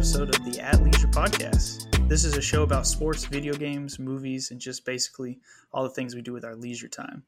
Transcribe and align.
episode 0.00 0.34
of 0.34 0.42
the 0.46 0.58
At 0.58 0.82
Leisure 0.82 1.08
podcast. 1.08 2.08
This 2.08 2.24
is 2.24 2.34
a 2.34 2.40
show 2.40 2.62
about 2.62 2.86
sports, 2.86 3.26
video 3.26 3.52
games, 3.52 3.98
movies, 3.98 4.50
and 4.50 4.58
just 4.58 4.86
basically 4.86 5.40
all 5.74 5.82
the 5.82 5.90
things 5.90 6.14
we 6.14 6.22
do 6.22 6.32
with 6.32 6.42
our 6.42 6.56
leisure 6.56 6.88
time. 6.88 7.22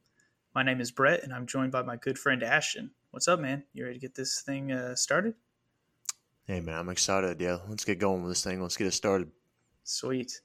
My 0.55 0.63
name 0.63 0.81
is 0.81 0.91
Brett, 0.91 1.23
and 1.23 1.35
I'm 1.35 1.47
joined 1.47 1.71
by 1.71 1.83
my 1.83 1.97
good 1.97 2.19
friend 2.19 2.43
Ashton. 2.43 2.93
What's 3.11 3.29
up, 3.29 3.41
man? 3.41 3.65
You 3.75 3.85
ready 3.85 3.97
to 3.97 4.01
get 4.01 4.15
this 4.15 4.41
thing 4.41 4.73
uh, 4.73 4.95
started? 4.95 5.35
Hey, 6.47 6.61
man, 6.61 6.79
I'm 6.79 6.89
excited. 6.89 7.43
Yeah, 7.43 7.59
let's 7.69 7.85
get 7.85 7.99
going 7.99 8.23
with 8.23 8.31
this 8.31 8.43
thing. 8.43 8.63
Let's 8.63 8.79
get 8.79 8.87
it 8.87 8.95
started. 8.95 9.31
Sweet. 9.85 10.41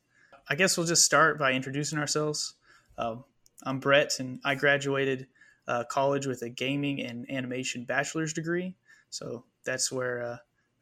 I 0.49 0.55
guess 0.55 0.75
we'll 0.75 0.85
just 0.85 1.05
start 1.05 1.39
by 1.39 1.53
introducing 1.53 1.97
ourselves. 1.97 2.55
Um, 2.97 3.23
I'm 3.63 3.79
Brett, 3.79 4.19
and 4.19 4.41
I 4.43 4.55
graduated 4.55 5.27
uh, 5.65 5.85
college 5.89 6.27
with 6.27 6.41
a 6.41 6.49
gaming 6.49 7.01
and 7.01 7.25
animation 7.31 7.85
bachelor's 7.85 8.33
degree. 8.33 8.75
So 9.11 9.45
that's 9.63 9.93
where 9.93 10.21
uh, 10.23 10.37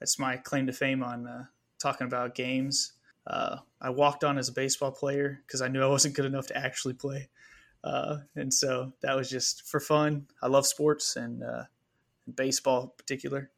that's 0.06 0.20
my 0.20 0.38
claim 0.38 0.68
to 0.68 0.72
fame 0.72 1.02
on 1.02 1.26
uh, 1.26 1.46
talking 1.80 2.06
about 2.06 2.36
games. 2.36 2.94
Uh, 3.26 3.58
I 3.82 3.90
walked 3.90 4.24
on 4.24 4.38
as 4.38 4.50
a 4.50 4.52
baseball 4.52 4.92
player 4.92 5.42
because 5.48 5.64
I 5.64 5.68
knew 5.68 5.82
I 5.82 5.88
wasn't 5.88 6.14
good 6.14 6.26
enough 6.26 6.46
to 6.48 6.56
actually 6.56 6.94
play, 6.94 7.28
uh, 7.84 8.18
and 8.36 8.54
so 8.54 8.94
that 9.02 9.16
was 9.16 9.32
just 9.32 9.68
for 9.68 9.80
fun. 9.80 10.28
I 10.44 10.48
love 10.48 10.68
sports 10.68 11.16
and 11.16 11.42
uh, 11.42 11.64
baseball 12.36 12.84
in 12.84 12.90
particular. 13.00 13.50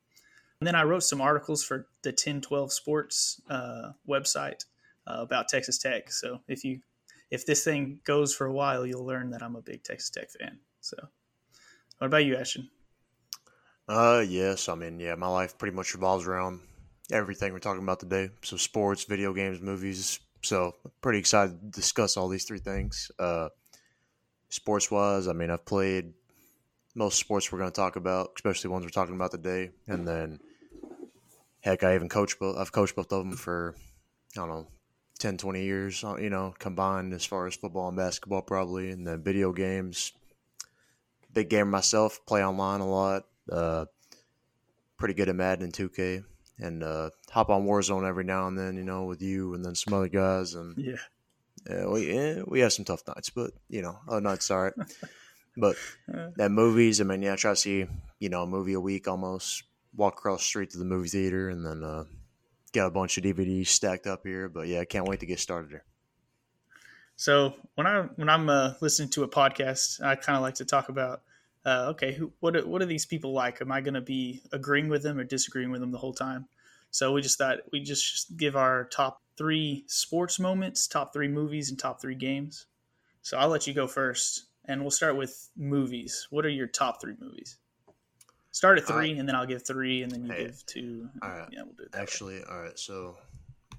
And 0.61 0.67
then 0.67 0.75
I 0.75 0.83
wrote 0.83 1.03
some 1.03 1.19
articles 1.19 1.65
for 1.65 1.87
the 2.03 2.11
1012 2.11 2.71
Sports 2.71 3.41
uh, 3.49 3.91
website 4.07 4.63
about 5.05 5.49
Texas 5.49 5.77
Tech. 5.77 6.09
So 6.13 6.39
if 6.47 6.63
you 6.63 6.79
if 7.29 7.45
this 7.45 7.65
thing 7.65 7.99
goes 8.05 8.33
for 8.33 8.47
a 8.47 8.53
while, 8.53 8.85
you'll 8.85 9.05
learn 9.05 9.31
that 9.31 9.43
I'm 9.43 9.57
a 9.57 9.61
big 9.61 9.83
Texas 9.83 10.11
Tech 10.11 10.29
fan. 10.29 10.59
So, 10.79 10.95
what 11.97 12.07
about 12.07 12.23
you, 12.23 12.37
Ashton? 12.37 12.69
Uh, 13.87 14.23
yes. 14.27 14.67
I 14.67 14.75
mean, 14.75 14.99
yeah, 14.99 15.15
my 15.15 15.27
life 15.27 15.57
pretty 15.57 15.75
much 15.75 15.93
revolves 15.93 16.27
around 16.27 16.59
everything 17.11 17.53
we're 17.53 17.59
talking 17.59 17.83
about 17.83 17.99
today. 17.99 18.29
So, 18.43 18.57
sports, 18.57 19.05
video 19.05 19.33
games, 19.33 19.61
movies. 19.61 20.19
So, 20.41 20.75
pretty 21.01 21.19
excited 21.19 21.59
to 21.59 21.67
discuss 21.67 22.17
all 22.17 22.27
these 22.27 22.43
three 22.43 22.59
things. 22.59 23.11
Uh, 23.17 23.49
sports 24.49 24.91
wise, 24.91 25.27
I 25.27 25.33
mean, 25.33 25.49
I've 25.49 25.65
played 25.65 26.13
most 26.95 27.19
sports 27.19 27.51
we're 27.51 27.59
going 27.59 27.71
to 27.71 27.75
talk 27.75 27.95
about, 27.95 28.31
especially 28.35 28.69
ones 28.69 28.83
we're 28.83 28.89
talking 28.89 29.15
about 29.15 29.31
today. 29.31 29.71
And 29.87 30.05
then, 30.05 30.39
heck, 31.61 31.83
I 31.83 31.95
even 31.95 32.09
coach 32.09 32.37
both. 32.39 32.57
I've 32.57 32.71
coached 32.73 32.95
both 32.95 33.11
of 33.13 33.23
them 33.23 33.37
for, 33.37 33.75
I 34.35 34.41
don't 34.41 34.49
know, 34.49 34.67
10, 35.19 35.37
20 35.37 35.63
years, 35.63 36.03
uh, 36.03 36.17
you 36.17 36.29
know, 36.29 36.53
combined 36.59 37.13
as 37.13 37.23
far 37.23 37.47
as 37.47 37.55
football 37.55 37.87
and 37.87 37.97
basketball, 37.97 38.41
probably. 38.41 38.91
And 38.91 39.07
then 39.07 39.23
video 39.23 39.53
games. 39.53 40.11
Big 41.33 41.49
gamer 41.49 41.69
myself, 41.69 42.19
play 42.25 42.43
online 42.43 42.81
a 42.81 42.87
lot. 42.87 43.25
Uh, 43.51 43.85
pretty 44.97 45.13
good 45.13 45.29
at 45.29 45.35
Madden 45.35 45.65
and 45.65 45.73
2K, 45.73 46.23
and 46.59 46.83
uh, 46.83 47.09
hop 47.29 47.49
on 47.49 47.65
Warzone 47.65 48.07
every 48.07 48.23
now 48.23 48.47
and 48.47 48.57
then, 48.57 48.75
you 48.75 48.83
know, 48.83 49.05
with 49.05 49.21
you 49.21 49.53
and 49.53 49.63
then 49.63 49.75
some 49.75 49.93
other 49.93 50.07
guys. 50.07 50.55
And 50.55 50.77
yeah, 50.77 50.95
yeah 51.69 51.85
we 51.87 52.13
yeah, 52.13 52.41
we 52.45 52.59
have 52.61 52.73
some 52.73 52.85
tough 52.85 53.03
nights, 53.07 53.29
but 53.29 53.51
you 53.69 53.81
know, 53.81 53.99
other 54.07 54.21
nights 54.21 54.49
all 54.51 54.63
right. 54.63 54.73
but 55.57 55.75
that 56.07 56.51
movies, 56.51 56.99
I 57.01 57.03
mean, 57.03 57.21
yeah, 57.21 57.33
I 57.33 57.35
try 57.35 57.51
to 57.51 57.55
see 57.55 57.85
you 58.19 58.29
know 58.29 58.43
a 58.43 58.47
movie 58.47 58.73
a 58.73 58.81
week 58.81 59.07
almost. 59.07 59.63
Walk 59.95 60.19
across 60.19 60.41
the 60.41 60.45
street 60.45 60.69
to 60.71 60.77
the 60.77 60.85
movie 60.85 61.09
theater, 61.09 61.49
and 61.49 61.65
then 61.65 61.83
uh, 61.83 62.03
get 62.71 62.85
a 62.85 62.91
bunch 62.91 63.17
of 63.17 63.23
DVDs 63.23 63.67
stacked 63.67 64.05
up 64.05 64.21
here. 64.23 64.47
But 64.47 64.67
yeah, 64.67 64.81
I 64.81 64.85
can't 64.85 65.07
wait 65.07 65.21
to 65.21 65.25
get 65.25 65.39
started 65.39 65.71
there. 65.71 65.83
So 67.15 67.55
when 67.73 67.87
I 67.87 68.01
when 68.15 68.29
I'm 68.29 68.47
uh, 68.47 68.73
listening 68.79 69.09
to 69.09 69.23
a 69.23 69.27
podcast, 69.27 70.01
I 70.03 70.15
kind 70.15 70.35
of 70.35 70.43
like 70.43 70.55
to 70.55 70.65
talk 70.65 70.89
about 70.89 71.21
uh, 71.67 71.87
okay, 71.89 72.13
who, 72.13 72.31
what 72.39 72.55
are, 72.55 72.65
what 72.65 72.81
are 72.81 72.85
these 72.85 73.05
people 73.05 73.33
like? 73.33 73.61
Am 73.61 73.73
I 73.73 73.81
going 73.81 73.93
to 73.93 74.01
be 74.01 74.41
agreeing 74.53 74.87
with 74.87 75.03
them 75.03 75.19
or 75.19 75.25
disagreeing 75.25 75.69
with 75.69 75.81
them 75.81 75.91
the 75.91 75.97
whole 75.97 76.13
time? 76.13 76.47
So 76.91 77.11
we 77.11 77.21
just 77.21 77.37
thought 77.37 77.57
we 77.73 77.81
just 77.81 78.37
give 78.37 78.55
our 78.55 78.85
top 78.85 79.21
three 79.37 79.83
sports 79.87 80.39
moments, 80.39 80.87
top 80.87 81.11
three 81.11 81.27
movies, 81.27 81.69
and 81.69 81.77
top 81.77 82.01
three 82.01 82.15
games. 82.15 82.67
So 83.21 83.37
I'll 83.37 83.49
let 83.49 83.67
you 83.67 83.73
go 83.73 83.85
first, 83.85 84.45
and 84.63 84.79
we'll 84.79 84.91
start 84.91 85.17
with 85.17 85.49
movies. 85.57 86.27
What 86.29 86.45
are 86.45 86.49
your 86.49 86.67
top 86.67 87.01
three 87.01 87.15
movies? 87.19 87.57
Start 88.51 88.77
at 88.77 88.85
three, 88.85 89.15
uh, 89.15 89.19
and 89.19 89.27
then 89.27 89.35
I'll 89.35 89.45
give 89.45 89.67
three, 89.67 90.03
and 90.03 90.11
then 90.11 90.25
you 90.25 90.31
hey, 90.31 90.45
give 90.45 90.65
two. 90.65 91.09
All 91.21 91.29
right. 91.29 91.49
Yeah, 91.51 91.63
we'll 91.63 91.73
do 91.73 91.83
it. 91.83 91.89
Actually, 91.93 92.35
way. 92.35 92.45
all 92.49 92.61
right. 92.61 92.79
So 92.79 93.17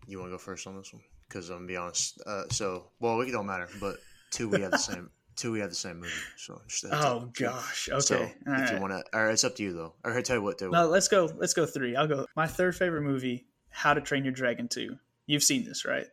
you 0.07 0.19
want 0.19 0.29
to 0.29 0.35
go 0.35 0.39
first 0.39 0.67
on 0.67 0.77
this 0.77 0.93
one? 0.93 1.03
Because 1.27 1.49
I'm 1.49 1.57
gonna 1.57 1.69
be 1.69 1.77
honest. 1.77 2.21
Uh, 2.27 2.45
so 2.51 2.91
well, 3.01 3.19
it 3.23 3.33
don't 3.33 3.47
matter, 3.47 3.69
but 3.81 3.97
two 4.31 4.51
we 4.51 4.61
have 4.61 4.73
the 4.73 4.79
same 4.79 5.09
two 5.39 5.53
we 5.53 5.61
have 5.61 5.71
the 5.71 5.77
same 5.77 6.01
movie. 6.01 6.13
So 6.37 6.61
oh 6.93 7.31
gosh, 7.39 7.89
okay. 7.91 8.01
So 8.01 8.17
if 8.17 8.33
right. 8.47 8.73
you 8.73 8.81
want 8.81 8.93
to, 8.93 9.03
all 9.17 9.25
right, 9.25 9.33
it's 9.33 9.45
up 9.45 9.57
to 9.57 9.63
you 9.63 9.73
though. 9.73 9.95
Or 10.05 10.17
I 10.17 10.23
tell 10.23 10.37
you 10.37 10.43
what, 10.43 10.59
though. 10.59 10.71
No, 10.71 10.87
let's 10.89 11.09
go. 11.09 11.31
Let's 11.37 11.55
go 11.55 11.65
three. 11.65 11.97
I'll 11.97 12.07
go. 12.07 12.27
My 12.37 12.47
third 12.47 12.77
favorite 12.77 13.03
movie, 13.03 13.47
How 13.71 13.95
to 13.95 14.01
Train 14.01 14.25
Your 14.25 14.33
Dragon 14.33 14.69
Two. 14.69 14.99
You've 15.27 15.43
seen 15.43 15.65
this, 15.65 15.85
right? 15.85 16.07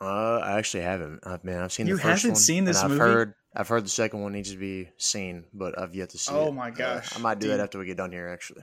Uh, 0.00 0.38
I 0.38 0.58
actually 0.58 0.84
haven't. 0.84 1.20
Uh, 1.22 1.38
man, 1.42 1.62
I've 1.62 1.72
seen 1.72 1.86
you 1.86 1.96
the 1.96 2.02
first 2.02 2.22
haven't 2.22 2.36
one, 2.36 2.40
seen 2.40 2.64
this 2.64 2.82
I've 2.82 2.90
movie. 2.90 3.00
Heard, 3.00 3.34
I've 3.54 3.68
heard 3.68 3.84
the 3.84 3.90
second 3.90 4.22
one 4.22 4.32
needs 4.32 4.52
to 4.52 4.58
be 4.58 4.88
seen, 4.96 5.44
but 5.52 5.78
I've 5.78 5.94
yet 5.94 6.10
to 6.10 6.18
see 6.18 6.32
oh 6.32 6.46
it. 6.46 6.48
Oh 6.48 6.52
my 6.52 6.70
gosh, 6.70 7.12
uh, 7.12 7.18
I 7.18 7.22
might 7.22 7.38
do 7.38 7.48
Dude. 7.48 7.58
that 7.58 7.64
after 7.64 7.78
we 7.78 7.86
get 7.86 7.96
done 7.96 8.12
here. 8.12 8.28
Actually, 8.28 8.62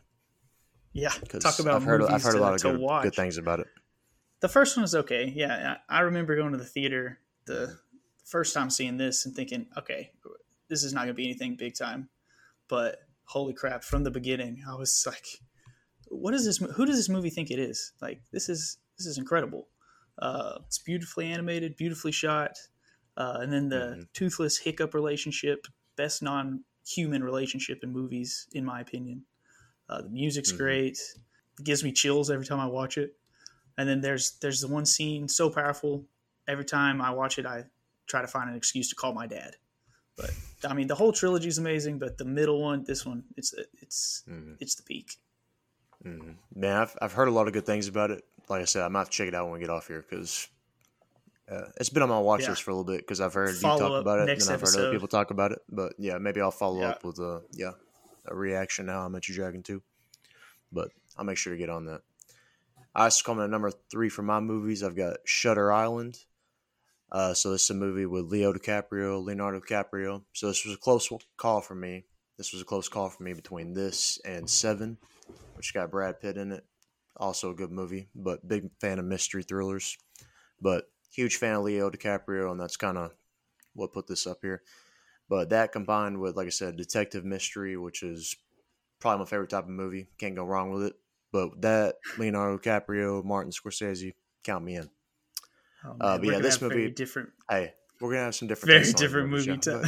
yeah. 0.93 1.09
Talk 1.09 1.59
about 1.59 1.75
I've 1.75 1.83
heard. 1.83 2.01
I've 2.03 2.23
heard 2.23 2.33
to, 2.33 2.39
a 2.39 2.41
lot 2.41 2.53
of 2.53 2.61
good, 2.61 2.79
good 3.03 3.15
things 3.15 3.37
about 3.37 3.59
it. 3.59 3.67
The 4.39 4.49
first 4.49 4.77
one 4.77 4.83
was 4.83 4.95
okay. 4.95 5.31
Yeah, 5.35 5.77
I 5.89 6.01
remember 6.01 6.35
going 6.35 6.51
to 6.51 6.57
the 6.57 6.65
theater 6.65 7.19
the 7.45 7.77
first 8.25 8.53
time 8.53 8.69
seeing 8.69 8.97
this 8.97 9.25
and 9.25 9.35
thinking, 9.35 9.67
okay, 9.77 10.11
this 10.69 10.83
is 10.83 10.93
not 10.93 11.01
going 11.01 11.09
to 11.09 11.13
be 11.13 11.25
anything 11.25 11.55
big 11.55 11.75
time. 11.75 12.09
But 12.67 12.99
holy 13.25 13.53
crap, 13.53 13.83
from 13.83 14.03
the 14.03 14.11
beginning, 14.11 14.63
I 14.67 14.75
was 14.75 15.03
like, 15.07 15.25
what 16.07 16.33
is 16.33 16.45
this? 16.45 16.57
Who 16.57 16.85
does 16.85 16.97
this 16.97 17.09
movie 17.09 17.29
think 17.29 17.51
it 17.51 17.59
is? 17.59 17.93
Like, 18.01 18.21
this 18.31 18.49
is 18.49 18.77
this 18.97 19.05
is 19.07 19.17
incredible. 19.17 19.67
Uh, 20.19 20.59
it's 20.65 20.79
beautifully 20.79 21.25
animated, 21.27 21.75
beautifully 21.75 22.11
shot, 22.11 22.57
uh, 23.17 23.37
and 23.41 23.51
then 23.51 23.69
the 23.69 23.75
mm-hmm. 23.75 24.01
toothless 24.13 24.57
hiccup 24.57 24.93
relationship, 24.93 25.67
best 25.97 26.23
non-human 26.23 27.23
relationship 27.23 27.79
in 27.83 27.91
movies, 27.91 28.47
in 28.53 28.63
my 28.63 28.79
opinion. 28.79 29.23
Uh, 29.89 30.01
the 30.01 30.09
music's 30.09 30.49
mm-hmm. 30.49 30.63
great. 30.63 30.97
It 31.59 31.65
gives 31.65 31.83
me 31.83 31.91
chills 31.91 32.31
every 32.31 32.45
time 32.45 32.59
I 32.59 32.65
watch 32.65 32.97
it. 32.97 33.13
And 33.77 33.89
then 33.89 34.01
there's 34.01 34.37
there's 34.41 34.61
the 34.61 34.67
one 34.67 34.85
scene 34.85 35.27
so 35.27 35.49
powerful. 35.49 36.05
Every 36.47 36.65
time 36.65 37.01
I 37.01 37.11
watch 37.11 37.39
it, 37.39 37.45
I 37.45 37.65
try 38.07 38.21
to 38.21 38.27
find 38.27 38.49
an 38.49 38.55
excuse 38.55 38.89
to 38.89 38.95
call 38.95 39.13
my 39.13 39.27
dad. 39.27 39.55
But 40.17 40.31
I 40.67 40.73
mean, 40.73 40.87
the 40.87 40.95
whole 40.95 41.11
trilogy 41.11 41.47
is 41.47 41.57
amazing, 41.57 41.99
but 41.99 42.17
the 42.17 42.25
middle 42.25 42.61
one, 42.61 42.83
this 42.85 43.05
one, 43.05 43.23
it's 43.35 43.53
it's 43.81 44.23
mm-hmm. 44.29 44.53
it's 44.59 44.75
the 44.75 44.83
peak. 44.83 45.11
Mm-hmm. 46.05 46.31
Man, 46.59 46.77
I've 46.77 46.95
I've 47.01 47.13
heard 47.13 47.27
a 47.27 47.31
lot 47.31 47.47
of 47.47 47.53
good 47.53 47.65
things 47.65 47.87
about 47.87 48.11
it. 48.11 48.23
Like 48.47 48.61
I 48.61 48.65
said, 48.65 48.83
I 48.83 48.87
might 48.87 48.99
have 48.99 49.09
to 49.09 49.17
check 49.17 49.27
it 49.27 49.35
out 49.35 49.45
when 49.45 49.53
we 49.53 49.59
get 49.59 49.69
off 49.69 49.87
here 49.87 50.05
because 50.07 50.47
uh, 51.51 51.65
it's 51.77 51.89
been 51.89 52.03
on 52.03 52.09
my 52.09 52.19
watch 52.19 52.43
yeah. 52.43 52.49
list 52.49 52.63
for 52.63 52.71
a 52.71 52.75
little 52.75 52.91
bit 52.91 53.01
because 53.01 53.19
I've 53.19 53.33
heard 53.33 53.55
follow 53.55 53.75
you 53.75 53.89
talk 53.89 54.01
about 54.01 54.19
it 54.19 54.21
and 54.21 54.31
I've 54.31 54.49
episode. 54.49 54.77
heard 54.77 54.85
other 54.85 54.93
people 54.93 55.07
talk 55.07 55.31
about 55.31 55.51
it. 55.51 55.59
But 55.69 55.93
yeah, 55.97 56.17
maybe 56.17 56.41
I'll 56.41 56.51
follow 56.51 56.79
yeah. 56.79 56.89
up 56.89 57.03
with 57.03 57.19
a 57.19 57.41
yeah 57.51 57.71
a 58.27 58.35
reaction 58.35 58.85
now. 58.85 59.03
I 59.03 59.07
met 59.09 59.27
you 59.27 59.35
dragon 59.35 59.63
too, 59.63 59.81
but 60.71 60.89
I'll 61.17 61.25
make 61.25 61.37
sure 61.37 61.53
to 61.53 61.59
get 61.59 61.69
on 61.69 61.85
that. 61.85 62.01
I 62.93 63.07
just 63.07 63.25
coming 63.25 63.43
at 63.43 63.49
number 63.49 63.71
three 63.91 64.09
for 64.09 64.21
my 64.23 64.39
movies. 64.39 64.81
I've 64.81 64.95
got 64.95 65.17
Shutter 65.25 65.71
Island. 65.71 66.17
Uh, 67.11 67.33
so 67.33 67.51
this 67.51 67.63
is 67.63 67.69
a 67.69 67.75
movie 67.75 68.05
with 68.05 68.25
Leo 68.25 68.51
DiCaprio, 68.51 69.23
Leonardo 69.23 69.59
DiCaprio. 69.59 70.23
So 70.33 70.47
this 70.47 70.65
was 70.65 70.75
a 70.75 70.79
close 70.79 71.09
call 71.37 71.61
for 71.61 71.75
me. 71.75 72.05
This 72.37 72.51
was 72.51 72.61
a 72.61 72.65
close 72.65 72.89
call 72.89 73.09
for 73.09 73.23
me 73.23 73.33
between 73.33 73.73
this 73.73 74.19
and 74.25 74.49
Seven, 74.49 74.97
which 75.55 75.73
got 75.73 75.91
Brad 75.91 76.19
Pitt 76.19 76.37
in 76.37 76.51
it. 76.51 76.65
Also 77.17 77.51
a 77.51 77.55
good 77.55 77.71
movie, 77.71 78.09
but 78.13 78.45
big 78.45 78.69
fan 78.81 78.99
of 78.99 79.05
mystery 79.05 79.43
thrillers. 79.43 79.97
But 80.59 80.89
huge 81.11 81.37
fan 81.37 81.55
of 81.55 81.63
Leo 81.63 81.89
DiCaprio, 81.89 82.51
and 82.51 82.59
that's 82.59 82.75
kind 82.75 82.97
of 82.97 83.11
what 83.73 83.93
put 83.93 84.07
this 84.07 84.27
up 84.27 84.39
here. 84.41 84.63
But 85.29 85.49
that 85.49 85.71
combined 85.71 86.19
with, 86.19 86.35
like 86.35 86.47
I 86.47 86.51
said, 86.51 86.75
detective 86.75 87.23
mystery, 87.23 87.77
which 87.77 88.03
is 88.03 88.35
probably 88.99 89.23
my 89.23 89.29
favorite 89.29 89.49
type 89.49 89.63
of 89.63 89.69
movie. 89.69 90.07
Can't 90.17 90.35
go 90.35 90.43
wrong 90.43 90.71
with 90.71 90.83
it. 90.83 90.95
But 91.31 91.61
that 91.61 91.95
Leonardo 92.17 92.57
DiCaprio, 92.57 93.23
Martin 93.23 93.51
Scorsese, 93.51 94.13
count 94.43 94.63
me 94.63 94.75
in. 94.75 94.89
Oh, 95.85 95.95
uh, 95.99 96.17
but 96.17 96.27
yeah, 96.27 96.39
this 96.39 96.61
movie 96.61 96.89
different. 96.89 97.29
Hey, 97.49 97.73
we're 97.99 98.11
gonna 98.11 98.25
have 98.25 98.35
some 98.35 98.47
different, 98.47 98.85
very 98.85 98.93
different 98.93 99.29
movie. 99.29 99.57
Yeah, 99.65 99.83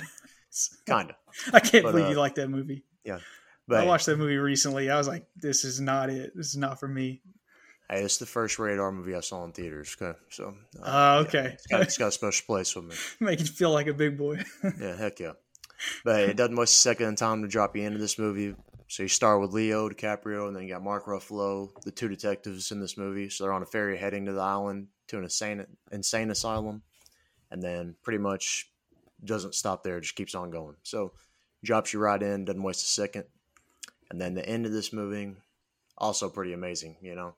kind 0.86 1.12
of. 1.12 1.16
I 1.54 1.60
can't 1.60 1.84
but, 1.84 1.92
believe 1.92 2.08
uh, 2.08 2.10
you 2.10 2.18
like 2.18 2.36
that 2.36 2.50
movie. 2.50 2.84
Yeah, 3.04 3.20
but 3.68 3.82
I 3.82 3.86
watched 3.86 4.06
that 4.06 4.18
movie 4.18 4.38
recently. 4.38 4.90
I 4.90 4.98
was 4.98 5.08
like, 5.08 5.26
this 5.36 5.64
is 5.64 5.80
not 5.82 6.10
it. 6.10 6.32
This 6.36 6.48
is 6.48 6.58
not 6.58 6.80
for 6.80 6.88
me. 6.88 7.22
Hey, 7.90 8.02
it's 8.04 8.18
the 8.18 8.26
first 8.26 8.60
radar 8.60 8.92
movie 8.92 9.16
I 9.16 9.22
saw 9.22 9.46
in 9.46 9.54
theaters. 9.54 9.96
Okay, 10.00 10.18
so. 10.30 10.56
Uh, 10.82 10.86
uh 10.86 11.24
okay. 11.26 11.44
Yeah, 11.44 11.54
it's, 11.54 11.68
got, 11.68 11.82
it's 11.82 11.98
got 11.98 12.08
a 12.08 12.12
special 12.12 12.46
place 12.46 12.76
with 12.76 12.86
me. 12.86 12.96
Make 13.20 13.40
you 13.40 13.46
feel 13.46 13.72
like 13.72 13.88
a 13.88 13.94
big 13.94 14.18
boy. 14.18 14.44
yeah, 14.80 14.98
heck 14.98 15.20
yeah. 15.20 15.34
But 16.04 16.16
hey, 16.16 16.26
it 16.32 16.38
doesn't 16.38 16.56
waste 16.56 16.76
a 16.76 16.80
second 16.80 17.08
of 17.08 17.16
time 17.16 17.44
to 17.44 17.48
drop 17.48 17.76
you 17.76 17.84
into 17.84 18.00
this 18.00 18.20
movie. 18.20 18.56
So 18.90 19.04
you 19.04 19.10
start 19.10 19.42
with 19.42 19.52
Leo 19.52 19.90
DiCaprio, 19.90 20.48
and 20.48 20.56
then 20.56 20.64
you 20.64 20.70
got 20.70 20.82
Mark 20.82 21.06
Ruffalo, 21.06 21.70
the 21.84 21.92
two 21.92 22.08
detectives 22.08 22.72
in 22.72 22.80
this 22.80 22.98
movie. 22.98 23.30
So 23.30 23.44
they're 23.44 23.54
on 23.54 23.62
a 23.62 23.66
ferry 23.66 23.98
heading 23.98 24.26
to 24.26 24.34
the 24.34 24.42
island 24.42 24.88
to 25.08 25.18
an 25.18 25.24
insane 25.24 25.66
insane 25.92 26.32
asylum, 26.32 26.84
and 27.52 27.62
then 27.62 27.96
pretty 28.04 28.20
much 28.20 28.70
doesn't 29.24 29.56
stop 29.56 29.84
there; 29.84 30.00
just 30.00 30.16
keeps 30.16 30.36
on 30.36 30.52
going. 30.52 30.76
So 30.84 31.14
drops 31.64 31.94
you 31.94 32.00
right 32.00 32.22
in, 32.22 32.46
doesn't 32.46 32.64
waste 32.64 32.84
a 32.84 32.88
second. 32.88 33.26
And 34.10 34.22
then 34.22 34.36
the 34.36 34.48
end 34.48 34.66
of 34.66 34.72
this 34.72 34.94
movie, 34.94 35.36
also 35.98 36.30
pretty 36.30 36.54
amazing. 36.54 36.98
You 37.02 37.16
know, 37.16 37.36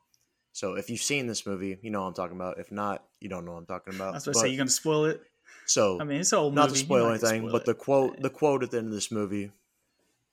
so 0.52 0.76
if 0.76 0.90
you've 0.90 1.02
seen 1.02 1.28
this 1.28 1.46
movie, 1.46 1.78
you 1.82 1.90
know 1.90 2.02
what 2.02 2.08
I'm 2.08 2.14
talking 2.14 2.36
about. 2.36 2.60
If 2.60 2.72
not, 2.72 3.04
you 3.20 3.30
don't 3.30 3.46
know 3.46 3.54
what 3.54 3.60
I'm 3.60 3.66
talking 3.66 3.96
about. 3.96 4.10
I 4.10 4.12
was 4.18 4.26
going 4.26 4.34
to 4.34 4.40
say 4.40 4.48
you're 4.50 4.58
going 4.58 4.68
to 4.68 4.74
spoil 4.74 5.06
it. 5.06 5.22
So 5.66 6.00
I 6.00 6.04
mean, 6.04 6.20
it's 6.20 6.32
an 6.32 6.40
old 6.40 6.56
not 6.56 6.70
movie. 6.70 6.80
to 6.80 6.86
spoil 6.86 7.10
anything, 7.10 7.42
spoil 7.42 7.52
but 7.52 7.62
it. 7.62 7.66
the 7.66 7.74
quote 7.74 8.22
the 8.22 8.30
quote 8.30 8.64
at 8.64 8.72
the 8.72 8.78
end 8.78 8.88
of 8.88 8.94
this 8.94 9.12
movie, 9.12 9.52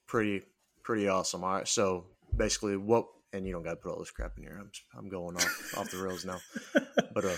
pretty 0.06 0.43
pretty 0.82 1.09
awesome. 1.09 1.44
All 1.44 1.55
right, 1.55 1.69
so 1.69 2.05
basically 2.35 2.77
what 2.77 3.06
and 3.32 3.46
you 3.46 3.52
don't 3.52 3.62
got 3.62 3.70
to 3.70 3.76
put 3.76 3.93
all 3.93 3.99
this 3.99 4.11
crap 4.11 4.37
in 4.37 4.44
here. 4.44 4.58
I'm 4.61 4.70
I'm 4.96 5.08
going 5.08 5.37
off 5.37 5.75
off 5.76 5.90
the 5.90 5.99
rails 5.99 6.25
now, 6.25 6.38
but 7.14 7.25
uh, 7.25 7.37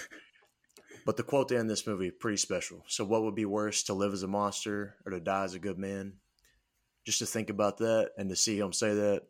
but 1.05 1.17
the 1.17 1.23
quote 1.23 1.49
the 1.49 1.59
end 1.59 1.71
this 1.71 1.87
movie 1.87 2.11
pretty 2.11 2.37
special. 2.37 2.85
So 2.89 3.05
what 3.05 3.23
would 3.23 3.35
be 3.35 3.45
worse 3.45 3.83
to 3.85 3.95
live 3.95 4.13
as 4.13 4.23
a 4.23 4.29
monster 4.29 4.97
or 5.05 5.13
to 5.13 5.21
die 5.21 5.45
as 5.45 5.55
a 5.55 5.59
good 5.59 5.79
man? 5.79 6.15
Just 7.07 7.21
to 7.21 7.27
think 7.27 7.49
about 7.49 7.79
that 7.79 8.11
and 8.19 8.29
to 8.29 8.37
see 8.37 8.59
him 8.59 8.73
say 8.73 8.95
that, 8.95 9.23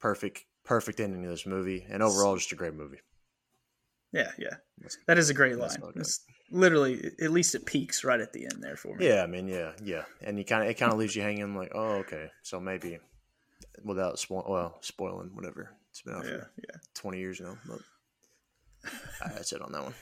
perfect 0.00 0.44
perfect 0.64 1.00
ending 1.00 1.22
to 1.22 1.28
this 1.28 1.46
movie, 1.46 1.86
and 1.88 2.02
overall 2.02 2.36
just 2.36 2.52
a 2.52 2.56
great 2.56 2.74
movie. 2.74 2.98
Yeah, 4.12 4.30
yeah. 4.38 4.56
That 5.06 5.18
is 5.18 5.30
a 5.30 5.34
great 5.34 5.56
line. 5.56 5.76
It's 5.96 6.24
literally, 6.50 7.12
at 7.20 7.30
least 7.30 7.54
it 7.54 7.66
peaks 7.66 8.04
right 8.04 8.20
at 8.20 8.32
the 8.32 8.44
end 8.44 8.62
there 8.62 8.76
for 8.76 8.96
me. 8.96 9.06
Yeah, 9.06 9.22
I 9.22 9.26
mean, 9.26 9.48
yeah, 9.48 9.72
yeah, 9.82 10.04
and 10.22 10.38
you 10.38 10.44
kind 10.44 10.64
of 10.64 10.70
it 10.70 10.74
kind 10.74 10.92
of 10.92 10.98
leaves 10.98 11.14
you 11.14 11.22
hanging 11.22 11.54
like, 11.54 11.72
oh, 11.74 11.96
okay, 11.96 12.30
so 12.42 12.60
maybe 12.60 12.98
without 13.84 14.18
spoil 14.18 14.44
well 14.48 14.78
spoiling 14.80 15.30
whatever 15.34 15.70
it's 15.90 16.02
been 16.02 16.14
out 16.14 16.24
yeah, 16.24 16.30
for 16.30 16.50
yeah. 16.58 16.76
twenty 16.94 17.18
years 17.18 17.40
now. 17.40 17.56
But 17.66 17.78
all 18.84 18.90
right, 19.26 19.34
that's 19.34 19.52
it 19.52 19.62
on 19.62 19.72
that 19.72 19.82
one. 19.82 19.94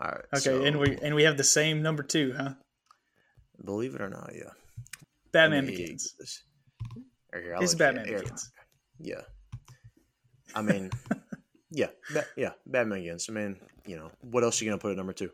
All 0.00 0.08
right, 0.10 0.24
Okay, 0.34 0.40
so, 0.40 0.62
and 0.64 0.78
we 0.78 0.96
and 1.02 1.14
we 1.14 1.24
have 1.24 1.36
the 1.36 1.44
same 1.44 1.82
number 1.82 2.02
two, 2.02 2.34
huh? 2.36 2.50
believe 3.64 3.94
it 3.94 4.00
or 4.00 4.08
not, 4.08 4.30
yeah, 4.34 4.50
Batman 5.32 5.66
Begins. 5.66 6.14
this. 6.18 6.42
Here, 7.32 7.56
It's 7.60 7.74
Batman 7.74 8.06
here, 8.06 8.20
Begins. 8.20 8.50
Yeah, 9.00 9.22
I 10.54 10.62
mean, 10.62 10.90
yeah, 11.70 11.88
ba- 12.12 12.26
yeah, 12.36 12.52
Batman 12.66 13.00
Begins. 13.00 13.26
I 13.28 13.32
mean, 13.32 13.56
you 13.86 13.96
know, 13.96 14.10
what 14.20 14.44
else 14.44 14.60
are 14.60 14.64
you 14.64 14.70
gonna 14.70 14.80
put 14.80 14.92
at 14.92 14.96
number 14.96 15.12
two? 15.12 15.30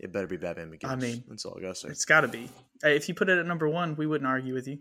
It 0.00 0.12
better 0.12 0.26
be 0.26 0.36
Batman 0.36 0.70
Begins. 0.70 0.92
I 0.92 0.96
mean, 0.96 1.24
that's 1.28 1.44
all 1.44 1.56
I 1.58 1.60
gotta 1.62 1.74
say. 1.74 1.88
It's 1.88 2.04
got 2.04 2.22
to 2.22 2.28
be. 2.28 2.48
If 2.82 3.08
you 3.08 3.14
put 3.14 3.28
it 3.28 3.38
at 3.38 3.46
number 3.46 3.68
one, 3.68 3.94
we 3.96 4.06
wouldn't 4.06 4.26
argue 4.28 4.54
with 4.54 4.66
you. 4.66 4.78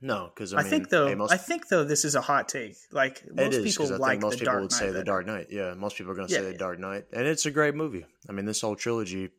No, 0.00 0.30
because 0.34 0.52
I, 0.52 0.58
I, 0.58 0.62
mean, 0.62 0.70
think 0.70 0.88
though, 0.90 1.08
hey, 1.08 1.14
most, 1.14 1.32
I 1.32 1.36
think 1.38 1.68
though, 1.68 1.82
this 1.84 2.04
is 2.04 2.14
a 2.14 2.20
hot 2.20 2.48
take. 2.48 2.76
Like 2.92 3.22
most 3.34 3.54
is 3.54 3.76
people 3.76 3.92
I 3.94 3.96
like 3.96 4.10
think 4.12 4.22
most 4.22 4.32
the 4.32 4.38
people 4.40 4.52
Dark 4.52 4.62
would 4.62 4.70
Knight 4.72 4.78
say 4.78 4.90
the. 4.90 5.04
Dark 5.04 5.26
Knight. 5.26 5.46
Yeah, 5.50 5.74
most 5.74 5.96
people 5.96 6.12
are 6.12 6.14
going 6.14 6.28
to 6.28 6.32
Yeah, 6.34 6.40
say 6.40 6.44
the 6.46 6.52
yeah. 6.52 6.58
Dark 6.58 6.78
Knight, 6.78 7.04
and 7.12 7.26
it's 7.26 7.46
a 7.46 7.50
great 7.50 7.74
movie. 7.74 8.04
I 8.28 8.32
mean, 8.32 8.44
this 8.44 8.60
whole 8.60 8.76
trilogy 8.76 9.30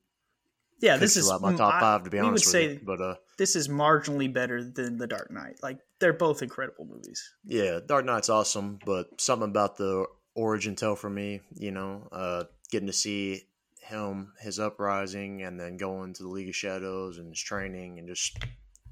Yeah, 0.80 0.98
this 0.98 1.16
is 1.16 1.32
my 1.42 1.56
top 1.56 1.76
I- 1.76 1.80
five 1.80 2.04
to 2.04 2.10
be 2.10 2.18
we 2.18 2.22
would 2.24 2.30
honest 2.30 2.46
with 2.48 2.52
say 2.52 2.74
you. 2.74 2.80
But 2.84 3.02
uh, 3.02 3.16
this 3.38 3.56
is 3.56 3.68
marginally 3.68 4.34
better 4.34 4.64
than 4.64 4.98
the 4.98 5.08
Dark 5.08 5.30
Knight. 5.32 5.58
Like 5.62 5.80
they're 6.00 6.14
both 6.14 6.42
incredible 6.42 6.86
movies. 6.86 7.34
yeah, 7.46 7.80
Dark 7.86 8.06
Knight's 8.06 8.30
awesome, 8.30 8.80
but 8.86 9.22
something 9.22 9.50
about 9.50 9.78
the 9.78 10.06
origin 10.36 10.76
tale 10.76 10.96
for 10.96 11.10
me, 11.10 11.42
you 11.56 11.72
know, 11.72 12.08
uh, 12.12 12.44
getting 12.72 12.88
to 12.88 12.94
see 12.94 13.44
him 13.82 14.34
his 14.42 14.60
uprising 14.60 15.44
and 15.44 15.60
then 15.60 15.78
going 15.78 16.14
to 16.14 16.24
the 16.24 16.30
League 16.30 16.50
of 16.50 16.56
Shadows 16.56 17.20
and 17.20 17.30
his 17.30 17.40
training 17.42 18.00
and 18.00 18.08
just 18.08 18.38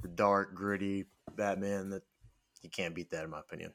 the 0.02 0.08
dark, 0.08 0.56
gritty 0.56 1.06
Batman 1.36 1.90
that 1.90 2.04
you 2.62 2.70
can't 2.70 2.96
beat 2.96 3.12
that 3.12 3.24
in 3.24 3.30
my 3.30 3.40
opinion. 3.40 3.74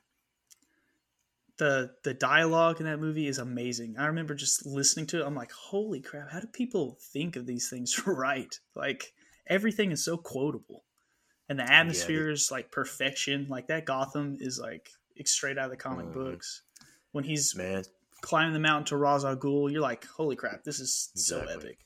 the 1.58 1.90
The 2.04 2.14
dialogue 2.14 2.80
in 2.80 2.86
that 2.86 3.00
movie 3.00 3.26
is 3.28 3.38
amazing. 3.38 3.96
I 3.98 4.06
remember 4.06 4.34
just 4.34 4.64
listening 4.66 5.06
to 5.08 5.20
it. 5.20 5.26
I'm 5.26 5.34
like, 5.34 5.52
holy 5.52 6.00
crap! 6.00 6.30
How 6.30 6.40
do 6.40 6.46
people 6.46 6.98
think 7.12 7.36
of 7.36 7.46
these 7.46 7.68
things 7.68 8.00
right? 8.06 8.54
Like 8.74 9.12
everything 9.46 9.90
is 9.92 10.04
so 10.04 10.16
quotable, 10.16 10.84
and 11.48 11.58
the 11.58 11.70
atmosphere 11.70 12.30
is 12.30 12.50
like 12.50 12.70
perfection. 12.70 13.46
Like 13.48 13.68
that 13.68 13.84
Gotham 13.84 14.36
is 14.40 14.58
like 14.58 14.90
straight 15.26 15.58
out 15.58 15.66
of 15.66 15.70
the 15.70 15.76
comic 15.76 16.06
Mhm. 16.06 16.12
books. 16.14 16.62
When 17.12 17.24
he's 17.24 17.54
Man, 17.56 17.84
climbing 18.22 18.54
the 18.54 18.60
mountain 18.60 18.86
to 18.86 18.96
Ra's 18.96 19.24
al 19.24 19.36
Ghul, 19.36 19.70
you're 19.70 19.82
like, 19.82 20.06
holy 20.06 20.36
crap! 20.36 20.64
This 20.64 20.80
is 20.80 21.10
so 21.14 21.40
epic. 21.40 21.78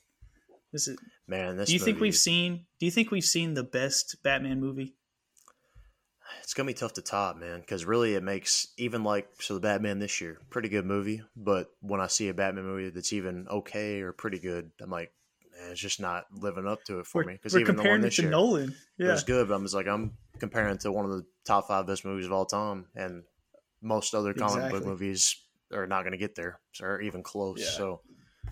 This 0.71 0.87
is. 0.87 0.97
man, 1.27 1.57
this 1.57 1.67
do 1.67 1.73
you 1.73 1.79
think 1.79 1.99
we've 1.99 2.15
seen? 2.15 2.65
Do 2.79 2.85
you 2.85 2.91
think 2.91 3.11
we've 3.11 3.25
seen 3.25 3.55
the 3.55 3.63
best 3.63 4.17
Batman 4.23 4.59
movie? 4.61 4.95
It's 6.41 6.53
gonna 6.53 6.67
be 6.67 6.73
tough 6.73 6.93
to 6.93 7.01
top, 7.01 7.37
man, 7.37 7.59
because 7.59 7.85
really 7.85 8.15
it 8.15 8.23
makes 8.23 8.67
even 8.77 9.03
like 9.03 9.27
so 9.39 9.55
the 9.55 9.59
Batman 9.59 9.99
this 9.99 10.21
year, 10.21 10.39
pretty 10.49 10.69
good 10.69 10.85
movie. 10.85 11.21
But 11.35 11.67
when 11.81 12.01
I 12.01 12.07
see 12.07 12.29
a 12.29 12.33
Batman 12.33 12.65
movie 12.65 12.89
that's 12.89 13.13
even 13.13 13.47
okay 13.49 14.01
or 14.01 14.11
pretty 14.11 14.39
good, 14.39 14.71
I'm 14.81 14.89
like, 14.89 15.11
man, 15.57 15.71
it's 15.71 15.79
just 15.79 15.99
not 15.99 16.25
living 16.31 16.67
up 16.67 16.83
to 16.85 16.99
it 16.99 17.07
for 17.07 17.21
We're, 17.21 17.27
me. 17.27 17.33
Because 17.33 17.55
even 17.55 17.65
the 17.65 17.71
one 17.71 17.77
comparing 17.77 18.01
it 18.01 18.05
this 18.05 18.15
to 18.17 18.21
year 18.23 18.31
Nolan. 18.31 18.69
it 18.69 19.03
Yeah, 19.03 19.11
was 19.11 19.23
good, 19.23 19.47
but 19.47 19.55
I'm 19.55 19.63
just 19.63 19.75
like 19.75 19.87
I'm 19.87 20.17
comparing 20.39 20.75
it 20.75 20.81
to 20.81 20.91
one 20.91 21.05
of 21.05 21.11
the 21.11 21.25
top 21.45 21.67
five 21.67 21.87
best 21.87 22.05
movies 22.05 22.25
of 22.25 22.31
all 22.31 22.45
time, 22.45 22.85
and 22.95 23.23
most 23.81 24.13
other 24.13 24.33
comic 24.33 24.71
book 24.71 24.85
movies 24.85 25.41
are 25.73 25.87
not 25.87 26.03
gonna 26.03 26.17
get 26.17 26.35
there, 26.35 26.59
or 26.81 27.01
even 27.01 27.23
close. 27.23 27.59
Yeah. 27.59 27.69
So 27.69 28.01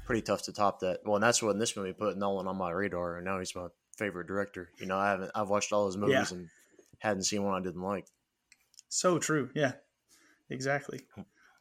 pretty 0.06 0.22
tough 0.22 0.44
to 0.44 0.54
top 0.54 0.80
that. 0.82 1.00
Well, 1.06 1.16
and 1.16 1.24
that's 1.24 1.42
what 1.42 1.52
in 1.52 1.60
this 1.60 1.76
movie 1.76 1.94
put 1.94 2.18
Nolan 2.18 2.48
on 2.48 2.58
my 2.58 2.72
radar, 2.72 3.18
and 3.18 3.26
now 3.26 3.40
he's 3.40 3.56
my 3.56 3.68
favorite 3.98 4.28
director. 4.28 4.70
You 4.80 4.86
know, 4.86 4.98
I 4.98 5.10
haven't 5.12 5.32
I've 5.36 5.50
watched 5.50 5.72
all 5.72 5.86
his 5.86 5.98
movies 5.98 6.32
and 6.32 6.50
hadn't 7.04 7.24
seen 7.24 7.44
one 7.44 7.54
I 7.60 7.64
didn't 7.64 7.82
like. 7.82 8.06
so 8.90 9.20
true. 9.20 9.50
Yeah, 9.54 9.74
exactly. 10.50 11.02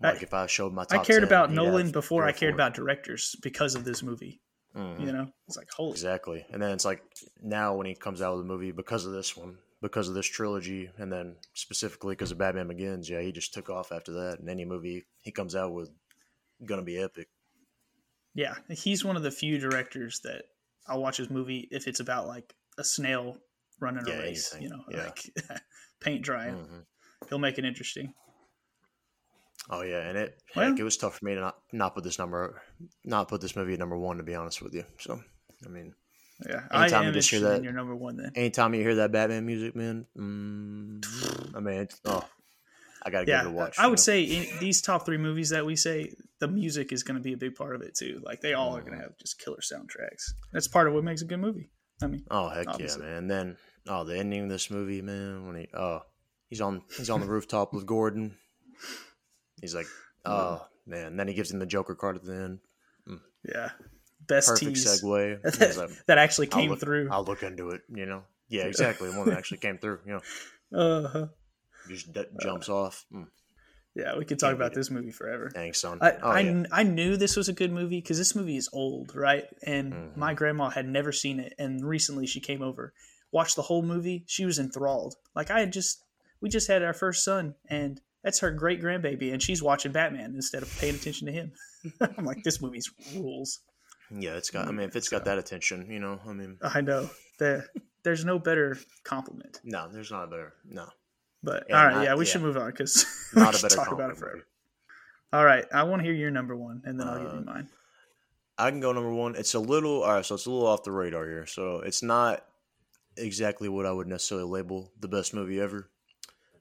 Like 0.01 0.17
I- 0.17 0.23
if 0.23 0.35
I 0.35 0.47
showed 0.47 0.73
my 0.73 0.83
I 0.91 0.99
cared 0.99 1.21
10, 1.21 1.25
about 1.25 1.53
Nolan 1.53 1.91
before 1.93 2.25
I 2.25 2.33
cared 2.33 2.55
about 2.55 2.75
directors 2.75 3.37
because 3.43 3.75
of 3.75 3.85
this 3.85 4.03
movie. 4.03 4.41
Mhm. 4.75 5.01
You 5.07 5.13
know, 5.13 5.33
it's 5.47 5.57
like 5.57 5.69
holy. 5.71 5.93
Exactly. 5.93 6.47
And 6.51 6.61
then 6.63 6.71
it's 6.73 6.85
like 6.85 7.03
now 7.43 7.75
when 7.77 7.87
he 7.87 7.95
comes 7.95 8.23
out 8.23 8.33
with 8.37 8.45
a 8.45 8.49
movie 8.49 8.73
because 8.73 9.05
of 9.07 9.13
this 9.13 9.37
one, 9.37 9.59
because 9.83 10.09
of 10.09 10.15
this 10.15 10.27
trilogy, 10.27 10.91
and 10.97 11.13
then 11.13 11.37
specifically 11.55 12.15
because 12.15 12.31
of 12.33 12.39
Batman 12.39 12.69
Begins, 12.69 13.09
yeah, 13.11 13.21
he 13.21 13.33
just 13.33 13.53
took 13.53 13.69
off 13.69 13.93
after 13.93 14.13
that. 14.13 14.39
And 14.41 14.49
any 14.49 14.65
movie 14.65 15.05
he 15.21 15.31
comes 15.31 15.55
out 15.55 15.73
with, 15.73 15.91
gonna 16.65 16.83
be 16.83 16.99
epic. 16.99 17.29
Yeah, 18.35 18.55
he's 18.71 19.05
one 19.05 19.17
of 19.17 19.23
the 19.23 19.31
few 19.31 19.59
directors 19.59 20.21
that 20.25 20.45
I'll 20.87 21.03
watch 21.03 21.19
his 21.19 21.29
movie 21.31 21.69
if 21.71 21.87
it's 21.87 22.01
about 22.01 22.27
like 22.27 22.55
a 22.79 22.85
snail 22.85 23.37
running 23.83 24.07
Yeah, 24.07 24.15
a 24.15 24.19
race. 24.21 24.53
anything. 24.55 24.71
You 24.71 24.77
know, 24.77 24.85
Yeah. 24.91 25.05
like 25.05 25.61
paint 26.01 26.23
drying. 26.25 26.55
Mhm. 26.57 26.87
He'll 27.29 27.39
make 27.39 27.59
it 27.59 27.65
interesting. 27.65 28.15
Oh 29.71 29.83
yeah, 29.83 30.09
and 30.09 30.19
it 30.19 30.43
Well- 30.57 30.71
heck, 30.71 30.79
it 30.79 30.83
was 30.85 30.97
tough 30.97 31.19
for 31.19 31.25
me 31.25 31.35
to 31.35 31.41
not 31.41 31.59
not 31.73 31.95
put 31.95 32.05
this 32.05 32.19
number, 32.19 32.63
not 33.05 33.29
put 33.29 33.41
this 33.41 33.55
movie 33.55 33.75
at 33.75 33.79
number 33.79 33.97
one. 33.97 34.17
To 34.17 34.23
be 34.23 34.35
honest 34.35 34.61
with 34.63 34.75
you, 34.75 34.85
so 34.99 35.23
I 35.65 35.69
mean, 35.69 35.95
Yeah, 36.49 36.67
I 36.73 36.83
Anytime 36.85 37.05
you 37.07 37.13
just 37.13 37.31
hear 37.31 37.39
that- 37.41 37.59
in 37.59 37.65
your 37.65 37.73
number 37.73 37.95
one 37.95 38.17
then. 38.17 38.33
anytime 38.35 38.75
you 38.75 38.81
hear 38.83 38.97
that 38.97 39.13
Batman 39.13 39.47
music, 39.47 39.77
man, 39.77 40.07
mm, 40.17 41.55
I 41.55 41.61
mean, 41.61 41.87
oh, 42.07 42.29
I 43.05 43.11
gotta 43.11 43.27
Yeah, 43.29 43.43
give 43.43 43.47
it 43.53 43.55
a 43.55 43.57
watch. 43.57 43.79
I 43.79 43.87
would 43.87 43.93
know? 43.93 43.97
say 44.03 44.23
in 44.25 44.59
these 44.59 44.83
top 44.83 45.07
three 45.07 45.19
movies 45.19 45.51
that 45.51 45.65
we 45.65 45.77
say, 45.77 46.13
the 46.41 46.49
music 46.49 46.91
is 46.93 47.05
going 47.05 47.17
to 47.17 47.23
be 47.23 47.33
a 47.33 47.37
big 47.37 47.55
part 47.55 47.77
of 47.77 47.83
it 47.83 47.95
too. 47.95 48.21
Like 48.25 48.41
they 48.41 48.55
all 48.55 48.77
are 48.77 48.81
going 48.81 48.95
to 48.95 48.99
Mhm. 48.99 49.03
have 49.03 49.19
just 49.19 49.39
killer 49.39 49.59
soundtracks. 49.61 50.33
That's 50.53 50.67
part 50.67 50.89
of 50.89 50.95
what 50.95 51.05
makes 51.05 51.23
a 51.23 51.27
good 51.27 51.39
movie. 51.39 51.71
I 52.03 52.09
mean, 52.09 52.25
Oh 52.29 52.49
heck 52.49 52.67
obviously. 52.67 53.03
yeah, 53.05 53.09
man! 53.11 53.19
And 53.19 53.31
then 53.31 53.57
oh, 53.89 54.05
the 54.05 54.19
ending 54.19 54.45
of 54.45 54.49
this 54.49 54.71
movie, 54.71 55.03
man, 55.03 55.47
when 55.47 55.57
he 55.57 55.69
oh 55.75 56.03
he's 56.49 56.61
on 56.61 56.83
he's 56.97 57.11
on 57.11 57.21
the 57.21 57.27
rooftop 57.27 57.73
with 57.73 57.87
Gordon. 57.87 58.37
He's 59.61 59.75
like, 59.75 59.87
oh 60.25 60.67
man. 60.87 61.17
then 61.17 61.29
he 61.29 61.35
gives 61.35 61.51
him 61.51 61.59
the 61.59 61.67
Joker 61.67 61.95
card 61.95 62.17
at 62.17 62.25
the 62.25 62.35
end. 62.35 62.59
yeah, 63.49 63.71
best 64.27 64.49
Perfect 64.49 64.75
tease 64.77 65.03
segue. 65.03 65.41
That, 65.59 65.77
like, 65.77 65.91
that 66.07 66.19
actually 66.19 66.49
I'll 66.53 66.61
came 66.61 66.71
look, 66.71 66.81
through. 66.81 67.09
I'll 67.11 67.25
look 67.25 67.43
into 67.43 67.71
it. 67.71 67.83
You 67.95 68.07
know. 68.07 68.23
Yeah, 68.49 68.65
exactly. 68.67 69.09
One 69.11 69.29
that 69.29 69.39
actually 69.39 69.59
came 69.59 69.79
through. 69.79 70.01
You 70.07 70.13
know, 70.73 70.79
Uh-huh. 71.03 71.27
just 71.89 72.13
d- 72.13 72.25
jumps 72.41 72.69
off. 72.69 73.05
Mm, 73.13 73.29
Yeah, 73.95 74.17
we 74.19 74.25
could 74.25 74.39
talk 74.39 74.55
about 74.55 74.75
this 74.75 74.91
movie 74.91 75.11
forever. 75.13 75.51
Thanks, 75.55 75.81
son. 75.81 75.99
I, 76.01 76.13
oh 76.23 76.31
I, 76.31 76.41
yeah. 76.41 76.63
I 76.73 76.83
knew 76.83 77.17
this 77.17 77.37
was 77.37 77.49
a 77.49 77.53
good 77.53 77.71
movie 77.73 78.01
because 78.01 78.19
this 78.19 78.35
movie 78.35 78.57
is 78.57 78.69
old, 78.73 79.15
right? 79.15 79.45
And 79.65 79.93
Mhm. 79.93 80.17
my 80.17 80.35
grandma 80.35 80.71
had 80.71 80.89
never 80.89 81.13
seen 81.13 81.39
it, 81.41 81.55
and 81.59 81.85
recently 81.85 82.27
she 82.27 82.41
came 82.41 82.63
over, 82.63 82.93
watched 83.33 83.57
the 83.57 83.63
whole 83.63 83.83
movie. 83.83 84.25
She 84.27 84.45
was 84.45 84.59
enthralled. 84.59 85.17
Like 85.35 85.51
I 85.51 85.59
had 85.61 85.73
just, 85.73 86.05
we 86.41 86.49
just 86.49 86.69
had 86.69 86.83
our 86.83 86.93
first 86.95 87.25
son, 87.25 87.55
and 87.69 88.01
that's 88.23 88.39
her 88.41 88.51
great 88.53 88.81
grandbaby, 88.81 89.33
and 89.33 89.43
she's 89.43 89.63
watching 89.63 89.91
Batman 89.93 90.35
instead 90.35 90.63
of 90.63 90.79
paying 90.79 90.95
attention 90.95 91.27
to 91.27 91.33
him. 91.33 91.53
I'm 92.01 92.25
like, 92.25 92.43
this 92.45 92.61
movie's 92.63 92.91
rules. 93.17 93.61
Yeah, 94.15 94.33
it's 94.37 94.51
got. 94.51 94.69
I 94.69 94.71
mean, 94.71 94.87
if 94.89 94.95
it's 94.95 95.09
got 95.09 95.25
that 95.25 95.39
attention, 95.39 95.91
you 95.91 95.99
know, 95.99 96.21
I 96.29 96.33
mean, 96.33 96.59
I 96.63 96.81
know 96.83 97.09
there, 97.39 97.67
there's 98.05 98.25
no 98.25 98.39
better 98.39 98.77
compliment. 99.05 99.61
no, 99.65 99.89
there's 99.91 100.11
not 100.11 100.25
a 100.25 100.27
better. 100.27 100.53
No, 100.69 100.87
But 101.43 101.73
all 101.73 101.85
right, 101.87 101.95
not- 101.95 102.05
yeah, 102.05 102.15
we 102.15 102.25
yeah. 102.27 102.31
should 102.33 102.43
move 102.43 102.57
on 102.59 102.71
because 102.71 103.07
we 103.35 103.41
not 103.43 103.59
a 103.59 103.63
better. 103.63 103.75
talk 103.77 103.91
about 103.93 104.11
it 104.11 104.19
forever. 104.19 104.47
All 105.33 105.45
right, 105.47 105.65
I 105.73 105.85
want 105.85 106.01
to 106.01 106.05
hear 106.05 106.13
your 106.13 106.31
number 106.31 106.55
one, 106.55 106.83
and 106.85 107.01
then 107.01 107.09
I'll 107.09 107.19
give 107.19 107.33
Uh, 107.33 107.37
you 107.37 107.45
mine. 107.47 107.69
I 108.59 108.71
can 108.71 108.81
go 108.81 108.93
number 108.93 109.13
one. 109.15 109.35
It's 109.35 109.55
a 109.55 109.59
little 109.59 110.03
all 110.03 110.13
right, 110.13 110.27
so 110.27 110.35
it's 110.35 110.45
a 110.45 110.51
little 110.51 110.67
off 110.69 110.83
the 110.85 110.93
radar 110.93 111.25
here. 111.27 111.47
So 111.47 111.77
it's 111.81 112.03
not 112.03 112.45
exactly 113.17 113.69
what 113.69 113.87
I 113.87 113.93
would 113.93 114.07
necessarily 114.07 114.49
label 114.49 114.93
the 114.99 115.09
best 115.09 115.35
movie 115.35 115.61
ever, 115.61 115.91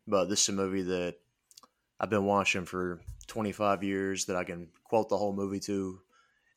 but 0.07 0.25
this 0.25 0.43
is 0.43 0.49
a 0.49 0.53
movie 0.53 0.83
that 0.83 1.15
I've 1.99 2.09
been 2.09 2.25
watching 2.25 2.65
for 2.65 3.01
25 3.27 3.83
years 3.83 4.25
that 4.25 4.35
I 4.35 4.43
can 4.43 4.69
quote 4.83 5.09
the 5.09 5.17
whole 5.17 5.33
movie 5.33 5.59
to. 5.61 6.01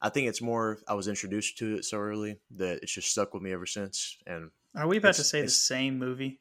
I 0.01 0.09
think 0.09 0.29
it's 0.29 0.43
more 0.43 0.79
I 0.89 0.95
was 0.95 1.09
introduced 1.09 1.59
to 1.59 1.77
it 1.77 1.85
so 1.85 1.99
early 1.99 2.41
that 2.53 2.83
it's 2.83 2.93
just 2.93 3.11
stuck 3.11 3.33
with 3.33 3.43
me 3.43 3.53
ever 3.53 3.67
since. 3.67 4.19
And 4.27 4.51
Are 4.75 4.87
we 4.87 4.99
about 4.99 5.15
to 5.15 5.25
say 5.25 5.43
the 5.43 5.49
same 5.49 5.99
movie? 5.99 6.41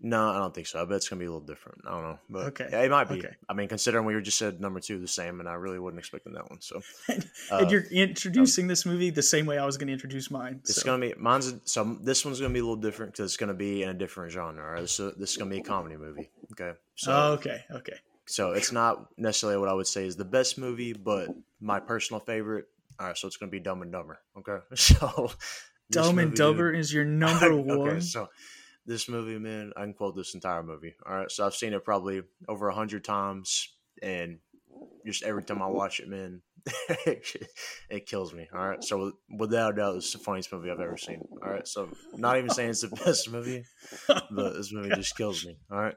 No, 0.00 0.28
I 0.30 0.38
don't 0.38 0.52
think 0.54 0.66
so. 0.66 0.82
I 0.82 0.84
bet 0.84 0.96
it's 0.96 1.08
gonna 1.08 1.20
be 1.20 1.24
a 1.26 1.30
little 1.30 1.46
different. 1.46 1.80
I 1.86 1.90
don't 1.92 2.02
know, 2.02 2.18
but 2.28 2.46
Okay. 2.48 2.68
yeah, 2.70 2.82
it 2.82 2.90
might 2.90 3.08
be. 3.08 3.18
Okay. 3.20 3.34
I 3.48 3.54
mean, 3.54 3.68
considering 3.68 4.04
we 4.04 4.14
were 4.14 4.20
just 4.20 4.36
said 4.36 4.60
number 4.60 4.78
two 4.80 4.98
the 5.00 5.08
same, 5.08 5.40
and 5.40 5.48
I 5.48 5.54
really 5.54 5.78
wasn't 5.78 6.00
expecting 6.00 6.34
that 6.34 6.50
one. 6.50 6.60
So 6.60 6.82
and 7.08 7.24
Uh, 7.50 7.66
you're 7.70 7.84
introducing 7.90 8.66
this 8.66 8.84
movie 8.84 9.08
the 9.10 9.22
same 9.22 9.46
way 9.46 9.56
I 9.56 9.64
was 9.64 9.78
going 9.78 9.86
to 9.86 9.92
introduce 9.94 10.30
mine. 10.30 10.60
it's 10.64 10.76
so- 10.82 10.84
gonna 10.84 11.00
be 11.06 11.14
mine's. 11.16 11.54
So 11.64 11.96
this 12.02 12.24
one's 12.24 12.40
gonna 12.40 12.52
be 12.52 12.58
a 12.58 12.62
little 12.62 12.76
different 12.76 13.12
because 13.12 13.30
it's 13.30 13.36
gonna 13.38 13.54
be 13.54 13.82
in 13.82 13.88
a 13.88 13.94
different 13.94 14.30
genre. 14.32 14.72
Right, 14.72 14.88
so 14.88 15.10
this 15.12 15.30
is 15.30 15.36
gonna 15.38 15.50
be 15.50 15.58
a 15.60 15.62
comedy 15.64 15.96
movie. 15.96 16.28
Okay, 16.52 16.72
so 16.96 17.12
oh, 17.12 17.32
okay, 17.34 17.64
okay. 17.70 17.96
so 18.26 18.52
it's 18.52 18.72
not 18.72 19.06
necessarily 19.16 19.58
what 19.58 19.68
I 19.68 19.74
would 19.74 19.86
say 19.86 20.06
is 20.06 20.16
the 20.16 20.24
best 20.26 20.58
movie, 20.58 20.92
but 20.92 21.28
my 21.60 21.80
personal 21.80 22.20
favorite. 22.20 22.68
All 23.00 23.06
right, 23.06 23.16
so 23.16 23.26
it's 23.26 23.36
gonna 23.38 23.50
be 23.50 23.60
Dumb 23.60 23.80
and 23.80 23.90
Dumber. 23.90 24.18
Okay, 24.36 24.58
so 24.74 25.30
this 25.88 26.02
Dumb 26.02 26.18
and 26.18 26.30
movie, 26.30 26.36
Dumber 26.36 26.72
is 26.72 26.92
your 26.92 27.04
number 27.24 27.46
okay, 27.52 27.74
one. 27.74 28.00
so 28.02 28.28
this 28.86 29.08
movie, 29.08 29.38
man, 29.38 29.72
I 29.76 29.82
can 29.82 29.94
quote 29.94 30.16
this 30.16 30.34
entire 30.34 30.62
movie. 30.62 30.94
All 31.06 31.14
right, 31.16 31.30
so 31.30 31.46
I've 31.46 31.54
seen 31.54 31.72
it 31.72 31.84
probably 31.84 32.22
over 32.48 32.68
a 32.68 32.74
hundred 32.74 33.04
times, 33.04 33.72
and 34.02 34.38
just 35.06 35.22
every 35.22 35.42
time 35.42 35.62
I 35.62 35.66
watch 35.66 36.00
it, 36.00 36.08
man, 36.08 36.42
it 37.06 38.06
kills 38.06 38.32
me. 38.34 38.48
All 38.54 38.68
right, 38.68 38.82
so 38.82 39.12
without 39.38 39.72
a 39.72 39.76
doubt, 39.76 39.96
it's 39.96 40.12
the 40.12 40.18
funniest 40.18 40.52
movie 40.52 40.70
I've 40.70 40.80
ever 40.80 40.96
seen. 40.96 41.20
All 41.42 41.50
right, 41.50 41.66
so 41.66 41.88
not 42.14 42.38
even 42.38 42.50
saying 42.50 42.70
it's 42.70 42.80
the 42.82 42.88
best 43.04 43.30
movie, 43.30 43.64
but 44.08 44.54
this 44.54 44.72
movie 44.72 44.90
just 44.94 45.16
kills 45.16 45.44
me. 45.44 45.56
All 45.70 45.78
right. 45.80 45.96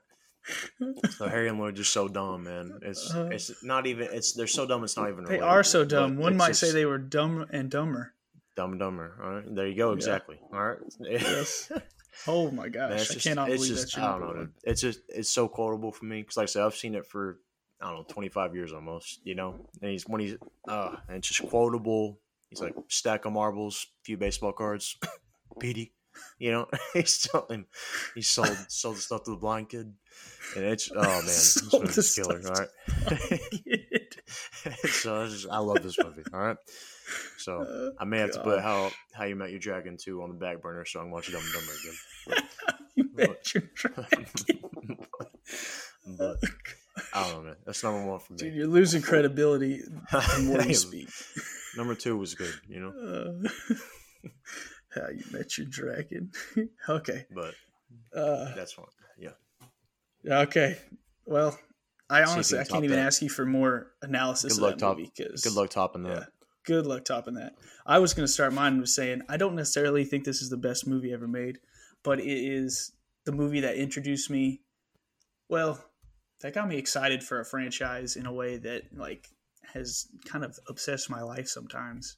So 1.10 1.28
Harry 1.28 1.50
and 1.50 1.60
Lloyd 1.60 1.76
just 1.76 1.92
so 1.92 2.08
dumb, 2.08 2.46
man. 2.46 2.80
It's 2.82 3.14
Uh, 3.14 3.28
it's 3.34 3.52
not 3.66 3.86
even 3.86 4.08
it's 4.14 4.32
they're 4.32 4.48
so 4.48 4.66
dumb. 4.66 4.82
It's 4.86 4.96
not 4.96 5.10
even. 5.10 5.26
they 5.26 5.40
relatable, 5.40 5.44
are 5.44 5.64
so 5.64 5.82
but 5.82 5.90
dumb. 5.90 6.18
One 6.18 6.38
might 6.38 6.48
just 6.50 6.62
say 6.62 6.72
they 6.72 6.86
were 6.86 6.98
dumb 6.98 7.46
and 7.50 7.70
dumber. 7.70 8.14
dumb 8.56 8.72
and 8.72 8.80
dumber. 8.80 9.20
All 9.22 9.30
right, 9.36 9.56
there 9.56 9.68
you 9.68 9.76
go. 9.76 9.90
Yeah. 9.90 9.96
Exactly. 9.96 10.40
All 10.54 10.64
right. 10.64 10.78
Yes. 11.02 11.70
Oh 12.26 12.52
my 12.52 12.70
gosh, 12.70 12.90
Man, 12.90 13.00
I 13.00 13.04
just, 13.04 13.22
cannot 13.22 13.50
it's 13.50 13.64
believe 13.64 13.82
just, 13.82 13.96
your 13.96 14.06
I 14.06 14.12
don't 14.12 14.22
know, 14.22 14.28
one. 14.28 14.54
It's 14.64 14.82
just, 14.82 15.02
it's 15.10 15.30
so 15.30 15.48
quotable 15.48 15.92
for 15.92 16.06
me 16.06 16.22
because, 16.22 16.38
like 16.38 16.44
I 16.44 16.48
said, 16.48 16.64
I've 16.64 16.76
seen 16.76 16.96
it 16.96 17.06
for, 17.06 17.40
I 17.82 17.90
don't 17.90 18.00
know, 18.00 18.06
25 18.14 18.56
years 18.56 18.74
almost, 18.74 19.20
you 19.24 19.36
know? 19.36 19.56
And 19.82 19.92
he's, 19.92 20.08
when 20.08 20.22
he's, 20.22 20.36
uh, 20.68 20.96
and 21.08 21.18
it's 21.18 21.28
just 21.28 21.50
quotable. 21.50 22.20
He's 22.50 22.62
like, 22.62 22.76
stack 22.88 23.26
of 23.26 23.34
marbles, 23.34 23.88
few 24.04 24.18
baseball 24.18 24.54
cards, 24.54 24.98
Petey, 25.60 25.94
you 26.40 26.52
know? 26.52 26.68
he's 26.94 27.20
telling, 27.28 27.66
he 28.16 28.22
sold, 28.22 28.58
sold 28.68 28.98
the 28.98 29.02
stuff 29.02 29.24
to 29.26 29.32
the 29.32 29.38
blind 29.38 29.70
kid. 29.70 29.94
And 30.56 30.66
it's, 30.66 30.90
oh 30.96 31.02
man, 31.02 31.24
this 31.26 31.74
movie's 31.74 32.16
killer, 32.16 32.42
all 32.46 32.54
right? 32.54 32.70
so 34.90 35.28
just, 35.28 35.48
I 35.50 35.60
love 35.60 35.84
this 35.84 35.98
movie, 36.00 36.24
all 36.34 36.40
right? 36.40 36.58
So 37.38 37.66
Oh, 37.68 37.92
I 38.00 38.06
may 38.06 38.20
have 38.20 38.32
to 38.32 38.42
put 38.42 38.62
how, 38.62 38.92
how 39.14 39.24
you 39.26 39.36
met 39.36 39.52
your 39.52 39.60
dragon 39.60 39.98
2 39.98 40.22
on 40.24 40.30
the 40.30 40.36
back 40.36 40.62
burner 40.62 40.84
so 40.86 41.00
I 41.00 41.04
can 41.04 41.12
watch 41.12 41.32
Dumb 41.32 41.42
and 41.42 41.54
Dumber 41.54 41.72
again. 42.36 42.48
you 42.96 43.04
bet 43.16 43.54
your 43.54 43.64
dragon. 43.76 44.26
but 46.18 46.38
I 47.14 47.24
don't 47.24 47.38
know, 47.38 47.44
man. 47.44 47.56
That's 47.66 47.84
number 47.84 48.06
one 48.06 48.20
for 48.20 48.34
me. 48.34 48.38
Dude, 48.40 48.54
you're 48.56 48.68
losing 48.68 49.02
credibility 49.02 49.82
the 50.12 50.44
more 50.46 50.62
you 50.62 50.74
speak. 50.74 51.10
number 51.78 51.96
two 51.96 52.18
was 52.18 52.36
good, 52.36 52.54
you 52.68 52.80
know, 52.80 52.90
Uh, 52.90 54.30
how 54.90 55.10
you 55.10 55.24
met 55.32 55.58
your 55.58 55.68
dragon. 55.68 56.32
okay. 56.90 57.26
but 57.34 57.54
Uh, 58.16 58.54
that's 58.56 58.74
fine. 58.74 58.86
Yeah, 60.24 60.40
okay. 60.42 60.78
Well, 61.26 61.58
I 62.10 62.24
honestly 62.24 62.58
I 62.60 62.64
can 62.64 62.72
can't 62.74 62.84
even 62.86 62.98
that. 62.98 63.06
ask 63.06 63.22
you 63.22 63.30
for 63.30 63.46
more 63.46 63.92
analysis 64.02 64.54
Good 64.54 64.58
of 64.58 64.62
luck 64.64 64.74
that 64.74 64.80
top- 64.80 64.98
movie 64.98 65.12
because 65.16 65.42
good 65.44 65.54
luck 65.54 65.70
topping 65.70 66.04
that. 66.04 66.28
Good 66.68 66.86
luck 66.86 67.06
topping 67.06 67.36
that. 67.36 67.56
I 67.86 68.00
was 68.00 68.14
going 68.14 68.28
to 68.28 68.32
start 68.32 68.52
mine 68.52 68.78
with 68.82 68.90
saying 68.90 69.22
I 69.30 69.38
don't 69.38 69.56
necessarily 69.56 70.04
think 70.04 70.26
this 70.26 70.42
is 70.42 70.50
the 70.50 70.58
best 70.58 70.86
movie 70.86 71.14
ever 71.14 71.26
made, 71.28 71.60
but 72.04 72.20
it 72.20 72.28
is 72.28 72.92
the 73.24 73.32
movie 73.32 73.62
that 73.62 73.78
introduced 73.78 74.30
me. 74.30 74.60
Well, 75.48 75.82
that 76.42 76.54
got 76.54 76.68
me 76.68 76.76
excited 76.78 77.24
for 77.24 77.40
a 77.40 77.46
franchise 77.46 78.18
in 78.18 78.26
a 78.26 78.34
way 78.34 78.58
that 78.58 78.84
like 78.94 79.30
has 79.74 80.08
kind 80.26 80.44
of 80.44 80.60
obsessed 80.68 81.10
my 81.10 81.22
life 81.22 81.48
sometimes, 81.48 82.18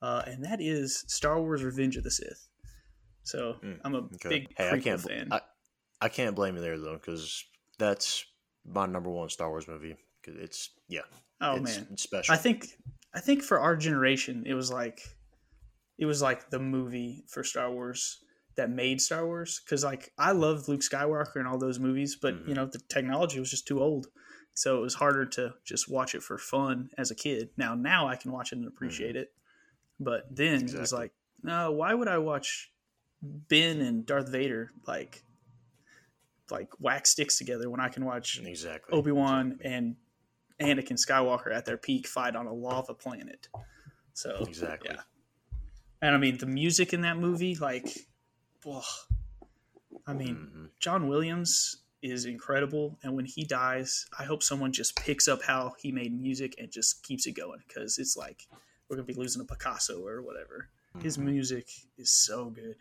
uh, 0.00 0.22
and 0.26 0.44
that 0.44 0.60
is 0.60 1.04
Star 1.08 1.40
Wars: 1.42 1.64
Revenge 1.64 1.96
of 1.96 2.04
the 2.04 2.10
Sith. 2.12 2.46
So 3.24 3.56
Mm, 3.64 3.80
I'm 3.84 3.94
a 3.96 3.98
Okay. 3.98 4.28
big 4.30 4.54
hey, 4.56 4.70
I 4.70 4.78
can't. 4.78 5.00
fan. 5.00 5.28
I, 5.32 5.40
I 6.00 6.08
can't 6.08 6.36
blame 6.36 6.54
you 6.54 6.62
there 6.62 6.78
though, 6.78 6.94
because 6.94 7.44
that's 7.78 8.24
my 8.64 8.86
number 8.86 9.10
one 9.10 9.28
Star 9.28 9.50
Wars 9.50 9.66
movie. 9.66 9.96
Because 10.22 10.40
it's 10.40 10.70
yeah, 10.88 11.02
oh 11.40 11.56
it's, 11.56 11.76
man, 11.76 11.88
it's 11.90 12.02
special. 12.04 12.32
I 12.32 12.38
think 12.38 12.68
I 13.18 13.20
think 13.20 13.42
for 13.42 13.58
our 13.58 13.76
generation, 13.76 14.44
it 14.46 14.54
was 14.54 14.70
like 14.70 15.00
it 15.98 16.06
was 16.06 16.22
like 16.22 16.50
the 16.50 16.60
movie 16.60 17.24
for 17.26 17.42
Star 17.42 17.68
Wars 17.72 18.18
that 18.56 18.70
made 18.70 19.00
Star 19.00 19.26
Wars. 19.26 19.60
Because 19.64 19.82
like 19.82 20.12
I 20.16 20.30
love 20.30 20.68
Luke 20.68 20.82
Skywalker 20.82 21.34
and 21.36 21.48
all 21.48 21.58
those 21.58 21.80
movies, 21.80 22.16
but 22.20 22.34
Mhm. 22.34 22.48
you 22.48 22.54
know 22.54 22.66
the 22.66 22.78
technology 22.88 23.40
was 23.40 23.50
just 23.50 23.66
too 23.66 23.80
old, 23.80 24.06
so 24.54 24.78
it 24.78 24.82
was 24.82 24.94
harder 24.94 25.26
to 25.26 25.54
just 25.64 25.90
watch 25.90 26.14
it 26.14 26.22
for 26.22 26.38
fun 26.38 26.90
as 26.96 27.10
a 27.10 27.16
kid. 27.16 27.50
Now 27.56 27.74
now 27.74 28.06
I 28.06 28.14
can 28.14 28.30
watch 28.30 28.52
it 28.52 28.58
and 28.58 28.68
appreciate 28.68 29.16
it, 29.16 29.32
but 29.98 30.20
then 30.30 30.62
it 30.68 30.74
was 30.78 30.92
Mm-hmm. 30.92 31.00
Like, 31.02 31.12
no, 31.42 31.72
why 31.72 31.94
would 31.94 32.08
I 32.08 32.18
watch 32.18 32.70
Ben 33.20 33.80
and 33.80 34.06
Darth 34.06 34.28
Vader 34.30 34.70
like 34.86 35.24
like 36.50 36.68
wax 36.78 37.10
sticks 37.10 37.36
together 37.36 37.68
when 37.68 37.80
I 37.80 37.88
can 37.88 38.04
watch 38.04 38.38
exactly 38.38 38.96
Obi 38.96 39.10
Wan 39.12 39.46
Exactly. 39.52 39.70
and 39.72 39.96
Anakin 40.60 40.92
Skywalker 40.98 41.52
at 41.54 41.64
their 41.64 41.76
peak 41.76 42.06
fight 42.06 42.34
on 42.36 42.46
a 42.46 42.52
lava 42.52 42.94
planet. 42.94 43.48
So 44.14 44.44
Exactly. 44.48 44.90
yeah. 44.92 45.02
And 46.02 46.14
I 46.14 46.18
mean 46.18 46.38
the 46.38 46.46
music 46.46 46.92
in 46.92 47.02
that 47.02 47.16
movie, 47.18 47.54
like, 47.56 47.88
ugh. 48.66 48.82
I 50.06 50.12
mean 50.12 50.36
Mhm. 50.36 50.70
John 50.80 51.08
Williams 51.08 51.82
is 52.02 52.24
incredible, 52.24 52.96
and 53.02 53.14
when 53.16 53.24
he 53.24 53.44
dies, 53.44 54.06
I 54.16 54.24
hope 54.24 54.42
someone 54.42 54.72
just 54.72 54.94
picks 54.96 55.26
up 55.26 55.42
how 55.42 55.74
he 55.80 55.90
made 55.90 56.12
music 56.18 56.54
and 56.58 56.70
just 56.70 57.02
keeps 57.02 57.26
it 57.26 57.32
going 57.32 57.60
because 57.66 57.98
it's 57.98 58.16
like 58.16 58.46
we're 58.88 58.96
gonna 58.96 59.06
be 59.06 59.14
losing 59.14 59.42
a 59.42 59.44
Picasso 59.44 60.06
or 60.06 60.22
whatever. 60.22 60.68
His 61.00 61.18
Mhm. 61.18 61.24
music 61.24 61.68
is 61.96 62.10
so 62.10 62.50
good. 62.50 62.76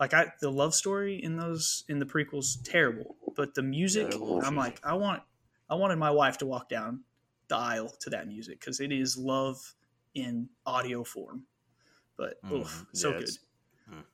Like 0.00 0.14
I, 0.14 0.32
the 0.40 0.50
love 0.50 0.74
story 0.74 1.22
in 1.22 1.36
those 1.36 1.84
in 1.88 1.98
the 1.98 2.06
prequels 2.06 2.56
terrible, 2.64 3.16
but 3.36 3.54
the 3.54 3.62
music, 3.62 4.08
little 4.08 4.42
I'm 4.42 4.56
like, 4.56 4.80
I 4.84 4.94
want, 4.94 5.22
I 5.70 5.74
wanted 5.74 5.96
my 5.96 6.10
wife 6.10 6.38
to 6.38 6.46
walk 6.46 6.68
down 6.68 7.04
the 7.48 7.56
aisle 7.56 7.88
to 8.00 8.10
that 8.10 8.26
music 8.26 8.60
because 8.60 8.80
it 8.80 8.92
is 8.92 9.16
love 9.16 9.74
in 10.14 10.48
audio 10.66 11.04
form. 11.04 11.44
But 12.16 12.38
oof, 12.50 12.66
Mhm. 12.68 12.96
so 12.96 13.10
Yeah, 13.12 13.18
good. 13.20 13.38
mm. 13.90 14.04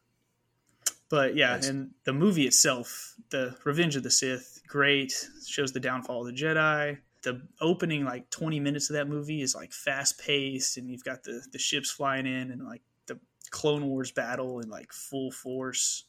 But 1.09 1.37
yeah, 1.37 1.57
It's- 1.57 1.69
and 1.69 1.95
the 2.05 2.13
movie 2.13 2.47
itself, 2.47 3.15
the 3.31 3.57
Revenge 3.65 3.97
of 3.97 4.03
the 4.03 4.11
Sith, 4.11 4.63
great. 4.67 5.29
Shows 5.47 5.73
the 5.73 5.81
downfall 5.81 6.27
of 6.27 6.35
the 6.35 6.41
Jedi. 6.43 7.01
The 7.23 7.47
opening 7.61 8.05
like 8.05 8.29
20 8.31 8.61
minutes 8.61 8.91
of 8.91 8.95
that 8.95 9.09
movie 9.09 9.41
is 9.41 9.55
like 9.55 9.73
fast 9.73 10.19
paced, 10.19 10.77
and 10.77 10.91
you've 10.91 11.05
got 11.05 11.23
the 11.23 11.47
the 11.53 11.59
ships 11.59 11.91
flying 11.91 12.27
in, 12.27 12.51
and 12.51 12.65
like 12.65 12.83
the 13.07 13.19
Clone 13.51 13.87
Wars 13.87 14.11
battle 14.13 14.61
in 14.61 14.69
like 14.69 14.93
full 14.93 15.31
force. 15.31 16.05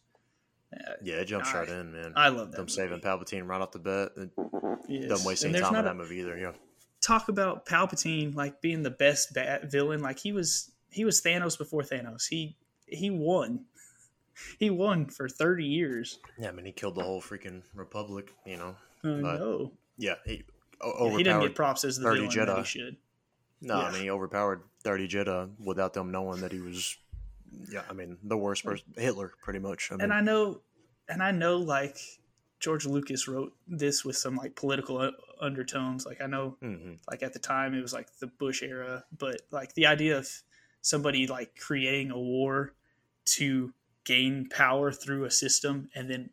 Yeah, 1.04 1.16
it 1.16 1.26
jumps 1.26 1.50
I- 1.54 1.60
right 1.60 1.70
in, 1.70 1.92
man. 1.94 2.14
I 2.16 2.30
love 2.30 2.52
that. 2.52 2.58
Them 2.58 2.62
movie. 2.64 2.72
saving 2.74 3.00
Palpatine 3.02 3.48
right 3.48 3.62
off 3.62 3.72
the 3.72 3.80
bat. 3.80 4.12
It 4.18 4.30
Yes. 4.88 5.10
doesn't 5.10 5.28
waste 5.28 5.46
any 5.46 5.60
time 5.60 5.76
in 5.76 5.86
that 5.86 5.92
a- 5.92 5.96
movie 5.96 6.18
either. 6.20 6.38
Yeah. 6.38 6.54
talk 7.02 7.30
about 7.30 7.66
Palpatine 7.68 8.34
like 8.36 8.62
being 8.62 8.82
the 8.82 8.90
best 8.90 9.34
bat 9.34 9.70
villain. 9.72 10.02
Like 10.02 10.18
he 10.20 10.32
was, 10.32 10.72
he 10.90 11.06
was 11.06 11.22
Thanos 11.22 11.56
before 11.58 11.82
Thanos. 11.84 12.28
He 12.28 12.56
he 12.88 13.10
won. 13.10 13.66
He 14.60 14.70
won 14.70 15.06
for 15.08 15.30
30 15.30 15.64
years. 15.66 16.20
Yeah, 16.38 16.50
I 16.50 16.52
mean, 16.52 16.66
he 16.66 16.74
killed 16.74 16.96
the 16.96 17.04
whole 17.04 17.22
freaking 17.22 17.62
Republic, 17.74 18.34
you 18.46 18.58
know. 18.58 18.76
I 19.04 19.22
But 19.22 19.40
know. 19.40 19.72
Yeah, 19.98 20.16
he 20.26 20.44
overpowered. 20.84 21.18
he 21.18 21.24
didn't 21.24 21.42
get 21.42 21.56
props 21.56 21.86
as 21.86 21.96
the 21.98 22.04
30 22.04 22.28
villain 22.28 22.36
that 22.48 22.56
he 22.58 22.62
Jedi. 22.62 22.66
should. 22.66 22.98
no, 23.62 23.80
yeah. 23.80 23.86
I 23.88 23.92
mean, 23.94 24.02
he 24.02 24.10
overpowered 24.10 24.62
30 24.84 25.08
Jedi 25.08 25.50
without 25.64 25.94
them 25.94 26.12
knowing 26.12 26.42
that 26.42 26.52
he 26.52 26.60
was, 26.60 26.98
yeah, 27.72 27.84
I 27.90 27.94
mean, 27.94 28.18
the 28.24 28.36
worst 28.38 28.66
person. 28.66 28.86
Hitler, 28.98 29.32
pretty 29.42 29.60
much. 29.60 29.90
I 29.90 29.96
mean, 29.96 30.02
and 30.02 30.14
I 30.14 30.20
know, 30.20 30.60
and 31.10 31.22
I 31.24 31.32
know, 31.32 31.58
like 31.58 31.98
George 32.60 32.86
Lucas 32.86 33.28
wrote 33.28 33.54
this 33.68 34.04
with 34.06 34.16
some 34.18 34.36
like 34.36 34.56
political 34.56 35.12
undertones. 35.42 36.06
Like 36.06 36.22
I 36.22 36.28
know, 36.28 36.58
mhm. 36.64 36.98
like 37.10 37.22
at 37.24 37.34
the 37.34 37.40
time 37.40 37.74
it 37.76 37.82
was 37.82 37.94
like 37.94 38.08
the 38.20 38.28
Bush 38.28 38.64
era, 38.64 39.04
but 39.18 39.42
like 39.52 39.74
the 39.74 39.86
idea 39.88 40.18
of 40.18 40.28
somebody 40.82 41.28
like 41.28 41.56
creating 41.60 42.12
a 42.12 42.20
war 42.20 42.74
to 43.26 43.74
gain 44.04 44.48
power 44.50 44.92
through 44.92 45.26
a 45.26 45.32
system 45.32 45.90
and 45.96 46.10
then 46.10 46.30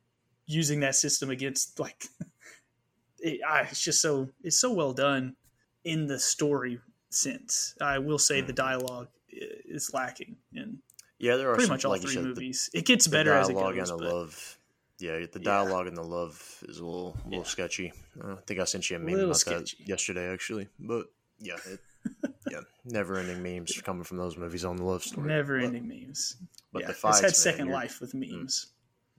using 0.47 0.81
that 0.81 0.95
system 0.95 1.31
against 1.31 1.81
like 1.81 2.05
it, 3.19 3.41
I, 3.49 3.62
it's 3.62 3.83
just 3.83 4.00
so 4.00 4.29
it's 4.43 4.59
so 4.59 4.73
well 4.73 4.93
done 4.93 5.37
in 5.85 6.07
the 6.07 6.19
story 6.19 6.81
sense. 7.11 7.75
I 7.81 7.99
will 7.99 8.19
say 8.19 8.41
the 8.41 8.52
Mhm. 8.52 8.57
dialogue 8.57 9.09
is 9.29 9.93
lacking 9.95 10.37
in 10.52 10.79
yeah, 11.19 11.37
there 11.37 11.49
are 11.50 11.55
pretty 11.55 11.67
some, 11.69 11.75
much 11.75 11.85
all 11.85 11.93
like 11.93 12.02
three 12.02 12.14
said, 12.14 12.25
the- 12.25 12.29
movies. 12.29 12.69
it 12.75 12.85
gets 12.85 13.05
the 13.07 13.11
better 13.12 13.33
as 13.33 13.49
it 13.49 13.55
goes. 13.55 13.91
and 13.91 14.00
the 14.00 14.05
but 14.05 14.12
love. 14.14 14.59
Yeah, 14.99 15.19
the 15.27 15.41
Yeah. 15.41 15.45
dialogue 15.45 15.87
and 15.89 15.97
the 15.97 16.03
love 16.03 16.63
is 16.69 16.79
a 16.79 16.85
little, 16.85 17.17
little 17.25 17.39
Yeah. 17.41 17.43
sketchy. 17.45 17.93
Uh, 18.23 18.35
I 18.35 18.41
think 18.47 18.61
I 18.61 18.65
sent 18.65 18.89
you 18.91 18.97
a 18.97 18.99
meme 18.99 19.15
Little 19.15 19.31
about 19.31 19.37
sketchy. 19.39 19.77
that 19.79 19.89
yesterday, 19.89 20.33
actually. 20.33 20.69
But 20.79 21.07
yeah, 21.39 21.57
it, 21.67 21.81
yeah, 22.51 22.61
never-ending 22.85 23.43
memes 23.43 23.81
coming 23.83 24.05
from 24.05 24.19
those 24.19 24.37
movies 24.37 24.65
on 24.65 24.77
the 24.77 24.85
love 24.85 25.03
story. 25.03 25.27
never 25.29 25.57
ending 25.57 25.89
memes. 25.89 26.37
But 26.73 26.81
yeah, 26.83 26.87
the 26.87 26.93
it's 26.93 27.01
fights, 27.01 27.17
had 27.21 27.27
man, 27.29 27.35
second 27.35 27.67
you're- 27.67 27.75
life 27.75 28.01
with 28.01 28.15
memes. 28.15 28.69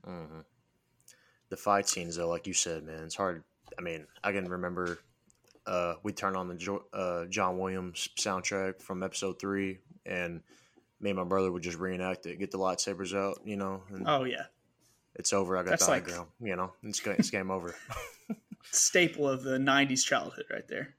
hmm 0.04 0.40
the 1.50 1.56
fight 1.58 1.86
scenes 1.88 2.16
though, 2.16 2.28
like 2.28 2.46
you 2.46 2.54
said, 2.54 2.82
man, 2.82 3.04
it's 3.04 3.14
hard. 3.14 3.44
I 3.78 3.82
mean, 3.82 4.06
I 4.24 4.32
can 4.32 4.46
remember 4.48 4.98
uh, 5.66 5.94
we 6.02 6.12
turned 6.12 6.36
on 6.36 6.48
the 6.48 6.54
jo- 6.56 6.84
uh, 6.92 7.26
John 7.26 7.58
Williams 7.58 8.08
soundtrack 8.18 8.80
from 8.82 9.02
episode 9.02 9.38
three, 9.38 9.78
and 10.04 10.42
me 11.00 11.10
and 11.10 11.18
my 11.18 11.24
brother 11.24 11.52
would 11.52 11.62
just 11.62 11.78
reenact 11.78 12.26
it, 12.26 12.38
get 12.38 12.50
the 12.50 12.58
lightsabers 12.58 13.14
out, 13.16 13.40
you 13.44 13.56
know. 13.56 13.82
oh 14.06 14.24
yeah, 14.24 14.46
it's 15.16 15.32
over. 15.32 15.56
I 15.56 15.62
got 15.62 15.70
That's 15.70 15.86
the 15.86 15.92
like, 15.92 16.04
high 16.04 16.12
ground. 16.12 16.28
You 16.40 16.56
know, 16.56 16.72
it's 16.82 17.00
it's 17.06 17.30
game 17.30 17.50
over. 17.50 17.74
staple 18.62 19.28
of 19.28 19.42
the 19.42 19.58
'90s 19.58 20.04
childhood, 20.04 20.44
right 20.50 20.66
there. 20.68 20.94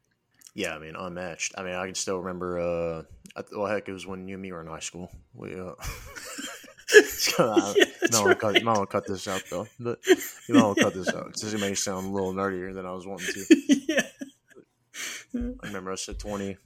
Yeah, 0.53 0.75
I 0.75 0.79
mean, 0.79 0.95
unmatched. 0.95 1.53
I 1.57 1.63
mean, 1.63 1.75
I 1.75 1.86
can 1.86 1.95
still 1.95 2.19
remember. 2.19 2.60
Uh, 2.60 3.03
well, 3.51 3.67
heck, 3.67 3.89
it 3.89 3.93
was 3.93 4.07
when 4.07 4.27
you 4.27 4.36
and 4.36 4.41
me 4.41 4.51
were 4.51 4.62
in 4.62 4.67
high 4.67 4.79
school. 4.79 5.12
We. 5.34 5.60
Uh, 5.60 5.74
yeah, 7.39 7.74
no, 8.12 8.25
right. 8.25 8.39
cut, 8.39 8.63
no, 8.63 8.86
cut 8.86 9.07
this 9.07 9.27
out 9.27 9.43
though. 9.50 9.67
But 9.79 10.00
you 10.48 10.53
know, 10.53 10.72
I 10.72 10.81
cut 10.81 10.93
this 10.93 11.10
out. 11.10 11.34
This 11.36 11.60
may 11.60 11.74
sound 11.74 12.07
a 12.07 12.10
little 12.10 12.31
nerdier 12.31 12.74
than 12.74 12.86
I 12.86 12.91
was 12.91 13.07
wanting 13.07 13.34
to. 13.34 13.55
yeah. 13.88 14.07
I 15.34 15.67
remember 15.67 15.91
I 15.91 15.95
said 15.95 16.19
twenty. 16.19 16.57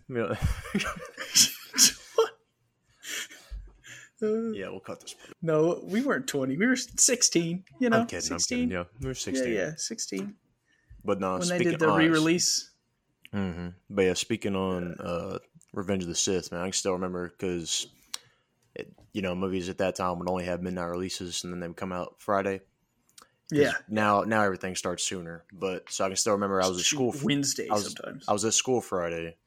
Yeah, 4.21 4.69
we'll 4.69 4.79
cut 4.79 5.01
this. 5.01 5.13
Part. 5.13 5.35
No, 5.41 5.81
we 5.83 6.01
weren't 6.01 6.27
twenty. 6.27 6.57
We 6.57 6.67
were 6.67 6.75
sixteen. 6.75 7.63
You 7.79 7.89
know, 7.89 8.01
I'm 8.01 8.07
kidding. 8.07 8.21
16. 8.21 8.57
I'm 8.57 8.67
kidding. 8.67 8.77
Yeah, 8.77 8.83
we 8.99 9.07
were 9.07 9.13
sixteen. 9.13 9.53
Yeah, 9.53 9.59
yeah, 9.59 9.71
sixteen. 9.77 10.35
But 11.03 11.19
no, 11.19 11.38
when 11.38 11.47
they 11.47 11.59
did 11.59 11.79
the 11.79 11.91
re-release. 11.91 12.71
Mm-hmm. 13.33 13.69
But 13.89 14.01
yeah, 14.01 14.13
speaking 14.13 14.55
on 14.55 14.95
uh, 14.99 15.39
Revenge 15.73 16.03
of 16.03 16.09
the 16.09 16.15
Sith, 16.15 16.51
man, 16.51 16.61
I 16.61 16.65
can 16.65 16.73
still 16.73 16.93
remember 16.93 17.29
because, 17.29 17.88
you 19.13 19.21
know, 19.21 19.35
movies 19.35 19.69
at 19.69 19.77
that 19.77 19.95
time 19.95 20.19
would 20.19 20.29
only 20.29 20.45
have 20.45 20.61
midnight 20.61 20.89
releases, 20.89 21.43
and 21.43 21.53
then 21.53 21.59
they 21.59 21.67
would 21.67 21.77
come 21.77 21.91
out 21.91 22.15
Friday. 22.17 22.61
Yeah. 23.51 23.73
Now, 23.88 24.21
now 24.21 24.43
everything 24.43 24.75
starts 24.75 25.03
sooner. 25.03 25.43
But 25.51 25.91
so 25.91 26.05
I 26.05 26.07
can 26.07 26.17
still 26.17 26.33
remember 26.33 26.61
I 26.61 26.67
was 26.67 26.79
at 26.79 26.85
school 26.85 27.13
Wednesday. 27.23 27.69
I 27.69 27.73
was, 27.73 27.85
sometimes 27.85 28.25
I 28.27 28.33
was 28.33 28.45
at 28.45 28.53
school 28.53 28.81
Friday, 28.81 29.38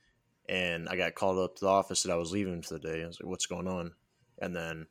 and 0.49 0.89
I 0.89 0.97
got 0.97 1.15
called 1.15 1.39
up 1.39 1.57
to 1.57 1.65
the 1.65 1.71
office 1.71 2.03
that 2.03 2.13
I 2.13 2.17
was 2.17 2.33
leaving 2.33 2.63
for 2.63 2.75
the 2.75 2.81
day. 2.81 3.03
I 3.03 3.07
was 3.07 3.21
like, 3.21 3.29
"What's 3.29 3.47
going 3.47 3.69
on?" 3.69 3.93
And 4.43 4.55
then 4.55 4.87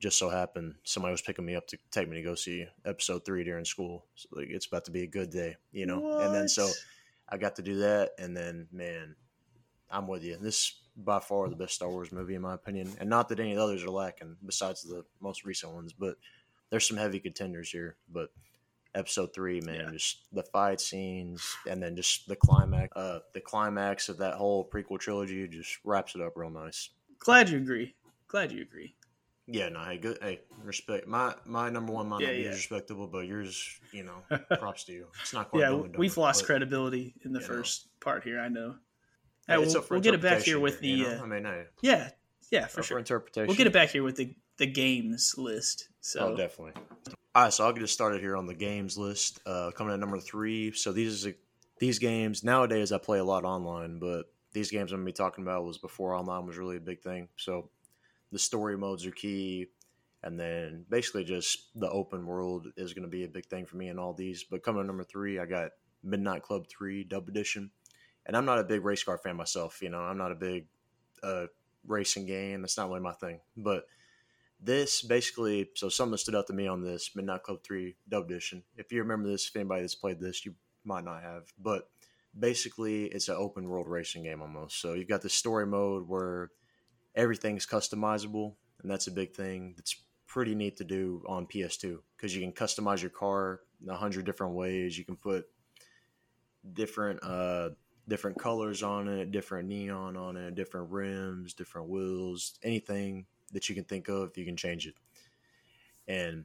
just 0.00 0.18
so 0.18 0.28
happened 0.28 0.74
somebody 0.84 1.12
was 1.12 1.22
picking 1.22 1.44
me 1.44 1.56
up 1.56 1.66
to 1.66 1.78
take 1.90 2.08
me 2.08 2.16
to 2.16 2.22
go 2.22 2.34
see 2.34 2.66
episode 2.84 3.24
three 3.24 3.44
during 3.44 3.64
school. 3.64 4.06
So 4.14 4.28
like 4.32 4.48
it's 4.50 4.66
about 4.66 4.84
to 4.86 4.90
be 4.90 5.02
a 5.02 5.08
good 5.08 5.30
day, 5.30 5.56
you 5.72 5.86
know. 5.86 6.00
What? 6.00 6.26
And 6.26 6.34
then 6.34 6.48
so 6.48 6.68
I 7.28 7.36
got 7.36 7.56
to 7.56 7.62
do 7.62 7.78
that, 7.78 8.12
and 8.18 8.36
then 8.36 8.68
man, 8.72 9.14
I'm 9.90 10.06
with 10.06 10.24
you. 10.24 10.36
This 10.40 10.80
by 10.96 11.20
far 11.20 11.48
the 11.48 11.56
best 11.56 11.74
Star 11.74 11.88
Wars 11.88 12.12
movie 12.12 12.34
in 12.34 12.42
my 12.42 12.54
opinion, 12.54 12.92
and 12.98 13.10
not 13.10 13.28
that 13.28 13.40
any 13.40 13.52
of 13.52 13.58
the 13.58 13.62
others 13.62 13.84
are 13.84 13.90
lacking 13.90 14.36
besides 14.44 14.82
the 14.82 15.04
most 15.20 15.44
recent 15.44 15.72
ones, 15.72 15.92
but 15.92 16.16
there's 16.70 16.86
some 16.86 16.96
heavy 16.96 17.20
contenders 17.20 17.70
here. 17.70 17.96
But 18.12 18.30
episode 18.94 19.34
three, 19.34 19.60
man, 19.60 19.80
yeah. 19.86 19.90
just 19.92 20.22
the 20.32 20.42
fight 20.42 20.80
scenes, 20.80 21.56
and 21.68 21.82
then 21.82 21.96
just 21.96 22.28
the 22.28 22.36
climax, 22.36 22.96
uh, 22.96 23.20
the 23.34 23.40
climax 23.40 24.08
of 24.08 24.18
that 24.18 24.34
whole 24.34 24.68
prequel 24.68 24.98
trilogy 24.98 25.46
just 25.48 25.78
wraps 25.84 26.14
it 26.14 26.20
up 26.20 26.32
real 26.36 26.50
nice. 26.50 26.90
Glad 27.18 27.48
you 27.48 27.58
agree. 27.58 27.94
Glad 28.28 28.52
you 28.52 28.62
agree. 28.62 28.94
Yeah, 29.50 29.70
no, 29.70 29.82
hey, 29.82 29.96
good. 29.96 30.18
Hey, 30.20 30.40
respect. 30.62 31.08
My 31.08 31.34
my 31.46 31.70
number 31.70 31.92
one 31.92 32.06
might 32.06 32.20
yeah, 32.20 32.26
not 32.26 32.32
be 32.34 32.42
yeah. 32.42 32.48
respectable, 32.50 33.06
but 33.06 33.20
yours, 33.20 33.80
you 33.92 34.04
know, 34.04 34.38
props 34.58 34.84
to 34.84 34.92
you. 34.92 35.06
It's 35.22 35.32
not 35.32 35.48
quite. 35.48 35.60
yeah, 35.60 35.72
we've 35.96 36.16
lost 36.18 36.42
but, 36.42 36.46
credibility 36.46 37.14
in 37.24 37.32
the 37.32 37.40
first 37.40 37.86
know. 37.86 37.90
part 38.00 38.24
here. 38.24 38.40
I 38.40 38.48
know. 38.48 38.74
Hey, 39.46 39.56
we'll, 39.56 39.84
we'll 39.90 40.00
get 40.00 40.12
it 40.12 40.20
back 40.20 40.42
here 40.42 40.60
with 40.60 40.80
the. 40.80 40.88
You 40.88 41.04
know? 41.04 41.20
uh, 41.20 41.22
I 41.22 41.26
mean, 41.26 41.44
hey, 41.44 41.64
yeah, 41.80 42.10
yeah, 42.50 42.66
for 42.66 42.82
sure. 42.82 42.98
interpretation. 42.98 43.46
We'll 43.46 43.56
get 43.56 43.66
it 43.66 43.72
back 43.72 43.88
here 43.88 44.02
with 44.02 44.16
the 44.16 44.34
the 44.58 44.66
games 44.66 45.34
list. 45.38 45.88
So 46.02 46.32
oh, 46.32 46.36
definitely. 46.36 46.74
All 47.34 47.44
right, 47.44 47.52
so 47.52 47.64
I'll 47.64 47.72
get 47.72 47.82
it 47.82 47.88
started 47.88 48.20
here 48.20 48.36
on 48.36 48.46
the 48.46 48.54
games 48.54 48.98
list. 48.98 49.40
Uh, 49.46 49.70
coming 49.70 49.94
at 49.94 50.00
number 50.00 50.20
three. 50.20 50.72
So 50.72 50.92
these 50.92 51.26
are 51.26 51.32
these 51.78 51.98
games 51.98 52.44
nowadays. 52.44 52.92
I 52.92 52.98
play 52.98 53.18
a 53.18 53.24
lot 53.24 53.44
online, 53.46 53.98
but 53.98 54.26
these 54.52 54.70
games 54.70 54.92
I'm 54.92 54.98
gonna 54.98 55.06
be 55.06 55.12
talking 55.12 55.44
about 55.44 55.64
was 55.64 55.78
before 55.78 56.14
online 56.14 56.46
was 56.46 56.58
really 56.58 56.76
a 56.76 56.80
big 56.80 57.00
thing. 57.00 57.28
So 57.36 57.70
the 58.32 58.38
story 58.38 58.76
modes 58.76 59.06
are 59.06 59.10
key 59.10 59.66
and 60.22 60.38
then 60.38 60.84
basically 60.90 61.24
just 61.24 61.68
the 61.76 61.88
open 61.90 62.26
world 62.26 62.66
is 62.76 62.92
going 62.92 63.04
to 63.04 63.08
be 63.08 63.24
a 63.24 63.28
big 63.28 63.46
thing 63.46 63.64
for 63.66 63.76
me 63.76 63.88
in 63.88 63.98
all 63.98 64.12
these. 64.12 64.44
But 64.44 64.62
coming 64.62 64.82
to 64.82 64.86
number 64.86 65.04
three 65.04 65.38
i 65.38 65.46
got 65.46 65.70
midnight 66.02 66.42
club 66.42 66.66
3 66.68 67.04
dub 67.04 67.28
edition. 67.28 67.70
And 68.26 68.36
i'm 68.36 68.44
not 68.44 68.58
a 68.58 68.64
big 68.64 68.84
race 68.84 69.02
car 69.02 69.18
fan 69.18 69.36
myself 69.36 69.80
you 69.82 69.88
know 69.88 70.00
i'm 70.00 70.18
not 70.18 70.32
a 70.32 70.36
big 70.36 70.66
uh, 71.22 71.46
racing 71.86 72.26
game 72.26 72.60
that's 72.62 72.76
not 72.76 72.88
really 72.88 73.00
my 73.00 73.12
thing. 73.12 73.40
But 73.56 73.84
this 74.60 75.02
basically 75.02 75.70
so 75.74 75.88
something 75.88 76.18
stood 76.18 76.34
out 76.34 76.48
to 76.48 76.52
me 76.52 76.66
on 76.66 76.82
this 76.82 77.14
midnight 77.14 77.42
club 77.42 77.62
3 77.64 77.96
dub 78.08 78.24
edition. 78.24 78.62
If 78.76 78.92
you 78.92 79.00
remember 79.00 79.28
this 79.28 79.48
if 79.48 79.56
anybody 79.56 79.82
that's 79.82 79.94
played 79.94 80.20
this 80.20 80.44
you 80.44 80.54
might 80.84 81.04
not 81.04 81.22
have. 81.22 81.44
But 81.58 81.88
basically 82.38 83.04
it's 83.04 83.28
an 83.28 83.36
open 83.36 83.68
world 83.68 83.88
racing 83.88 84.24
game 84.24 84.42
almost. 84.42 84.80
So 84.80 84.94
you've 84.94 85.08
got 85.08 85.22
the 85.22 85.28
story 85.28 85.66
mode 85.66 86.08
where 86.08 86.50
everything's 87.18 87.66
customizable, 87.66 88.54
and 88.80 88.90
that's 88.90 89.08
a 89.08 89.10
big 89.10 89.34
thing. 89.34 89.74
That's 89.76 89.96
pretty 90.26 90.54
neat 90.54 90.76
to 90.76 90.84
do 90.84 91.22
on 91.26 91.46
PS2 91.46 91.98
because 92.16 92.34
you 92.34 92.40
can 92.40 92.52
customize 92.52 93.02
your 93.02 93.10
car 93.10 93.60
a 93.88 93.96
hundred 93.96 94.24
different 94.24 94.54
ways. 94.54 94.96
You 94.96 95.04
can 95.04 95.16
put 95.16 95.46
different 96.72 97.22
uh 97.22 97.70
different 98.08 98.38
colors 98.38 98.82
on 98.82 99.08
it, 99.08 99.30
different 99.30 99.68
neon 99.68 100.16
on 100.16 100.36
it, 100.36 100.54
different 100.54 100.90
rims, 100.90 101.52
different 101.52 101.88
wheels, 101.88 102.58
anything 102.62 103.26
that 103.52 103.68
you 103.68 103.74
can 103.74 103.84
think 103.84 104.08
of, 104.08 104.36
you 104.36 104.44
can 104.44 104.56
change 104.56 104.86
it. 104.86 104.94
And 106.06 106.44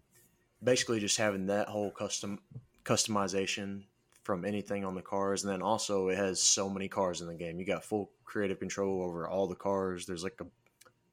basically 0.62 0.99
just 0.99 1.17
having 1.17 1.45
that 1.47 1.67
whole 1.67 1.91
custom 1.91 2.39
customization 2.83 3.83
from 4.23 4.45
anything 4.45 4.86
on 4.86 4.95
the 4.95 5.01
cars 5.01 5.43
and 5.43 5.51
then 5.51 5.62
also 5.62 6.07
it 6.07 6.17
has 6.17 6.41
so 6.41 6.69
many 6.69 6.88
cars 6.88 7.21
in 7.21 7.27
the 7.27 7.33
game. 7.33 7.59
You 7.59 7.65
got 7.65 7.83
full 7.83 8.12
creative 8.23 8.59
control 8.59 9.03
over 9.03 9.27
all 9.27 9.47
the 9.47 9.55
cars. 9.55 10.05
There's 10.05 10.23
like 10.23 10.39
a 10.39 10.45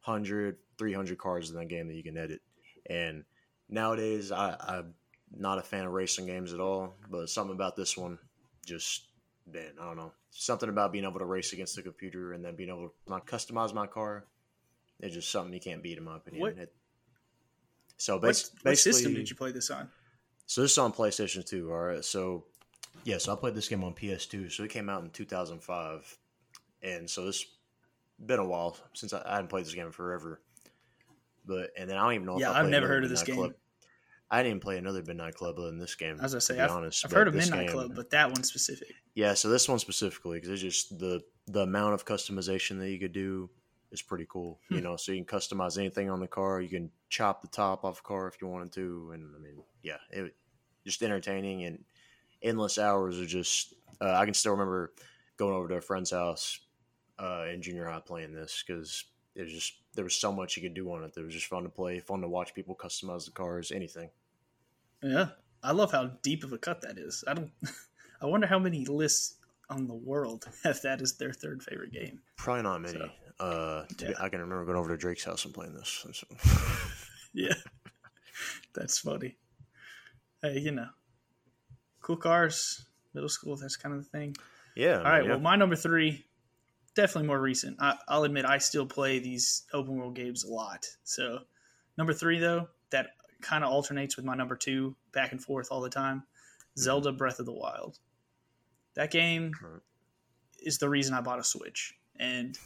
100, 0.05 0.57
300 0.79 1.19
cars 1.19 1.51
in 1.51 1.57
that 1.57 1.69
game 1.69 1.89
that 1.89 1.95
you 1.95 2.03
can 2.03 2.17
edit. 2.17 2.41
And 2.89 3.25
nowadays, 3.69 4.33
I, 4.33 4.57
I'm 4.61 4.95
not 5.37 5.59
a 5.59 5.63
fan 5.63 5.85
of 5.85 5.93
racing 5.93 6.27
games 6.27 6.53
at 6.53 6.61
all, 6.61 6.95
but 7.11 7.29
something 7.29 7.55
about 7.55 7.77
this 7.77 7.97
one 7.97 8.19
just, 8.65 9.09
man, 9.51 9.73
I 9.81 9.85
don't 9.85 9.97
know. 9.97 10.13
Something 10.31 10.69
about 10.69 10.93
being 10.93 11.05
able 11.05 11.19
to 11.19 11.25
race 11.25 11.53
against 11.53 11.77
the 11.77 11.83
computer 11.83 12.33
and 12.33 12.45
then 12.45 12.57
being 12.57 12.69
able 12.69 12.93
to 13.07 13.13
customize 13.27 13.75
my 13.75 13.87
car. 13.87 14.25
It's 15.01 15.15
just 15.15 15.31
something 15.31 15.53
you 15.53 15.61
can't 15.61 15.83
beat, 15.83 15.99
in 15.99 16.05
my 16.05 16.17
opinion. 16.17 16.43
What, 16.43 16.59
it, 16.59 16.73
so 17.97 18.19
bas- 18.19 18.51
what, 18.63 18.73
what 18.73 18.79
system 18.79 19.15
did 19.15 19.29
you 19.29 19.37
play 19.37 19.51
this 19.51 19.71
on? 19.71 19.89
So 20.47 20.63
this 20.63 20.73
is 20.73 20.79
on 20.79 20.93
PlayStation 20.93 21.45
2. 21.45 21.71
All 21.71 21.79
right. 21.79 22.05
So 22.05 22.45
yeah, 23.05 23.19
so 23.19 23.33
I 23.33 23.37
played 23.37 23.55
this 23.55 23.69
game 23.69 23.85
on 23.85 23.95
PS2. 23.95 24.53
So 24.53 24.65
it 24.65 24.71
came 24.71 24.89
out 24.89 25.03
in 25.03 25.11
2005, 25.11 26.19
and 26.83 27.09
so 27.09 27.27
this 27.27 27.45
been 28.25 28.39
a 28.39 28.47
while 28.47 28.77
since 28.95 29.13
I, 29.13 29.23
I 29.25 29.35
hadn't 29.37 29.49
played 29.49 29.65
this 29.65 29.75
game 29.75 29.87
in 29.87 29.93
forever. 29.93 30.41
But 31.47 31.71
and 31.79 31.89
then 31.89 31.97
I 31.97 32.03
don't 32.03 32.15
even 32.15 32.27
know. 32.27 32.39
Yeah, 32.39 32.53
I've 32.53 32.69
never 32.69 32.87
heard 32.87 33.05
of 33.05 33.11
this 33.11 33.23
game. 33.23 33.37
Club. 33.37 33.55
I 34.31 34.45
didn't 34.45 34.61
play 34.61 34.79
another 34.79 35.03
Midnight 35.05 35.35
Club 35.35 35.59
other 35.59 35.67
than 35.67 35.79
this 35.79 35.97
game. 35.97 36.19
As 36.23 36.37
I 36.37 36.39
say, 36.39 36.61
I've, 36.61 36.71
honest, 36.71 37.05
I've 37.05 37.11
heard 37.11 37.27
of 37.27 37.35
Midnight 37.35 37.67
game, 37.67 37.75
Club, 37.75 37.93
but 37.97 38.11
that 38.11 38.31
one 38.31 38.45
specific. 38.45 38.89
Yeah, 39.15 39.35
so 39.35 39.49
this 39.49 39.69
one 39.69 39.81
specifically 39.81 40.39
because 40.39 40.51
it's 40.51 40.63
just 40.63 40.99
the 40.99 41.23
the 41.49 41.63
amount 41.63 41.95
of 41.95 42.05
customization 42.05 42.79
that 42.79 42.91
you 42.91 43.01
could 43.01 43.13
do 43.13 43.51
is 43.91 44.03
pretty 44.03 44.27
cool. 44.29 44.61
Hmm. 44.69 44.77
You 44.77 44.81
know, 44.83 44.97
so 44.97 45.13
you 45.13 45.25
can 45.25 45.39
customize 45.39 45.79
anything 45.79 46.11
on 46.11 46.21
the 46.21 46.29
car. 46.29 46.61
You 46.61 46.69
can 46.69 46.91
chop 47.09 47.43
the 47.43 47.49
top 47.49 47.85
off 47.85 47.97
the 47.97 48.03
car 48.03 48.29
if 48.29 48.41
you 48.41 48.47
wanted 48.47 48.73
to, 48.75 49.11
and 49.15 49.35
I 49.35 49.39
mean, 49.41 49.65
yeah, 49.83 49.97
it 50.11 50.35
just 50.87 51.03
entertaining 51.03 51.65
and 51.65 51.85
endless 52.43 52.79
hours 52.79 53.19
of 53.19 53.27
just. 53.27 53.75
Uh, 54.01 54.15
I 54.15 54.25
can 54.25 54.35
still 54.35 54.53
remember 54.53 54.93
going 55.37 55.55
over 55.55 55.69
to 55.69 55.75
a 55.75 55.81
friend's 55.81 56.13
house 56.13 56.61
uh, 57.21 57.45
in 57.53 57.61
junior 57.61 57.87
high 57.87 58.01
playing 58.01 58.33
this 58.33 58.65
because 58.67 59.05
it 59.35 59.43
was 59.43 59.53
just 59.53 59.75
there 59.95 60.05
was 60.05 60.15
so 60.15 60.33
much 60.33 60.57
you 60.57 60.63
could 60.63 60.75
do 60.75 60.91
on 60.93 61.05
it. 61.05 61.13
It 61.17 61.25
was 61.25 61.35
just 61.35 61.47
fun 61.47 61.65
to 61.65 61.69
play, 61.69 62.01
fun 62.01 62.21
to 62.23 62.29
watch 62.29 62.55
people 62.55 62.75
customize 62.75 63.27
the 63.27 63.33
cars, 63.33 63.71
anything. 63.71 64.11
Yeah, 65.03 65.29
I 65.63 65.73
love 65.73 65.93
how 65.93 66.13
deep 66.23 66.45
of 66.45 66.53
a 66.53 66.59
cut 66.59 66.81
that 66.83 66.99
is. 66.99 67.25
I 67.27 67.35
don't. 67.35 67.51
I 68.23 68.27
wonder 68.27 68.47
how 68.47 68.59
many 68.59 68.85
lists 68.85 69.37
on 69.71 69.87
the 69.87 69.95
world 69.95 70.47
have 70.65 70.81
that 70.83 71.01
as 71.01 71.15
their 71.15 71.33
third 71.33 71.63
favorite 71.63 71.93
game. 71.93 72.21
Probably 72.37 72.63
not 72.63 72.83
many. 72.83 72.99
So, 72.99 73.45
uh, 73.45 73.85
yeah. 73.99 74.09
be, 74.09 74.15
I 74.21 74.29
can 74.29 74.41
remember 74.41 74.65
going 74.65 74.77
over 74.77 74.91
to 74.91 74.97
Drake's 74.97 75.25
house 75.25 75.45
and 75.45 75.55
playing 75.55 75.75
this. 75.75 76.07
So. 76.13 76.27
yeah, 77.33 77.55
that's 78.75 78.99
funny. 78.99 79.37
Hey, 80.43 80.59
you 80.59 80.73
know, 80.73 80.89
cool 82.03 82.17
cars, 82.17 82.87
middle 83.15 83.29
school. 83.29 83.57
That's 83.57 83.77
kind 83.77 83.95
of 83.95 84.05
the 84.05 84.11
thing. 84.11 84.37
Yeah. 84.75 84.99
All 84.99 85.05
right. 85.05 85.25
Yeah. 85.25 85.31
Well, 85.31 85.41
my 85.41 85.57
number 85.57 85.77
three 85.77 86.25
definitely 86.95 87.29
more 87.29 87.41
recent. 87.41 87.77
I, 87.81 87.97
will 88.09 88.25
admit 88.25 88.45
I 88.45 88.59
still 88.59 88.87
play 88.87 89.19
these 89.19 89.63
open 89.73 89.97
world 89.97 90.15
games 90.17 90.45
a 90.45 90.49
lot. 90.53 90.87
So 91.05 91.41
number 91.97 92.13
three 92.13 92.39
though, 92.39 92.69
that 92.91 93.11
kind 93.41 93.65
of 93.65 93.71
alternates 93.71 94.17
with 94.17 94.25
my 94.25 94.35
number 94.35 94.57
two, 94.57 94.97
back 95.13 95.33
and 95.33 95.43
forth 95.43 95.69
all 95.71 95.81
the 95.81 95.91
time. 95.91 96.19
Mm-hmm. 96.19 96.81
Zelda 96.83 97.13
Breath 97.13 97.39
of 97.41 97.47
the 97.47 97.53
Wild. 97.53 97.99
That 98.95 99.11
game 99.11 99.53
is 100.63 100.79
the 100.79 100.89
reason 100.89 101.15
I 101.15 101.21
bought 101.21 101.39
a 101.39 101.45
Switch. 101.45 101.95
And 102.19 102.59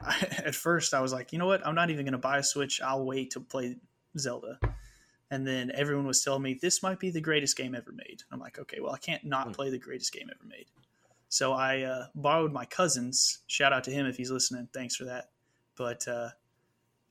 I, 0.00 0.18
at 0.44 0.54
first 0.54 0.94
I 0.94 1.00
was 1.00 1.12
like, 1.12 1.32
you 1.32 1.38
know 1.38 1.46
what? 1.46 1.66
I'm 1.66 1.74
not 1.74 1.90
even 1.90 2.04
going 2.04 2.12
to 2.12 2.18
buy 2.18 2.38
a 2.38 2.42
Switch. 2.42 2.80
I'll 2.80 3.04
wait 3.04 3.32
to 3.32 3.40
play 3.40 3.76
Zelda. 4.18 4.58
and 5.30 5.46
then 5.46 5.72
everyone 5.74 6.06
was 6.06 6.22
telling 6.22 6.42
me 6.42 6.58
this 6.60 6.82
might 6.82 7.00
be 7.00 7.10
the 7.10 7.20
greatest 7.20 7.56
game 7.56 7.74
ever 7.74 7.92
made. 7.92 8.22
I'm 8.30 8.38
like, 8.40 8.58
okay, 8.58 8.78
well, 8.80 8.92
I 8.94 8.98
can't 8.98 9.24
not 9.24 9.46
Hmm. 9.48 9.52
play 9.52 9.70
the 9.70 9.78
greatest 9.78 10.12
game 10.12 10.28
ever 10.30 10.46
made. 10.48 10.66
So 11.34 11.52
I 11.52 11.80
uh, 11.80 12.06
borrowed 12.14 12.52
my 12.52 12.64
cousin's. 12.64 13.40
Shout 13.48 13.72
out 13.72 13.82
to 13.84 13.90
him 13.90 14.06
if 14.06 14.16
he's 14.16 14.30
listening. 14.30 14.68
Thanks 14.72 14.94
for 14.94 15.06
that. 15.06 15.30
But 15.76 16.06
uh, 16.06 16.28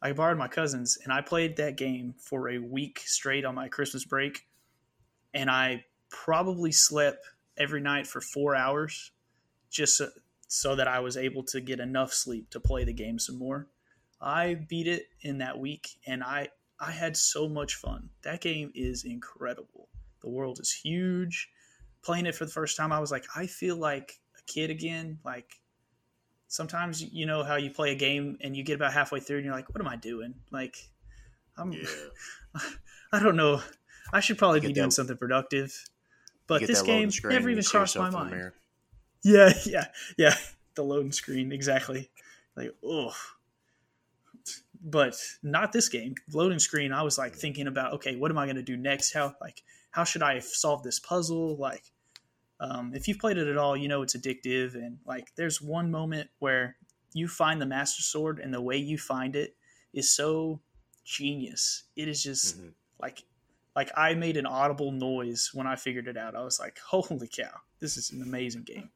I 0.01 0.13
borrowed 0.13 0.37
my 0.37 0.47
cousin's, 0.47 0.97
and 1.03 1.11
I 1.11 1.19
played 1.19 1.57
that 1.57 1.75
game 1.75 2.15
for 2.17 2.47
a 2.47 2.57
week 2.57 3.01
straight 3.03 3.43
on 3.43 3.53
my 3.53 3.67
Christmas 3.67 4.05
break, 4.05 4.47
and 5.33 5.51
I 5.51 5.83
probably 6.09 6.71
slept 6.71 7.17
every 7.57 7.81
night 7.81 8.07
for 8.07 8.21
four 8.21 8.55
hours, 8.55 9.11
just 9.69 9.97
so, 9.97 10.07
so 10.47 10.73
that 10.77 10.87
I 10.87 11.01
was 11.01 11.17
able 11.17 11.43
to 11.47 11.59
get 11.59 11.81
enough 11.81 12.13
sleep 12.13 12.49
to 12.51 12.61
play 12.61 12.85
the 12.85 12.93
game 12.93 13.19
some 13.19 13.37
more. 13.37 13.67
I 14.21 14.53
beat 14.53 14.87
it 14.87 15.07
in 15.19 15.39
that 15.39 15.59
week, 15.59 15.89
and 16.07 16.23
I 16.23 16.47
I 16.79 16.91
had 16.91 17.17
so 17.17 17.49
much 17.49 17.75
fun. 17.75 18.09
That 18.21 18.39
game 18.39 18.71
is 18.73 19.03
incredible. 19.03 19.89
The 20.21 20.29
world 20.29 20.59
is 20.61 20.71
huge. 20.71 21.49
Playing 22.03 22.25
it 22.25 22.35
for 22.35 22.45
the 22.45 22.51
first 22.51 22.77
time, 22.77 22.91
I 22.91 22.99
was 22.99 23.11
like, 23.11 23.25
I 23.35 23.47
feel 23.47 23.75
like 23.77 24.19
a 24.37 24.51
kid 24.51 24.69
again. 24.69 25.19
Like 25.23 25.49
sometimes 26.47 27.01
you 27.01 27.25
know 27.25 27.43
how 27.43 27.55
you 27.55 27.71
play 27.71 27.91
a 27.91 27.95
game 27.95 28.37
and 28.41 28.55
you 28.55 28.63
get 28.63 28.75
about 28.75 28.93
halfway 28.93 29.19
through 29.19 29.37
and 29.37 29.45
you're 29.45 29.55
like, 29.55 29.69
what 29.73 29.81
am 29.81 29.87
I 29.87 29.95
doing? 29.95 30.35
Like 30.51 30.77
I'm 31.57 31.71
Yeah. 31.71 31.85
I 33.13 33.19
don't 33.19 33.35
know. 33.35 33.61
I 34.11 34.19
should 34.19 34.37
probably 34.37 34.59
be 34.59 34.67
get 34.67 34.75
doing 34.75 34.89
that- 34.89 34.93
something 34.93 35.17
productive. 35.17 35.73
But 36.45 36.67
this 36.67 36.81
game 36.81 37.09
never 37.23 37.49
even 37.49 37.63
crossed 37.63 37.97
my 37.97 38.09
mind. 38.09 38.51
Yeah, 39.25 39.53
yeah, 39.65 39.85
yeah. 40.17 40.35
The 40.75 40.83
loading 40.83 41.13
screen, 41.13 41.53
exactly. 41.53 42.11
Like, 42.57 42.71
oh. 42.83 43.13
But 44.83 45.15
not 45.41 45.71
this 45.71 45.87
game. 45.87 46.15
Loading 46.33 46.59
screen, 46.59 46.91
I 46.91 47.03
was 47.03 47.17
like 47.17 47.33
thinking 47.33 47.67
about, 47.67 47.93
okay, 47.93 48.17
what 48.17 48.31
am 48.31 48.37
I 48.37 48.45
going 48.45 48.57
to 48.57 48.61
do 48.61 48.75
next? 48.75 49.13
How 49.13 49.33
like 49.39 49.63
how 49.91 50.03
should 50.03 50.23
I 50.23 50.39
solve 50.39 50.83
this 50.83 50.99
puzzle? 50.99 51.55
Like, 51.55 51.92
um, 52.63 52.93
if 52.95 53.07
you've 53.07 53.19
played 53.19 53.37
it 53.37 53.47
at 53.47 53.57
all, 53.57 53.75
you 53.75 53.87
know 53.87 54.01
it's 54.01 54.15
addictive. 54.15 54.73
And 54.75 54.99
like, 55.05 55.35
there's 55.35 55.61
one 55.61 55.91
moment 55.91 56.29
where 56.39 56.77
you 57.13 57.27
find 57.27 57.61
the 57.61 57.65
Master 57.65 58.01
Sword, 58.01 58.39
and 58.39 58.53
the 58.53 58.61
way 58.61 58.77
you 58.77 58.97
find 58.97 59.35
it 59.35 59.55
is 59.91 60.09
so 60.15 60.61
genius. 61.03 61.83
It 61.95 62.07
is 62.07 62.23
just 62.23 62.57
Mhm. 62.59 62.73
like 62.99 63.23
like 63.75 63.89
I 63.97 64.13
made 64.13 64.37
an 64.37 64.45
audible 64.45 64.91
noise 64.91 65.49
when 65.53 65.65
I 65.65 65.75
figured 65.75 66.07
it 66.07 66.15
out. 66.15 66.35
I 66.35 66.43
was 66.43 66.59
like, 66.59 66.77
"Holy 66.79 67.27
cow, 67.27 67.61
this 67.79 67.97
is 67.97 68.11
an 68.11 68.21
amazing 68.21 68.63
game!" 68.63 68.91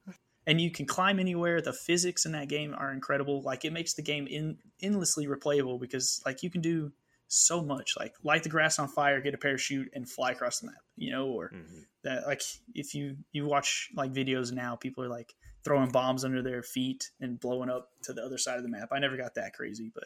And 0.45 0.61
you 0.61 0.71
can 0.71 0.85
climb 0.85 1.19
anywhere. 1.19 1.61
The 1.61 1.73
physics 1.73 2.25
in 2.25 2.31
that 2.33 2.47
game 2.47 2.73
are 2.77 2.93
incredible. 2.93 3.41
Like 3.41 3.65
it 3.65 3.73
makes 3.73 3.95
the 3.95 4.03
game 4.03 4.27
in, 4.27 4.59
endlessly 4.81 5.25
replayable 5.27 5.79
because 5.79 6.21
like 6.25 6.41
you 6.43 6.49
can 6.49 6.61
do 6.61 6.93
so 7.27 7.63
much. 7.63 7.93
Like 7.99 8.13
light 8.23 8.43
the 8.43 8.49
grass 8.49 8.79
on 8.79 8.87
fire, 8.87 9.21
get 9.21 9.33
a 9.33 9.37
parachute, 9.37 9.89
and 9.93 10.09
fly 10.09 10.31
across 10.31 10.59
the 10.59 10.67
map. 10.67 10.81
You 10.95 11.11
know, 11.11 11.27
or 11.27 11.49
Mhm. 11.51 11.85
that 12.03 12.25
like 12.27 12.41
if 12.73 12.93
you 12.93 13.17
you 13.31 13.45
watch 13.45 13.89
like 13.95 14.11
videos 14.13 14.51
now, 14.51 14.75
people 14.75 15.03
are 15.03 15.09
like 15.09 15.33
throwing 15.63 15.91
bombs 15.91 16.23
under 16.23 16.41
their 16.41 16.63
feet 16.63 17.11
and 17.19 17.39
blowing 17.39 17.69
up 17.69 17.89
to 18.03 18.13
the 18.13 18.23
other 18.23 18.37
side 18.37 18.57
of 18.57 18.63
the 18.63 18.69
map. 18.69 18.89
I 18.91 18.99
never 18.99 19.17
got 19.17 19.35
that 19.35 19.53
crazy, 19.53 19.91
but 19.93 20.05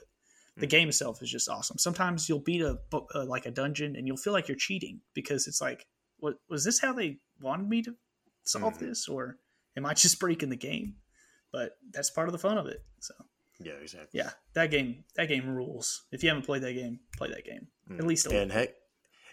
the 0.58 0.66
Mhm. 0.66 0.70
game 0.72 0.90
itself 0.90 1.22
is 1.22 1.30
just 1.30 1.48
awesome. 1.48 1.78
Sometimes 1.78 2.28
you'll 2.28 2.40
beat 2.40 2.62
a 2.62 2.80
bu- 2.90 3.08
uh, 3.16 3.26
like 3.26 3.46
a 3.46 3.52
dungeon 3.52 3.96
and 3.96 4.08
you'll 4.08 4.18
feel 4.18 4.34
like 4.34 4.48
you're 4.48 4.58
cheating 4.58 5.02
because 5.14 5.48
it's 5.48 5.62
like, 5.62 5.88
what 6.18 6.40
was 6.50 6.64
this 6.64 6.80
how 6.80 6.94
they 6.94 7.20
wanted 7.40 7.70
me 7.70 7.82
to 7.84 7.96
solve 8.44 8.76
Mhm. 8.76 8.80
this, 8.80 9.08
or 9.08 9.40
am 9.78 9.86
I 9.86 9.94
just 9.94 10.20
breaking 10.20 10.50
the 10.50 10.58
game? 10.58 10.98
But 11.52 11.78
that's 11.92 12.10
part 12.10 12.28
of 12.28 12.32
the 12.34 12.40
fun 12.40 12.58
of 12.58 12.66
it. 12.66 12.84
So 13.00 13.14
Yeah, 13.64 13.74
exactly. 13.82 14.20
yeah, 14.20 14.32
that 14.54 14.72
game 14.72 15.04
that 15.16 15.28
game 15.28 15.48
rules. 15.50 16.04
If 16.12 16.24
you 16.24 16.30
haven't 16.30 16.46
played 16.46 16.62
that 16.64 16.74
game, 16.74 17.00
play 17.18 17.30
that 17.30 17.46
game 17.46 17.68
at 17.90 17.98
Mm. 17.98 18.06
least 18.06 18.26
a. 18.28 18.40
And 18.42 18.52
heck, 18.52 18.70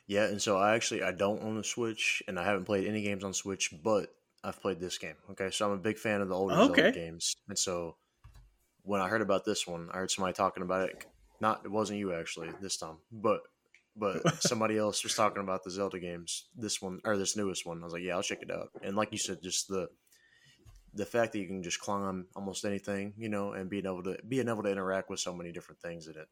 yeah. 0.06 0.24
And 0.26 0.40
so 0.40 0.56
I 0.58 0.74
actually 0.74 1.02
I 1.02 1.12
don't 1.12 1.42
own 1.42 1.58
a 1.58 1.64
Switch, 1.64 2.22
and 2.28 2.38
I 2.38 2.44
haven't 2.44 2.64
played 2.64 2.86
any 2.86 3.02
games 3.02 3.24
on 3.24 3.32
Switch, 3.34 3.72
but 3.82 4.14
I've 4.44 4.60
played 4.60 4.80
this 4.80 4.98
game. 4.98 5.16
Okay, 5.32 5.50
so 5.50 5.66
I'm 5.66 5.72
a 5.72 5.78
big 5.82 5.98
fan 5.98 6.20
of 6.20 6.28
the 6.28 6.34
older 6.34 6.54
Okay. 6.54 6.66
Zelda 6.82 6.92
games, 6.92 7.36
and 7.48 7.58
so 7.58 7.96
when 8.82 9.00
I 9.00 9.08
heard 9.08 9.20
about 9.22 9.44
this 9.44 9.66
one, 9.66 9.88
I 9.92 9.98
heard 9.98 10.10
somebody 10.10 10.34
talking 10.34 10.62
about 10.62 10.88
it. 10.88 11.04
Not 11.40 11.62
it 11.64 11.70
wasn't 11.70 11.98
you 11.98 12.12
actually 12.14 12.50
this 12.60 12.76
time, 12.76 12.98
but 13.12 13.40
but 13.96 14.22
somebody 14.42 14.78
else 14.78 15.02
was 15.02 15.14
talking 15.14 15.42
about 15.42 15.64
the 15.64 15.70
Zelda 15.70 15.98
games. 15.98 16.46
This 16.56 16.80
one 16.80 17.00
or 17.04 17.16
this 17.16 17.36
newest 17.36 17.66
one. 17.66 17.80
I 17.80 17.84
was 17.84 17.92
like, 17.92 18.02
yeah, 18.02 18.14
I'll 18.14 18.22
check 18.22 18.42
it 18.42 18.50
out. 18.50 18.70
And 18.82 18.96
like 18.96 19.12
you 19.12 19.18
said, 19.18 19.42
just 19.42 19.68
the 19.68 19.88
the 20.94 21.06
fact 21.06 21.32
that 21.32 21.38
you 21.38 21.46
can 21.46 21.62
just 21.62 21.80
climb 21.80 22.26
almost 22.34 22.64
anything, 22.64 23.14
you 23.16 23.28
know, 23.28 23.52
and 23.52 23.68
being 23.70 23.86
able 23.86 24.02
to 24.04 24.18
being 24.26 24.48
able 24.48 24.62
to 24.62 24.70
interact 24.70 25.10
with 25.10 25.20
so 25.20 25.34
many 25.34 25.52
different 25.52 25.80
things 25.80 26.06
in 26.06 26.16
it, 26.16 26.28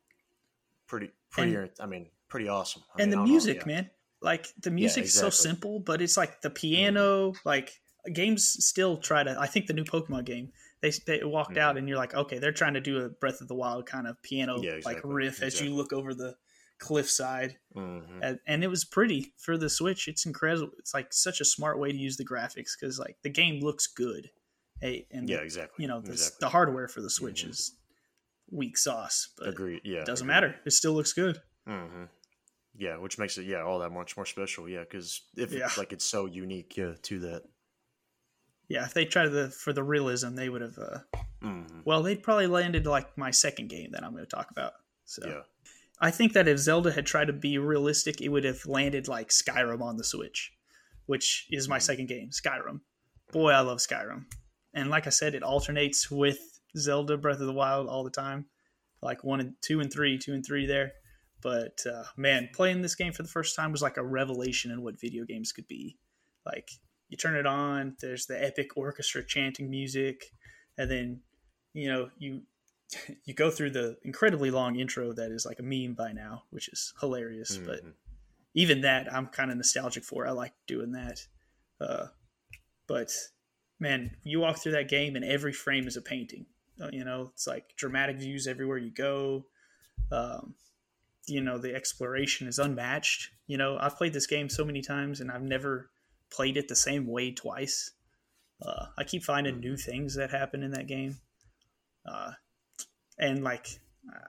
pretty 0.86 1.10
pretty. 1.30 1.56
I 1.80 1.86
mean, 1.86 2.10
pretty 2.28 2.48
awesome. 2.48 2.82
I 2.94 3.02
and 3.02 3.06
mean, 3.06 3.10
the 3.10 3.16
don't 3.16 3.26
know, 3.26 3.30
music, 3.32 3.56
yeah. 3.58 3.66
man. 3.66 3.90
Like 4.22 4.48
the 4.62 4.70
music's 4.70 5.12
so 5.12 5.26
exactly. 5.28 5.50
simple, 5.50 5.80
but 5.80 6.00
it's 6.00 6.16
like 6.16 6.40
the 6.40 6.50
piano. 6.50 7.34
Like 7.44 7.72
games 8.12 8.56
still 8.64 8.96
try 8.96 9.22
to. 9.22 9.36
I 9.38 9.46
think 9.46 9.66
the 9.66 9.74
new 9.74 9.84
Pokemon 9.84 10.24
game 10.24 10.52
they 10.80 10.90
they 11.06 11.22
walked 11.24 11.52
Mhm. 11.56 11.60
out 11.60 11.76
and 11.76 11.88
you're 11.88 11.98
like, 11.98 12.14
okay, 12.14 12.38
they're 12.38 12.52
trying 12.52 12.74
to 12.74 12.80
do 12.80 12.98
a 13.04 13.08
Breath 13.08 13.40
of 13.40 13.48
the 13.48 13.54
Wild 13.54 13.86
kind 13.86 14.06
of 14.06 14.20
piano 14.22 14.60
Yeah, 14.62 14.72
like 14.72 14.78
exactly, 14.98 15.14
riff 15.14 15.42
as 15.42 15.60
you 15.60 15.74
look 15.74 15.92
over 15.92 16.14
the 16.14 16.36
cliffside, 16.78 17.58
Mhm. 17.74 18.20
and, 18.22 18.40
and 18.46 18.62
it 18.64 18.68
was 18.68 18.84
pretty 18.84 19.32
for 19.38 19.56
the 19.56 19.70
Switch. 19.70 20.08
It's 20.08 20.26
incredible. 20.26 20.72
It's 20.78 20.92
like 20.94 21.12
such 21.12 21.40
a 21.40 21.44
smart 21.44 21.78
way 21.78 21.90
to 21.92 21.96
use 21.98 22.16
the 22.16 22.24
graphics 22.24 22.72
because 22.78 22.98
like 22.98 23.16
the 23.22 23.30
game 23.30 23.60
looks 23.62 23.86
good. 23.86 24.30
Hey, 24.80 25.06
and 25.10 25.28
Yeah, 25.28 25.38
exactly. 25.38 25.82
you 25.82 25.88
know 25.88 26.00
the, 26.00 26.12
exactly. 26.12 26.38
the 26.40 26.48
hardware 26.50 26.88
for 26.88 27.00
the 27.00 27.10
Switch 27.10 27.44
Mhm. 27.44 27.50
is 27.50 27.72
weak 28.50 28.76
sauce, 28.78 29.30
but 29.38 29.48
Agreed. 29.48 29.80
Yeah, 29.84 30.00
it 30.00 30.06
doesn't 30.06 30.26
agreed. 30.28 30.34
matter. 30.48 30.60
It 30.64 30.70
still 30.72 30.92
looks 30.92 31.12
good. 31.12 31.40
hmm 31.66 32.04
Yeah, 32.78 32.98
which 32.98 33.18
makes 33.18 33.38
it 33.38 33.46
yeah 33.46 33.62
all 33.62 33.78
that 33.80 33.90
much 33.90 34.16
more 34.16 34.26
special. 34.26 34.68
Yeah, 34.68 34.80
because 34.80 35.22
if 35.36 35.50
Yeah. 35.52 35.70
like 35.78 35.92
it's 35.92 36.04
so 36.04 36.26
unique 36.26 36.76
yeah, 36.76 36.94
to 37.02 37.18
that. 37.20 37.42
Yeah, 38.68 38.84
if 38.84 38.92
they 38.94 39.04
tried 39.04 39.28
the 39.28 39.50
for 39.50 39.72
the 39.72 39.82
realism, 39.82 40.34
they 40.34 40.48
would 40.48 40.60
have. 40.60 40.78
Uh, 40.78 40.98
hmm 41.40 41.80
Well, 41.84 42.02
they'd 42.02 42.22
probably 42.22 42.46
landed 42.48 42.86
like 42.86 43.16
my 43.16 43.30
second 43.30 43.68
game 43.68 43.92
that 43.92 44.04
I'm 44.04 44.12
going 44.12 44.24
to 44.24 44.30
talk 44.30 44.50
about. 44.50 44.74
So 45.04 45.26
Yeah. 45.26 45.42
I 46.00 46.10
think 46.10 46.34
that 46.34 46.46
if 46.48 46.58
Zelda 46.58 46.92
had 46.92 47.06
tried 47.06 47.26
to 47.28 47.32
be 47.32 47.56
realistic, 47.58 48.20
it 48.20 48.28
would 48.28 48.44
have 48.44 48.66
landed 48.66 49.08
like 49.08 49.30
Skyrim 49.30 49.80
on 49.80 49.96
the 49.96 50.04
Switch, 50.04 50.52
which 51.06 51.46
is 51.50 51.68
my 51.68 51.78
Mhm. 51.78 51.82
second 51.82 52.06
game, 52.08 52.30
Skyrim. 52.30 52.80
Boy, 53.32 53.52
I 53.52 53.60
love 53.60 53.78
Skyrim. 53.78 54.26
And 54.76 54.90
like 54.90 55.06
I 55.06 55.10
said, 55.10 55.34
it 55.34 55.42
alternates 55.42 56.10
with 56.10 56.60
Zelda 56.76 57.16
Breath 57.16 57.40
of 57.40 57.46
the 57.46 57.52
Wild 57.52 57.88
all 57.88 58.04
the 58.04 58.10
time, 58.10 58.44
like 59.00 59.24
one 59.24 59.40
and 59.40 59.54
two 59.62 59.80
and 59.80 59.90
three, 59.90 60.18
two 60.18 60.34
and 60.34 60.44
three 60.44 60.66
there. 60.66 60.92
But 61.42 61.78
uh, 61.90 62.04
man, 62.18 62.50
playing 62.52 62.82
this 62.82 62.94
game 62.94 63.12
for 63.12 63.22
the 63.22 63.28
first 63.28 63.56
time 63.56 63.72
was 63.72 63.80
like 63.80 63.96
a 63.96 64.04
revelation 64.04 64.70
in 64.70 64.82
what 64.82 65.00
video 65.00 65.24
games 65.24 65.50
could 65.50 65.66
be. 65.66 65.96
Like 66.44 66.70
you 67.08 67.16
turn 67.16 67.36
it 67.36 67.46
on, 67.46 67.96
there's 68.00 68.26
the 68.26 68.42
epic 68.44 68.76
orchestra 68.76 69.24
chanting 69.24 69.70
music, 69.70 70.32
and 70.76 70.90
then 70.90 71.20
you 71.72 71.88
know 71.88 72.10
you 72.18 72.42
you 73.24 73.32
go 73.32 73.50
through 73.50 73.70
the 73.70 73.96
incredibly 74.02 74.50
long 74.50 74.76
intro 74.76 75.14
that 75.14 75.30
is 75.32 75.46
like 75.46 75.58
a 75.58 75.62
meme 75.62 75.94
by 75.94 76.12
now, 76.12 76.42
which 76.50 76.68
is 76.68 76.92
hilarious. 77.00 77.58
But 77.64 77.82
Mhm. 77.82 77.94
even 78.52 78.80
that, 78.82 79.10
I'm 79.12 79.28
kind 79.28 79.50
of 79.50 79.56
nostalgic 79.56 80.04
for. 80.04 80.26
I 80.26 80.32
like 80.32 80.52
doing 80.66 80.92
that. 80.92 81.26
Uh, 81.80 82.08
but 82.86 83.10
man, 83.78 84.16
you 84.24 84.40
walk 84.40 84.58
through 84.58 84.72
that 84.72 84.88
game 84.88 85.16
and 85.16 85.24
every 85.24 85.52
frame 85.52 85.86
is 85.86 85.96
a 85.96 86.02
painting. 86.02 86.46
Uh, 86.80 86.88
You 86.92 87.04
know, 87.04 87.30
it's 87.32 87.46
like 87.46 87.76
dramatic 87.76 88.18
views 88.18 88.46
everywhere 88.46 88.78
you 88.78 88.90
go. 88.90 89.46
Um, 90.10 90.54
you 91.26 91.40
know, 91.40 91.58
the 91.58 91.74
exploration 91.74 92.46
is 92.46 92.58
unmatched. 92.58 93.30
You 93.46 93.58
know, 93.58 93.78
I've 93.78 93.96
played 93.96 94.12
this 94.12 94.26
game 94.26 94.48
so 94.48 94.64
many 94.64 94.82
times 94.82 95.20
and 95.20 95.30
I've 95.30 95.42
never 95.42 95.90
played 96.30 96.56
it 96.56 96.68
the 96.68 96.76
same 96.76 97.06
way 97.06 97.32
twice. 97.32 97.92
Uh, 98.62 98.86
I 98.96 99.04
keep 99.04 99.22
finding 99.24 99.60
new 99.60 99.76
things 99.76 100.14
that 100.14 100.30
happen 100.30 100.62
in 100.62 100.70
that 100.72 100.86
game. 100.86 101.18
Uh, 102.06 102.32
and 103.18 103.42
like, 103.42 103.80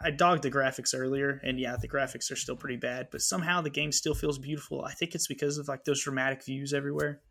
I 0.02 0.10
dogged 0.10 0.42
the 0.42 0.50
graphics 0.50 0.98
earlier, 0.98 1.40
and 1.44 1.60
yeah, 1.60 1.76
the 1.80 1.88
graphics 1.88 2.32
are 2.32 2.36
still 2.36 2.56
pretty 2.56 2.78
bad, 2.78 3.10
but 3.12 3.22
somehow 3.22 3.62
the 3.62 3.70
game 3.70 3.92
still 3.92 4.16
feels 4.16 4.40
beautiful. 4.40 4.84
I 4.84 4.94
think 4.94 5.14
it's 5.14 5.28
because 5.28 5.60
of 5.60 5.68
like 5.68 5.84
those 5.84 6.04
dramatic 6.04 6.44
views 6.44 6.74
everywhere. 6.74 7.22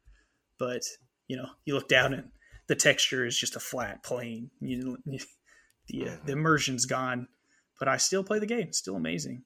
But 0.59 0.83
you 1.29 1.37
know, 1.37 1.49
you 1.65 1.75
look 1.75 1.89
down 1.89 2.15
and 2.15 2.31
the 2.69 2.75
texture 2.75 3.25
is 3.25 3.39
just 3.39 3.57
a 3.57 3.61
flat 3.61 4.03
plane. 4.03 4.51
You, 4.61 4.99
you 5.05 5.19
the 5.89 6.09
uh, 6.09 6.17
the 6.25 6.33
immersion's 6.33 6.85
gone. 6.87 7.29
But 7.79 7.89
I 7.89 7.99
still 7.99 8.25
play 8.25 8.39
the 8.39 8.47
game. 8.47 8.69
It's 8.69 8.79
still 8.79 8.97
amazing. 8.97 9.45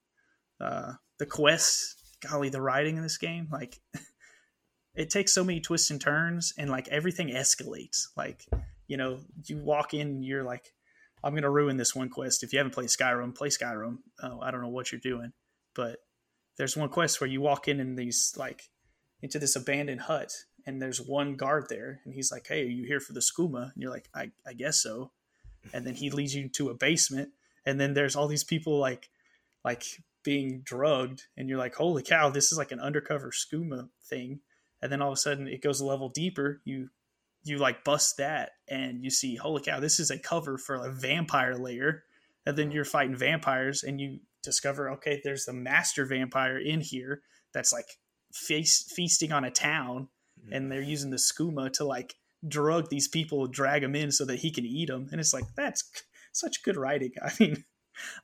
Uh, 0.60 0.92
the 1.18 1.26
quests, 1.26 1.96
golly, 2.20 2.48
the 2.48 2.62
writing 2.62 2.96
in 2.96 3.02
this 3.02 3.18
game, 3.18 3.48
like 3.50 3.80
it 4.94 5.10
takes 5.10 5.34
so 5.34 5.42
many 5.44 5.60
twists 5.60 5.90
and 5.90 6.00
turns, 6.00 6.52
and 6.56 6.70
like 6.70 6.88
everything 6.88 7.28
escalates. 7.28 8.06
Like 8.16 8.44
you 8.86 8.96
know, 8.96 9.20
you 9.44 9.58
walk 9.58 9.94
in, 9.94 10.06
and 10.06 10.24
you're 10.24 10.44
like, 10.44 10.72
I'm 11.24 11.34
gonna 11.34 11.50
ruin 11.50 11.76
this 11.76 11.94
one 11.94 12.08
quest. 12.08 12.42
If 12.42 12.52
you 12.52 12.58
haven't 12.58 12.74
played 12.74 12.88
Skyrim, 12.88 13.34
play 13.34 13.48
Skyrim. 13.48 13.98
Oh, 14.22 14.40
I 14.40 14.50
don't 14.50 14.62
know 14.62 14.68
what 14.68 14.92
you're 14.92 15.00
doing, 15.00 15.32
but 15.74 15.98
there's 16.56 16.76
one 16.76 16.88
quest 16.88 17.20
where 17.20 17.30
you 17.30 17.40
walk 17.40 17.68
in 17.68 17.80
in 17.80 17.96
these 17.96 18.34
like 18.36 18.62
into 19.22 19.38
this 19.38 19.56
abandoned 19.56 20.02
hut, 20.02 20.32
and 20.66 20.80
there's 20.80 21.00
one 21.00 21.36
guard 21.36 21.66
there, 21.68 22.00
and 22.04 22.14
he's 22.14 22.32
like, 22.32 22.46
"Hey, 22.46 22.62
are 22.62 22.68
you 22.68 22.86
here 22.86 23.00
for 23.00 23.12
the 23.12 23.20
skooma?" 23.20 23.72
And 23.72 23.82
you're 23.82 23.90
like, 23.90 24.08
"I, 24.14 24.30
I 24.46 24.52
guess 24.52 24.82
so." 24.82 25.12
And 25.72 25.86
then 25.86 25.94
he 25.94 26.10
leads 26.10 26.34
you 26.34 26.48
to 26.48 26.70
a 26.70 26.74
basement, 26.74 27.30
and 27.64 27.80
then 27.80 27.94
there's 27.94 28.16
all 28.16 28.28
these 28.28 28.44
people 28.44 28.78
like, 28.78 29.10
like 29.64 29.84
being 30.22 30.60
drugged, 30.60 31.24
and 31.36 31.48
you're 31.48 31.58
like, 31.58 31.74
holy 31.74 32.02
cow, 32.02 32.30
this 32.30 32.52
is 32.52 32.58
like 32.58 32.72
an 32.72 32.80
undercover 32.80 33.30
skooma 33.30 33.88
thing. 34.02 34.40
And 34.82 34.90
then 34.90 35.02
all 35.02 35.10
of 35.10 35.14
a 35.14 35.16
sudden, 35.16 35.48
it 35.48 35.62
goes 35.62 35.80
a 35.80 35.86
level 35.86 36.08
deeper. 36.08 36.60
You 36.64 36.90
you 37.42 37.58
like 37.58 37.84
bust 37.84 38.18
that, 38.18 38.52
and 38.68 39.02
you 39.02 39.10
see, 39.10 39.36
holy 39.36 39.62
cow, 39.62 39.80
this 39.80 39.98
is 39.98 40.10
a 40.10 40.18
cover 40.18 40.58
for 40.58 40.76
a 40.76 40.92
vampire 40.92 41.56
lair. 41.56 42.04
And 42.46 42.56
then 42.56 42.70
you're 42.70 42.84
fighting 42.84 43.16
vampires, 43.16 43.82
and 43.82 44.00
you 44.00 44.20
discover, 44.42 44.90
okay, 44.90 45.20
there's 45.22 45.44
the 45.44 45.52
master 45.52 46.04
vampire 46.06 46.58
in 46.58 46.80
here 46.80 47.22
that's 47.52 47.72
like 47.72 47.98
feast, 48.32 48.92
feasting 48.92 49.32
on 49.32 49.44
a 49.44 49.50
town. 49.50 50.08
And 50.52 50.70
they're 50.70 50.82
using 50.82 51.10
the 51.10 51.16
skooma 51.16 51.72
to 51.74 51.84
like 51.84 52.14
drug 52.46 52.88
these 52.88 53.08
people, 53.08 53.46
drag 53.46 53.82
them 53.82 53.94
in 53.94 54.10
so 54.12 54.24
that 54.24 54.38
he 54.40 54.50
can 54.50 54.64
eat 54.64 54.88
them. 54.88 55.08
And 55.10 55.20
it's 55.20 55.32
like 55.32 55.44
that's 55.56 55.84
such 56.32 56.62
good 56.62 56.76
writing. 56.76 57.12
I 57.22 57.30
mean, 57.38 57.64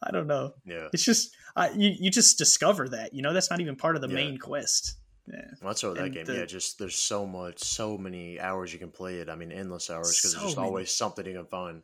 I 0.03 0.11
don't 0.11 0.27
know. 0.27 0.53
Yeah, 0.65 0.89
it's 0.93 1.05
just 1.05 1.35
uh, 1.55 1.69
you 1.77 1.93
you 1.99 2.11
just 2.11 2.39
discover 2.39 2.89
that 2.91 3.15
you 3.15 3.23
know 3.23 3.33
that's 3.33 3.51
not 3.51 3.61
even 3.61 3.77
part 3.77 3.97
of 3.97 4.03
the 4.03 4.09
yeah. 4.09 4.15
main 4.15 4.39
quest. 4.39 4.97
Yeah, 5.29 5.41
well, 5.61 5.71
that's 5.71 5.83
what 5.83 5.97
that 5.97 6.13
game. 6.13 6.25
The, 6.25 6.35
yeah, 6.35 6.45
just 6.45 6.79
there's 6.79 6.95
so 6.95 7.27
much, 7.27 7.59
so 7.59 7.99
many 7.99 8.39
hours 8.39 8.73
you 8.73 8.79
can 8.79 8.91
play 8.93 9.17
it. 9.17 9.29
I 9.29 9.35
mean, 9.35 9.51
endless 9.51 9.91
hours 9.91 10.17
because 10.19 10.33
so 10.33 10.39
there's 10.39 10.49
just 10.51 10.57
many. 10.57 10.69
always 10.69 10.95
something 10.95 11.27
you 11.27 11.35
can 11.35 11.47
find. 11.47 11.83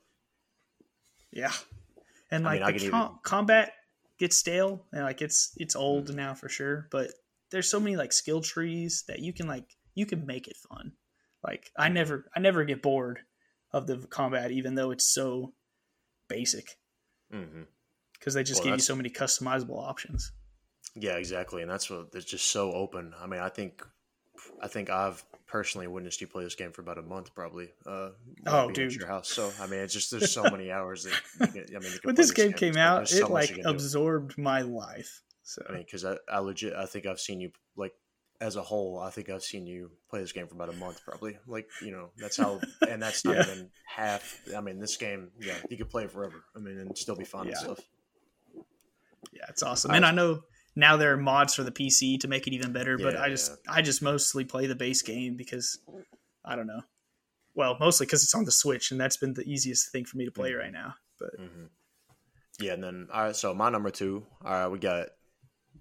Yeah, 1.33 1.53
and 2.31 2.45
like 2.45 2.63
I 2.63 2.71
mean, 2.71 2.79
the 2.79 2.91
com- 2.91 3.03
even... 3.03 3.19
combat 3.25 3.73
gets 4.19 4.37
stale 4.37 4.87
and 4.93 5.03
like 5.03 5.21
it's 5.21 5.53
it's 5.57 5.75
old 5.75 6.09
mm. 6.09 6.15
now 6.15 6.35
for 6.35 6.49
sure. 6.49 6.87
But 6.93 7.11
there's 7.51 7.69
so 7.69 7.81
many 7.81 7.97
like 7.97 8.13
skill 8.13 8.41
trees 8.41 9.05
that 9.09 9.19
you 9.19 9.33
can 9.33 9.49
like 9.49 9.65
you 9.95 10.07
can 10.07 10.27
make 10.27 10.49
it 10.49 10.57
fun. 10.57 10.93
Like 11.43 11.71
I 11.77 11.89
never 11.89 12.31
I 12.35 12.41
never 12.41 12.65
get 12.65 12.83
bored 12.83 13.21
of 13.73 13.87
the 13.87 13.99
combat, 13.99 14.51
even 14.51 14.75
though 14.75 14.91
it's 14.91 15.05
so 15.05 15.53
basic. 16.29 16.77
Because 17.31 17.45
mm-hmm. 17.47 18.33
they 18.33 18.43
just 18.43 18.61
well, 18.61 18.71
give 18.71 18.79
you 18.79 18.83
so 18.83 18.97
many 18.97 19.11
customizable 19.11 19.79
options. 19.79 20.33
Yeah, 20.95 21.17
exactly, 21.17 21.63
and 21.63 21.71
that's 21.71 21.89
what 21.89 22.09
it's 22.15 22.27
just 22.27 22.49
so 22.49 22.73
open. 22.73 23.15
I 23.21 23.27
mean, 23.27 23.41
I 23.41 23.49
think 23.49 23.85
I 24.61 24.69
think 24.69 24.91
I've 24.91 25.25
personally 25.47 25.87
witnessed 25.87 26.21
you 26.21 26.27
play 26.27 26.45
this 26.45 26.55
game 26.55 26.73
for 26.73 26.83
about 26.83 26.99
a 26.99 27.03
month, 27.03 27.35
probably. 27.35 27.71
Uh, 27.87 28.11
oh, 28.47 28.71
dude, 28.71 28.93
at 28.93 28.99
your 28.99 29.07
house. 29.07 29.29
So 29.29 29.51
I 29.61 29.67
mean, 29.67 29.81
it's 29.81 29.93
just 29.93 30.11
there's 30.11 30.31
so 30.31 30.45
many 30.45 30.71
hours 30.73 31.05
that 31.05 31.51
I 31.51 31.79
mean. 31.79 31.93
When 32.03 32.15
this 32.15 32.31
game, 32.31 32.49
game 32.51 32.57
came 32.57 32.77
out, 32.77 33.09
so 33.09 33.27
it 33.27 33.31
like 33.31 33.59
absorbed 33.65 34.37
do. 34.37 34.43
my 34.43 34.63
life. 34.63 35.23
So 35.43 35.63
I 35.69 35.73
mean, 35.73 35.83
because 35.83 36.05
I, 36.05 36.17
I 36.31 36.39
legit 36.39 36.75
I 36.75 36.87
think 36.87 37.07
I've 37.07 37.21
seen 37.21 37.41
you 37.41 37.51
as 38.43 38.57
a 38.57 38.63
whole, 38.63 38.99
I 38.99 39.11
think 39.11 39.31
I've 39.31 39.43
seen 39.43 39.67
you 39.67 39.93
play 40.11 40.21
this 40.21 40.33
game 40.33 40.49
for 40.49 40.57
about 40.57 40.69
a 40.69 40.77
month, 40.77 41.01
probably. 41.05 41.39
Like, 41.47 41.69
you 41.81 41.93
know, 41.93 42.11
that's 42.19 42.37
how, 42.43 42.61
and 42.89 43.01
that's 43.01 43.25
not 43.25 43.37
yeah. 43.37 43.43
even 43.43 43.71
half. 43.87 44.41
I 44.55 44.61
mean, 44.61 44.81
this 44.81 44.97
game, 44.97 45.31
yeah, 45.41 45.55
you 45.71 45.77
could 45.77 45.89
play 45.89 46.05
it 46.05 46.11
forever. 46.11 46.45
I 46.57 46.59
mean, 46.59 46.77
and 46.79 46.99
still 46.99 47.15
be 47.15 47.25
fun 47.25 47.47
yeah. 47.47 47.53
and 47.53 47.59
stuff. 47.61 47.81
Yeah, 49.33 49.45
it's 49.49 49.63
awesome. 49.63 49.93
and 49.93 50.05
I 50.05 50.11
know 50.11 50.41
now 50.75 50.97
there 50.97 51.13
are 51.13 51.17
mods 51.17 51.55
for 51.55 51.63
the 51.63 51.71
PC 51.71 52.19
to 52.21 52.29
make 52.29 52.47
it 52.49 52.53
even 52.53 52.73
better, 52.73 52.97
yeah, 52.99 53.05
but 53.05 53.17
I 53.17 53.29
just, 53.29 53.53
I 53.69 53.81
just 53.81 54.03
mostly 54.03 54.45
play 54.45 54.67
the 54.67 54.75
base 54.75 55.03
game 55.03 55.37
because 55.37 55.79
I 56.45 56.57
don't 56.57 56.67
know. 56.67 56.83
Well, 57.55 57.77
mostly 57.79 58.07
because 58.07 58.25
it's 58.25 58.35
on 58.35 58.45
the 58.45 58.53
Switch, 58.53 58.91
and 58.91 59.01
that's 59.01 59.17
been 59.17 59.35
the 59.35 59.45
easiest 59.45 59.93
thing 59.93 60.05
for 60.05 60.17
me 60.17 60.25
to 60.25 60.33
play 60.33 60.51
mm-hmm. 60.51 60.59
right 60.59 60.73
now. 60.73 60.95
But 61.21 61.31
mm-hmm. 61.39 61.67
yeah, 62.61 62.73
and 62.73 62.83
then 62.83 63.09
all 63.13 63.27
right, 63.27 63.37
so 63.37 63.55
my 63.55 63.71
number 63.71 63.91
two, 63.91 64.27
all 64.45 64.53
right, 64.53 64.69
we 64.69 64.81
got 64.81 65.09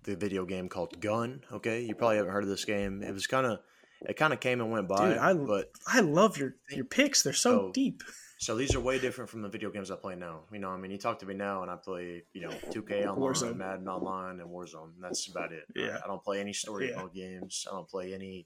the 0.04 0.16
video 0.16 0.46
game 0.46 0.70
called 0.70 1.00
Gun. 1.00 1.44
Okay, 1.52 1.82
you 1.82 1.96
probably 1.96 2.18
haven't 2.18 2.32
heard 2.32 2.44
of 2.44 2.50
this 2.50 2.66
game. 2.66 3.04
It 3.04 3.14
was 3.14 3.28
kind 3.28 3.46
of 3.46 3.60
it 4.02 4.18
kind 4.18 4.34
of 4.34 4.40
came 4.40 4.62
and 4.62 4.72
went 4.72 4.88
by. 4.88 5.10
Dude, 5.10 5.18
I, 5.18 5.34
but 5.34 5.72
I 5.88 6.00
love 6.00 6.38
your 6.38 6.56
your 6.70 6.86
picks. 6.86 7.22
They're 7.22 7.34
so, 7.34 7.68
so, 7.68 7.72
deep. 7.74 8.04
So 8.40 8.56
these 8.56 8.74
are 8.74 8.80
way 8.80 8.98
different 8.98 9.30
from 9.30 9.44
the 9.44 9.50
video 9.50 9.70
games 9.70 9.92
I 9.92 9.96
play 9.96 10.16
now. 10.16 10.42
You 10.52 10.58
know, 10.58 10.70
I 10.70 10.78
mean, 10.78 10.90
you 10.90 10.98
talk 10.98 11.20
to 11.20 11.28
me 11.28 11.36
now, 11.36 11.62
and 11.62 11.70
I 11.70 11.76
play 11.76 12.24
you 12.34 12.42
know 12.42 12.50
2K 12.72 13.06
online, 13.08 13.34
Warzone. 13.34 13.58
Madden 13.58 13.88
online, 13.88 14.40
and 14.40 14.50
Warzone. 14.50 14.94
that's 15.00 15.30
about 15.30 15.52
it. 15.52 15.66
Yeah, 15.76 16.00
I 16.04 16.08
don't 16.08 16.24
play 16.24 16.40
any 16.40 16.54
story 16.54 16.90
yeah. 16.90 17.02
mode 17.02 17.14
games. 17.14 17.68
I 17.72 17.76
don't 17.76 17.88
play 17.88 18.14
any. 18.14 18.46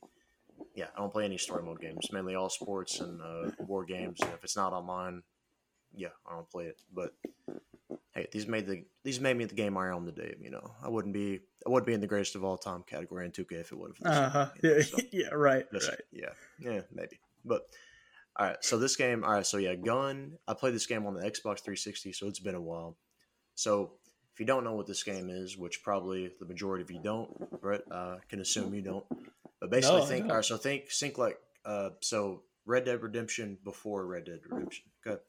Yeah, 0.73 0.87
I 0.95 0.99
don't 0.99 1.11
play 1.11 1.25
any 1.25 1.37
story 1.37 1.63
mode 1.63 1.79
games. 1.79 2.09
Mainly 2.11 2.35
all 2.35 2.49
sports 2.49 2.99
and 2.99 3.21
uh, 3.21 3.51
war 3.59 3.85
games. 3.85 4.19
And 4.21 4.31
if 4.33 4.43
it's 4.43 4.55
not 4.55 4.73
online, 4.73 5.23
yeah, 5.93 6.09
I 6.29 6.33
don't 6.33 6.49
play 6.49 6.65
it. 6.65 6.81
But 6.93 7.13
hey, 8.13 8.27
these 8.31 8.47
made 8.47 8.67
the 8.67 8.83
these 9.03 9.19
made 9.19 9.37
me 9.37 9.45
the 9.45 9.55
game 9.55 9.77
I 9.77 9.89
am 9.89 10.05
today. 10.05 10.35
You 10.39 10.51
know, 10.51 10.71
I 10.81 10.89
wouldn't 10.89 11.13
be 11.13 11.39
I 11.65 11.69
wouldn't 11.69 11.87
be 11.87 11.93
in 11.93 12.01
the 12.01 12.07
greatest 12.07 12.35
of 12.35 12.43
all 12.43 12.57
time 12.57 12.83
category 12.87 13.25
in 13.25 13.31
2K 13.31 13.51
if 13.53 13.71
it 13.71 13.77
would 13.77 13.95
have. 14.03 14.13
Uh 14.13 14.29
huh. 14.29 14.49
Yeah, 14.63 14.81
so, 14.81 14.97
yeah. 15.11 15.29
Right. 15.29 15.65
Just, 15.71 15.89
right. 15.89 16.01
Yeah. 16.11 16.29
Yeah. 16.59 16.81
Maybe. 16.93 17.19
But 17.43 17.67
all 18.35 18.47
right. 18.47 18.57
So 18.61 18.77
this 18.77 18.95
game. 18.95 19.23
All 19.23 19.31
right. 19.31 19.45
So 19.45 19.57
yeah, 19.57 19.75
Gun. 19.75 20.37
I 20.47 20.53
played 20.53 20.73
this 20.73 20.85
game 20.85 21.05
on 21.05 21.13
the 21.13 21.21
Xbox 21.21 21.61
360, 21.61 22.13
so 22.13 22.27
it's 22.27 22.39
been 22.39 22.55
a 22.55 22.61
while. 22.61 22.97
So 23.55 23.93
if 24.33 24.39
you 24.39 24.45
don't 24.45 24.63
know 24.63 24.73
what 24.73 24.87
this 24.87 25.03
game 25.03 25.29
is, 25.29 25.57
which 25.57 25.83
probably 25.83 26.31
the 26.39 26.45
majority 26.45 26.83
of 26.83 26.91
you 26.91 26.99
don't, 27.01 27.61
Brett, 27.61 27.83
uh, 27.89 28.17
can 28.27 28.41
assume 28.41 28.73
you 28.73 28.81
don't. 28.81 29.05
But 29.61 29.69
basically, 29.69 29.99
no, 29.99 30.05
think. 30.05 30.29
All 30.29 30.35
right. 30.35 30.45
So 30.45 30.57
think. 30.57 30.89
Think 30.89 31.17
like. 31.17 31.37
Uh, 31.63 31.89
so 32.01 32.43
Red 32.65 32.85
Dead 32.85 33.01
Redemption 33.01 33.57
before 33.63 34.05
Red 34.05 34.25
Dead 34.25 34.39
Redemption. 34.49 34.85
Okay. 35.05 35.21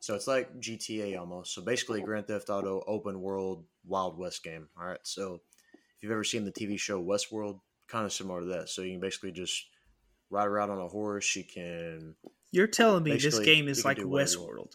So 0.00 0.14
it's 0.14 0.26
like 0.26 0.58
GTA 0.60 1.18
almost. 1.18 1.54
So 1.54 1.62
basically, 1.62 2.00
Grand 2.00 2.26
Theft 2.26 2.50
Auto 2.50 2.82
open 2.86 3.20
world 3.20 3.64
Wild 3.86 4.18
West 4.18 4.42
game. 4.42 4.68
All 4.78 4.86
right. 4.86 4.98
So 5.02 5.40
if 5.96 6.02
you've 6.02 6.12
ever 6.12 6.24
seen 6.24 6.44
the 6.44 6.52
TV 6.52 6.78
show 6.78 7.02
Westworld, 7.02 7.60
kind 7.88 8.06
of 8.06 8.12
similar 8.12 8.40
to 8.40 8.46
that. 8.46 8.68
So 8.68 8.82
you 8.82 8.92
can 8.92 9.00
basically 9.00 9.32
just 9.32 9.66
ride 10.30 10.46
around 10.46 10.70
on 10.70 10.78
a 10.78 10.88
horse. 10.88 11.36
You 11.36 11.44
can. 11.44 12.14
You're 12.52 12.66
telling 12.66 13.04
me 13.04 13.16
this 13.16 13.38
game 13.38 13.68
is 13.68 13.84
like 13.84 13.98
Westworld. 13.98 14.72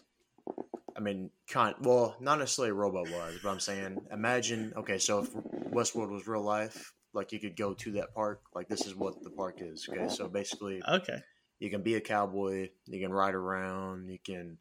I 0.96 1.00
mean, 1.00 1.30
kind 1.50 1.74
well, 1.82 2.16
not 2.20 2.38
necessarily 2.38 2.72
robot 2.72 3.10
wise, 3.10 3.38
but 3.42 3.50
I'm 3.50 3.60
saying, 3.60 3.98
imagine. 4.10 4.72
Okay, 4.76 4.96
so 4.96 5.18
if 5.18 5.32
Westworld 5.70 6.10
was 6.10 6.26
real 6.26 6.42
life, 6.42 6.94
like 7.12 7.32
you 7.32 7.38
could 7.38 7.56
go 7.56 7.74
to 7.74 7.92
that 7.92 8.14
park. 8.14 8.40
Like 8.54 8.68
this 8.68 8.86
is 8.86 8.94
what 8.94 9.22
the 9.22 9.30
park 9.30 9.58
is. 9.60 9.86
Okay, 9.90 10.08
so 10.08 10.26
basically, 10.28 10.80
okay, 10.88 11.18
you 11.58 11.70
can 11.70 11.82
be 11.82 11.94
a 11.94 12.00
cowboy. 12.00 12.70
You 12.86 13.00
can 13.00 13.12
ride 13.12 13.34
around. 13.34 14.10
You 14.10 14.18
can 14.24 14.58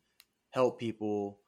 help 0.51 0.79
people. 0.79 1.39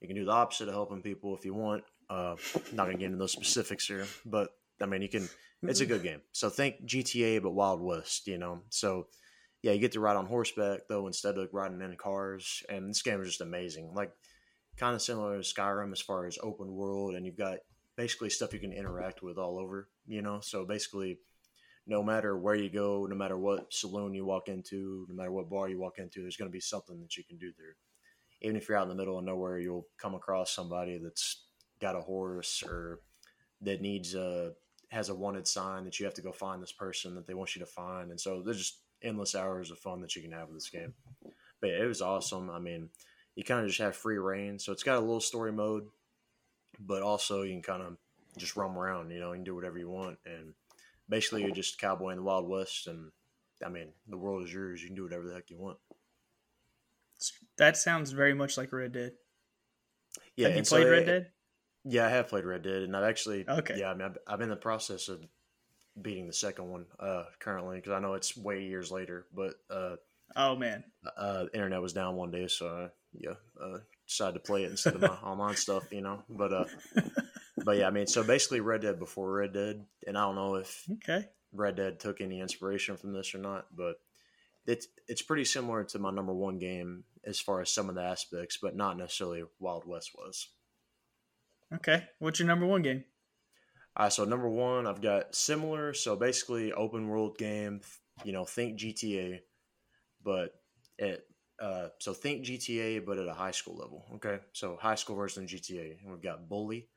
You 0.00 0.08
can 0.08 0.16
do 0.16 0.24
the 0.24 0.32
opposite 0.32 0.68
of 0.68 0.74
helping 0.74 1.02
people 1.02 1.36
if 1.36 1.44
you 1.44 1.54
want. 1.54 1.84
Uh, 2.10 2.36
not 2.72 2.86
gonna 2.86 2.98
get 2.98 3.06
into 3.06 3.18
those 3.18 3.32
specifics 3.32 3.86
here, 3.86 4.06
but 4.24 4.50
I 4.80 4.86
mean, 4.86 5.02
you 5.02 5.08
can. 5.08 5.28
It's 5.62 5.80
a 5.80 5.86
good 5.86 6.04
game. 6.04 6.20
So 6.32 6.48
think 6.50 6.84
GTA 6.86 7.42
but 7.42 7.50
Wild 7.50 7.80
West. 7.80 8.26
You 8.26 8.38
know, 8.38 8.62
so 8.70 9.08
yeah, 9.62 9.72
you 9.72 9.80
get 9.80 9.92
to 9.92 10.00
ride 10.00 10.16
on 10.16 10.26
horseback 10.26 10.82
though 10.88 11.06
instead 11.06 11.36
of 11.36 11.52
riding 11.52 11.80
in 11.80 11.96
cars, 11.96 12.62
and 12.68 12.88
this 12.88 13.02
game 13.02 13.20
is 13.20 13.28
just 13.28 13.40
amazing. 13.40 13.92
Like 13.94 14.12
kind 14.76 14.94
of 14.94 15.02
similar 15.02 15.42
to 15.42 15.42
Skyrim 15.42 15.92
as 15.92 16.00
far 16.00 16.26
as 16.26 16.38
open 16.42 16.72
world, 16.72 17.14
and 17.14 17.26
you've 17.26 17.36
got 17.36 17.58
basically 17.96 18.30
stuff 18.30 18.52
you 18.52 18.60
can 18.60 18.72
interact 18.72 19.22
with 19.22 19.36
all 19.36 19.58
over. 19.58 19.88
You 20.06 20.22
know, 20.22 20.40
so 20.40 20.64
basically 20.64 21.18
no 21.88 22.02
matter 22.02 22.36
where 22.36 22.54
you 22.54 22.68
go, 22.68 23.06
no 23.08 23.16
matter 23.16 23.38
what 23.38 23.72
saloon 23.72 24.12
you 24.12 24.24
walk 24.24 24.48
into, 24.48 25.06
no 25.08 25.14
matter 25.14 25.32
what 25.32 25.48
bar 25.48 25.70
you 25.70 25.78
walk 25.80 25.98
into, 25.98 26.20
there's 26.20 26.36
going 26.36 26.50
to 26.50 26.52
be 26.52 26.60
something 26.60 27.00
that 27.00 27.16
you 27.16 27.24
can 27.24 27.38
do 27.38 27.50
there. 27.56 27.76
Even 28.42 28.56
if 28.56 28.68
you're 28.68 28.76
out 28.76 28.82
in 28.82 28.90
the 28.90 28.94
middle 28.94 29.18
of 29.18 29.24
nowhere, 29.24 29.58
you'll 29.58 29.88
come 29.96 30.14
across 30.14 30.54
somebody 30.54 30.98
that's 30.98 31.46
got 31.80 31.96
a 31.96 32.00
horse 32.00 32.62
or 32.62 33.00
that 33.62 33.80
needs 33.80 34.14
a 34.14 34.52
has 34.90 35.08
a 35.08 35.14
wanted 35.14 35.46
sign 35.46 35.84
that 35.84 35.98
you 35.98 36.06
have 36.06 36.14
to 36.14 36.22
go 36.22 36.32
find 36.32 36.62
this 36.62 36.72
person 36.72 37.14
that 37.14 37.26
they 37.26 37.34
want 37.34 37.54
you 37.54 37.60
to 37.60 37.66
find. 37.66 38.10
And 38.10 38.20
so 38.20 38.42
there's 38.42 38.58
just 38.58 38.80
endless 39.02 39.34
hours 39.34 39.70
of 39.70 39.78
fun 39.78 40.00
that 40.00 40.14
you 40.14 40.22
can 40.22 40.32
have 40.32 40.48
with 40.48 40.56
this 40.56 40.70
game. 40.70 40.94
But 41.60 41.70
yeah, 41.70 41.82
it 41.82 41.88
was 41.88 42.00
awesome. 42.00 42.50
I 42.50 42.58
mean, 42.58 42.88
you 43.34 43.44
kind 43.44 43.60
of 43.60 43.66
just 43.66 43.80
have 43.80 43.96
free 43.96 44.18
rein. 44.18 44.58
So 44.58 44.72
it's 44.72 44.82
got 44.82 44.96
a 44.96 45.00
little 45.00 45.20
story 45.20 45.52
mode, 45.52 45.88
but 46.80 47.02
also 47.02 47.42
you 47.42 47.52
can 47.52 47.62
kind 47.62 47.82
of 47.82 47.96
just 48.38 48.56
roam 48.56 48.78
around, 48.78 49.10
you 49.10 49.20
know, 49.20 49.32
you 49.32 49.38
can 49.38 49.44
do 49.44 49.54
whatever 49.54 49.78
you 49.78 49.90
want. 49.90 50.18
And 50.24 50.54
basically 51.08 51.42
you're 51.42 51.50
just 51.50 51.74
a 51.74 51.78
cowboy 51.78 52.10
in 52.10 52.16
the 52.16 52.22
Wild 52.22 52.48
West, 52.48 52.86
and 52.86 53.10
I 53.64 53.68
mean 53.68 53.88
the 54.08 54.18
world 54.18 54.44
is 54.44 54.52
yours. 54.52 54.82
You 54.82 54.88
can 54.88 54.96
do 54.96 55.04
whatever 55.04 55.26
the 55.26 55.34
heck 55.34 55.50
you 55.50 55.58
want. 55.58 55.78
That 57.56 57.76
sounds 57.76 58.12
very 58.12 58.34
much 58.34 58.56
like 58.56 58.72
Red 58.72 58.92
Dead. 58.92 59.12
Yeah, 60.36 60.48
have 60.48 60.56
you 60.56 60.62
played 60.62 60.84
so 60.84 60.90
Red 60.90 61.06
Dead? 61.06 61.26
Yeah, 61.84 62.06
I 62.06 62.10
have 62.10 62.28
played 62.28 62.44
Red 62.44 62.62
Dead, 62.62 62.82
and 62.82 62.96
I've 62.96 63.08
actually 63.08 63.48
okay. 63.48 63.78
Yeah, 63.78 63.90
I 63.90 63.94
mean, 63.94 64.02
I've, 64.02 64.18
I'm 64.26 64.42
in 64.42 64.50
the 64.50 64.56
process 64.56 65.08
of 65.08 65.24
beating 66.00 66.26
the 66.26 66.32
second 66.32 66.68
one 66.68 66.86
uh, 67.00 67.24
currently 67.40 67.76
because 67.76 67.92
I 67.92 68.00
know 68.00 68.14
it's 68.14 68.36
way 68.36 68.62
years 68.62 68.90
later. 68.90 69.26
But 69.34 69.54
uh, 69.70 69.96
oh 70.36 70.56
man, 70.56 70.84
uh, 71.16 71.46
internet 71.52 71.82
was 71.82 71.92
down 71.92 72.16
one 72.16 72.30
day, 72.30 72.46
so 72.46 72.68
I, 72.68 72.88
yeah, 73.12 73.34
uh, 73.60 73.78
decided 74.06 74.34
to 74.34 74.40
play 74.40 74.64
it 74.64 74.70
instead 74.70 74.94
of 74.94 75.02
my 75.02 75.08
online 75.24 75.56
stuff, 75.56 75.84
you 75.90 76.00
know. 76.00 76.22
But 76.28 76.52
uh, 76.52 76.64
but 77.68 77.76
yeah, 77.76 77.86
I 77.86 77.90
mean, 77.90 78.06
so 78.06 78.24
basically 78.24 78.60
Red 78.60 78.80
Dead 78.80 78.98
before 78.98 79.30
Red 79.30 79.52
Dead, 79.52 79.84
and 80.06 80.16
I 80.16 80.22
don't 80.22 80.36
know 80.36 80.54
if 80.54 80.86
okay 80.90 81.26
Red 81.52 81.76
Dead 81.76 82.00
took 82.00 82.22
any 82.22 82.40
inspiration 82.40 82.96
from 82.96 83.12
this 83.12 83.34
or 83.34 83.38
not, 83.40 83.66
but 83.76 83.96
it's 84.66 84.88
it's 85.06 85.20
pretty 85.20 85.44
similar 85.44 85.84
to 85.84 85.98
my 85.98 86.10
number 86.10 86.32
one 86.32 86.58
game 86.58 87.04
as 87.26 87.38
far 87.38 87.60
as 87.60 87.70
some 87.70 87.90
of 87.90 87.94
the 87.94 88.00
aspects, 88.00 88.56
but 88.56 88.74
not 88.74 88.96
necessarily 88.96 89.44
Wild 89.58 89.86
West 89.86 90.12
was. 90.16 90.48
Okay, 91.74 92.04
what's 92.20 92.38
your 92.38 92.48
number 92.48 92.64
one 92.64 92.80
game? 92.80 93.04
All 93.94 94.06
right, 94.06 94.12
so 94.14 94.24
number 94.24 94.48
one, 94.48 94.86
I've 94.86 95.02
got 95.02 95.34
similar. 95.34 95.92
So 95.92 96.16
basically, 96.16 96.72
open 96.72 97.06
world 97.06 97.36
game. 97.36 97.82
You 98.24 98.32
know, 98.32 98.46
think 98.46 98.78
GTA, 98.78 99.40
but 100.24 100.54
it. 100.96 101.22
Uh, 101.60 101.88
so 101.98 102.14
think 102.14 102.46
GTA, 102.46 103.04
but 103.04 103.18
at 103.18 103.28
a 103.28 103.34
high 103.34 103.50
school 103.50 103.76
level. 103.76 104.06
Okay, 104.14 104.38
so 104.54 104.78
high 104.80 104.94
school 104.94 105.16
version 105.16 105.42
of 105.42 105.50
GTA, 105.50 106.00
and 106.00 106.10
we've 106.10 106.22
got 106.22 106.48
Bully, 106.48 106.88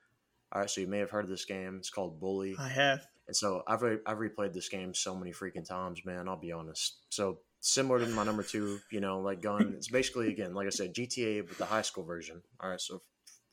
All 0.53 0.61
right, 0.61 0.69
so 0.69 0.81
you 0.81 0.87
may 0.87 0.99
have 0.99 1.09
heard 1.09 1.23
of 1.23 1.29
this 1.29 1.45
game. 1.45 1.77
It's 1.77 1.89
called 1.89 2.19
Bully. 2.19 2.55
I 2.59 2.67
have. 2.67 3.07
And 3.27 3.35
so 3.35 3.63
I've 3.67 3.81
re- 3.81 3.99
I've 4.05 4.17
replayed 4.17 4.53
this 4.53 4.67
game 4.67 4.93
so 4.93 5.15
many 5.15 5.31
freaking 5.31 5.65
times, 5.65 6.01
man. 6.05 6.27
I'll 6.27 6.39
be 6.39 6.51
honest. 6.51 6.97
So 7.09 7.39
similar 7.61 7.99
to 7.99 8.07
my 8.07 8.25
number 8.25 8.43
two, 8.43 8.79
you 8.91 8.99
know, 8.99 9.21
like 9.21 9.41
gun. 9.41 9.73
It's 9.77 9.87
basically 9.87 10.29
again, 10.29 10.53
like 10.53 10.67
I 10.67 10.71
said, 10.71 10.93
GTA 10.93 11.47
with 11.47 11.57
the 11.57 11.65
high 11.65 11.83
school 11.83 12.03
version. 12.03 12.41
All 12.59 12.69
right, 12.69 12.81
so 12.81 13.01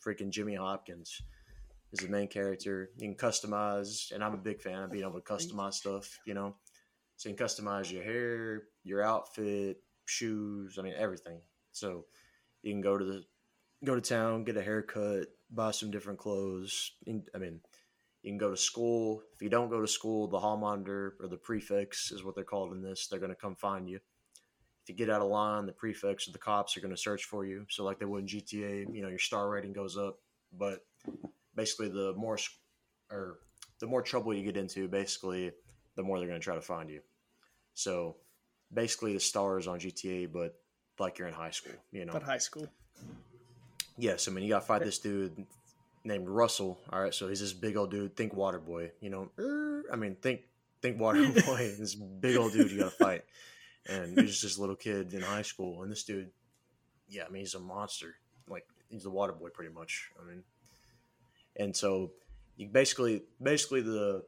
freaking 0.04 0.30
Jimmy 0.30 0.56
Hopkins 0.56 1.22
is 1.92 2.00
the 2.00 2.08
main 2.08 2.26
character. 2.26 2.90
You 2.96 3.08
can 3.08 3.16
customize, 3.16 4.10
and 4.10 4.24
I'm 4.24 4.34
a 4.34 4.38
big 4.38 4.60
fan 4.60 4.82
of 4.82 4.90
being 4.90 5.04
able 5.04 5.20
to 5.20 5.32
customize 5.32 5.74
stuff. 5.74 6.18
You 6.26 6.34
know, 6.34 6.56
so 7.16 7.28
you 7.28 7.36
can 7.36 7.46
customize 7.46 7.92
your 7.92 8.02
hair, 8.02 8.64
your 8.82 9.02
outfit, 9.02 9.76
shoes. 10.06 10.76
I 10.78 10.82
mean 10.82 10.94
everything. 10.96 11.40
So 11.70 12.06
you 12.62 12.72
can 12.72 12.80
go 12.80 12.98
to 12.98 13.04
the 13.04 13.22
go 13.84 13.94
to 13.94 14.00
town, 14.00 14.42
get 14.42 14.56
a 14.56 14.62
haircut, 14.62 15.26
buy 15.50 15.70
some 15.70 15.90
different 15.90 16.18
clothes. 16.18 16.92
I 17.06 17.38
mean, 17.38 17.60
you 18.22 18.30
can 18.30 18.38
go 18.38 18.50
to 18.50 18.56
school. 18.56 19.22
If 19.34 19.42
you 19.42 19.48
don't 19.48 19.70
go 19.70 19.80
to 19.80 19.88
school, 19.88 20.28
the 20.28 20.38
hall 20.38 20.56
monitor 20.56 21.16
or 21.20 21.28
the 21.28 21.36
prefects 21.36 22.10
is 22.10 22.24
what 22.24 22.34
they're 22.34 22.44
called 22.44 22.72
in 22.72 22.82
this. 22.82 23.06
They're 23.06 23.20
going 23.20 23.30
to 23.30 23.36
come 23.36 23.54
find 23.54 23.88
you. 23.88 23.96
If 24.82 24.88
you 24.88 24.94
get 24.94 25.10
out 25.10 25.22
of 25.22 25.28
line, 25.28 25.66
the 25.66 25.72
prefects 25.72 26.28
or 26.28 26.32
the 26.32 26.38
cops 26.38 26.76
are 26.76 26.80
going 26.80 26.94
to 26.94 27.00
search 27.00 27.24
for 27.24 27.44
you. 27.44 27.66
So 27.68 27.84
like 27.84 27.98
they 27.98 28.06
would 28.06 28.22
in 28.22 28.26
GTA, 28.26 28.94
you 28.94 29.02
know, 29.02 29.08
your 29.08 29.18
star 29.18 29.48
rating 29.48 29.72
goes 29.72 29.96
up. 29.96 30.18
But 30.52 30.80
basically, 31.54 31.88
the 31.88 32.14
more 32.16 32.38
or 33.10 33.38
the 33.80 33.86
more 33.86 34.02
trouble 34.02 34.34
you 34.34 34.42
get 34.42 34.56
into, 34.56 34.88
basically, 34.88 35.52
the 35.94 36.02
more 36.02 36.18
they're 36.18 36.28
going 36.28 36.40
to 36.40 36.44
try 36.44 36.54
to 36.54 36.62
find 36.62 36.88
you. 36.88 37.00
So 37.74 38.16
basically, 38.72 39.12
the 39.12 39.20
stars 39.20 39.66
on 39.66 39.78
GTA, 39.78 40.32
but 40.32 40.54
like 40.98 41.18
you're 41.18 41.28
in 41.28 41.34
high 41.34 41.50
school, 41.50 41.74
you 41.92 42.04
know. 42.06 42.12
But 42.12 42.22
high 42.22 42.38
school. 42.38 42.68
Yes, 43.98 44.28
I 44.28 44.30
mean 44.30 44.44
you 44.44 44.50
got 44.50 44.60
to 44.60 44.66
fight 44.66 44.84
this 44.84 44.98
dude 44.98 45.44
named 46.04 46.28
Russell. 46.28 46.78
All 46.92 47.02
right, 47.02 47.12
so 47.12 47.28
he's 47.28 47.40
this 47.40 47.52
big 47.52 47.76
old 47.76 47.90
dude. 47.90 48.16
Think 48.16 48.32
Water 48.32 48.60
Boy, 48.60 48.92
you 49.00 49.10
know. 49.10 49.30
Er, 49.38 49.84
I 49.92 49.96
mean, 49.96 50.14
think 50.16 50.42
think 50.80 51.00
Water 51.00 51.26
Boy. 51.46 51.74
this 51.78 51.94
big 51.94 52.36
old 52.36 52.52
dude 52.52 52.70
you 52.70 52.78
got 52.78 52.92
to 52.92 52.96
fight, 52.96 53.24
and 53.88 54.18
he's 54.18 54.30
just 54.30 54.42
this 54.42 54.58
little 54.58 54.76
kid 54.76 55.12
in 55.12 55.22
high 55.22 55.42
school, 55.42 55.82
and 55.82 55.90
this 55.90 56.04
dude, 56.04 56.30
yeah, 57.08 57.24
I 57.26 57.30
mean 57.30 57.40
he's 57.40 57.54
a 57.54 57.60
monster. 57.60 58.14
Like 58.48 58.66
he's 58.88 59.02
the 59.02 59.10
Water 59.10 59.32
Boy, 59.32 59.48
pretty 59.48 59.74
much. 59.74 60.10
I 60.20 60.28
mean, 60.28 60.44
and 61.56 61.76
so 61.76 62.12
you 62.56 62.68
basically 62.68 63.22
basically 63.42 63.82
the 63.82 64.24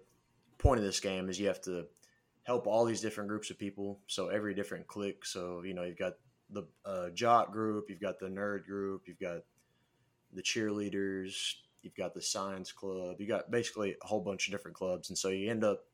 point 0.58 0.78
of 0.78 0.84
this 0.84 1.00
game 1.00 1.28
is 1.28 1.38
you 1.38 1.46
have 1.46 1.62
to 1.62 1.86
help 2.42 2.66
all 2.66 2.84
these 2.84 3.00
different 3.00 3.28
groups 3.28 3.50
of 3.50 3.58
people. 3.58 4.00
So 4.08 4.28
every 4.28 4.54
different 4.54 4.88
clique. 4.88 5.24
So 5.24 5.62
you 5.64 5.74
know 5.74 5.84
you've 5.84 5.98
got 5.98 6.14
the 6.50 6.64
uh, 6.84 7.10
jock 7.10 7.52
group, 7.52 7.88
you've 7.88 8.00
got 8.00 8.18
the 8.18 8.26
nerd 8.26 8.64
group, 8.64 9.02
you've 9.06 9.20
got 9.20 9.42
the 10.32 10.42
cheerleaders, 10.42 11.54
you've 11.82 11.96
got 11.96 12.14
the 12.14 12.22
science 12.22 12.72
club, 12.72 13.16
you 13.18 13.26
got 13.26 13.50
basically 13.50 13.96
a 14.02 14.06
whole 14.06 14.20
bunch 14.20 14.48
of 14.48 14.52
different 14.52 14.76
clubs, 14.76 15.08
and 15.08 15.18
so 15.18 15.28
you 15.28 15.50
end 15.50 15.64
up 15.64 15.84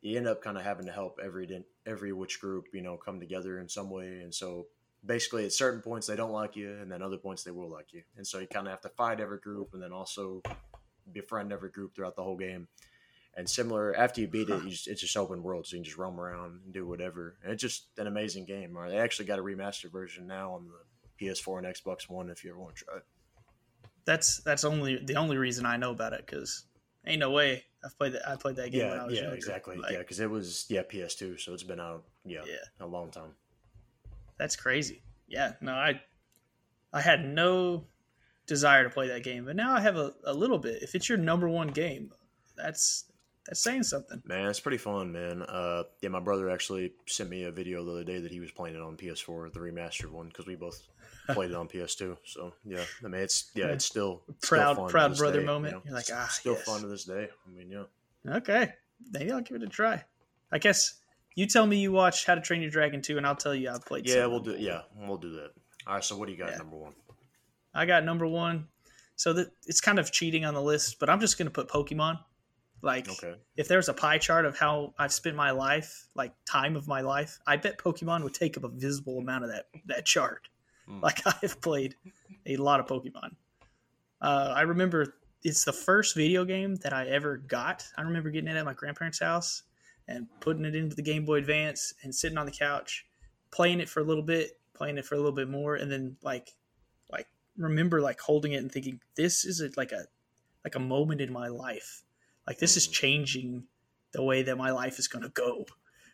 you 0.00 0.18
end 0.18 0.28
up 0.28 0.42
kind 0.42 0.58
of 0.58 0.64
having 0.64 0.86
to 0.86 0.92
help 0.92 1.18
every 1.22 1.64
every 1.86 2.12
which 2.12 2.40
group 2.40 2.66
you 2.72 2.82
know 2.82 2.96
come 2.96 3.20
together 3.20 3.58
in 3.58 3.68
some 3.68 3.90
way, 3.90 4.20
and 4.22 4.34
so 4.34 4.66
basically 5.04 5.44
at 5.44 5.52
certain 5.52 5.80
points 5.80 6.06
they 6.06 6.16
don't 6.16 6.32
like 6.32 6.56
you, 6.56 6.72
and 6.80 6.90
then 6.90 7.02
other 7.02 7.18
points 7.18 7.42
they 7.42 7.50
will 7.50 7.70
like 7.70 7.92
you, 7.92 8.02
and 8.16 8.26
so 8.26 8.38
you 8.38 8.46
kind 8.46 8.66
of 8.66 8.70
have 8.70 8.82
to 8.82 8.88
fight 8.90 9.20
every 9.20 9.38
group, 9.38 9.70
and 9.74 9.82
then 9.82 9.92
also 9.92 10.42
befriend 11.12 11.52
every 11.52 11.70
group 11.70 11.94
throughout 11.94 12.16
the 12.16 12.22
whole 12.22 12.36
game. 12.36 12.68
And 13.36 13.50
similar, 13.50 13.96
after 13.96 14.20
you 14.20 14.28
beat 14.28 14.48
it, 14.48 14.62
you 14.62 14.70
just, 14.70 14.86
it's 14.86 15.00
just 15.00 15.16
open 15.16 15.42
world, 15.42 15.66
so 15.66 15.74
you 15.74 15.80
can 15.80 15.84
just 15.84 15.98
roam 15.98 16.20
around 16.20 16.60
and 16.64 16.72
do 16.72 16.86
whatever. 16.86 17.34
And 17.42 17.52
it's 17.52 17.60
just 17.60 17.86
an 17.98 18.06
amazing 18.06 18.44
game. 18.44 18.72
Right? 18.72 18.90
They 18.90 18.98
actually 18.98 19.24
got 19.24 19.40
a 19.40 19.42
remastered 19.42 19.90
version 19.90 20.28
now 20.28 20.52
on 20.52 20.68
the 20.68 21.26
PS4 21.26 21.58
and 21.58 21.66
Xbox 21.66 22.08
One 22.08 22.30
if 22.30 22.44
you 22.44 22.50
ever 22.50 22.60
want 22.60 22.76
to 22.76 22.84
try 22.84 22.96
it 22.98 23.04
that's 24.04 24.38
that's 24.38 24.64
only 24.64 24.98
the 25.04 25.16
only 25.16 25.36
reason 25.36 25.66
I 25.66 25.76
know 25.76 25.90
about 25.90 26.12
it 26.12 26.24
because 26.26 26.64
ain't 27.06 27.20
no 27.20 27.30
way 27.30 27.64
I've 27.84 27.96
played 27.98 28.14
that 28.14 28.28
I 28.28 28.36
played 28.36 28.56
that 28.56 28.70
game 28.70 28.82
yeah, 28.82 28.90
when 28.90 29.00
I 29.00 29.04
was 29.06 29.14
yeah, 29.14 29.20
younger. 29.22 29.36
exactly. 29.36 29.76
Like, 29.76 29.92
yeah, 29.92 29.98
because 29.98 30.20
it 30.20 30.30
was 30.30 30.66
yeah 30.68 30.82
PS2, 30.82 31.40
so 31.40 31.52
it's 31.52 31.62
been 31.62 31.80
out 31.80 32.04
yeah, 32.24 32.42
yeah 32.46 32.54
a 32.80 32.86
long 32.86 33.10
time. 33.10 33.34
That's 34.38 34.56
crazy. 34.56 35.02
Yeah, 35.28 35.52
no, 35.60 35.72
I 35.72 36.00
I 36.92 37.00
had 37.00 37.24
no 37.24 37.84
desire 38.46 38.84
to 38.84 38.90
play 38.90 39.08
that 39.08 39.22
game, 39.22 39.44
but 39.46 39.56
now 39.56 39.74
I 39.74 39.80
have 39.80 39.96
a, 39.96 40.14
a 40.24 40.34
little 40.34 40.58
bit. 40.58 40.82
If 40.82 40.94
it's 40.94 41.08
your 41.08 41.18
number 41.18 41.48
one 41.48 41.68
game, 41.68 42.12
that's 42.56 43.04
that's 43.46 43.62
saying 43.62 43.82
something. 43.82 44.22
Man, 44.24 44.48
it's 44.48 44.60
pretty 44.60 44.78
fun, 44.78 45.12
man. 45.12 45.42
Uh, 45.42 45.84
yeah, 46.00 46.08
my 46.08 46.20
brother 46.20 46.50
actually 46.50 46.92
sent 47.06 47.28
me 47.28 47.44
a 47.44 47.50
video 47.50 47.84
the 47.84 47.92
other 47.92 48.04
day 48.04 48.18
that 48.18 48.32
he 48.32 48.40
was 48.40 48.50
playing 48.50 48.76
it 48.76 48.80
on 48.80 48.96
PS4, 48.96 49.52
the 49.52 49.60
remastered 49.60 50.10
one, 50.10 50.28
because 50.28 50.46
we 50.46 50.54
both 50.54 50.82
played 51.28 51.50
it 51.50 51.56
on 51.56 51.68
PS2. 51.68 52.16
So 52.24 52.52
yeah, 52.64 52.84
I 53.04 53.08
mean 53.08 53.22
it's 53.22 53.50
yeah, 53.54 53.66
it's 53.66 53.84
still 53.84 54.22
proud 54.42 54.74
still 54.74 54.88
proud 54.88 55.16
brother 55.16 55.40
day, 55.40 55.46
moment. 55.46 55.72
You 55.72 55.78
know? 55.78 55.82
You're 55.86 55.94
like 55.94 56.06
ah, 56.12 56.28
still 56.30 56.54
yes. 56.54 56.64
fun 56.64 56.80
to 56.82 56.86
this 56.86 57.04
day. 57.04 57.28
I 57.46 57.50
mean 57.56 57.70
yeah. 57.70 58.36
Okay, 58.36 58.72
maybe 59.12 59.32
I'll 59.32 59.40
give 59.40 59.56
it 59.56 59.62
a 59.62 59.68
try. 59.68 60.02
I 60.52 60.58
guess 60.58 60.94
you 61.34 61.46
tell 61.46 61.66
me 61.66 61.78
you 61.78 61.92
watched 61.92 62.26
How 62.26 62.34
to 62.34 62.40
Train 62.40 62.62
Your 62.62 62.70
Dragon 62.70 63.02
2, 63.02 63.18
and 63.18 63.26
I'll 63.26 63.36
tell 63.36 63.54
you 63.54 63.70
I've 63.70 63.84
played. 63.84 64.08
Yeah, 64.08 64.26
we'll 64.26 64.40
do. 64.40 64.56
Yeah, 64.56 64.82
we'll 64.96 65.18
do 65.18 65.32
that. 65.34 65.50
All 65.86 65.94
right. 65.94 66.04
So 66.04 66.16
what 66.16 66.26
do 66.26 66.32
you 66.32 66.38
got? 66.38 66.50
Yeah. 66.50 66.58
Number 66.58 66.76
one. 66.76 66.92
I 67.74 67.86
got 67.86 68.04
number 68.04 68.26
one. 68.26 68.68
So 69.16 69.32
that 69.32 69.48
it's 69.66 69.80
kind 69.80 69.98
of 69.98 70.10
cheating 70.12 70.44
on 70.44 70.54
the 70.54 70.62
list, 70.62 70.98
but 70.98 71.10
I'm 71.10 71.20
just 71.20 71.38
going 71.38 71.46
to 71.46 71.52
put 71.52 71.68
Pokemon. 71.68 72.18
Like, 72.82 73.08
okay. 73.08 73.34
if 73.56 73.66
there's 73.66 73.88
a 73.88 73.94
pie 73.94 74.18
chart 74.18 74.44
of 74.44 74.58
how 74.58 74.92
I've 74.98 75.12
spent 75.12 75.36
my 75.36 75.52
life, 75.52 76.06
like 76.14 76.34
time 76.44 76.76
of 76.76 76.86
my 76.86 77.00
life, 77.00 77.38
I 77.46 77.56
bet 77.56 77.78
Pokemon 77.78 78.22
would 78.24 78.34
take 78.34 78.56
up 78.56 78.64
a 78.64 78.68
visible 78.68 79.18
amount 79.18 79.44
of 79.44 79.50
that 79.50 79.66
that 79.86 80.04
chart. 80.04 80.48
Mm. 80.88 81.02
Like 81.02 81.20
I 81.26 81.34
have 81.42 81.60
played 81.60 81.94
a 82.46 82.56
lot 82.56 82.80
of 82.80 82.86
Pokemon. 82.86 83.34
Uh, 84.20 84.52
I 84.56 84.62
remember 84.62 85.16
it's 85.42 85.64
the 85.64 85.72
first 85.72 86.16
video 86.16 86.44
game 86.44 86.76
that 86.76 86.92
I 86.92 87.06
ever 87.08 87.36
got. 87.36 87.86
I 87.96 88.02
remember 88.02 88.30
getting 88.30 88.48
it 88.48 88.56
at 88.56 88.64
my 88.64 88.72
grandparents' 88.72 89.20
house 89.20 89.64
and 90.08 90.26
putting 90.40 90.64
it 90.64 90.74
into 90.74 90.96
the 90.96 91.02
Game 91.02 91.24
Boy 91.24 91.36
Advance 91.36 91.94
and 92.02 92.14
sitting 92.14 92.38
on 92.38 92.46
the 92.46 92.52
couch, 92.52 93.06
playing 93.50 93.80
it 93.80 93.88
for 93.88 94.00
a 94.00 94.04
little 94.04 94.22
bit, 94.22 94.58
playing 94.74 94.98
it 94.98 95.04
for 95.04 95.14
a 95.14 95.18
little 95.18 95.32
bit 95.32 95.48
more, 95.48 95.76
and 95.76 95.90
then 95.90 96.16
like, 96.22 96.54
like 97.10 97.26
remember 97.56 98.00
like 98.00 98.20
holding 98.20 98.52
it 98.52 98.58
and 98.58 98.72
thinking, 98.72 99.00
this 99.16 99.44
is 99.44 99.60
a, 99.60 99.70
like 99.76 99.92
a 99.92 100.04
like 100.64 100.74
a 100.74 100.80
moment 100.80 101.20
in 101.20 101.32
my 101.32 101.48
life. 101.48 102.02
Like 102.46 102.58
this 102.58 102.76
is 102.76 102.88
mm. 102.88 102.92
changing 102.92 103.64
the 104.12 104.22
way 104.22 104.42
that 104.42 104.56
my 104.56 104.70
life 104.70 104.98
is 104.98 105.08
going 105.08 105.24
to 105.24 105.30
go. 105.30 105.66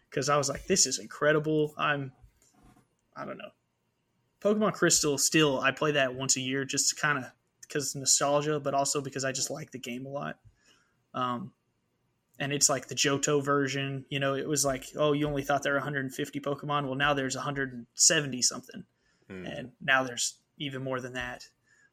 Because 0.09 0.28
I 0.28 0.37
was 0.37 0.48
like, 0.48 0.66
this 0.66 0.87
is 0.87 0.98
incredible. 0.98 1.72
I'm, 1.78 2.12
I 3.16 3.24
don't 3.24 3.38
know, 3.38 3.50
Pokemon 4.40 4.72
Crystal, 4.72 5.18
still, 5.18 5.61
I 5.61 5.70
play 5.70 5.92
that 5.92 6.14
once 6.14 6.37
a 6.37 6.40
year 6.40 6.64
just 6.64 6.98
kind 6.98 7.18
of 7.18 7.24
because 7.62 7.94
nostalgia, 7.94 8.59
but 8.59 8.74
also 8.74 9.00
because 9.00 9.24
I 9.24 9.33
just 9.33 9.50
like 9.50 9.70
the 9.70 9.79
game 9.79 10.07
a 10.07 10.09
lot. 10.09 10.38
Um, 11.14 11.53
and 12.38 12.53
it's 12.53 12.68
like 12.68 12.88
the 12.88 12.94
Johto 12.94 13.44
version. 13.44 14.07
You 14.09 14.18
know, 14.18 14.35
it 14.35 14.48
was 14.48 14.64
like, 14.64 14.87
oh, 14.96 15.12
you 15.12 15.26
only 15.26 15.42
thought 15.42 15.62
there 15.62 15.74
were 15.74 15.79
150 15.79 16.40
Pokemon. 16.40 16.87
Well, 16.87 16.94
now 16.94 17.12
there's 17.12 17.37
170 17.37 18.42
something, 18.42 18.85
mm. 19.31 19.59
and 19.59 19.72
now 19.81 20.03
there's 20.03 20.38
even 20.59 20.83
more 20.83 21.00
than 21.00 21.12
that. 21.12 21.46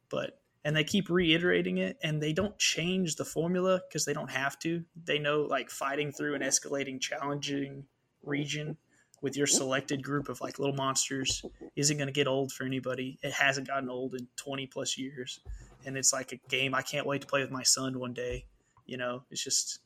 But 0.08 0.40
and 0.64 0.74
they 0.74 0.84
keep 0.84 1.10
reiterating 1.10 1.78
it, 1.78 1.98
and 2.02 2.22
they 2.22 2.32
don't 2.32 2.58
change 2.58 3.16
the 3.16 3.26
formula 3.26 3.82
because 3.86 4.06
they 4.06 4.14
don't 4.14 4.30
have 4.30 4.58
to. 4.60 4.84
They 5.04 5.18
know 5.18 5.42
like 5.42 5.70
fighting 5.70 6.12
through 6.12 6.34
an 6.34 6.42
escalating, 6.42 6.98
challenging 6.98 7.84
region 8.22 8.78
with 9.20 9.36
your 9.36 9.46
selected 9.46 10.02
group 10.02 10.28
of 10.28 10.40
like 10.40 10.58
little 10.58 10.74
monsters 10.74 11.44
isn't 11.76 11.96
going 11.96 12.06
to 12.08 12.12
get 12.12 12.28
old 12.28 12.52
for 12.52 12.64
anybody. 12.64 13.18
It 13.22 13.32
hasn't 13.32 13.66
gotten 13.66 13.88
old 13.88 14.14
in 14.14 14.28
20 14.36 14.66
plus 14.66 14.96
years. 14.96 15.40
And 15.84 15.96
it's 15.96 16.12
like 16.12 16.32
a 16.32 16.36
game 16.48 16.74
I 16.74 16.82
can't 16.82 17.06
wait 17.06 17.22
to 17.22 17.26
play 17.26 17.40
with 17.40 17.50
my 17.50 17.62
son 17.62 17.98
one 17.98 18.12
day. 18.12 18.46
You 18.86 18.96
know, 18.96 19.22
it's 19.30 19.42
just 19.42 19.80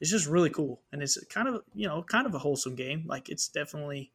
it's 0.00 0.10
just 0.10 0.26
really 0.26 0.50
cool. 0.50 0.80
And 0.92 1.02
it's 1.02 1.22
kind 1.26 1.48
of, 1.48 1.62
you 1.74 1.86
know, 1.86 2.02
kind 2.02 2.26
of 2.26 2.34
a 2.34 2.38
wholesome 2.38 2.74
game. 2.74 3.04
Like 3.06 3.28
it's 3.28 3.48
definitely 3.48 4.12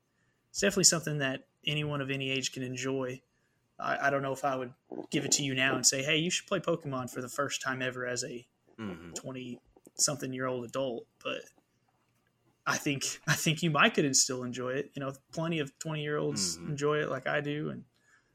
it's 0.49 0.59
definitely 0.59 0.85
something 0.85 1.19
that 1.19 1.41
anyone 1.65 2.01
of 2.01 2.09
any 2.09 2.29
age 2.29 2.51
can 2.51 2.63
enjoy. 2.63 3.21
I, 3.79 4.07
I 4.07 4.09
don't 4.09 4.21
know 4.21 4.33
if 4.33 4.43
I 4.43 4.55
would 4.55 4.73
give 5.11 5.23
it 5.23 5.31
to 5.33 5.43
you 5.43 5.53
now 5.53 5.75
and 5.75 5.85
say, 5.85 6.03
"Hey, 6.03 6.17
you 6.17 6.29
should 6.29 6.47
play 6.47 6.59
Pokemon 6.59 7.09
for 7.09 7.21
the 7.21 7.29
first 7.29 7.61
time 7.61 7.81
ever 7.81 8.05
as 8.05 8.23
a 8.23 8.45
20 8.77 9.15
mm-hmm. 9.15 9.55
something 9.95 10.33
year 10.33 10.47
old 10.47 10.65
adult," 10.65 11.05
but 11.23 11.41
I 12.67 12.75
think 12.75 13.21
I 13.27 13.33
think 13.33 13.63
you 13.63 13.71
might 13.71 13.93
could 13.95 14.15
still 14.15 14.43
enjoy 14.43 14.71
it. 14.71 14.91
You 14.93 14.99
know, 14.99 15.13
plenty 15.31 15.59
of 15.59 15.77
twenty 15.79 16.03
year 16.03 16.17
olds 16.17 16.57
mm-hmm. 16.57 16.71
enjoy 16.71 16.97
it 16.97 17.09
like 17.09 17.25
I 17.25 17.39
do, 17.39 17.69
and 17.69 17.83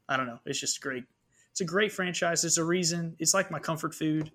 I 0.09 0.17
don't 0.17 0.25
know. 0.25 0.39
It's 0.45 0.59
just 0.59 0.81
great. 0.81 1.05
It's 1.51 1.61
a 1.61 1.65
great 1.65 1.91
franchise. 1.91 2.43
It's 2.43 2.57
a 2.57 2.65
reason. 2.65 3.15
It's 3.19 3.35
like 3.35 3.51
my 3.51 3.59
comfort 3.59 3.93
food. 3.93 4.31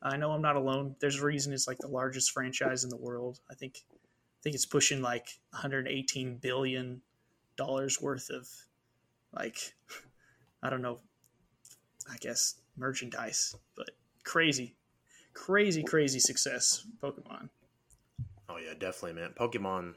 I 0.00 0.16
know 0.16 0.30
I'm 0.30 0.40
not 0.40 0.56
alone. 0.56 0.94
There's 1.00 1.20
a 1.20 1.26
reason 1.26 1.52
it's 1.52 1.66
like 1.66 1.78
the 1.78 1.88
largest 1.88 2.30
franchise 2.30 2.84
in 2.84 2.90
the 2.90 2.96
world. 2.96 3.40
I 3.50 3.54
think 3.54 3.82
I 3.90 4.40
think 4.42 4.54
it's 4.54 4.66
pushing 4.66 5.02
like 5.02 5.40
118 5.50 6.36
billion 6.36 7.02
dollars 7.56 8.00
worth 8.00 8.30
of 8.30 8.48
like 9.34 9.74
I 10.62 10.70
don't 10.70 10.80
know. 10.80 11.00
I 12.08 12.16
guess 12.18 12.54
merchandise, 12.76 13.56
but 13.76 13.90
crazy, 14.24 14.76
crazy, 15.34 15.82
crazy 15.82 16.20
success. 16.20 16.86
Pokemon. 17.02 17.48
Oh 18.50 18.56
yeah, 18.56 18.72
definitely, 18.78 19.20
man. 19.20 19.32
Pokemon, 19.38 19.94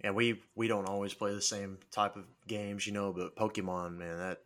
and 0.00 0.14
we 0.16 0.40
we 0.54 0.68
don't 0.68 0.88
always 0.88 1.14
play 1.14 1.32
the 1.34 1.40
same 1.42 1.78
type 1.92 2.16
of 2.16 2.24
games, 2.48 2.86
you 2.86 2.92
know. 2.92 3.12
But 3.12 3.36
Pokemon, 3.36 3.96
man, 3.96 4.18
that 4.18 4.38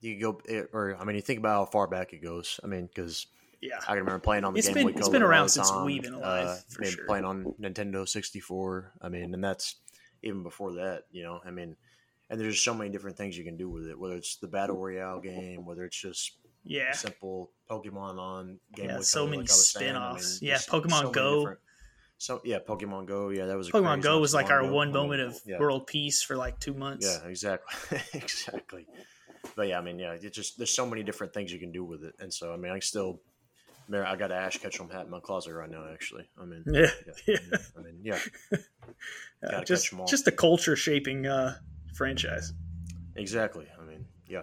you 0.00 0.18
go 0.20 0.40
it, 0.46 0.70
or 0.72 0.96
I 0.98 1.04
mean, 1.04 1.16
you 1.16 1.22
think 1.22 1.38
about 1.38 1.56
how 1.58 1.64
far 1.66 1.86
back 1.86 2.12
it 2.12 2.22
goes. 2.22 2.58
I 2.64 2.66
mean, 2.66 2.86
because 2.86 3.26
Yeah, 3.60 3.78
I 3.82 3.92
can 3.92 3.98
remember 3.98 4.18
playing 4.20 4.44
on 4.44 4.54
the 4.54 4.58
it's 4.58 4.68
Game 4.68 4.74
been 4.74 4.92
Boy 4.92 4.98
it's 4.98 5.08
been 5.08 5.22
around 5.22 5.50
since 5.50 5.70
we've 5.84 6.02
been 6.02 6.14
alive 6.14 6.46
Uh, 6.48 6.56
for 6.68 6.84
sure. 6.84 7.04
Playing 7.06 7.24
on 7.24 7.54
Nintendo 7.60 8.08
64. 8.08 8.92
I 9.02 9.08
mean, 9.08 9.34
and 9.34 9.44
that's 9.44 9.76
even 10.22 10.42
before 10.42 10.72
that. 10.74 11.04
You 11.12 11.22
know, 11.22 11.40
I 11.44 11.50
mean, 11.50 11.76
and 12.28 12.40
there's 12.40 12.54
just 12.54 12.64
so 12.64 12.74
many 12.74 12.90
different 12.90 13.16
things 13.16 13.36
you 13.36 13.44
can 13.44 13.56
do 13.56 13.68
with 13.68 13.86
it. 13.86 13.98
Whether 13.98 14.16
it's 14.16 14.36
the 14.36 14.48
battle 14.48 14.76
royale 14.76 15.20
game, 15.20 15.66
whether 15.66 15.84
it's 15.84 16.00
just 16.00 16.32
yeah, 16.64 16.92
simple 16.92 17.50
Pokemon 17.70 18.18
on 18.18 18.58
Game 18.74 18.86
Yeah, 18.86 18.96
Boy 18.96 19.02
so 19.02 19.20
Color, 19.20 19.30
many 19.30 19.42
like 19.42 19.48
saying. 19.50 19.96
I 19.96 20.12
spin-offs. 20.14 20.42
mean, 20.42 20.50
Yeah, 20.50 20.56
Pokemon 20.56 21.00
so 21.02 21.10
Go. 21.10 21.56
So 22.20 22.42
yeah, 22.44 22.58
Pokemon 22.58 23.06
Go. 23.06 23.30
Yeah, 23.30 23.46
that 23.46 23.56
was 23.56 23.70
a 23.70 23.72
Pokemon 23.72 24.02
Go 24.02 24.20
was 24.20 24.34
like 24.34 24.50
our 24.50 24.60
ago. 24.60 24.70
one 24.74 24.92
moment 24.92 25.22
of 25.22 25.40
yeah. 25.46 25.58
world 25.58 25.86
peace 25.86 26.22
for 26.22 26.36
like 26.36 26.60
two 26.60 26.74
months. 26.74 27.06
Yeah, 27.06 27.26
exactly, 27.26 27.98
exactly. 28.12 28.86
But 29.56 29.68
yeah, 29.68 29.78
I 29.78 29.80
mean, 29.80 29.98
yeah, 29.98 30.12
it's 30.12 30.36
just 30.36 30.58
there's 30.58 30.70
so 30.70 30.84
many 30.84 31.02
different 31.02 31.32
things 31.32 31.50
you 31.50 31.58
can 31.58 31.72
do 31.72 31.82
with 31.82 32.04
it, 32.04 32.14
and 32.20 32.32
so 32.32 32.52
I 32.52 32.58
mean, 32.58 32.72
I 32.72 32.78
still, 32.80 33.22
I 33.90 34.16
got 34.16 34.30
an 34.30 34.36
Ash 34.36 34.58
Ketchum 34.58 34.90
hat 34.90 35.06
in 35.06 35.10
my 35.10 35.20
closet 35.20 35.54
right 35.54 35.70
now. 35.70 35.86
Actually, 35.90 36.28
I 36.38 36.44
mean, 36.44 36.62
yeah, 36.66 36.90
yeah, 37.26 37.36
yeah. 37.50 37.58
I 37.78 37.80
mean, 37.80 38.00
yeah, 38.02 38.18
Yeah, 39.42 39.64
just 39.64 39.84
catch 39.86 39.92
'em 39.94 40.00
all. 40.02 40.06
just 40.06 40.28
a 40.28 40.32
culture 40.32 40.76
shaping 40.76 41.26
uh, 41.26 41.56
franchise. 41.94 42.52
exactly. 43.16 43.66
I 43.80 43.84
mean, 43.86 44.04
yeah, 44.28 44.42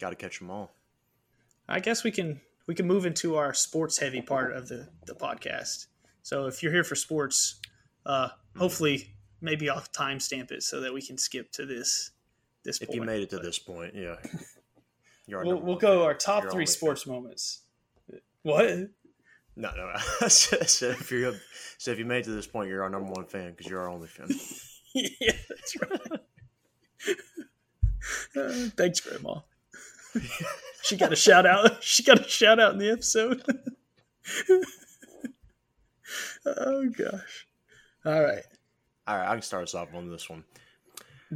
got 0.00 0.08
to 0.08 0.16
catch 0.16 0.38
them 0.38 0.48
all. 0.50 0.72
I 1.68 1.80
guess 1.80 2.02
we 2.02 2.10
can 2.10 2.40
we 2.66 2.74
can 2.74 2.86
move 2.86 3.04
into 3.04 3.36
our 3.36 3.52
sports 3.52 3.98
heavy 3.98 4.22
part 4.22 4.56
of 4.56 4.68
the 4.68 4.88
the 5.06 5.14
podcast. 5.14 5.88
So 6.22 6.46
if 6.46 6.62
you're 6.62 6.72
here 6.72 6.84
for 6.84 6.94
sports, 6.94 7.60
uh, 8.06 8.28
hopefully 8.56 9.14
maybe 9.40 9.68
I'll 9.68 9.80
timestamp 9.80 10.52
it 10.52 10.62
so 10.62 10.80
that 10.80 10.94
we 10.94 11.02
can 11.02 11.18
skip 11.18 11.50
to 11.52 11.66
this 11.66 12.12
this. 12.64 12.80
If 12.80 12.88
point. 12.88 12.96
you 12.96 13.02
made 13.02 13.22
it 13.22 13.30
to 13.30 13.38
this 13.38 13.58
point, 13.58 13.94
yeah, 13.94 14.16
we'll, 15.28 15.60
we'll 15.60 15.76
go 15.76 15.98
fan. 15.98 16.06
our 16.06 16.14
top 16.14 16.44
You're 16.44 16.52
three 16.52 16.56
only 16.62 16.66
fan. 16.66 16.74
sports 16.74 17.06
moments. 17.06 17.62
What? 18.42 18.68
No, 19.54 19.70
no. 19.76 19.92
I 20.20 20.28
said 20.28 20.60
if 20.62 21.10
you 21.10 21.34
so 21.78 21.90
if 21.90 21.98
you 21.98 22.04
made 22.04 22.20
it 22.20 22.24
to 22.24 22.30
this 22.30 22.46
point, 22.46 22.68
you're 22.68 22.82
our 22.82 22.90
number 22.90 23.12
one 23.12 23.26
fan 23.26 23.50
because 23.50 23.66
you're 23.66 23.80
our 23.80 23.88
only 23.88 24.08
fan. 24.08 24.28
yeah, 24.94 25.32
that's 25.48 25.76
right. 25.80 26.20
Uh, 28.36 28.68
thanks, 28.76 29.00
Grandma. 29.00 29.40
she 30.82 30.96
got 30.96 31.12
a 31.12 31.16
shout 31.16 31.46
out. 31.46 31.82
She 31.82 32.02
got 32.02 32.24
a 32.24 32.28
shout 32.28 32.58
out 32.60 32.72
in 32.72 32.78
the 32.78 32.90
episode. 32.90 33.42
Oh 36.46 36.88
gosh! 36.88 37.46
All 38.04 38.22
right, 38.22 38.42
All 39.06 39.16
right, 39.16 39.28
I 39.28 39.32
can 39.32 39.42
start 39.42 39.64
us 39.64 39.74
off 39.74 39.94
on 39.94 40.08
this 40.10 40.28
one. 40.28 40.44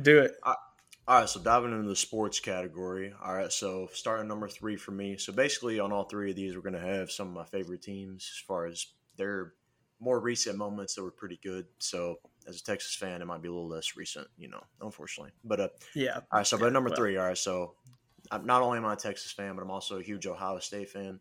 do 0.01 0.19
it. 0.21 0.33
All 0.43 1.21
right, 1.21 1.29
so 1.29 1.41
diving 1.41 1.73
into 1.73 1.89
the 1.89 1.95
sports 1.95 2.41
category. 2.41 3.13
All 3.25 3.35
right, 3.35 3.53
so 3.53 3.89
starting 3.93 4.27
number 4.27 4.49
three 4.49 4.77
for 4.77 4.91
me. 4.91 5.17
So 5.17 5.33
basically, 5.33 5.79
on 5.79 5.93
all 5.93 6.05
three 6.05 6.31
of 6.31 6.37
these, 6.37 6.55
we're 6.57 6.63
going 6.63 6.73
to 6.75 6.81
have 6.81 7.11
some 7.13 7.29
of 7.29 7.35
my 7.35 7.45
favorite 7.45 7.83
teams 7.83 8.29
as 8.35 8.45
far 8.47 8.67
as 8.67 8.87
their 9.17 9.53
more 10.01 10.19
recent 10.21 10.59
moments 10.59 10.95
that 10.95 11.05
were 11.05 11.13
pretty 11.13 11.39
good. 11.43 11.67
So 11.79 12.17
as 12.49 12.61
a 12.61 12.63
Texas 12.65 12.95
fan, 12.97 13.23
it 13.23 13.25
might 13.27 13.41
be 13.41 13.49
a 13.49 13.53
little 13.53 13.69
less 13.69 13.97
recent, 13.97 14.27
you 14.37 14.49
know, 14.49 14.63
unfortunately. 14.81 15.33
But 15.45 15.61
uh, 15.61 15.69
Yeah, 15.95 16.17
all 16.17 16.23
right, 16.39 16.47
so 16.47 16.59
but 16.59 16.73
number 16.73 16.91
well. 16.91 16.97
three. 16.97 17.17
All 17.17 17.27
right, 17.27 17.39
so 17.39 17.75
I'm 18.33 18.45
not 18.45 18.63
only 18.63 18.79
am 18.79 18.85
I 18.85 18.95
a 18.95 18.97
Texas 18.97 19.31
fan, 19.31 19.55
but 19.55 19.63
I'm 19.63 19.71
also 19.71 20.01
a 20.01 20.03
huge 20.03 20.27
Ohio 20.27 20.59
State 20.59 20.91
fan. 20.91 21.21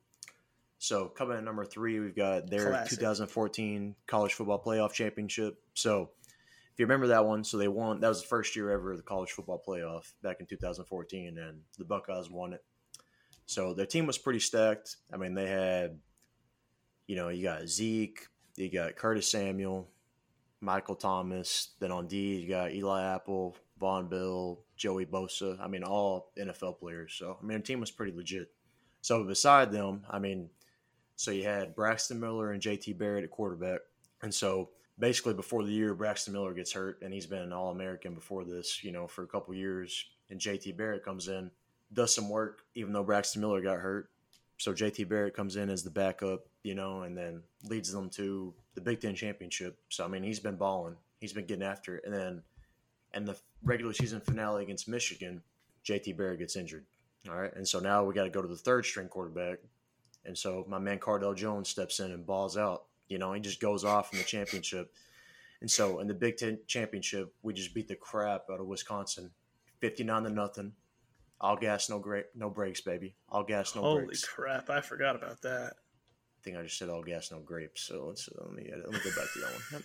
So 0.86 1.08
coming 1.08 1.36
at 1.36 1.44
number 1.44 1.66
three, 1.66 2.00
we've 2.00 2.16
got 2.16 2.48
their 2.48 2.70
Classic. 2.70 3.00
2014 3.00 3.96
college 4.06 4.34
football 4.34 4.62
playoff 4.64 4.94
championship. 4.94 5.58
So 5.74 6.12
if 6.72 6.80
you 6.80 6.86
remember 6.86 7.08
that 7.08 7.26
one, 7.26 7.44
so 7.44 7.58
they 7.58 7.68
won. 7.68 8.02
That 8.02 8.10
was 8.10 8.22
the 8.22 8.28
first 8.28 8.56
year 8.56 8.70
ever 8.70 8.92
of 8.92 8.98
the 8.98 9.04
college 9.04 9.32
football 9.32 9.60
playoff 9.68 10.14
back 10.22 10.42
in 10.42 10.46
2014, 10.46 11.40
and 11.40 11.62
the 11.80 11.86
Buckeyes 11.86 12.30
won 12.30 12.54
it. 12.54 12.64
So 13.48 13.74
their 13.74 13.88
team 13.88 14.06
was 14.06 14.20
pretty 14.20 14.40
stacked. 14.40 14.98
I 15.12 15.18
mean, 15.18 15.34
they 15.34 15.48
had, 15.48 15.98
you 17.08 17.16
know, 17.16 17.30
you 17.30 17.42
got 17.42 17.68
Zeke, 17.68 18.28
you 18.56 18.72
got 18.72 18.96
Curtis 18.96 19.32
Samuel, 19.32 19.90
Michael 20.62 20.96
Thomas. 20.96 21.70
Then 21.80 21.92
on 21.92 22.08
D, 22.08 22.36
you 22.36 22.48
got 22.48 22.74
Eli 22.74 23.04
Apple, 23.16 23.56
Vonn 23.82 24.08
Bell, 24.08 24.60
Joey 24.78 25.08
Bosa. 25.08 25.60
I 25.60 25.68
mean, 25.68 25.84
all 25.84 26.32
NFL 26.38 26.78
players. 26.78 27.16
So 27.18 27.40
I 27.42 27.44
mean, 27.44 27.58
the 27.58 27.64
team 27.64 27.80
was 27.80 27.90
pretty 27.90 28.16
legit. 28.16 28.52
So 29.02 29.24
beside 29.24 29.72
them, 29.72 30.06
I 30.10 30.20
mean, 30.20 30.50
so 31.16 31.32
you 31.32 31.44
had 31.44 31.76
Braxton 31.76 32.20
Miller 32.20 32.52
and 32.52 32.62
JT 32.62 32.98
Barrett 32.98 33.24
at 33.24 33.32
quarterback, 33.32 33.82
and 34.22 34.34
so 34.34 34.70
basically 34.98 35.34
before 35.34 35.64
the 35.64 35.72
year 35.72 35.94
Braxton 35.94 36.34
Miller 36.34 36.54
gets 36.54 36.74
hurt, 36.74 37.02
and 37.02 37.14
he's 37.14 37.26
been 37.26 37.42
an 37.42 37.54
All 37.54 37.72
American 37.72 38.14
before 38.14 38.44
this, 38.44 38.84
you 38.84 38.92
know, 38.92 39.08
for 39.08 39.24
a 39.24 39.28
couple 39.28 39.54
years, 39.54 40.06
and 40.30 40.40
JT 40.40 40.78
Barrett 40.78 41.04
comes 41.04 41.28
in, 41.28 41.52
does 41.94 42.14
some 42.14 42.30
work, 42.30 42.62
even 42.76 42.94
though 42.94 43.04
Braxton 43.04 43.42
Miller 43.42 43.62
got 43.62 43.80
hurt. 43.80 44.10
So 44.58 44.74
JT 44.74 45.10
Barrett 45.10 45.36
comes 45.36 45.58
in 45.58 45.70
as 45.70 45.84
the 45.84 45.90
backup, 45.90 46.46
you 46.64 46.76
know, 46.76 47.02
and 47.02 47.18
then 47.18 47.44
leads 47.66 47.92
them 47.92 48.10
to 48.12 48.54
the 48.74 48.82
Big 48.82 49.02
Ten 49.02 49.14
championship. 49.14 49.78
So 49.90 50.06
I 50.06 50.08
mean, 50.08 50.24
he's 50.24 50.40
been 50.40 50.56
balling, 50.56 50.96
he's 51.20 51.34
been 51.34 51.46
getting 51.46 51.66
after 51.66 51.98
it, 51.98 52.04
and 52.06 52.14
then 52.14 52.44
and 53.14 53.28
the 53.28 53.38
regular 53.64 53.94
season 53.94 54.22
finale 54.22 54.64
against 54.64 54.88
Michigan, 54.88 55.42
JT 55.86 56.18
Barrett 56.18 56.40
gets 56.40 56.56
injured. 56.56 56.86
All 57.28 57.36
right, 57.36 57.54
and 57.56 57.68
so 57.68 57.80
now 57.80 58.04
we 58.04 58.14
got 58.14 58.26
to 58.26 58.30
go 58.30 58.42
to 58.42 58.48
the 58.48 58.56
third 58.56 58.86
string 58.86 59.08
quarterback, 59.08 59.60
and 60.26 60.38
so 60.38 60.66
my 60.68 60.80
man 60.80 61.00
Cardale 61.00 61.36
Jones 61.36 61.70
steps 61.70 62.00
in 62.00 62.12
and 62.12 62.26
balls 62.26 62.58
out. 62.58 62.86
You 63.08 63.18
know, 63.18 63.34
he 63.34 63.40
just 63.40 63.60
goes 63.60 63.84
off 63.84 64.12
in 64.14 64.20
the 64.20 64.26
championship. 64.26 64.92
And 65.62 65.70
so 65.72 66.00
in 66.00 66.08
the 66.08 66.14
Big 66.14 66.38
Ten 66.38 66.60
championship, 66.68 67.34
we 67.42 67.54
just 67.54 67.74
beat 67.74 67.88
the 67.88 67.96
crap 67.96 68.46
out 68.52 68.60
of 68.60 68.68
Wisconsin, 68.68 69.32
fifty 69.80 70.04
nine 70.04 70.24
to 70.24 70.30
nothing. 70.30 70.74
All 71.42 71.56
gas, 71.56 71.90
no 71.90 72.00
great, 72.00 72.26
no 72.36 72.50
brakes, 72.50 72.82
baby. 72.82 73.16
All 73.30 73.44
gas, 73.44 73.76
no 73.76 73.82
Holy 73.82 74.06
brakes. 74.06 74.26
crap! 74.26 74.70
I 74.70 74.82
forgot 74.82 75.16
about 75.16 75.42
that. 75.42 75.74
I 75.74 76.40
think 76.44 76.58
I 76.58 76.64
just 76.64 76.78
said 76.78 76.90
all 76.90 77.04
gas, 77.04 77.32
no 77.32 77.40
grapes. 77.40 77.82
So 77.84 78.06
let's 78.08 78.28
uh, 78.30 78.44
let 78.44 78.54
me 78.54 78.70
let 78.72 78.92
me 78.92 79.00
go 79.04 79.10
back 79.16 79.32
to 79.34 79.40
that 79.40 79.52
one. 79.72 79.84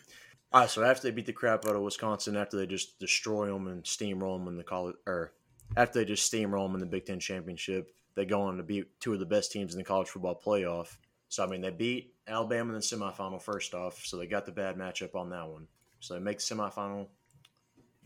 All 0.53 0.61
right, 0.63 0.71
so 0.71 0.83
after 0.83 1.03
they 1.09 1.15
beat 1.15 1.27
the 1.27 1.33
crap 1.33 1.65
out 1.67 1.77
of 1.77 1.83
Wisconsin, 1.83 2.37
after 2.37 2.57
they 2.57 2.67
just 2.67 2.99
destroy 2.99 3.47
them 3.47 3.69
and 3.69 3.85
steamroll 3.85 4.39
them 4.39 4.49
in 4.49 4.57
the 4.57 4.65
college, 4.65 4.97
or 5.07 5.33
after 5.77 6.01
they 6.01 6.05
just 6.05 6.31
steamroll 6.31 6.67
them 6.67 6.75
in 6.75 6.81
the 6.81 6.87
Big 6.87 7.07
Ten 7.07 7.21
championship, 7.21 7.93
they 8.15 8.25
go 8.25 8.43
on 8.43 8.57
to 8.57 8.63
beat 8.63 9.01
two 9.01 9.13
of 9.13 9.21
the 9.21 9.27
best 9.27 9.53
teams 9.53 9.73
in 9.73 9.79
the 9.79 9.85
college 9.85 10.09
football 10.09 10.41
playoff. 10.45 10.97
So 11.29 11.45
I 11.45 11.47
mean, 11.47 11.61
they 11.61 11.71
beat 11.71 12.15
Alabama 12.27 12.71
in 12.71 12.75
the 12.75 12.81
semifinal 12.81 13.41
first 13.41 13.75
off, 13.75 14.05
so 14.05 14.17
they 14.17 14.27
got 14.27 14.47
the 14.47 14.53
bad 14.53 14.77
matchup 14.77 15.15
on 15.15 15.31
that 15.31 15.49
one. 15.49 15.67
So 16.01 16.15
they 16.15 16.21
make 16.21 16.39
the 16.39 16.55
semifinal, 16.55 17.09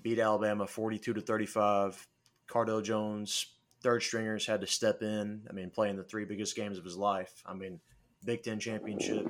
beat 0.02 0.18
Alabama 0.18 0.66
forty-two 0.66 1.14
to 1.14 1.20
thirty-five. 1.20 2.06
Cardale 2.46 2.84
Jones, 2.84 3.46
third 3.82 4.02
stringers, 4.02 4.46
had 4.46 4.60
to 4.60 4.66
step 4.66 5.02
in. 5.02 5.46
I 5.48 5.52
mean, 5.54 5.70
playing 5.70 5.96
the 5.96 6.04
three 6.04 6.26
biggest 6.26 6.54
games 6.54 6.76
of 6.76 6.84
his 6.84 6.96
life. 6.96 7.42
I 7.46 7.54
mean, 7.54 7.80
Big 8.24 8.42
Ten 8.42 8.60
championship, 8.60 9.26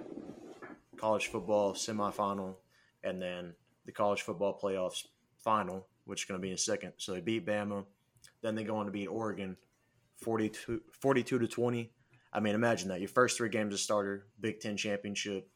college 0.96 1.28
football 1.28 1.74
semifinal, 1.74 2.56
and 3.04 3.22
then 3.22 3.54
the 3.86 3.92
college 3.92 4.22
football 4.22 4.58
playoffs 4.60 5.06
final, 5.38 5.86
which 6.06 6.22
is 6.22 6.24
going 6.24 6.40
to 6.40 6.42
be 6.42 6.50
in 6.50 6.56
second. 6.56 6.94
So 6.96 7.12
they 7.12 7.20
beat 7.20 7.46
Bama. 7.46 7.84
Then 8.42 8.56
they 8.56 8.64
go 8.64 8.76
on 8.76 8.86
to 8.86 8.92
beat 8.92 9.06
Oregon 9.06 9.56
42, 10.22 10.80
42 11.00 11.38
to 11.38 11.46
20. 11.46 11.90
I 12.32 12.40
mean, 12.40 12.54
imagine 12.54 12.88
that. 12.88 13.00
Your 13.00 13.08
first 13.08 13.36
three 13.36 13.48
games 13.48 13.74
as 13.74 13.82
starter, 13.82 14.26
Big 14.40 14.60
Ten 14.60 14.76
championship, 14.76 15.48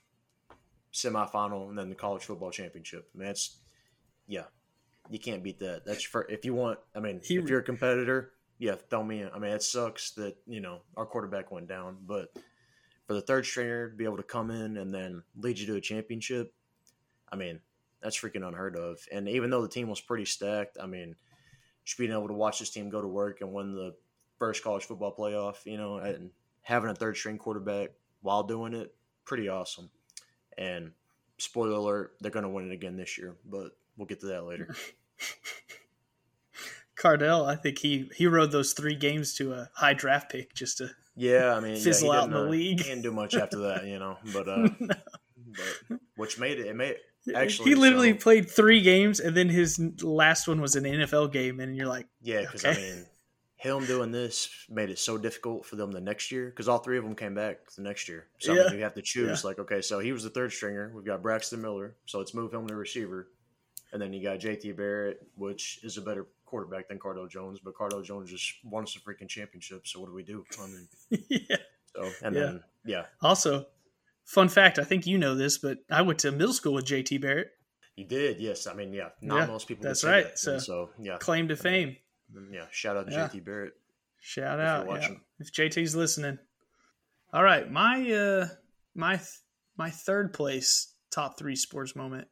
semifinal, 0.92 1.68
and 1.68 1.78
then 1.78 1.88
the 1.88 1.94
college 1.94 2.24
football 2.24 2.50
championship. 2.50 3.08
I 3.14 3.18
mean, 3.18 3.26
that's, 3.26 3.58
yeah, 4.26 4.44
you 5.10 5.18
can't 5.18 5.42
beat 5.42 5.58
that. 5.60 5.84
That's 5.84 6.04
for, 6.04 6.26
if 6.30 6.44
you 6.44 6.54
want, 6.54 6.78
I 6.94 7.00
mean, 7.00 7.20
He- 7.22 7.36
if 7.36 7.48
you're 7.48 7.60
a 7.60 7.64
competitor, 7.64 8.32
yeah, 8.58 8.74
throw 8.90 9.02
me 9.02 9.22
in. 9.22 9.30
I 9.30 9.38
mean, 9.38 9.52
it 9.52 9.62
sucks 9.62 10.12
that, 10.12 10.36
you 10.46 10.60
know, 10.60 10.82
our 10.96 11.06
quarterback 11.06 11.50
went 11.50 11.68
down, 11.68 11.98
but 12.06 12.32
for 13.06 13.14
the 13.14 13.20
third 13.20 13.46
stringer 13.46 13.90
to 13.90 13.96
be 13.96 14.04
able 14.04 14.16
to 14.16 14.22
come 14.22 14.50
in 14.50 14.76
and 14.76 14.92
then 14.92 15.22
lead 15.36 15.58
you 15.58 15.66
to 15.66 15.76
a 15.76 15.80
championship, 15.80 16.52
I 17.30 17.36
mean, 17.36 17.60
that's 18.00 18.18
freaking 18.18 18.46
unheard 18.46 18.76
of. 18.76 19.00
And 19.10 19.28
even 19.28 19.50
though 19.50 19.62
the 19.62 19.68
team 19.68 19.88
was 19.88 20.00
pretty 20.00 20.24
stacked, 20.24 20.76
I 20.80 20.86
mean, 20.86 21.16
just 21.84 21.98
being 21.98 22.12
able 22.12 22.28
to 22.28 22.34
watch 22.34 22.58
this 22.58 22.70
team 22.70 22.90
go 22.90 23.00
to 23.00 23.08
work 23.08 23.40
and 23.40 23.52
win 23.52 23.74
the 23.74 23.94
first 24.38 24.62
college 24.62 24.84
football 24.84 25.14
playoff, 25.16 25.64
you 25.64 25.76
know, 25.76 25.96
and 25.96 26.30
having 26.62 26.90
a 26.90 26.94
third 26.94 27.16
string 27.16 27.38
quarterback 27.38 27.90
while 28.22 28.42
doing 28.42 28.74
it, 28.74 28.94
pretty 29.24 29.48
awesome. 29.48 29.90
And 30.56 30.92
spoiler 31.38 31.72
alert, 31.76 32.14
they're 32.20 32.30
going 32.30 32.44
to 32.44 32.48
win 32.48 32.70
it 32.70 32.74
again 32.74 32.96
this 32.96 33.16
year, 33.18 33.36
but 33.44 33.72
we'll 33.96 34.06
get 34.06 34.20
to 34.20 34.26
that 34.26 34.44
later. 34.44 34.74
Cardale, 36.96 37.46
I 37.46 37.54
think 37.54 37.78
he 37.78 38.10
he 38.16 38.26
rode 38.26 38.50
those 38.50 38.72
three 38.72 38.96
games 38.96 39.34
to 39.34 39.52
a 39.52 39.70
high 39.74 39.94
draft 39.94 40.32
pick 40.32 40.52
just 40.52 40.78
to 40.78 40.90
Yeah, 41.14 41.54
I 41.54 41.60
mean, 41.60 41.76
Fizzle 41.76 42.10
he 42.12 42.18
out 42.18 42.24
in 42.24 42.30
didn't, 42.30 42.42
the 42.42 42.48
uh, 42.48 42.50
league. 42.50 42.78
He 42.80 42.84
didn't 42.88 43.02
do 43.02 43.12
much 43.12 43.34
after 43.36 43.58
that, 43.58 43.86
you 43.86 44.00
know, 44.00 44.18
but 44.32 44.48
uh, 44.48 44.68
but 44.78 45.98
which 46.16 46.40
made 46.40 46.58
it. 46.58 46.66
It 46.66 46.74
made 46.74 46.96
actually 47.36 47.68
he 47.70 47.74
literally 47.76 48.12
so- 48.14 48.18
played 48.18 48.50
three 48.50 48.80
games 48.80 49.20
and 49.20 49.36
then 49.36 49.48
his 49.48 49.78
last 50.02 50.48
one 50.48 50.60
was 50.60 50.74
an 50.74 50.84
NFL 50.84 51.30
game 51.32 51.60
and 51.60 51.76
you're 51.76 51.86
like 51.86 52.08
Yeah, 52.20 52.40
because 52.40 52.64
Okay. 52.64 52.76
I 52.76 52.94
mean, 52.96 53.06
him 53.58 53.84
doing 53.86 54.12
this 54.12 54.48
made 54.70 54.88
it 54.88 55.00
so 55.00 55.18
difficult 55.18 55.66
for 55.66 55.74
them 55.74 55.90
the 55.90 56.00
next 56.00 56.30
year 56.30 56.46
because 56.46 56.68
all 56.68 56.78
three 56.78 56.96
of 56.96 57.02
them 57.02 57.16
came 57.16 57.34
back 57.34 57.58
the 57.76 57.82
next 57.82 58.08
year. 58.08 58.28
So 58.38 58.52
I 58.52 58.68
mean, 58.68 58.78
you 58.78 58.84
have 58.84 58.94
to 58.94 59.02
choose. 59.02 59.44
Like, 59.44 59.58
okay, 59.58 59.82
so 59.82 59.98
he 59.98 60.12
was 60.12 60.22
the 60.22 60.30
third 60.30 60.52
stringer. 60.52 60.92
We've 60.94 61.04
got 61.04 61.22
Braxton 61.22 61.60
Miller, 61.60 61.96
so 62.06 62.18
let's 62.18 62.34
move 62.34 62.54
him 62.54 62.68
to 62.68 62.76
receiver, 62.76 63.28
and 63.92 64.00
then 64.00 64.12
you 64.12 64.22
got 64.22 64.38
J.T. 64.38 64.72
Barrett, 64.72 65.26
which 65.34 65.80
is 65.82 65.96
a 65.96 66.00
better 66.00 66.28
quarterback 66.46 66.88
than 66.88 67.00
Cardale 67.00 67.28
Jones, 67.28 67.58
but 67.58 67.74
Cardale 67.74 68.04
Jones 68.04 68.30
just 68.30 68.54
won 68.62 68.84
us 68.84 68.96
a 68.96 69.00
freaking 69.00 69.28
championship. 69.28 69.88
So 69.88 70.00
what 70.00 70.06
do 70.06 70.14
we 70.14 70.22
do? 70.22 70.44
I 70.62 70.66
mean, 70.68 70.88
yeah. 71.28 71.56
So 71.96 72.10
and 72.22 72.36
yeah. 72.36 72.40
then 72.40 72.62
yeah. 72.84 73.04
Also, 73.20 73.66
fun 74.24 74.48
fact, 74.48 74.78
I 74.78 74.84
think 74.84 75.04
you 75.04 75.18
know 75.18 75.34
this, 75.34 75.58
but 75.58 75.78
I 75.90 76.02
went 76.02 76.20
to 76.20 76.30
middle 76.30 76.54
school 76.54 76.74
with 76.74 76.84
JT 76.84 77.20
Barrett. 77.20 77.50
You 77.96 78.04
did, 78.04 78.38
yes. 78.38 78.68
I 78.68 78.74
mean, 78.74 78.92
yeah, 78.92 79.08
not 79.20 79.36
yeah, 79.36 79.46
most 79.46 79.66
people. 79.66 79.82
That's 79.82 80.04
right. 80.04 80.26
That. 80.26 80.38
So, 80.38 80.58
so 80.60 80.90
yeah, 81.00 81.16
claim 81.16 81.48
to 81.48 81.56
fame. 81.56 81.96
Yeah, 82.52 82.66
shout 82.70 82.96
out 82.96 83.06
to 83.06 83.12
yeah. 83.12 83.28
JT 83.28 83.44
Barrett. 83.44 83.74
Shout 84.20 84.60
out, 84.60 84.86
yeah. 85.00 85.08
If 85.38 85.52
JT's 85.52 85.94
listening. 85.94 86.38
All 87.32 87.42
right, 87.42 87.70
my 87.70 88.10
uh, 88.10 88.48
my 88.94 89.20
my 89.76 89.90
third 89.90 90.32
place 90.32 90.94
top 91.10 91.38
three 91.38 91.56
sports 91.56 91.94
moment 91.94 92.28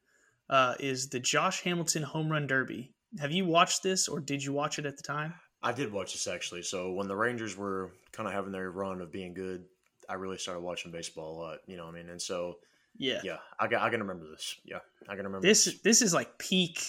uh, 0.51 0.75
is 0.81 1.09
the 1.09 1.21
Josh 1.21 1.63
Hamilton 1.63 2.03
home 2.03 2.31
run 2.31 2.47
derby. 2.47 2.93
Have 3.19 3.33
you 3.33 3.45
watched 3.45 3.83
this, 3.83 4.09
or 4.09 4.21
did 4.21 4.43
you 4.43 4.53
watch 4.53 4.79
it 4.79 4.87
at 4.87 4.97
the 4.97 5.03
time? 5.03 5.35
I 5.63 5.73
did 5.73 5.93
watch 5.93 6.13
this 6.13 6.27
actually. 6.27 6.63
So 6.63 6.93
when 6.93 7.09
the 7.09 7.17
Rangers 7.17 7.57
were 7.57 7.91
kind 8.13 8.29
of 8.29 8.35
having 8.35 8.53
their 8.53 8.71
run 8.71 9.01
of 9.01 9.13
being 9.13 9.35
good, 9.35 9.65
I 10.09 10.15
really 10.15 10.39
started 10.39 10.61
watching 10.61 10.93
baseball 10.93 11.37
a 11.37 11.39
lot. 11.39 11.59
You 11.67 11.77
know 11.77 11.87
what 11.87 11.95
I 11.95 11.99
mean? 11.99 12.11
And 12.11 12.21
so 12.21 12.59
yeah, 12.97 13.21
yeah, 13.23 13.39
I 13.59 13.67
got 13.69 13.83
I 13.83 13.91
can 13.91 14.01
remember 14.01 14.27
this. 14.31 14.57
Yeah, 14.65 14.79
I 15.09 15.17
can 15.17 15.25
remember 15.25 15.47
this. 15.47 15.65
This, 15.65 15.81
this 15.81 16.03
is 16.03 16.15
like 16.15 16.39
peak. 16.39 16.83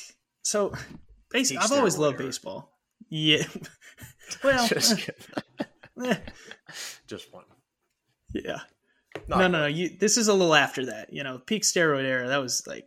So 0.44 0.74
basically, 1.30 1.64
I've 1.64 1.72
always 1.72 1.98
loved 1.98 2.20
era. 2.20 2.28
baseball. 2.28 2.77
Yeah. 3.10 3.44
well, 4.44 4.68
just, 4.68 5.10
eh. 6.04 6.16
just 7.08 7.32
fun. 7.32 7.44
Yeah. 8.34 8.60
Not 9.28 9.40
no, 9.40 9.48
no, 9.48 9.60
no. 9.62 9.66
You, 9.68 9.90
this 9.90 10.18
is 10.18 10.28
a 10.28 10.34
little 10.34 10.56
after 10.56 10.86
that. 10.88 11.12
You 11.12 11.24
know, 11.24 11.40
peak 11.40 11.64
steroid 11.64 12.04
era. 12.04 12.28
That 12.28 12.38
was 12.38 12.66
like 12.68 12.86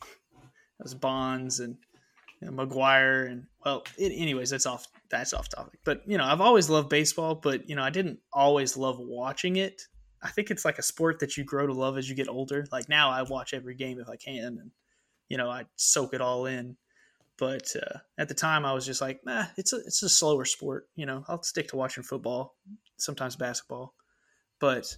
that 0.00 0.84
was 0.84 0.94
Bonds 0.94 1.60
and 1.60 1.76
you 2.40 2.50
know, 2.50 2.66
McGwire 2.66 3.30
and 3.30 3.46
well. 3.64 3.84
It, 3.96 4.12
anyways, 4.12 4.50
that's 4.50 4.66
off. 4.66 4.86
That's 5.10 5.32
off 5.32 5.48
topic. 5.48 5.80
But 5.84 6.02
you 6.06 6.18
know, 6.18 6.24
I've 6.24 6.40
always 6.40 6.68
loved 6.68 6.88
baseball, 6.88 7.34
but 7.34 7.68
you 7.68 7.76
know, 7.76 7.82
I 7.82 7.90
didn't 7.90 8.18
always 8.32 8.76
love 8.76 8.96
watching 8.98 9.56
it. 9.56 9.82
I 10.22 10.30
think 10.30 10.50
it's 10.50 10.64
like 10.64 10.78
a 10.78 10.82
sport 10.82 11.20
that 11.20 11.36
you 11.36 11.44
grow 11.44 11.66
to 11.66 11.72
love 11.72 11.96
as 11.96 12.08
you 12.08 12.16
get 12.16 12.28
older. 12.28 12.66
Like 12.72 12.88
now, 12.88 13.10
I 13.10 13.22
watch 13.22 13.54
every 13.54 13.76
game 13.76 14.00
if 14.00 14.08
I 14.08 14.16
can, 14.16 14.58
and 14.60 14.70
you 15.28 15.36
know, 15.36 15.48
I 15.48 15.64
soak 15.76 16.14
it 16.14 16.20
all 16.20 16.46
in. 16.46 16.76
But 17.38 17.74
uh, 17.76 17.98
at 18.18 18.28
the 18.28 18.34
time, 18.34 18.64
I 18.64 18.72
was 18.72 18.84
just 18.84 19.00
like, 19.00 19.20
nah, 19.24 19.46
it's 19.56 19.72
a 19.72 19.76
it's 19.78 20.02
a 20.02 20.08
slower 20.08 20.44
sport. 20.44 20.88
You 20.96 21.06
know, 21.06 21.24
I'll 21.28 21.42
stick 21.42 21.68
to 21.68 21.76
watching 21.76 22.02
football, 22.02 22.56
sometimes 22.96 23.36
basketball. 23.36 23.94
But 24.58 24.96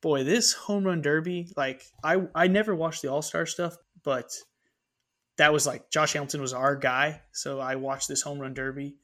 boy, 0.00 0.22
this 0.22 0.52
home 0.52 0.84
run 0.84 1.02
derby, 1.02 1.52
like 1.56 1.82
I 2.04 2.22
I 2.34 2.46
never 2.46 2.74
watched 2.74 3.02
the 3.02 3.10
All 3.10 3.22
Star 3.22 3.46
stuff, 3.46 3.76
but 4.04 4.32
that 5.38 5.52
was 5.52 5.66
like 5.66 5.90
Josh 5.90 6.12
Hamilton 6.12 6.40
was 6.40 6.52
our 6.52 6.76
guy, 6.76 7.22
so 7.32 7.58
I 7.58 7.74
watched 7.74 8.06
this 8.06 8.22
home 8.22 8.38
run 8.38 8.54
derby, 8.54 8.96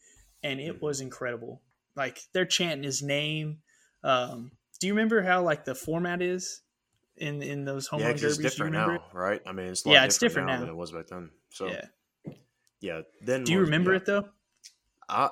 and 0.45 0.61
it 0.61 0.81
was 0.81 1.01
incredible. 1.01 1.63
Like 1.97 2.21
they're 2.33 2.47
chanting 2.47 2.85
his 2.85 3.03
name. 3.03 3.59
Um, 4.05 4.53
do 4.81 4.87
you 4.87 4.95
remember 4.95 5.21
how 5.23 5.43
like 5.43 5.65
the 5.65 5.75
format 5.75 6.23
is 6.23 6.63
in 7.17 7.43
in 7.43 7.65
those 7.65 7.89
home 7.89 8.01
yeah, 8.01 8.07
run 8.07 8.17
derbies? 8.17 8.39
It's 8.39 8.55
different 8.55 8.75
now, 8.75 9.03
right? 9.13 9.43
I 9.45 9.51
mean, 9.51 9.67
it's 9.67 9.85
yeah, 9.85 10.05
it's 10.05 10.19
different, 10.19 10.47
different 10.47 10.47
now, 10.47 10.55
now, 10.55 10.61
than 10.61 10.69
it 10.69 10.77
was 10.77 10.93
back 10.93 11.09
then. 11.09 11.31
So 11.51 11.67
yeah, 11.67 11.87
yeah. 12.83 13.03
Then 13.23 13.45
do 13.45 13.53
you 13.53 13.61
remember 13.61 13.93
yeah, 13.93 13.97
it 13.99 14.07
though? 14.07 14.29
I 15.09 15.31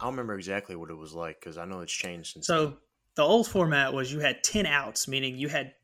I 0.00 0.04
don't 0.04 0.12
remember 0.12 0.34
exactly 0.34 0.76
what 0.76 0.90
it 0.90 0.96
was 0.96 1.12
like 1.12 1.40
because 1.40 1.58
I 1.58 1.64
know 1.64 1.80
it's 1.80 1.92
changed 1.92 2.34
since. 2.34 2.46
So 2.46 2.66
then. 2.66 2.76
the 3.16 3.22
old 3.22 3.48
format 3.48 3.92
was 3.92 4.12
you 4.12 4.20
had 4.20 4.42
ten 4.42 4.66
outs, 4.66 5.08
meaning 5.08 5.36
you 5.36 5.48
had 5.48 5.74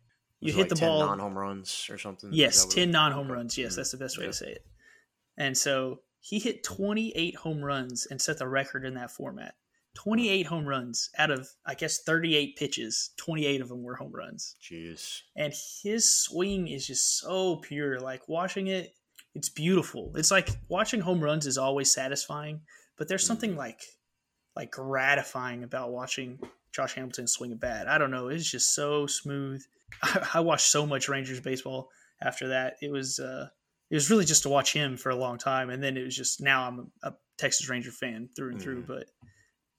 you 0.40 0.52
hit 0.52 0.60
like 0.62 0.68
the 0.70 0.76
ball 0.76 1.00
non 1.00 1.18
home 1.18 1.38
runs 1.38 1.88
or 1.90 1.98
something. 1.98 2.30
Yes, 2.32 2.64
ten 2.66 2.90
non 2.90 3.12
home 3.12 3.30
runs. 3.30 3.58
Yes, 3.58 3.72
mm-hmm. 3.72 3.76
that's 3.80 3.90
the 3.90 3.98
best 3.98 4.18
way 4.18 4.24
yeah. 4.24 4.30
to 4.30 4.36
say 4.36 4.50
it. 4.52 4.66
And 5.36 5.56
so 5.56 6.00
he 6.20 6.38
hit 6.38 6.62
28 6.62 7.36
home 7.36 7.64
runs 7.64 8.06
and 8.06 8.20
set 8.20 8.38
the 8.38 8.46
record 8.46 8.84
in 8.84 8.94
that 8.94 9.10
format. 9.10 9.54
28 9.94 10.46
home 10.46 10.64
runs 10.64 11.10
out 11.18 11.30
of 11.30 11.48
I 11.66 11.74
guess 11.74 12.02
38 12.02 12.56
pitches. 12.56 13.10
28 13.16 13.60
of 13.60 13.68
them 13.68 13.82
were 13.82 13.96
home 13.96 14.12
runs. 14.12 14.56
Jeez. 14.62 15.20
And 15.36 15.54
his 15.82 16.14
swing 16.14 16.68
is 16.68 16.86
just 16.86 17.18
so 17.18 17.56
pure. 17.56 17.98
Like 18.00 18.28
watching 18.28 18.68
it, 18.68 18.94
it's 19.34 19.48
beautiful. 19.48 20.12
It's 20.16 20.30
like 20.30 20.50
watching 20.68 21.00
home 21.00 21.22
runs 21.22 21.46
is 21.46 21.58
always 21.58 21.92
satisfying, 21.92 22.60
but 22.98 23.08
there's 23.08 23.26
something 23.26 23.50
mm-hmm. 23.50 23.58
like 23.58 23.82
like 24.54 24.70
gratifying 24.70 25.64
about 25.64 25.92
watching 25.92 26.38
Josh 26.72 26.94
Hamilton 26.94 27.26
swing 27.26 27.52
a 27.52 27.56
bat. 27.56 27.88
I 27.88 27.98
don't 27.98 28.10
know. 28.10 28.28
It's 28.28 28.50
just 28.50 28.74
so 28.74 29.06
smooth. 29.06 29.62
I, 30.02 30.28
I 30.34 30.40
watched 30.40 30.66
so 30.66 30.86
much 30.86 31.08
Rangers 31.08 31.40
baseball 31.40 31.88
after 32.20 32.48
that. 32.48 32.74
It 32.82 32.90
was 32.90 33.18
uh, 33.18 33.48
it 33.90 33.94
was 33.94 34.10
really 34.10 34.24
just 34.24 34.42
to 34.42 34.48
watch 34.48 34.72
him 34.72 34.96
for 34.96 35.10
a 35.10 35.16
long 35.16 35.38
time, 35.38 35.70
and 35.70 35.82
then 35.82 35.96
it 35.96 36.04
was 36.04 36.16
just 36.16 36.40
now 36.40 36.66
I'm 36.68 36.90
a 37.02 37.14
Texas 37.38 37.68
Ranger 37.68 37.90
fan 37.90 38.28
through 38.34 38.50
and 38.50 38.58
mm. 38.58 38.62
through. 38.62 38.84
But 38.86 39.06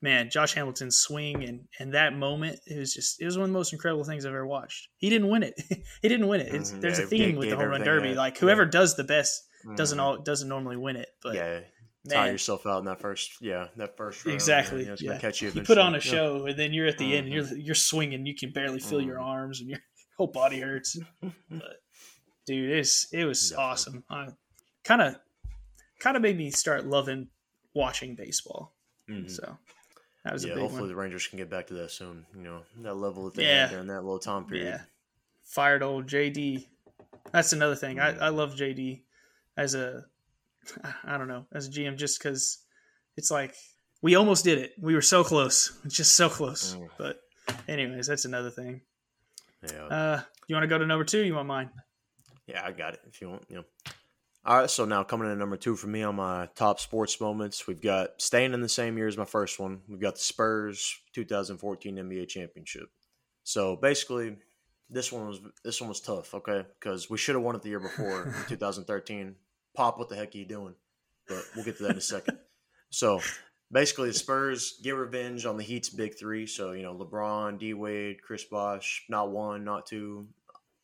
man, 0.03 0.29
Josh 0.29 0.53
Hamilton's 0.53 0.97
swing 0.99 1.43
and 1.43 1.61
and 1.79 1.93
that 1.93 2.13
moment 2.13 2.59
it 2.67 2.77
was 2.77 2.93
just 2.93 3.21
it 3.21 3.25
was 3.25 3.37
one 3.37 3.45
of 3.45 3.49
the 3.49 3.57
most 3.57 3.73
incredible 3.73 4.03
things 4.03 4.25
I've 4.25 4.33
ever 4.33 4.45
watched. 4.45 4.89
He 4.97 5.09
didn't 5.09 5.29
win 5.29 5.41
it. 5.41 5.55
he 6.01 6.09
didn't 6.09 6.27
win 6.27 6.41
it. 6.41 6.51
Mm, 6.51 6.81
there's 6.81 6.99
yeah, 6.99 7.05
a 7.05 7.07
theme 7.07 7.35
with 7.37 7.49
the 7.49 7.55
home 7.55 7.69
run 7.69 7.81
derby. 7.81 8.13
like 8.13 8.37
whoever 8.37 8.63
yeah. 8.63 8.69
does 8.69 8.95
the 8.95 9.05
best 9.05 9.41
doesn't 9.75 9.97
mm. 9.97 10.01
all 10.01 10.17
doesn't 10.17 10.49
normally 10.49 10.77
win 10.77 10.97
it. 10.97 11.07
But 11.23 11.35
yeah, 11.35 11.61
tire 12.09 12.33
yourself 12.33 12.65
out 12.67 12.79
in 12.79 12.85
that 12.85 12.99
first 12.99 13.41
yeah 13.41 13.67
that 13.77 13.95
first 13.95 14.25
round. 14.25 14.33
exactly 14.33 14.85
yeah, 14.85 14.95
yeah. 14.99 15.17
catch 15.19 15.41
you, 15.41 15.49
you 15.51 15.61
put 15.61 15.77
on 15.77 15.95
a 15.95 15.99
show 15.99 16.45
and 16.45 16.59
then 16.59 16.73
you're 16.73 16.87
at 16.87 16.97
the 16.97 17.05
mm-hmm. 17.05 17.13
end 17.13 17.25
and 17.25 17.33
you're 17.33 17.43
mm-hmm. 17.43 17.59
you're 17.59 17.75
swinging 17.75 18.25
you 18.25 18.35
can 18.35 18.51
barely 18.51 18.79
feel 18.79 18.99
mm-hmm. 18.99 19.07
your 19.07 19.21
arms 19.21 19.61
and 19.61 19.69
your 19.69 19.79
whole 20.17 20.27
body 20.27 20.59
hurts 20.59 20.97
but 21.49 21.81
dude 22.45 22.71
it's 22.71 23.07
it 23.13 23.23
was 23.23 23.49
Definitely. 23.49 23.71
awesome 23.71 24.03
kind 24.83 25.01
of 25.01 25.15
kind 25.99 26.17
of 26.17 26.21
made 26.21 26.37
me 26.37 26.51
start 26.51 26.85
loving 26.85 27.29
watching 27.73 28.15
baseball 28.15 28.75
mm-hmm. 29.09 29.29
so 29.29 29.57
that 30.23 30.33
was 30.33 30.45
yeah 30.45 30.53
hopefully 30.55 30.81
one. 30.81 30.89
the 30.89 30.95
rangers 30.95 31.27
can 31.27 31.37
get 31.37 31.49
back 31.49 31.67
to 31.67 31.73
that 31.73 31.91
soon 31.91 32.25
you 32.35 32.41
know 32.41 32.61
that 32.81 32.95
level 32.95 33.25
that 33.25 33.35
they 33.35 33.43
yeah. 33.43 33.61
had 33.61 33.71
during 33.71 33.87
that 33.87 34.03
little 34.03 34.19
time 34.19 34.45
period 34.45 34.65
yeah 34.65 34.81
fired 35.43 35.83
old 35.83 36.07
jd 36.07 36.65
that's 37.31 37.53
another 37.53 37.75
thing 37.75 37.99
I, 37.99 38.17
I 38.17 38.29
love 38.29 38.55
jd 38.55 39.01
as 39.57 39.75
a 39.75 40.05
I 41.03 41.17
don't 41.17 41.27
know 41.27 41.45
as 41.53 41.67
a 41.67 41.71
GM 41.71 41.97
just 41.97 42.19
because 42.19 42.59
it's 43.17 43.31
like 43.31 43.55
we 44.01 44.15
almost 44.15 44.43
did 44.43 44.57
it. 44.59 44.73
We 44.79 44.95
were 44.95 45.01
so 45.01 45.23
close, 45.23 45.77
It's 45.85 45.95
just 45.95 46.15
so 46.15 46.29
close. 46.29 46.75
Mm. 46.75 46.89
But 46.97 47.21
anyways, 47.67 48.07
that's 48.07 48.25
another 48.25 48.49
thing. 48.49 48.81
Yeah. 49.63 49.83
Uh, 49.85 50.21
you 50.47 50.55
want 50.55 50.63
to 50.63 50.67
go 50.67 50.77
to 50.77 50.85
number 50.85 51.05
two? 51.05 51.23
You 51.23 51.35
want 51.35 51.47
mine? 51.47 51.69
Yeah, 52.47 52.63
I 52.65 52.71
got 52.71 52.95
it. 52.95 52.99
If 53.07 53.21
you 53.21 53.29
want, 53.29 53.45
you 53.49 53.57
know. 53.57 53.63
All 54.45 54.59
right, 54.59 54.69
so 54.69 54.83
now 54.83 55.03
coming 55.03 55.31
in 55.31 55.39
number 55.39 55.55
two 55.55 55.77
for 55.77 55.87
me 55.87 56.03
on 56.03 56.17
my 56.17 56.49
top 56.53 56.81
sports 56.81 57.21
moments, 57.21 57.65
we've 57.65 57.81
got 57.81 58.21
staying 58.21 58.53
in 58.53 58.59
the 58.59 58.67
same 58.67 58.97
year 58.97 59.07
as 59.07 59.15
my 59.15 59.23
first 59.23 59.57
one. 59.57 59.79
We've 59.87 60.01
got 60.01 60.15
the 60.15 60.21
Spurs 60.21 60.99
2014 61.13 61.95
NBA 61.95 62.27
championship. 62.27 62.89
So 63.45 63.77
basically, 63.77 64.35
this 64.89 65.13
one 65.13 65.27
was 65.27 65.39
this 65.63 65.79
one 65.79 65.87
was 65.87 66.01
tough, 66.01 66.33
okay? 66.33 66.65
Because 66.77 67.09
we 67.09 67.17
should 67.17 67.35
have 67.35 67.43
won 67.43 67.55
it 67.55 67.61
the 67.61 67.69
year 67.69 67.79
before 67.79 68.35
2013. 68.49 69.35
Pop, 69.77 69.97
what 69.97 70.09
the 70.09 70.17
heck 70.17 70.35
are 70.35 70.37
you 70.37 70.45
doing? 70.45 70.75
But 71.29 71.41
we'll 71.55 71.63
get 71.63 71.77
to 71.77 71.83
that 71.83 71.91
in 71.91 71.97
a 71.97 72.01
second. 72.01 72.37
So 72.89 73.21
basically, 73.71 74.09
the 74.09 74.13
Spurs 74.13 74.77
get 74.83 74.95
revenge 74.95 75.45
on 75.45 75.55
the 75.55 75.63
Heat's 75.63 75.89
big 75.89 76.17
three. 76.19 76.47
So, 76.47 76.73
you 76.73 76.83
know, 76.83 76.93
LeBron, 76.93 77.59
D 77.59 77.73
Wade, 77.73 78.21
Chris 78.21 78.43
Bosh, 78.43 79.05
not 79.07 79.31
one, 79.31 79.63
not 79.63 79.85
two. 79.85 80.27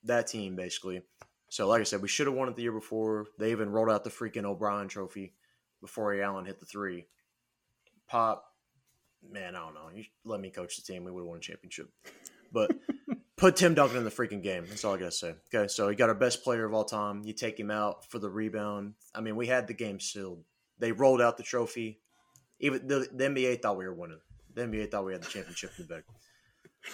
That 0.05 0.27
team, 0.27 0.55
basically. 0.55 1.01
So, 1.49 1.67
like 1.67 1.81
I 1.81 1.83
said, 1.83 2.01
we 2.01 2.07
should 2.07 2.27
have 2.27 2.35
won 2.35 2.47
it 2.47 2.55
the 2.55 2.61
year 2.61 2.71
before. 2.71 3.25
They 3.37 3.51
even 3.51 3.71
rolled 3.71 3.89
out 3.89 4.03
the 4.03 4.09
freaking 4.09 4.45
O'Brien 4.45 4.87
trophy 4.87 5.33
before 5.81 6.13
Allen 6.21 6.45
hit 6.45 6.59
the 6.59 6.65
three. 6.65 7.07
Pop, 8.07 8.45
man, 9.27 9.55
I 9.55 9.59
don't 9.59 9.73
know. 9.73 9.89
You 9.93 10.05
let 10.23 10.39
me 10.39 10.51
coach 10.51 10.75
the 10.75 10.81
team, 10.81 11.03
we 11.03 11.11
would 11.11 11.21
have 11.21 11.27
won 11.27 11.37
a 11.37 11.41
championship. 11.41 11.89
But 12.51 12.71
put 13.37 13.55
Tim 13.55 13.73
Duncan 13.73 13.97
in 13.97 14.03
the 14.03 14.11
freaking 14.11 14.43
game. 14.43 14.65
That's 14.67 14.85
all 14.85 14.93
I 14.93 14.99
gotta 14.99 15.11
say. 15.11 15.35
Okay, 15.53 15.67
so 15.67 15.89
you 15.89 15.95
got 15.95 16.09
our 16.09 16.15
best 16.15 16.43
player 16.43 16.65
of 16.65 16.73
all 16.73 16.85
time. 16.85 17.23
You 17.23 17.33
take 17.33 17.59
him 17.59 17.71
out 17.71 18.05
for 18.09 18.19
the 18.19 18.29
rebound. 18.29 18.93
I 19.15 19.21
mean, 19.21 19.35
we 19.35 19.47
had 19.47 19.67
the 19.67 19.73
game 19.73 19.99
sealed. 19.99 20.43
They 20.77 20.91
rolled 20.91 21.21
out 21.21 21.37
the 21.37 21.43
trophy. 21.43 21.99
Even 22.59 22.87
the, 22.87 23.07
the 23.11 23.23
NBA 23.23 23.61
thought 23.61 23.77
we 23.77 23.85
were 23.85 23.93
winning. 23.93 24.19
The 24.53 24.61
NBA 24.61 24.91
thought 24.91 25.05
we 25.05 25.13
had 25.13 25.23
the 25.23 25.29
championship 25.29 25.71
in 25.77 25.87
the 25.87 25.93
bag. 25.95 26.03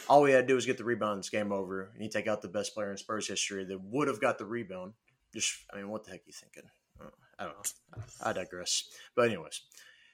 All 0.10 0.22
we 0.22 0.32
had 0.32 0.42
to 0.42 0.48
do 0.48 0.56
was 0.56 0.66
get 0.66 0.78
the 0.78 0.84
rebound. 0.84 1.28
Game 1.32 1.52
over. 1.52 1.92
And 1.94 2.04
you 2.04 2.10
take 2.10 2.28
out 2.28 2.42
the 2.42 2.48
best 2.48 2.74
player 2.74 2.92
in 2.92 2.98
Spurs 2.98 3.28
history 3.28 3.66
that 3.66 3.82
would 3.82 4.08
have 4.08 4.22
got 4.22 4.38
the 4.38 4.46
rebound. 4.46 4.94
Just, 5.34 5.54
I 5.74 5.78
mean, 5.78 5.90
what 5.90 6.04
the 6.06 6.12
heck 6.12 6.22
are 6.22 6.24
you 6.28 6.34
thinking? 6.34 6.70
Uh, 7.00 7.10
I 7.40 7.44
don't 7.46 7.54
know. 7.54 8.04
I 8.24 8.34
digress. 8.34 8.90
But 9.16 9.28
anyways, 9.28 9.62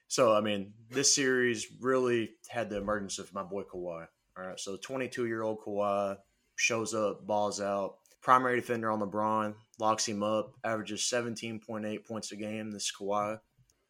so 0.07 0.33
I 0.33 0.41
mean, 0.41 0.73
this 0.89 1.15
series 1.15 1.67
really 1.79 2.31
had 2.49 2.69
the 2.69 2.77
emergence 2.77 3.19
of 3.19 3.33
my 3.33 3.43
boy 3.43 3.63
Kawhi. 3.63 4.07
All 4.37 4.45
right, 4.45 4.59
so 4.59 4.77
22 4.77 5.27
year 5.27 5.43
old 5.43 5.59
Kawhi 5.59 6.17
shows 6.55 6.93
up, 6.93 7.25
balls 7.25 7.61
out. 7.61 7.95
Primary 8.21 8.59
defender 8.59 8.91
on 8.91 8.99
LeBron, 8.99 9.55
locks 9.79 10.07
him 10.07 10.21
up, 10.21 10.53
averages 10.63 11.01
17.8 11.01 12.05
points 12.05 12.31
a 12.31 12.35
game. 12.35 12.71
This 12.71 12.91
Kawhi, 12.91 13.39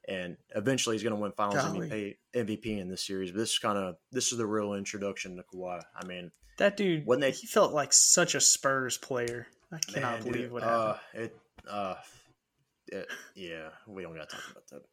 and 0.08 0.38
eventually 0.56 0.96
he's 0.96 1.04
going 1.04 1.16
to 1.16 1.22
win 1.22 1.32
Finals 1.32 1.64
MVP, 1.64 2.16
MVP 2.36 2.80
in 2.80 2.90
this 2.90 3.06
series. 3.06 3.32
But 3.32 3.40
this 3.40 3.52
is 3.52 3.60
kind 3.60 3.78
of 3.78 3.96
this 4.12 4.32
is 4.32 4.38
the 4.38 4.46
real 4.46 4.74
introduction 4.74 5.36
to 5.38 5.44
Kawhi. 5.44 5.82
I 5.96 6.06
mean, 6.06 6.32
that 6.58 6.78
dude 6.78 7.06
when 7.06 7.20
they 7.20 7.32
he 7.32 7.48
felt 7.48 7.74
like 7.74 7.94
such 7.94 8.36
a 8.36 8.42
Spurs 8.42 8.98
player. 8.98 9.48
I 9.74 9.78
cannot 9.78 10.14
man, 10.16 10.24
believe 10.24 10.44
dude, 10.44 10.52
what 10.52 10.64
happened. 10.64 11.00
Uh, 11.16 11.20
it, 11.20 11.38
uh, 11.70 11.96
it, 12.88 13.08
yeah, 13.36 13.70
we 13.88 14.02
don't 14.02 14.16
got 14.16 14.30
to 14.30 14.36
talk 14.36 14.52
about 14.52 14.68
that. 14.68 14.82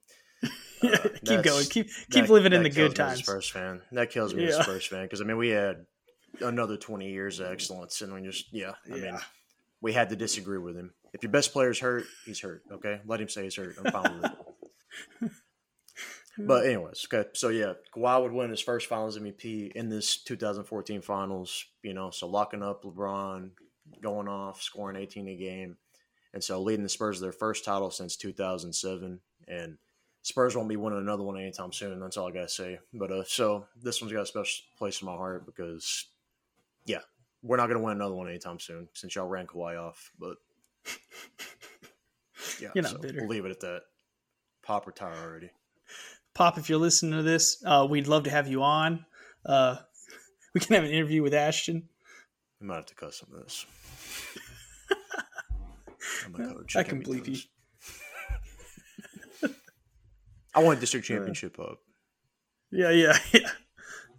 Uh, 0.80 0.96
keep 1.24 1.42
going. 1.42 1.64
Keep 1.64 1.88
keep 2.08 2.26
that, 2.26 2.30
living 2.30 2.52
in 2.52 2.62
the 2.62 2.70
good 2.70 2.94
times. 2.94 3.18
Spurs 3.18 3.48
fan. 3.48 3.82
That 3.90 4.10
kills 4.12 4.32
me 4.32 4.44
yeah. 4.44 4.50
as 4.50 4.58
Spurs 4.58 4.86
fan 4.86 5.02
because 5.02 5.20
I 5.20 5.24
mean 5.24 5.36
we 5.36 5.48
had 5.48 5.86
another 6.40 6.76
20 6.76 7.10
years 7.10 7.40
of 7.40 7.50
excellence. 7.50 8.00
And 8.02 8.12
we 8.12 8.22
just, 8.22 8.52
yeah, 8.52 8.72
I 8.90 8.96
Yeah. 8.96 9.02
mean, 9.02 9.18
we 9.80 9.92
had 9.92 10.10
to 10.10 10.16
disagree 10.16 10.58
with 10.58 10.76
him. 10.76 10.92
If 11.12 11.22
your 11.22 11.32
best 11.32 11.52
player's 11.52 11.78
hurt, 11.78 12.04
he's 12.24 12.40
hurt. 12.40 12.62
Okay. 12.70 13.00
Let 13.06 13.20
him 13.20 13.28
say 13.28 13.44
he's 13.44 13.56
hurt. 13.56 13.76
I'm 13.82 13.90
fine 13.90 14.20
with 14.20 14.32
it. 14.32 14.38
But, 16.40 16.66
anyways, 16.66 17.06
okay. 17.12 17.28
So, 17.34 17.48
yeah, 17.48 17.72
Kawhi 17.94 18.22
would 18.22 18.32
win 18.32 18.50
his 18.50 18.60
first 18.60 18.86
finals 18.86 19.18
MVP 19.18 19.72
in 19.72 19.88
this 19.88 20.22
2014 20.22 21.02
finals, 21.02 21.64
you 21.82 21.94
know, 21.94 22.10
so 22.10 22.28
locking 22.28 22.62
up 22.62 22.84
LeBron, 22.84 23.50
going 24.00 24.28
off, 24.28 24.62
scoring 24.62 24.96
18 24.96 25.26
a 25.26 25.36
game. 25.36 25.76
And 26.32 26.44
so 26.44 26.62
leading 26.62 26.84
the 26.84 26.88
Spurs 26.88 27.16
to 27.16 27.22
their 27.22 27.32
first 27.32 27.64
title 27.64 27.90
since 27.90 28.16
2007. 28.16 29.18
And 29.48 29.78
Spurs 30.22 30.54
won't 30.54 30.68
be 30.68 30.76
winning 30.76 31.00
another 31.00 31.24
one 31.24 31.38
anytime 31.38 31.72
soon. 31.72 31.98
That's 31.98 32.16
all 32.16 32.28
I 32.28 32.32
got 32.32 32.42
to 32.42 32.48
say. 32.48 32.78
But, 32.92 33.10
uh, 33.10 33.24
so 33.24 33.66
this 33.82 34.00
one's 34.00 34.12
got 34.12 34.22
a 34.22 34.26
special 34.26 34.64
place 34.78 35.00
in 35.02 35.06
my 35.06 35.16
heart 35.16 35.44
because 35.44 36.06
yeah, 36.86 37.00
we're 37.42 37.56
not 37.56 37.66
going 37.66 37.78
to 37.78 37.84
win 37.84 37.96
another 37.96 38.14
one 38.14 38.28
anytime 38.28 38.58
soon 38.58 38.88
since 38.94 39.14
y'all 39.14 39.28
ran 39.28 39.46
Kawhi 39.46 39.80
off. 39.80 40.10
But 40.18 40.36
yeah, 42.60 42.70
You're 42.74 42.82
not 42.82 42.92
so 42.92 42.98
bitter. 42.98 43.20
We'll 43.20 43.28
leave 43.28 43.44
it 43.44 43.50
at 43.50 43.60
that. 43.60 43.82
Pop 44.68 44.86
retire 44.86 45.14
already. 45.24 45.48
Pop, 46.34 46.58
if 46.58 46.68
you're 46.68 46.78
listening 46.78 47.12
to 47.12 47.22
this, 47.22 47.56
uh, 47.64 47.86
we'd 47.88 48.06
love 48.06 48.24
to 48.24 48.30
have 48.30 48.48
you 48.48 48.62
on. 48.62 49.06
Uh, 49.42 49.76
we 50.54 50.60
can 50.60 50.74
have 50.74 50.84
an 50.84 50.90
interview 50.90 51.22
with 51.22 51.32
Ashton. 51.32 51.88
We 52.60 52.66
might 52.66 52.74
have 52.74 52.84
to 52.84 52.94
cut 52.94 53.14
some 53.14 53.30
of 53.32 53.44
this. 53.44 53.64
I'm 56.26 56.34
a 56.34 56.52
coach. 56.52 56.76
I 56.76 56.82
can 56.82 56.98
be 56.98 57.06
believe 57.06 57.28
you. 57.28 57.38
I 60.54 60.62
want 60.62 60.80
district 60.80 61.06
championship 61.08 61.58
up. 61.58 61.78
Yeah, 62.70 62.90
yeah, 62.90 63.16
yeah. 63.32 63.48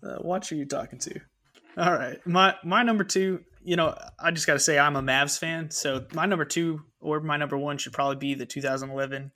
Uh, 0.02 0.18
watch 0.22 0.50
who 0.50 0.56
you're 0.56 0.66
talking 0.66 0.98
to. 0.98 1.20
All 1.78 1.94
right, 1.94 2.26
my 2.26 2.56
my 2.64 2.82
number 2.82 3.04
two. 3.04 3.42
You 3.62 3.76
know, 3.76 3.96
I 4.20 4.32
just 4.32 4.48
got 4.48 4.54
to 4.54 4.60
say 4.60 4.80
I'm 4.80 4.96
a 4.96 5.04
Mavs 5.04 5.38
fan, 5.38 5.70
so 5.70 6.08
my 6.14 6.26
number 6.26 6.46
two 6.46 6.82
or 7.00 7.20
my 7.20 7.38
number 7.38 7.56
one 7.56 7.78
should 7.78 7.94
probably 7.94 8.16
be 8.16 8.34
the 8.34 8.48
2011 8.48 9.32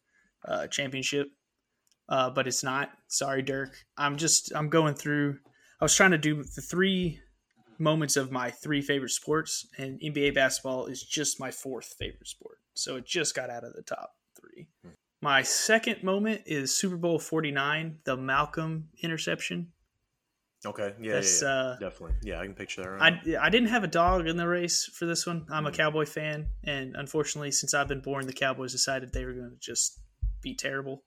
uh, 0.47 0.67
championship, 0.67 1.27
uh, 2.09 2.29
but 2.29 2.47
it's 2.47 2.63
not. 2.63 2.91
Sorry, 3.07 3.41
Dirk. 3.41 3.75
I'm 3.97 4.17
just 4.17 4.51
I'm 4.55 4.69
going 4.69 4.93
through. 4.95 5.39
I 5.79 5.85
was 5.85 5.95
trying 5.95 6.11
to 6.11 6.17
do 6.17 6.43
the 6.43 6.61
three 6.61 7.19
moments 7.79 8.15
of 8.15 8.31
my 8.31 8.49
three 8.51 8.81
favorite 8.81 9.09
sports, 9.11 9.67
and 9.77 9.99
NBA 9.99 10.33
basketball 10.35 10.85
is 10.87 11.03
just 11.03 11.39
my 11.39 11.51
fourth 11.51 11.95
favorite 11.99 12.27
sport. 12.27 12.57
So 12.73 12.95
it 12.95 13.05
just 13.05 13.35
got 13.35 13.49
out 13.49 13.63
of 13.63 13.73
the 13.73 13.81
top 13.81 14.11
three. 14.39 14.67
My 15.21 15.41
second 15.41 16.03
moment 16.03 16.41
is 16.45 16.75
Super 16.75 16.97
Bowl 16.97 17.17
49, 17.17 17.99
the 18.03 18.17
Malcolm 18.17 18.89
interception. 19.01 19.71
Okay. 20.65 20.93
Yeah, 21.01 21.19
yeah, 21.19 21.29
yeah. 21.41 21.47
uh, 21.47 21.77
definitely. 21.79 22.15
Yeah, 22.23 22.39
I 22.39 22.45
can 22.45 22.55
picture 22.55 22.83
that. 22.83 22.89
Right 22.89 23.13
I, 23.27 23.45
I 23.45 23.49
didn't 23.49 23.69
have 23.69 23.83
a 23.83 23.87
dog 23.87 24.27
in 24.27 24.37
the 24.37 24.47
race 24.47 24.85
for 24.93 25.05
this 25.05 25.25
one. 25.27 25.45
I'm 25.49 25.65
a 25.65 25.71
Mm. 25.71 25.75
Cowboy 25.75 26.05
fan, 26.05 26.47
and 26.63 26.95
unfortunately, 26.95 27.51
since 27.51 27.73
I've 27.73 27.87
been 27.87 27.99
born, 28.01 28.27
the 28.27 28.33
Cowboys 28.33 28.71
decided 28.71 29.11
they 29.11 29.25
were 29.25 29.33
going 29.33 29.51
to 29.51 29.57
just 29.59 29.99
be 30.43 30.53
terrible. 30.55 31.03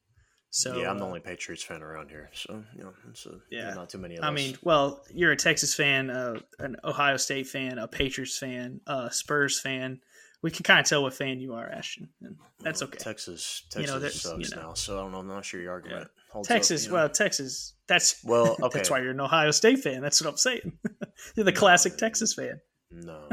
So 0.51 0.79
yeah, 0.79 0.91
I'm 0.91 0.99
the 0.99 1.05
uh, 1.05 1.09
only 1.09 1.21
Patriots 1.21 1.63
fan 1.63 1.83
around 1.83 2.09
here, 2.09 2.31
so 2.33 2.63
you 2.77 2.85
know, 2.85 2.93
a, 3.27 3.31
Yeah. 3.51 3.75
not 3.75 3.91
too 3.91 3.99
many 3.99 4.17
of 4.17 4.25
I 4.25 4.31
mean, 4.31 4.57
well, 4.63 5.03
you're 5.13 5.33
a 5.33 5.37
Texas 5.37 5.75
fan, 5.75 6.09
uh, 6.09 6.41
an 6.59 6.77
Ohio 6.83 7.17
State 7.19 7.47
fan, 7.49 7.79
a 7.79 7.87
Patriots 7.87 8.39
fan, 8.39 8.81
a 8.87 9.11
Spurs 9.13 9.61
fan. 9.61 10.01
We 10.43 10.51
can 10.51 10.63
kind 10.63 10.79
of 10.81 10.87
tell 10.87 11.03
what 11.03 11.13
fan 11.15 11.41
you 11.41 11.55
are, 11.55 11.69
Ashton, 11.69 12.09
and 12.23 12.37
that's 12.61 12.81
Well, 12.81 12.89
okay. 12.89 12.99
Texas, 12.99 13.65
You 13.75 13.83
Texas 13.87 14.01
know, 14.01 14.09
sucks 14.09 14.51
you 14.51 14.57
know. 14.57 14.63
now, 14.69 14.75
so 14.75 14.99
I 14.99 15.03
don't 15.03 15.13
know. 15.13 15.19
I'm 15.19 15.27
not 15.29 15.45
sure 15.45 15.61
your 15.61 15.73
argument 15.73 16.09
holds 16.31 16.49
up, 16.49 16.55
Texas, 16.55 16.85
you 16.85 16.91
know. 16.91 16.95
well, 16.97 17.09
Texas. 17.11 17.75
That's 17.89 18.23
Well, 18.25 18.57
okay. 18.63 18.79
that's 18.79 18.89
why 18.91 19.01
you're 19.01 19.11
an 19.11 19.21
Ohio 19.21 19.51
State 19.51 19.81
fan. 19.81 20.01
That's 20.01 20.23
what 20.23 20.31
I'm 20.31 20.37
saying. 20.37 20.79
you're 21.37 21.45
the 21.45 21.53
classic 21.53 21.97
Texas 21.99 22.33
fan. 22.35 22.61
no, 22.91 23.29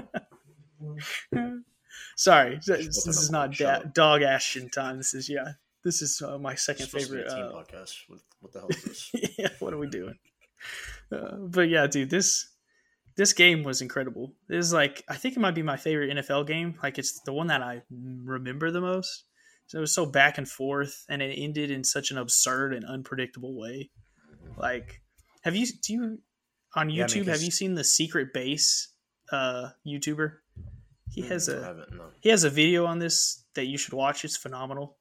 Sorry, 2.15 2.59
this, 2.65 3.03
this 3.05 3.07
is 3.21 3.31
not 3.31 3.53
da- 3.53 3.83
dog 3.93 4.21
Ashton 4.23 4.69
time. 4.69 4.97
This 4.97 5.13
is 5.13 5.29
yeah. 5.29 5.53
This 5.83 6.01
is 6.01 6.21
uh, 6.21 6.37
my 6.37 6.55
second 6.55 6.87
favorite. 6.87 7.23
to 7.23 7.25
be 7.25 7.31
a 7.31 7.35
team 7.35 7.45
Uh, 7.45 7.51
podcast. 7.61 7.93
What, 8.07 8.19
what 8.39 8.53
the 8.53 8.59
hell 8.59 8.69
is 8.69 8.83
this? 8.83 9.11
yeah, 9.37 9.49
what 9.59 9.73
are 9.73 9.77
we 9.77 9.87
doing? 9.87 10.15
Uh, 11.11 11.35
but 11.37 11.69
yeah, 11.69 11.87
dude, 11.87 12.09
this 12.09 12.47
this 13.15 13.33
game 13.33 13.63
was 13.63 13.81
incredible. 13.81 14.33
This 14.47 14.65
is 14.65 14.73
like 14.73 15.03
I 15.09 15.15
think 15.15 15.35
it 15.35 15.39
might 15.39 15.55
be 15.55 15.61
my 15.63 15.77
favorite 15.77 16.15
NFL 16.17 16.47
game. 16.47 16.75
Like 16.81 16.97
it's 16.97 17.19
the 17.21 17.33
one 17.33 17.47
that 17.47 17.61
I 17.61 17.83
remember 17.91 18.71
the 18.71 18.81
most. 18.81 19.25
So 19.67 19.77
it 19.77 19.81
was 19.81 19.93
so 19.93 20.05
back 20.05 20.37
and 20.37 20.47
forth, 20.47 21.05
and 21.09 21.21
it 21.21 21.35
ended 21.37 21.71
in 21.71 21.83
such 21.83 22.11
an 22.11 22.17
absurd 22.17 22.73
and 22.73 22.85
unpredictable 22.85 23.57
way. 23.57 23.89
Like, 24.57 25.01
have 25.43 25.55
you 25.55 25.65
do 25.81 25.93
you 25.93 26.19
on 26.75 26.89
YouTube? 26.89 26.95
Yeah, 26.95 27.05
I 27.05 27.15
mean, 27.15 27.25
have 27.29 27.41
you 27.43 27.51
seen 27.51 27.73
the 27.75 27.83
Secret 27.83 28.33
Base 28.33 28.89
uh, 29.31 29.69
YouTuber? 29.87 30.33
He 31.11 31.21
has 31.23 31.47
Mm, 31.47 31.63
I 31.63 31.69
a 31.69 31.95
no. 31.95 32.03
he 32.21 32.29
has 32.29 32.43
a 32.43 32.49
video 32.49 32.85
on 32.85 32.99
this 32.99 33.43
that 33.55 33.65
you 33.65 33.77
should 33.77 33.93
watch. 33.93 34.25
It's 34.25 34.35
phenomenal, 34.37 34.97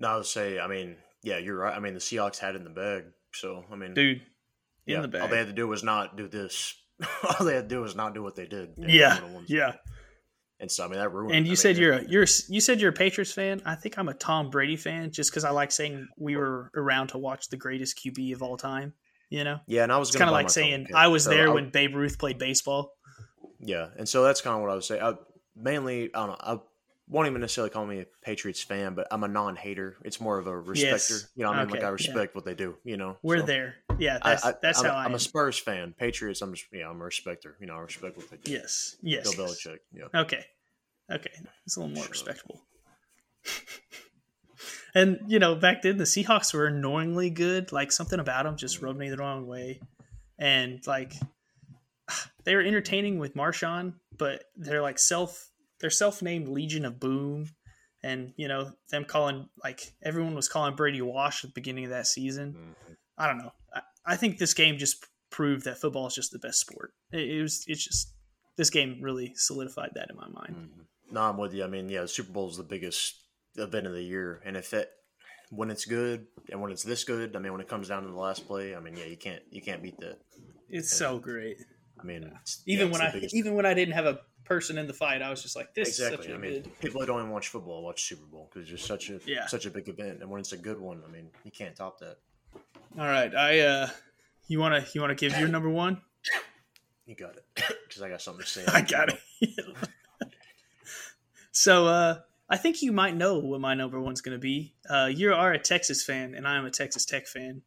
No, 0.00 0.08
I 0.08 0.16
would 0.16 0.26
say, 0.26 0.58
I 0.58 0.66
mean, 0.66 0.96
yeah, 1.22 1.38
you're 1.38 1.56
right. 1.58 1.76
I 1.76 1.78
mean, 1.78 1.94
the 1.94 2.00
Seahawks 2.00 2.38
had 2.38 2.54
it 2.54 2.58
in 2.58 2.64
the 2.64 2.70
bag, 2.70 3.04
so 3.32 3.64
I 3.70 3.76
mean, 3.76 3.94
dude. 3.94 4.16
In 4.86 4.94
yeah, 4.96 5.00
the 5.02 5.08
bag. 5.08 5.22
all 5.22 5.28
they 5.28 5.36
had 5.38 5.46
to 5.46 5.52
do 5.52 5.68
was 5.68 5.84
not 5.84 6.16
do 6.16 6.26
this. 6.26 6.74
all 7.38 7.44
they 7.46 7.54
had 7.54 7.68
to 7.68 7.74
do 7.74 7.80
was 7.82 7.94
not 7.94 8.14
do 8.14 8.22
what 8.22 8.34
they 8.34 8.46
did. 8.46 8.70
yeah, 8.78 9.14
they 9.16 9.20
would've 9.20 9.34
won. 9.34 9.44
yeah. 9.48 9.72
And 10.58 10.70
so 10.70 10.84
I 10.84 10.88
mean, 10.88 10.98
that 10.98 11.10
ruined. 11.12 11.34
And 11.34 11.46
you 11.46 11.52
mean, 11.52 11.56
said 11.56 11.76
it- 11.76 11.80
you're 11.80 11.92
a, 11.94 12.04
you're 12.08 12.26
you 12.48 12.60
said 12.60 12.80
you're 12.80 12.90
a 12.90 12.94
Patriots 12.94 13.32
fan. 13.32 13.62
I 13.64 13.74
think 13.76 13.98
I'm 13.98 14.08
a 14.08 14.14
Tom 14.14 14.50
Brady 14.50 14.76
fan, 14.76 15.10
just 15.10 15.30
because 15.30 15.44
I 15.44 15.50
like 15.50 15.70
saying 15.72 16.06
we 16.18 16.36
were 16.36 16.70
around 16.74 17.08
to 17.08 17.18
watch 17.18 17.48
the 17.48 17.56
greatest 17.56 17.98
QB 17.98 18.34
of 18.34 18.42
all 18.42 18.56
time. 18.56 18.92
You 19.30 19.44
know, 19.44 19.60
yeah, 19.66 19.84
and 19.84 19.92
I 19.92 19.96
was 19.98 20.10
kind 20.10 20.28
of 20.28 20.32
like 20.32 20.50
saying. 20.50 20.88
I 20.94 21.06
was 21.08 21.24
So 21.24 21.30
there 21.30 21.48
I- 21.48 21.52
when 21.52 21.70
Babe 21.70 21.94
Ruth 21.94 22.18
played 22.18 22.38
baseball. 22.38 22.92
Yeah, 23.60 23.88
and 23.98 24.08
so 24.08 24.22
that's 24.24 24.40
kind 24.40 24.56
of 24.56 24.62
what 24.62 24.70
I 24.70 24.74
would 24.74 24.84
say. 24.84 24.98
I, 25.00 25.12
mainly, 25.54 26.10
I 26.14 26.26
don't 26.26 26.28
know. 26.46 26.62
I 27.10 27.12
won't 27.12 27.26
even 27.26 27.40
necessarily 27.40 27.70
call 27.70 27.86
me 27.86 28.00
a 28.00 28.06
Patriots 28.22 28.62
fan, 28.62 28.94
but 28.94 29.08
I'm 29.10 29.24
a 29.24 29.28
non-hater. 29.28 29.96
It's 30.04 30.20
more 30.20 30.38
of 30.38 30.46
a 30.46 30.56
respecter. 30.56 31.14
Yes. 31.14 31.28
You 31.34 31.42
know, 31.42 31.50
I 31.50 31.56
mean, 31.56 31.62
Okay, 31.62 31.72
like 31.72 31.82
I 31.82 31.86
yeah. 31.86 31.90
respect 31.90 32.34
what 32.36 32.44
they 32.44 32.54
do. 32.54 32.76
You 32.84 32.96
know, 32.96 33.16
We're 33.22 33.40
so 33.40 33.46
there. 33.46 33.74
Yeah, 33.98 34.18
that's 34.22 34.44
I, 34.44 34.54
that's 34.62 34.78
I'm, 34.78 34.86
how 34.86 34.92
I 34.92 35.00
I'm 35.00 35.10
am. 35.10 35.14
a 35.14 35.18
Spurs 35.18 35.58
fan. 35.58 35.94
Patriots, 35.98 36.40
I'm 36.40 36.54
just 36.54 36.66
yeah, 36.72 36.88
I'm 36.88 37.00
a 37.00 37.04
respecter. 37.04 37.56
You 37.60 37.66
know, 37.66 37.74
I 37.74 37.80
respect 37.80 38.16
what 38.16 38.30
they 38.30 38.36
do. 38.36 38.52
yes, 38.52 38.96
yes. 39.02 39.34
Bill 39.34 39.46
yes. 39.48 39.66
Belichick. 39.66 39.78
Yeah. 39.92 40.20
Okay, 40.20 40.44
okay, 41.10 41.32
it's 41.66 41.76
a 41.76 41.80
little 41.80 41.94
more 41.94 42.04
up. 42.04 42.10
respectable. 42.10 42.60
and 44.94 45.18
you 45.26 45.40
know, 45.40 45.56
back 45.56 45.82
then 45.82 45.98
the 45.98 46.04
Seahawks 46.04 46.54
were 46.54 46.66
annoyingly 46.66 47.30
good. 47.30 47.72
Like 47.72 47.90
something 47.90 48.20
about 48.20 48.44
them 48.44 48.56
just 48.56 48.76
mm-hmm. 48.76 48.86
rubbed 48.86 48.98
me 49.00 49.10
the 49.10 49.16
wrong 49.16 49.48
way, 49.48 49.80
and 50.38 50.80
like 50.86 51.14
they 52.44 52.54
were 52.54 52.62
entertaining 52.62 53.18
with 53.18 53.34
Marshawn, 53.34 53.94
but 54.16 54.44
they're 54.56 54.82
like 54.82 55.00
self 55.00 55.49
they're 55.80 55.90
self 55.90 56.22
named 56.22 56.48
Legion 56.48 56.84
of 56.84 57.00
Boom, 57.00 57.46
and 58.02 58.32
you 58.36 58.48
know 58.48 58.72
them 58.90 59.04
calling 59.04 59.48
like 59.62 59.92
everyone 60.02 60.34
was 60.34 60.48
calling 60.48 60.76
Brady 60.76 61.02
Wash 61.02 61.44
at 61.44 61.50
the 61.50 61.54
beginning 61.54 61.84
of 61.84 61.90
that 61.90 62.06
season. 62.06 62.54
Mhm. 62.54 62.96
I 63.18 63.26
don't 63.26 63.38
know. 63.38 63.52
I, 63.74 63.82
I 64.06 64.16
think 64.16 64.38
this 64.38 64.54
game 64.54 64.78
just 64.78 65.04
proved 65.30 65.64
that 65.64 65.80
football 65.80 66.06
is 66.06 66.14
just 66.14 66.32
the 66.32 66.38
best 66.38 66.60
sport. 66.60 66.92
It, 67.12 67.28
it 67.30 67.42
was. 67.42 67.64
It's 67.66 67.84
just 67.84 68.12
this 68.56 68.70
game 68.70 68.98
really 69.00 69.32
solidified 69.36 69.90
that 69.94 70.08
in 70.10 70.16
my 70.16 70.28
mind. 70.28 70.54
Mhm. 70.56 70.86
No, 71.12 71.22
I'm 71.22 71.36
with 71.38 71.54
you. 71.54 71.64
I 71.64 71.66
mean, 71.66 71.88
yeah, 71.88 72.02
the 72.02 72.08
Super 72.08 72.32
Bowl 72.32 72.48
is 72.50 72.56
the 72.56 72.62
biggest 72.62 73.14
event 73.56 73.86
of 73.86 73.92
the 73.92 74.02
year, 74.02 74.40
and 74.44 74.56
if 74.56 74.72
it 74.74 74.90
when 75.50 75.68
it's 75.70 75.84
good 75.84 76.26
and 76.50 76.60
when 76.60 76.70
it's 76.70 76.84
this 76.84 77.02
good, 77.02 77.34
I 77.34 77.40
mean, 77.40 77.50
when 77.52 77.60
it 77.60 77.66
comes 77.68 77.88
down 77.88 78.04
to 78.04 78.08
the 78.08 78.14
last 78.14 78.46
play, 78.46 78.76
I 78.76 78.80
mean, 78.80 78.96
yeah, 78.96 79.06
you 79.06 79.16
can't 79.16 79.42
you 79.50 79.60
can't 79.60 79.82
beat 79.82 79.98
that. 79.98 80.18
It's 80.68 80.96
so 80.96 81.18
great. 81.18 81.56
I 82.00 82.04
mean, 82.04 82.22
yeah, 82.22 82.38
Even 82.66 82.88
it's 82.88 82.98
when 82.98 83.06
I 83.06 83.28
even 83.32 83.54
when 83.54 83.66
I 83.66 83.74
didn't 83.74 83.94
have 83.94 84.06
a 84.06 84.20
person 84.50 84.78
in 84.78 84.88
the 84.88 84.92
fight, 84.92 85.22
I 85.22 85.30
was 85.30 85.42
just 85.42 85.54
like, 85.54 85.74
"This 85.74 85.90
is 85.90 86.00
exactly. 86.00 86.26
such 86.26 86.32
a 86.32 86.34
I 86.34 86.38
mean, 86.38 86.62
good." 86.62 86.78
people 86.80 87.00
that 87.00 87.06
don't 87.06 87.20
even 87.20 87.30
watch 87.30 87.48
football 87.48 87.84
watch 87.84 88.02
Super 88.02 88.26
Bowl 88.26 88.50
because 88.52 88.68
it's 88.68 88.80
just 88.80 88.86
such 88.88 89.08
a 89.08 89.20
Yeah. 89.24 89.46
such 89.46 89.64
a 89.64 89.70
big 89.70 89.88
event, 89.88 90.20
and 90.20 90.28
when 90.28 90.40
it's 90.40 90.52
a 90.52 90.56
good 90.56 90.80
one, 90.80 91.02
I 91.06 91.10
mean, 91.10 91.30
you 91.44 91.52
can't 91.52 91.76
top 91.76 92.00
that. 92.00 92.18
All 92.98 93.06
right, 93.06 93.32
I 93.32 93.60
uh, 93.60 93.88
you 94.48 94.58
wanna 94.58 94.84
you 94.92 95.00
wanna 95.00 95.14
give 95.14 95.38
your 95.38 95.48
number 95.48 95.70
one? 95.70 96.02
You 97.06 97.14
got 97.14 97.36
it 97.36 97.44
because 97.86 98.02
I 98.02 98.08
got 98.08 98.20
something 98.20 98.44
to 98.44 98.50
say. 98.50 98.64
I 98.68 98.82
got 98.82 99.10
it. 99.40 99.54
so 101.52 101.86
uh, 101.86 102.18
I 102.48 102.56
think 102.56 102.82
you 102.82 102.90
might 102.90 103.14
know 103.16 103.38
what 103.38 103.60
my 103.60 103.74
number 103.74 104.00
one's 104.00 104.20
going 104.20 104.36
to 104.36 104.40
be. 104.40 104.74
Uh, 104.88 105.08
you 105.12 105.32
are 105.32 105.52
a 105.52 105.58
Texas 105.58 106.04
fan, 106.04 106.34
and 106.34 106.46
I 106.46 106.56
am 106.56 106.64
a 106.64 106.70
Texas 106.70 107.04
Tech 107.04 107.28
fan. 107.28 107.62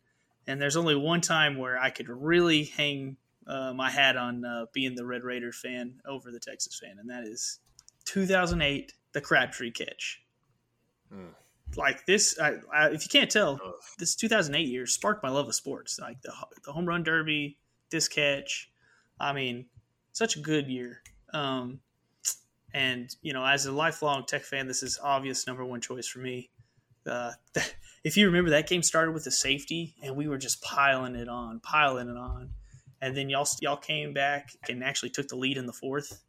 And 0.46 0.62
there's 0.62 0.76
only 0.76 0.96
one 0.96 1.22
time 1.22 1.58
where 1.58 1.80
I 1.80 1.90
could 1.90 2.10
really 2.10 2.66
hang 2.66 3.16
uh, 3.48 3.74
my 3.74 3.90
hat 3.90 4.18
on 4.18 4.46
uh, 4.46 4.66
being 4.74 4.96
the 4.96 5.06
Red 5.06 5.24
Raider 5.24 5.52
fan 5.52 5.96
over 6.06 6.32
the 6.32 6.40
Texas 6.40 6.80
fan, 6.80 6.98
and 7.00 7.10
that 7.10 7.24
is 7.24 7.60
2008, 8.06 8.94
the 9.14 9.22
Crabtree 9.22 9.72
catch. 9.72 10.22
Mm. 11.14 11.34
Like 11.76 12.06
this, 12.06 12.40
I, 12.40 12.56
I, 12.72 12.90
if 12.90 13.04
you 13.04 13.10
can't 13.10 13.32
tell, 13.32 13.60
Ugh. 13.64 13.74
this 13.98 14.16
2008 14.16 14.68
year 14.68 14.86
sparked 14.86 15.24
my 15.24 15.30
love 15.30 15.48
of 15.48 15.56
sports. 15.56 16.00
Like 16.00 16.22
the 16.22 16.32
the 16.66 16.72
home 16.72 16.86
run 16.86 17.04
derby, 17.04 17.58
this 17.90 18.08
catch. 18.08 18.70
I 19.20 19.34
mean, 19.34 19.66
such 20.12 20.36
a 20.36 20.40
good 20.40 20.68
year. 20.68 21.02
Um, 21.34 21.80
and 22.74 23.16
you 23.22 23.34
know, 23.34 23.46
as 23.46 23.66
a 23.66 23.72
lifelong 23.72 24.26
Tech 24.26 24.44
fan, 24.44 24.68
this 24.68 24.84
is 24.84 25.00
obvious 25.02 25.48
number 25.48 25.66
one 25.66 25.82
choice 25.82 26.08
for 26.08 26.20
me. 26.20 26.50
Uh, 27.08 27.32
if 28.04 28.18
you 28.18 28.28
remember, 28.28 28.52
that 28.52 28.68
game 28.68 28.84
started 28.84 29.14
with 29.14 29.26
a 29.28 29.32
safety, 29.32 29.96
and 30.04 30.16
we 30.16 30.28
were 30.28 30.38
just 30.38 30.62
piling 30.62 31.16
it 31.16 31.28
on, 31.28 31.60
piling 31.60 32.10
it 32.10 32.18
on. 32.18 32.52
And 33.04 33.18
then 33.18 33.30
y'all 33.30 33.48
y'all 33.62 33.76
came 33.76 34.14
back 34.14 34.54
and 34.70 34.82
actually 34.82 35.10
took 35.10 35.28
the 35.28 35.36
lead 35.36 35.58
in 35.58 35.66
the 35.66 35.74
fourth, 35.74 36.24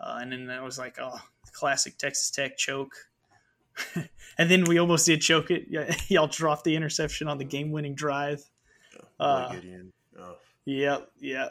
uh, 0.00 0.18
and 0.20 0.32
then 0.32 0.50
I 0.50 0.62
was 0.62 0.76
like, 0.76 0.98
oh, 1.00 1.16
classic 1.52 1.96
Texas 1.96 2.30
Tech 2.30 2.56
choke. 2.56 2.92
and 4.36 4.50
then 4.50 4.64
we 4.64 4.78
almost 4.78 5.06
did 5.06 5.20
choke 5.20 5.52
it. 5.52 5.68
Y'all 6.08 6.26
dropped 6.26 6.64
the 6.64 6.74
interception 6.74 7.28
on 7.28 7.38
the 7.38 7.44
game-winning 7.44 7.94
drive. 7.94 8.42
Uh, 9.20 9.54
oh. 10.18 10.36
Yep, 10.64 11.08
yeah. 11.20 11.48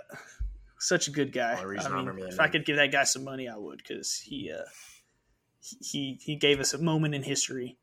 Such 0.80 1.08
a 1.08 1.12
good 1.12 1.32
guy. 1.32 1.54
I 1.54 1.66
mean, 1.66 1.80
I 1.80 2.28
if. 2.28 2.40
I 2.40 2.50
could 2.50 2.66
give 2.66 2.76
that 2.76 2.92
guy 2.92 3.06
some 3.06 3.24
money, 3.24 3.48
I 3.48 3.56
would, 3.56 3.78
because 3.78 4.20
he, 4.20 4.52
uh, 4.52 4.64
he 5.62 6.20
he 6.22 6.36
gave 6.36 6.60
us 6.60 6.74
a 6.74 6.78
moment 6.78 7.16
in 7.16 7.24
history. 7.24 7.78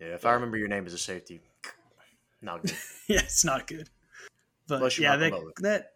Yeah, 0.00 0.14
if 0.14 0.24
I 0.24 0.32
remember 0.32 0.56
your 0.56 0.68
name 0.68 0.86
as 0.86 0.94
a 0.94 0.98
safety, 0.98 1.42
not 2.42 2.62
good. 2.62 2.72
yeah, 3.06 3.20
it's 3.20 3.44
not 3.44 3.66
good. 3.66 3.90
But 4.66 4.98
yeah, 4.98 5.16
that, 5.16 5.32
that 5.60 5.92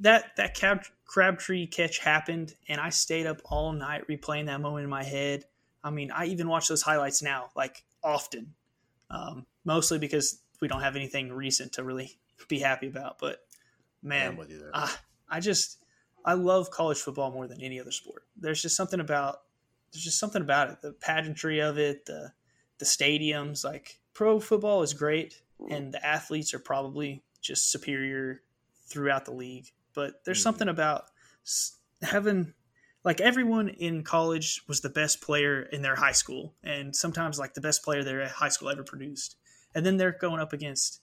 that 0.00 0.36
that 0.36 0.58
crab, 0.58 0.84
Crabtree 1.06 1.66
catch 1.66 1.98
happened, 1.98 2.54
and 2.68 2.80
I 2.80 2.90
stayed 2.90 3.26
up 3.26 3.40
all 3.44 3.72
night 3.72 4.06
replaying 4.08 4.46
that 4.46 4.60
moment 4.60 4.84
in 4.84 4.90
my 4.90 5.02
head. 5.02 5.44
I 5.82 5.90
mean, 5.90 6.10
I 6.10 6.26
even 6.26 6.48
watch 6.48 6.68
those 6.68 6.82
highlights 6.82 7.22
now, 7.22 7.50
like 7.56 7.84
often, 8.02 8.54
um, 9.10 9.46
mostly 9.64 9.98
because 9.98 10.40
we 10.60 10.68
don't 10.68 10.82
have 10.82 10.96
anything 10.96 11.32
recent 11.32 11.72
to 11.74 11.84
really 11.84 12.18
be 12.48 12.58
happy 12.58 12.88
about. 12.88 13.18
But 13.18 13.40
man, 14.02 14.38
I, 14.74 14.94
I 15.28 15.40
just 15.40 15.82
I 16.24 16.34
love 16.34 16.70
college 16.70 16.98
football 16.98 17.30
more 17.30 17.46
than 17.46 17.62
any 17.62 17.80
other 17.80 17.90
sport. 17.90 18.24
There's 18.36 18.60
just 18.62 18.76
something 18.76 19.00
about 19.00 19.40
there's 19.92 20.04
just 20.04 20.18
something 20.18 20.42
about 20.42 20.70
it, 20.70 20.80
the 20.82 20.92
pageantry 20.92 21.60
of 21.60 21.78
it, 21.78 22.06
the 22.06 22.32
the 22.78 22.84
stadiums. 22.84 23.64
Like 23.64 23.98
pro 24.12 24.40
football 24.40 24.82
is 24.82 24.92
great, 24.92 25.40
and 25.70 25.92
the 25.92 26.04
athletes 26.04 26.52
are 26.52 26.58
probably 26.58 27.22
just 27.40 27.70
superior 27.70 28.42
throughout 28.86 29.24
the 29.24 29.32
league. 29.32 29.72
But 29.98 30.24
there's 30.24 30.38
mm-hmm. 30.38 30.42
something 30.44 30.68
about 30.68 31.06
having 32.02 32.54
like 33.04 33.20
everyone 33.20 33.68
in 33.68 34.04
college 34.04 34.62
was 34.68 34.80
the 34.80 34.90
best 34.90 35.20
player 35.20 35.62
in 35.62 35.82
their 35.82 35.96
high 35.96 36.12
school, 36.12 36.54
and 36.62 36.94
sometimes 36.94 37.36
like 37.36 37.54
the 37.54 37.60
best 37.60 37.82
player 37.82 38.04
their 38.04 38.28
high 38.28 38.48
school 38.48 38.68
ever 38.68 38.84
produced, 38.84 39.34
and 39.74 39.84
then 39.84 39.96
they're 39.96 40.16
going 40.20 40.40
up 40.40 40.52
against 40.52 41.00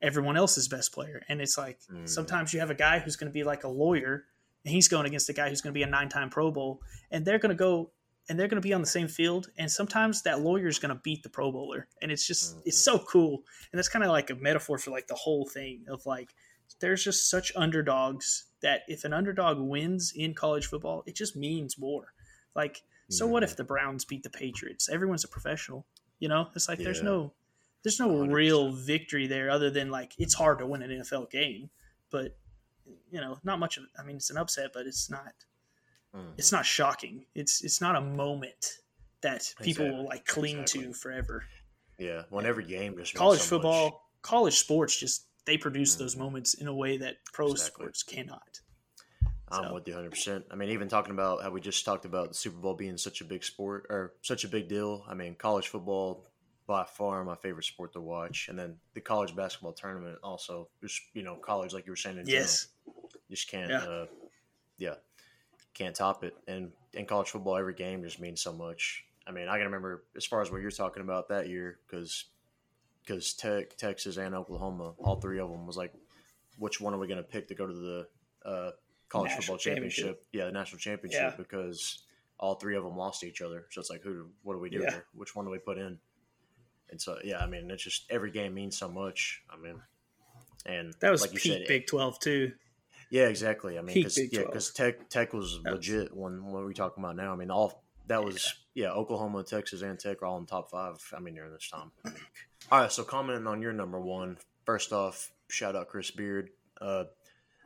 everyone 0.00 0.36
else's 0.36 0.68
best 0.68 0.92
player, 0.92 1.20
and 1.28 1.40
it's 1.40 1.58
like 1.58 1.80
mm-hmm. 1.80 2.06
sometimes 2.06 2.54
you 2.54 2.60
have 2.60 2.70
a 2.70 2.76
guy 2.76 3.00
who's 3.00 3.16
going 3.16 3.28
to 3.28 3.34
be 3.34 3.42
like 3.42 3.64
a 3.64 3.68
lawyer, 3.68 4.26
and 4.64 4.72
he's 4.72 4.86
going 4.86 5.04
against 5.04 5.28
a 5.28 5.32
guy 5.32 5.48
who's 5.48 5.60
going 5.60 5.72
to 5.72 5.78
be 5.78 5.82
a 5.82 5.90
nine-time 5.90 6.30
Pro 6.30 6.52
Bowl, 6.52 6.80
and 7.10 7.24
they're 7.24 7.40
going 7.40 7.50
to 7.50 7.56
go 7.56 7.90
and 8.28 8.38
they're 8.38 8.48
going 8.48 8.62
to 8.62 8.68
be 8.68 8.72
on 8.72 8.80
the 8.80 8.86
same 8.86 9.08
field 9.08 9.48
and 9.56 9.70
sometimes 9.70 10.22
that 10.22 10.40
lawyer 10.40 10.68
is 10.68 10.78
going 10.78 10.94
to 10.94 11.00
beat 11.02 11.22
the 11.22 11.28
pro 11.28 11.50
bowler 11.50 11.88
and 12.02 12.12
it's 12.12 12.26
just 12.26 12.52
mm-hmm. 12.52 12.60
it's 12.66 12.78
so 12.78 12.98
cool 12.98 13.42
and 13.72 13.78
that's 13.78 13.88
kind 13.88 14.04
of 14.04 14.10
like 14.10 14.30
a 14.30 14.34
metaphor 14.34 14.78
for 14.78 14.90
like 14.90 15.06
the 15.06 15.14
whole 15.14 15.46
thing 15.46 15.84
of 15.88 16.04
like 16.06 16.34
there's 16.80 17.04
just 17.04 17.30
such 17.30 17.52
underdogs 17.56 18.44
that 18.62 18.82
if 18.88 19.04
an 19.04 19.12
underdog 19.12 19.58
wins 19.58 20.12
in 20.14 20.34
college 20.34 20.66
football 20.66 21.02
it 21.06 21.14
just 21.14 21.36
means 21.36 21.78
more 21.78 22.12
like 22.54 22.82
so 23.10 23.26
what 23.26 23.42
if 23.42 23.56
the 23.56 23.64
browns 23.64 24.04
beat 24.04 24.22
the 24.22 24.30
patriots 24.30 24.88
everyone's 24.88 25.24
a 25.24 25.28
professional 25.28 25.86
you 26.18 26.28
know 26.28 26.48
it's 26.54 26.68
like 26.68 26.78
yeah. 26.78 26.84
there's 26.84 27.02
no 27.02 27.32
there's 27.84 28.00
no 28.00 28.08
100%. 28.08 28.32
real 28.32 28.72
victory 28.72 29.26
there 29.26 29.50
other 29.50 29.70
than 29.70 29.90
like 29.90 30.12
it's 30.18 30.34
hard 30.34 30.58
to 30.58 30.66
win 30.66 30.82
an 30.82 30.90
nfl 30.90 31.30
game 31.30 31.70
but 32.10 32.36
you 33.10 33.20
know 33.20 33.38
not 33.44 33.58
much 33.58 33.76
of 33.78 33.84
i 33.98 34.02
mean 34.02 34.16
it's 34.16 34.30
an 34.30 34.36
upset 34.36 34.70
but 34.74 34.86
it's 34.86 35.10
not 35.10 35.32
Mm. 36.14 36.32
It's 36.36 36.52
not 36.52 36.64
shocking. 36.64 37.26
It's 37.34 37.62
it's 37.62 37.80
not 37.80 37.96
a 37.96 38.00
moment 38.00 38.78
that 39.20 39.52
people 39.60 39.84
exactly. 39.84 39.90
will 39.90 40.06
like 40.06 40.26
cling 40.26 40.60
exactly. 40.60 40.88
to 40.88 40.92
forever. 40.94 41.44
Yeah, 41.98 42.22
when 42.30 42.46
every 42.46 42.64
game 42.64 42.96
just 42.96 43.14
college 43.14 43.40
so 43.40 43.56
football, 43.56 43.84
much. 43.84 43.94
college 44.22 44.58
sports 44.58 44.98
just 44.98 45.26
they 45.48 45.56
produce 45.56 45.96
mm. 45.96 46.00
those 46.00 46.14
moments 46.14 46.54
in 46.54 46.68
a 46.68 46.74
way 46.74 46.98
that 46.98 47.16
pro 47.32 47.50
exactly. 47.50 47.84
sports 47.84 48.02
cannot. 48.02 48.60
I'm 49.50 49.64
so. 49.64 49.74
with 49.74 49.88
you 49.88 49.94
100. 49.94 50.10
percent 50.10 50.44
I 50.50 50.56
mean, 50.56 50.68
even 50.68 50.88
talking 50.88 51.12
about 51.12 51.42
how 51.42 51.50
we 51.50 51.62
just 51.62 51.84
talked 51.84 52.04
about 52.04 52.28
the 52.28 52.34
Super 52.34 52.58
Bowl 52.58 52.74
being 52.74 52.98
such 52.98 53.22
a 53.22 53.24
big 53.24 53.42
sport 53.42 53.86
or 53.88 54.12
such 54.20 54.44
a 54.44 54.48
big 54.48 54.68
deal. 54.68 55.04
I 55.08 55.14
mean, 55.14 55.34
college 55.34 55.68
football 55.68 56.26
by 56.66 56.84
far 56.84 57.24
my 57.24 57.34
favorite 57.34 57.64
sport 57.64 57.94
to 57.94 58.00
watch, 58.00 58.48
and 58.50 58.58
then 58.58 58.76
the 58.92 59.00
college 59.00 59.34
basketball 59.34 59.72
tournament 59.72 60.18
also. 60.22 60.68
Just 60.82 61.00
you 61.14 61.22
know, 61.22 61.34
college 61.36 61.72
like 61.72 61.86
you 61.86 61.92
were 61.92 61.96
saying. 61.96 62.18
In 62.18 62.26
yes, 62.26 62.66
general, 62.84 63.10
just 63.30 63.50
can't. 63.50 63.70
Yeah. 63.70 63.78
Uh, 63.78 64.06
yeah, 64.76 64.94
can't 65.72 65.96
top 65.96 66.24
it. 66.24 66.36
And 66.46 66.72
in 66.92 67.06
college 67.06 67.30
football, 67.30 67.56
every 67.56 67.74
game 67.74 68.02
just 68.02 68.20
means 68.20 68.42
so 68.42 68.52
much. 68.52 69.04
I 69.26 69.30
mean, 69.30 69.48
I 69.48 69.56
can 69.56 69.64
remember 69.64 70.04
as 70.14 70.26
far 70.26 70.42
as 70.42 70.50
what 70.50 70.60
you're 70.60 70.70
talking 70.70 71.02
about 71.02 71.30
that 71.30 71.48
year 71.48 71.78
because 71.86 72.26
because 73.08 73.32
Tech, 73.34 73.76
Texas, 73.76 74.18
and 74.18 74.34
Oklahoma, 74.34 74.92
all 74.98 75.16
three 75.16 75.38
of 75.38 75.50
them 75.50 75.66
was 75.66 75.76
like, 75.76 75.94
which 76.58 76.80
one 76.80 76.92
are 76.92 76.98
we 76.98 77.06
going 77.06 77.18
to 77.18 77.24
pick 77.24 77.48
to 77.48 77.54
go 77.54 77.66
to 77.66 77.72
the 77.72 78.06
uh, 78.44 78.70
college 79.08 79.30
national 79.30 79.42
football 79.42 79.58
championship? 79.58 80.04
championship? 80.04 80.26
Yeah, 80.32 80.44
the 80.46 80.52
national 80.52 80.78
championship 80.78 81.20
yeah. 81.20 81.34
because 81.36 82.02
all 82.38 82.56
three 82.56 82.76
of 82.76 82.84
them 82.84 82.96
lost 82.96 83.20
to 83.20 83.26
each 83.26 83.40
other. 83.40 83.66
So 83.70 83.80
it's 83.80 83.90
like, 83.90 84.02
who? 84.02 84.26
What 84.42 84.54
do 84.54 84.60
we 84.60 84.70
do 84.70 84.80
yeah. 84.80 84.90
here? 84.90 85.04
Which 85.14 85.34
one 85.34 85.46
do 85.46 85.50
we 85.50 85.58
put 85.58 85.78
in? 85.78 85.98
And 86.90 87.00
so, 87.00 87.18
yeah, 87.24 87.38
I 87.38 87.46
mean, 87.46 87.70
it's 87.70 87.82
just 87.82 88.06
every 88.10 88.30
game 88.30 88.54
means 88.54 88.78
so 88.78 88.88
much. 88.88 89.42
I 89.50 89.56
mean, 89.60 89.80
and 90.66 90.94
that 91.00 91.10
was 91.10 91.22
like 91.22 91.32
you 91.32 91.38
said, 91.38 91.64
Big 91.66 91.86
Twelve 91.86 92.18
too. 92.18 92.52
Yeah, 93.10 93.28
exactly. 93.28 93.78
I 93.78 93.82
mean, 93.82 94.02
cause, 94.02 94.18
yeah, 94.18 94.42
because 94.44 94.70
Tech 94.70 95.08
Tech 95.08 95.32
was 95.32 95.60
legit 95.64 96.14
when 96.14 96.44
what 96.44 96.66
we 96.66 96.74
talking 96.74 97.02
about 97.02 97.16
now. 97.16 97.32
I 97.32 97.36
mean, 97.36 97.50
all 97.50 97.84
that 98.06 98.22
was 98.22 98.54
yeah. 98.74 98.86
yeah. 98.86 98.92
Oklahoma, 98.92 99.44
Texas, 99.44 99.82
and 99.82 99.98
Tech 99.98 100.22
are 100.22 100.26
all 100.26 100.38
in 100.38 100.46
top 100.46 100.70
five. 100.70 100.96
I 101.16 101.20
mean, 101.20 101.34
during 101.34 101.52
this 101.52 101.70
time. 101.70 101.90
All 102.70 102.80
right, 102.80 102.92
so 102.92 103.02
commenting 103.02 103.46
on 103.46 103.62
your 103.62 103.72
number 103.72 103.98
one, 103.98 104.36
first 104.64 104.92
off, 104.92 105.30
shout 105.48 105.74
out 105.74 105.88
Chris 105.88 106.10
Beard. 106.10 106.50
Uh, 106.80 107.04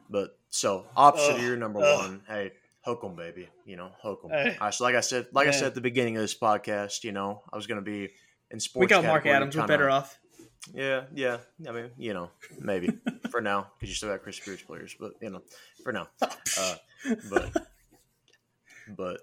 but 0.08 0.38
so 0.48 0.86
opposite 0.96 1.36
of 1.36 1.42
your 1.42 1.56
number 1.56 1.80
one, 1.80 2.22
hey, 2.28 2.52
Hook 2.84 3.00
'em 3.04 3.16
baby, 3.16 3.48
you 3.64 3.76
know 3.76 3.90
Hook 4.00 4.20
'em. 4.24 4.30
Hey. 4.30 4.56
All 4.60 4.66
right, 4.66 4.74
so 4.74 4.84
like 4.84 4.94
I 4.94 5.00
said, 5.00 5.26
like 5.32 5.46
Man. 5.46 5.54
I 5.54 5.56
said 5.56 5.66
at 5.68 5.74
the 5.74 5.80
beginning 5.80 6.16
of 6.16 6.22
this 6.22 6.36
podcast, 6.36 7.02
you 7.02 7.12
know, 7.12 7.42
I 7.52 7.56
was 7.56 7.66
going 7.66 7.76
to 7.76 7.84
be 7.84 8.10
in 8.50 8.60
sports. 8.60 8.82
We 8.82 8.86
got 8.86 9.04
Mark 9.04 9.26
Adams. 9.26 9.56
We're 9.56 9.66
better 9.66 9.90
off. 9.90 10.18
Yeah, 10.72 11.04
yeah. 11.12 11.38
I 11.68 11.72
mean, 11.72 11.90
you 11.98 12.14
know, 12.14 12.30
maybe 12.60 12.90
for 13.30 13.40
now 13.40 13.72
because 13.74 13.88
you 13.88 13.96
still 13.96 14.10
got 14.10 14.22
Chris 14.22 14.38
Beard's 14.38 14.62
players, 14.62 14.94
but 14.98 15.14
you 15.20 15.30
know, 15.30 15.42
for 15.82 15.92
now. 15.92 16.08
Uh, 16.58 16.74
but 17.30 17.50
but 18.94 19.20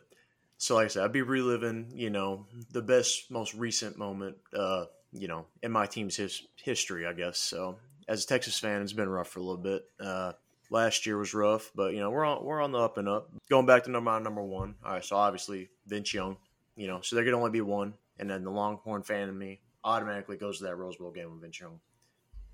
so 0.58 0.76
like 0.76 0.86
I 0.86 0.88
said, 0.88 1.04
I'd 1.04 1.14
be 1.14 1.22
reliving, 1.22 1.92
you 1.94 2.10
know, 2.10 2.48
the 2.72 2.82
best, 2.82 3.30
most 3.32 3.54
recent 3.54 3.98
moment, 3.98 4.36
uh, 4.54 4.86
you 5.12 5.28
know, 5.28 5.45
in 5.64 5.72
my 5.72 5.86
team's 5.86 6.16
his, 6.16 6.43
history, 6.64 7.05
I 7.05 7.14
guess. 7.14 7.38
So 7.38 7.78
as 8.07 8.24
a 8.24 8.28
Texas 8.28 8.60
fan, 8.60 8.82
it's 8.82 8.93
been 8.93 9.10
rough 9.10 9.30
for 9.30 9.39
a 9.39 9.43
little 9.43 9.62
bit. 9.62 9.86
Uh, 9.99 10.34
last 10.70 11.05
year 11.05 11.18
was 11.18 11.34
rough, 11.34 11.72
but 11.76 11.93
you 11.93 11.99
know, 11.99 12.10
we're 12.10 12.26
on 12.26 12.43
we're 12.43 12.62
on 12.62 12.72
the 12.72 12.80
up 12.80 12.97
and 12.97 13.07
up. 13.07 13.30
Going 13.49 13.66
back 13.66 13.84
to 13.84 13.91
number 13.91 14.20
number 14.20 14.43
one. 14.43 14.76
All 14.86 14.93
right, 14.93 15.03
so 15.03 15.16
obviously 15.16 15.70
Vince 15.88 16.14
Young, 16.14 16.38
you 16.76 16.88
know, 16.88 17.01
so 17.01 17.16
there 17.16 17.26
could 17.26 17.34
only 17.34 17.51
be 17.51 17.62
one, 17.62 17.93
and 18.20 18.30
then 18.30 18.43
the 18.43 18.51
Longhorn 18.51 19.03
fan 19.03 19.30
in 19.30 19.38
me 19.38 19.62
automatically 19.84 20.38
goes 20.38 20.57
to 20.60 20.66
that 20.66 20.76
Rose 20.76 20.97
Bowl 20.97 21.12
game 21.12 21.32
with 21.32 21.41
Vince 21.41 21.60
Young 21.60 21.80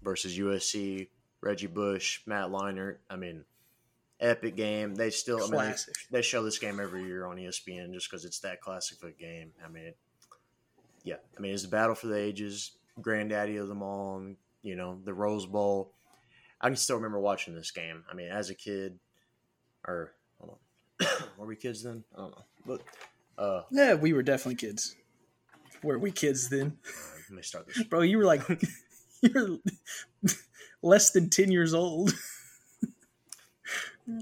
versus 0.03 0.37
USC, 0.37 1.07
Reggie 1.41 1.67
Bush, 1.67 2.21
Matt 2.25 2.49
Leinart. 2.49 2.97
I 3.09 3.15
mean, 3.15 3.43
epic 4.19 4.55
game. 4.55 4.95
They 4.95 5.09
still, 5.09 5.39
I 5.43 5.47
mean, 5.49 5.71
they, 6.11 6.17
they, 6.17 6.21
show 6.21 6.43
this 6.43 6.59
game 6.59 6.79
every 6.79 7.03
year 7.03 7.25
on 7.25 7.37
ESPN 7.37 7.93
just 7.93 8.09
because 8.09 8.25
it's 8.25 8.39
that 8.39 8.61
classic 8.61 9.01
of 9.01 9.09
a 9.09 9.11
game. 9.11 9.51
I 9.63 9.69
mean, 9.69 9.93
yeah, 11.05 11.17
I 11.37 11.39
mean, 11.39 11.53
it's 11.53 11.61
the 11.61 11.69
battle 11.69 11.95
for 11.95 12.07
the 12.07 12.17
ages, 12.17 12.71
granddaddy 12.99 13.57
of 13.57 13.67
them 13.67 13.83
all, 13.83 14.17
and, 14.17 14.35
you 14.63 14.75
know, 14.75 14.99
the 15.05 15.13
Rose 15.13 15.45
Bowl. 15.45 15.93
I 16.59 16.67
can 16.67 16.75
still 16.75 16.95
remember 16.95 17.19
watching 17.19 17.53
this 17.53 17.71
game. 17.71 18.03
I 18.11 18.15
mean, 18.15 18.29
as 18.29 18.49
a 18.49 18.55
kid, 18.55 18.99
or 19.87 20.13
hold 20.39 20.57
on, 20.99 21.07
were 21.37 21.45
we 21.45 21.55
kids 21.55 21.83
then? 21.83 22.03
I 22.15 22.21
don't 22.21 22.31
know, 22.31 22.45
but 22.65 22.81
uh, 23.37 23.61
yeah, 23.71 23.93
we 23.93 24.13
were 24.13 24.23
definitely 24.23 24.55
kids. 24.55 24.95
Were 25.83 25.99
we 25.99 26.11
kids 26.11 26.49
then? 26.49 26.77
Let 27.29 27.35
me 27.35 27.43
start 27.43 27.67
this. 27.75 27.83
Bro, 27.83 28.01
you 28.01 28.17
were 28.17 28.25
like 28.25 28.41
you're 29.21 29.59
less 30.81 31.11
than 31.11 31.29
ten 31.29 31.51
years 31.51 31.75
old. 31.75 32.13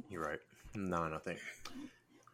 You're 0.10 0.24
right. 0.24 0.40
No, 0.76 1.08
nothing. 1.08 1.38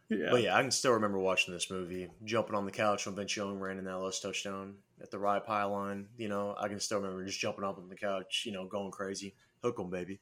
Yeah. 0.09 0.29
But 0.31 0.41
yeah, 0.41 0.57
I 0.57 0.61
can 0.61 0.71
still 0.71 0.93
remember 0.93 1.19
watching 1.19 1.53
this 1.53 1.69
movie, 1.69 2.09
jumping 2.25 2.55
on 2.55 2.65
the 2.65 2.71
couch 2.71 3.05
when 3.05 3.15
Vince 3.15 3.35
Young 3.35 3.59
ran 3.59 3.77
in 3.77 3.85
that 3.85 3.97
last 3.97 4.21
touchdown 4.21 4.75
at 5.01 5.11
the 5.11 5.19
right 5.19 5.43
pylon. 5.43 6.07
You 6.17 6.29
know, 6.29 6.55
I 6.57 6.67
can 6.67 6.79
still 6.79 6.99
remember 6.99 7.23
just 7.25 7.39
jumping 7.39 7.63
up 7.63 7.77
on 7.77 7.89
the 7.89 7.95
couch, 7.95 8.43
you 8.45 8.51
know, 8.51 8.65
going 8.65 8.91
crazy. 8.91 9.35
Hook 9.63 9.77
'em, 9.79 9.89
baby. 9.89 10.19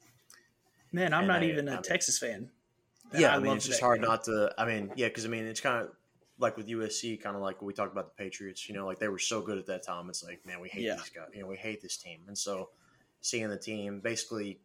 Man, 0.91 1.13
I'm 1.13 1.21
and 1.21 1.27
not 1.29 1.41
I, 1.41 1.45
even 1.45 1.67
a 1.67 1.71
I 1.71 1.73
mean, 1.75 1.83
Texas 1.83 2.19
fan. 2.19 2.49
Yeah, 3.13 3.33
I, 3.33 3.37
I 3.37 3.39
mean, 3.39 3.55
it's 3.55 3.65
just 3.65 3.79
hard 3.79 4.01
game. 4.01 4.09
not 4.09 4.25
to. 4.25 4.53
I 4.57 4.65
mean, 4.65 4.91
yeah, 4.95 5.07
because 5.07 5.25
I 5.25 5.29
mean, 5.29 5.45
it's 5.45 5.61
kind 5.61 5.85
of 5.85 5.91
like 6.37 6.57
with 6.57 6.67
USC, 6.67 7.21
kind 7.21 7.35
of 7.35 7.41
like 7.41 7.61
we 7.61 7.73
talked 7.73 7.91
about 7.91 8.15
the 8.15 8.23
Patriots. 8.23 8.67
You 8.67 8.75
know, 8.75 8.85
like 8.85 8.99
they 8.99 9.07
were 9.07 9.19
so 9.19 9.41
good 9.41 9.57
at 9.57 9.67
that 9.67 9.83
time. 9.85 10.09
It's 10.09 10.23
like, 10.23 10.45
man, 10.45 10.59
we 10.59 10.69
hate 10.69 10.83
yeah. 10.83 10.95
these 10.95 11.09
guys. 11.09 11.27
You 11.33 11.41
know, 11.41 11.47
we 11.47 11.55
hate 11.55 11.81
this 11.81 11.97
team. 11.97 12.19
And 12.27 12.37
so, 12.37 12.69
seeing 13.21 13.49
the 13.49 13.57
team 13.57 14.01
basically, 14.01 14.59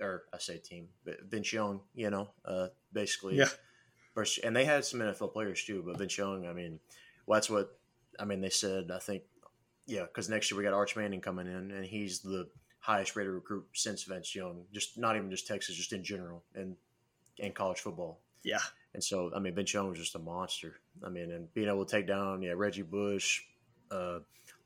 or 0.00 0.24
I 0.32 0.38
say 0.38 0.58
team, 0.58 0.88
but 1.04 1.22
Vince 1.28 1.52
Young, 1.52 1.80
you 1.94 2.10
know, 2.10 2.30
uh, 2.44 2.68
basically, 2.92 3.36
yeah. 3.36 3.48
And 4.44 4.54
they 4.54 4.64
had 4.64 4.84
some 4.84 5.00
NFL 5.00 5.32
players 5.32 5.62
too, 5.64 5.82
but 5.86 5.98
Vince 5.98 6.16
Young, 6.18 6.46
I 6.46 6.52
mean, 6.52 6.80
well, 7.26 7.36
that's 7.36 7.50
what 7.50 7.78
I 8.18 8.24
mean. 8.24 8.40
They 8.40 8.50
said, 8.50 8.90
I 8.90 8.98
think, 8.98 9.22
yeah, 9.86 10.02
because 10.02 10.28
next 10.28 10.50
year 10.50 10.58
we 10.58 10.64
got 10.64 10.72
Arch 10.74 10.96
Manning 10.96 11.20
coming 11.20 11.46
in, 11.46 11.70
and 11.70 11.84
he's 11.84 12.20
the 12.20 12.48
highest 12.80 13.16
rated 13.16 13.32
recruit 13.32 13.66
since 13.74 14.04
Vince 14.04 14.34
Young. 14.34 14.64
Just 14.72 14.98
not 14.98 15.16
even 15.16 15.30
just 15.30 15.46
Texas, 15.46 15.76
just 15.76 15.92
in 15.92 16.02
general 16.02 16.42
and 16.54 16.76
and 17.40 17.54
college 17.54 17.80
football. 17.80 18.20
Yeah. 18.42 18.60
And 18.94 19.04
so, 19.04 19.30
I 19.34 19.38
mean, 19.38 19.54
Vince 19.54 19.72
Young 19.74 19.88
was 19.90 19.98
just 19.98 20.14
a 20.14 20.18
monster. 20.18 20.80
I 21.04 21.08
mean, 21.08 21.30
and 21.30 21.52
being 21.54 21.68
able 21.68 21.84
to 21.84 21.90
take 21.90 22.06
down, 22.06 22.42
yeah, 22.42 22.52
Reggie 22.56 22.82
Bush, 22.82 23.42
uh, 23.90 24.20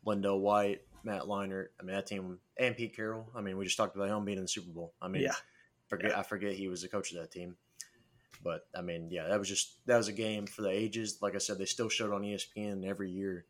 LenDale 0.07 0.40
White, 0.40 0.82
Matt 1.05 1.22
Leinart. 1.22 1.68
I 1.80 1.82
mean, 1.82 1.94
that 1.96 2.07
team, 2.07 2.38
and 2.57 2.76
Pete 2.76 2.94
Carroll. 2.94 3.28
I 3.34 3.40
mean, 3.40 3.57
we 3.59 3.64
just 3.64 3.76
talked 3.76 3.96
about 3.96 4.09
him 4.09 4.24
being 4.24 4.38
in 4.38 4.44
the 4.44 4.48
Super 4.48 4.70
Bowl. 4.70 4.94
I 5.03 5.09
mean, 5.09 5.22
Yeah. 5.22 5.34
forget 5.88 6.12
Yeah. 6.12 6.20
I 6.20 6.22
forget 6.22 6.55
he 6.55 6.68
was 6.68 6.82
the 6.82 6.88
coach 6.88 7.12
of 7.12 7.18
that 7.18 7.30
team. 7.30 7.57
But 8.43 8.66
I 8.76 8.82
mean, 8.82 9.09
yeah, 9.11 9.28
that 9.28 9.38
was 9.38 9.49
just 9.49 9.76
that 9.86 9.97
was 9.97 10.09
a 10.09 10.12
game 10.12 10.47
for 10.47 10.62
the 10.62 10.70
ages. 10.70 11.18
Like 11.22 11.34
I 11.34 11.38
said, 11.38 11.59
they 11.59 11.64
still 11.64 11.88
showed 11.88 12.12
on 12.12 12.22
ESPN 12.22 12.84
every 12.84 13.11
year. 13.11 13.45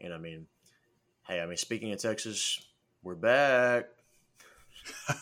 And 0.00 0.14
I 0.14 0.18
mean, 0.18 0.46
hey, 1.26 1.40
I 1.40 1.46
mean, 1.46 1.56
speaking 1.56 1.92
of 1.92 2.00
Texas, 2.00 2.64
we're 3.02 3.14
back. 3.14 3.86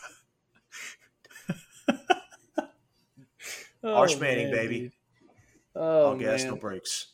Arch 3.84 4.14
oh, 4.16 4.18
Manning, 4.18 4.50
baby. 4.50 4.76
Oh, 4.76 4.80
dude. 4.80 4.92
Oh 5.76 6.06
All 6.06 6.16
gas, 6.16 6.42
man. 6.42 6.50
no 6.50 6.56
brakes. 6.56 7.06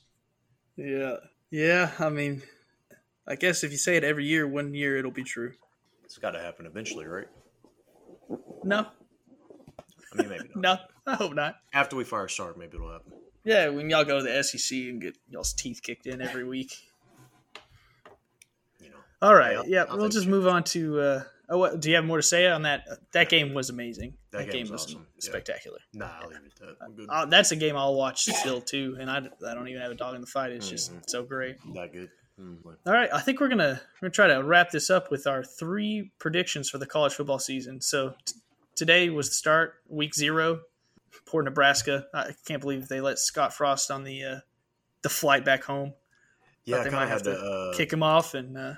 Yeah. 0.77 1.17
Yeah. 1.51 1.91
I 1.99 2.09
mean, 2.09 2.43
I 3.27 3.37
guess 3.37 3.63
if 3.63 3.71
you 3.71 3.79
say 3.79 3.97
it 3.97 4.05
every 4.05 4.25
year, 4.25 4.49
one 4.49 4.75
year 4.75 4.97
it'll 4.97 5.11
be 5.11 5.25
true. 5.25 5.53
It's 6.05 6.19
got 6.19 6.33
to 6.33 6.41
happen 6.41 6.67
eventually, 6.67 7.07
right? 7.07 7.29
No. 8.63 8.87
I 10.13 10.17
mean, 10.17 10.29
maybe 10.29 10.49
not. 10.55 10.57
No. 10.57 10.77
I 11.07 11.15
hope 11.15 11.35
not. 11.35 11.57
After 11.73 11.97
we 11.97 12.05
fire 12.05 12.29
Sark, 12.29 12.57
maybe 12.59 12.77
it'll 12.77 12.91
happen. 12.93 13.13
Yeah, 13.45 13.69
when 13.69 13.91
y'all 13.91 14.05
go 14.05 14.19
to 14.19 14.23
the 14.25 14.43
SEC 14.43 14.77
and 14.79 15.01
get 15.03 15.17
y'all's 15.29 15.53
teeth 15.53 15.81
kicked 15.83 16.07
in 16.07 16.23
every 16.23 16.45
week. 16.45 16.75
You 18.81 18.91
know, 18.91 18.97
All 19.23 19.35
right. 19.35 19.53
Yeah, 19.53 19.59
I'll- 19.59 19.69
yeah, 19.69 19.85
I'll 19.89 19.99
we'll 19.99 20.09
just 20.09 20.27
move 20.27 20.47
on 20.47 20.65
to. 20.65 21.01
Uh, 21.01 21.23
oh, 21.51 21.59
what, 21.59 21.81
do 21.81 21.91
you 21.91 21.97
have 21.97 22.05
more 22.05 22.17
to 22.19 22.23
say 22.23 22.47
on 22.47 22.63
that? 22.63 22.87
That 23.13 23.29
game 23.29 23.53
was 23.55 23.71
amazing. 23.71 24.15
That 24.31 24.47
That, 24.47 24.51
game 24.53 24.71
was 24.71 24.85
awesome. 24.87 25.07
Yeah. 25.17 25.29
spectacular. 25.31 25.79
nah, 25.93 26.09
I'll 26.23 26.29
leave 26.29 26.39
it 26.39 26.53
at 26.61 26.69
that. 26.69 26.77
I'm 26.85 26.95
good. 26.95 27.07
Uh, 27.09 27.27
that's 27.27 27.53
a 27.53 27.57
game 27.57 27.77
I'll 27.77 27.95
watch 27.95 28.25
still 28.25 28.61
too, 28.61 28.97
and 28.99 29.11
I, 29.11 29.19
I 29.47 29.55
don't 29.55 29.69
even 29.69 29.83
have 29.83 29.93
a 29.93 29.95
dog 29.95 30.15
in 30.15 30.21
the 30.21 30.27
fight. 30.27 30.53
It's 30.53 30.69
just 30.69 30.93
Mhm. 30.95 31.03
so 31.09 31.23
great. 31.23 31.57
That 31.75 31.93
good. 31.93 32.11
Mm, 32.41 32.59
All 32.87 32.93
right, 32.93 33.09
I 33.13 33.21
think 33.21 33.41
we're 33.41 33.49
gonna 33.49 33.81
we're 34.01 34.09
gonna 34.09 34.11
try 34.11 34.27
to 34.27 34.43
wrap 34.43 34.71
this 34.71 34.91
up 34.91 35.09
with 35.11 35.25
our 35.27 35.45
three 35.45 36.11
predictions 36.19 36.69
for 36.69 36.79
the 36.79 36.87
college 36.87 37.13
football 37.15 37.39
season. 37.39 37.81
So 37.81 38.17
t- 38.25 38.35
today 38.75 39.09
was 39.09 39.29
the 39.29 39.35
start, 39.35 39.75
week 39.89 40.15
zero. 40.17 40.63
Poor 41.27 41.43
Nebraska. 41.43 42.07
I 42.14 42.33
can't 42.47 42.61
believe 42.61 42.89
they 42.89 43.01
let 43.01 43.18
Scott 43.18 43.55
Frost 43.55 43.91
on 43.91 44.05
the 44.05 44.25
uh, 44.25 44.37
the 45.03 45.09
flight 45.09 45.45
back 45.45 45.64
home. 45.64 45.95
Yeah, 46.64 46.83
they 46.83 46.91
might 46.91 47.09
have 47.09 47.22
to. 47.22 47.33
Uh, 47.33 47.77
Kick 47.77 47.93
him 47.93 48.03
off 48.03 48.35
and 48.35 48.57
uh, 48.57 48.75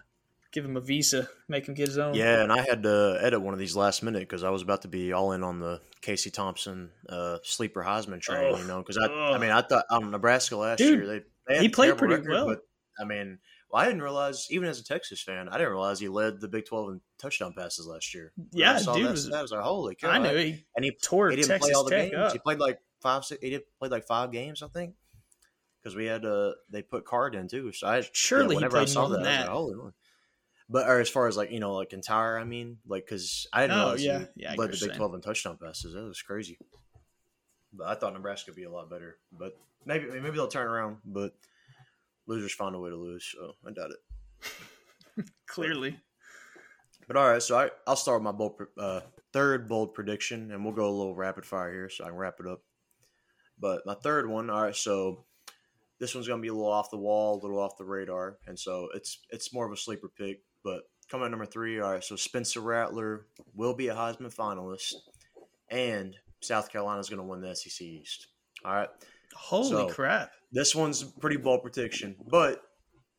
give 0.53 0.64
him 0.64 0.76
a 0.76 0.80
visa, 0.80 1.28
make 1.49 1.68
him 1.68 1.74
get 1.74 1.88
his 1.88 1.99
own. 1.99 2.14
yeah, 2.14 2.42
and 2.42 2.53
I 2.53 2.62
had 2.62 2.82
to 2.82 3.18
edit 3.20 3.40
one 3.40 3.53
of 3.53 3.61
these 3.61 3.76
last 3.76 4.03
minute 4.03 4.20
because 4.20 4.42
I 4.42 4.51
was 4.51 4.62
about 4.62 4.82
to 4.82 4.88
be 4.88 5.12
all 5.12 5.32
in 5.32 5.42
on 5.44 5.61
the 5.61 5.80
Casey 6.01 6.30
Thompson 6.30 6.90
uh, 7.09 7.38
sleeper 7.42 7.82
Heisman 7.82 8.20
train. 8.20 8.55
Oh, 8.55 8.59
you 8.59 8.64
know, 8.66 8.78
because 8.78 8.97
I, 8.97 9.07
I 9.07 9.38
mean, 9.38 9.51
I 9.51 9.62
thought 9.62 9.84
on 9.90 10.11
Nebraska 10.11 10.57
last 10.57 10.78
Dude, 10.78 10.99
year 10.99 11.07
they, 11.07 11.20
they 11.47 11.55
had 11.55 11.62
he 11.62 11.68
played 11.68 11.97
pretty 11.99 12.26
well. 12.28 12.47
But 12.47 12.61
I 12.99 13.05
mean, 13.05 13.38
I 13.77 13.85
didn't 13.87 14.03
realize 14.03 14.47
even 14.51 14.68
as 14.68 14.81
a 14.81 14.85
Texas 14.85 15.22
fan, 15.22 15.49
I 15.49 15.53
didn't 15.59 15.70
realize 15.72 15.99
he 16.01 16.09
led 16.09 16.41
the 16.41 16.49
Big 16.49 16.66
Twelve 16.66 16.91
in 16.91 17.01
touchdown 17.18 17.53
passes 17.57 17.87
last 17.87 18.14
year. 18.14 18.33
When 18.37 18.49
Yeah, 18.53 18.72
I 18.74 18.79
saw 18.79 18.95
dude 18.95 19.07
that, 19.07 19.11
was- 19.12 19.33
I 19.33 19.43
was 19.43 19.51
like, 19.53 19.62
holy 19.62 19.95
cow! 19.95 20.11
I 20.11 20.18
knew 20.18 20.37
he 20.37 20.64
and 20.74 20.85
he 20.85 20.93
tore 21.03 21.31
he 21.31 21.37
didn't 21.37 21.49
Texas 21.49 21.68
play 21.70 21.74
all 21.74 21.85
the 21.85 21.91
Tech 21.91 22.11
games. 22.11 22.16
up. 22.27 22.33
He 22.33 22.39
played 22.39 22.59
like 22.59 22.79
five, 23.03 23.24
six. 23.24 23.43
He 23.43 23.51
did 23.51 23.62
played 23.79 23.93
like 23.93 24.07
five 24.07 24.33
games, 24.33 24.62
I 24.62 24.68
think, 24.68 24.95
because 25.83 25.95
we 25.97 26.07
had 26.07 26.24
uh 26.24 26.53
they 26.70 26.83
put 26.83 27.05
Card 27.05 27.35
in 27.35 27.49
too. 27.49 27.72
So 27.72 27.87
I 27.87 28.03
Surely 28.12 28.51
he 28.51 28.55
whenever 28.57 28.79
I 28.79 28.85
saw 28.87 29.09
more 29.09 29.16
than 29.16 29.27
I 29.27 29.31
that. 29.31 29.41
like, 29.43 29.51
holy 29.51 29.74
Lord. 29.74 29.95
But 30.68 30.89
or 30.89 30.99
as 31.01 31.09
far 31.09 31.29
as 31.29 31.37
like 31.37 31.51
you 31.53 31.61
know 31.61 31.74
like 31.74 31.93
entire, 31.93 32.39
I 32.39 32.45
mean 32.45 32.79
like 32.87 33.05
because 33.05 33.47
I 33.53 33.61
didn't 33.62 33.77
Oh, 33.77 33.83
realize 33.85 34.05
yeah. 34.05 34.18
he 34.35 34.43
Yeah, 34.43 34.55
led 34.57 34.72
the 34.72 34.87
Big. 34.87 34.97
Twelve 34.97 35.14
in 35.14 35.20
touchdown 35.20 35.59
passes. 35.62 35.95
That 35.95 36.03
was 36.05 36.22
crazy. 36.22 36.59
But 37.72 37.89
I 37.89 37.95
thought 37.95 38.14
Nebraska 38.14 38.51
would 38.51 38.57
be 38.57 38.64
a 38.64 38.70
lot 38.70 38.89
better. 38.91 39.18
But 39.31 39.57
maybe 39.85 40.07
maybe 40.07 40.31
they'll 40.31 40.49
turn 40.49 40.66
around. 40.66 40.97
But 41.05 41.35
losers 42.27 42.53
find 42.53 42.74
a 42.74 42.79
way 42.79 42.91
to 42.91 42.97
lose, 42.97 43.24
so 43.24 43.53
I 43.66 43.72
doubt 43.72 43.91
it. 43.91 45.24
clearly. 45.47 45.99
But 47.07 47.16
all 47.16 47.31
right, 47.31 47.43
so 47.43 47.59
I, 47.59 47.70
I'll 47.87 47.97
start 47.97 48.20
with 48.20 48.24
my 48.24 48.33
bold, 48.33 48.61
uh, 48.79 49.01
third 49.33 49.68
bold 49.68 49.95
prediction, 49.95 50.51
and 50.51 50.64
we'll 50.64 50.74
go 50.74 50.89
a 50.89 50.91
little 50.91 51.14
rapid 51.14 51.47
fire 51.47 51.72
here 51.72 51.89
so 51.89 52.05
I 52.05 52.09
can 52.09 52.16
wrap 52.16 52.41
it 52.41 52.47
up. 52.47 52.62
But 53.59 53.87
my 53.87 53.95
third 53.95 54.29
one, 54.29 54.51
all 54.51 54.62
right, 54.62 54.77
so 54.77 55.24
this 55.99 56.14
one's 56.14 56.29
gonna 56.29 56.43
be 56.43 56.49
a 56.49 56.55
little 56.55 56.70
off 56.70 56.91
the 56.91 56.99
wall, 56.99 57.35
a 57.35 57.43
little 57.43 57.59
off 57.59 57.79
the 57.79 57.85
radar, 57.85 58.39
and 58.47 58.59
so 58.59 58.89
it's 58.95 59.20
it's 59.31 59.53
more 59.53 59.66
of 59.66 59.72
a 59.72 59.77
sleeper 59.77 60.09
pick. 60.09 60.43
But 60.62 60.83
coming 61.09 61.27
at 61.27 61.31
number 61.31 61.47
three, 61.47 61.81
all 61.81 61.93
right, 61.93 62.05
so 62.05 62.16
Spencer 62.16 62.61
Rattler 62.61 63.27
will 63.55 63.74
be 63.74 63.89
a 63.89 63.95
Heisman 63.95 64.35
finalist, 64.35 64.95
and 65.70 66.14
South 66.41 66.70
Carolina's 66.70 67.09
gonna 67.09 67.24
win 67.24 67.41
the 67.41 67.55
SEC 67.55 67.81
East. 67.81 68.29
All 68.64 68.74
right, 68.74 68.89
Holy 69.35 69.68
So- 69.68 69.89
crap! 69.89 70.33
this 70.53 70.74
one's 70.74 71.03
pretty 71.05 71.37
bold 71.37 71.62
prediction, 71.62 72.16
but 72.29 72.62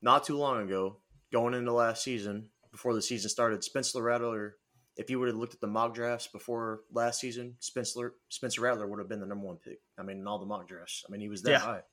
not 0.02 0.24
too 0.24 0.38
long 0.38 0.64
ago, 0.64 1.02
going 1.32 1.54
into 1.54 1.72
last 1.74 2.04
season, 2.04 2.50
before 2.72 2.94
the 2.94 3.02
season 3.02 3.30
started, 3.30 3.64
Spencer 3.64 4.02
Rattler, 4.02 4.58
if 4.96 5.10
you 5.10 5.20
would 5.20 5.28
have 5.28 5.38
looked 5.38 5.54
at 5.54 5.60
the 5.62 5.68
mock 5.68 5.94
drafts 5.94 6.28
before 6.28 6.82
last 6.92 7.20
season, 7.20 7.56
Spencer 7.60 8.16
Spencer 8.30 8.62
Rattler 8.62 8.88
would 8.88 9.00
have 9.00 9.10
been 9.10 9.20
the 9.20 9.26
number 9.26 9.46
one 9.46 9.58
pick. 9.58 9.80
I 9.98 10.04
mean, 10.04 10.20
in 10.20 10.28
all 10.28 10.40
the 10.40 10.46
mock 10.46 10.68
drafts. 10.68 11.04
I 11.08 11.12
mean, 11.12 11.22
he 11.22 11.30
was 11.30 11.42
that 11.44 11.52
Yeah. 11.52 11.60
high. 11.60 11.84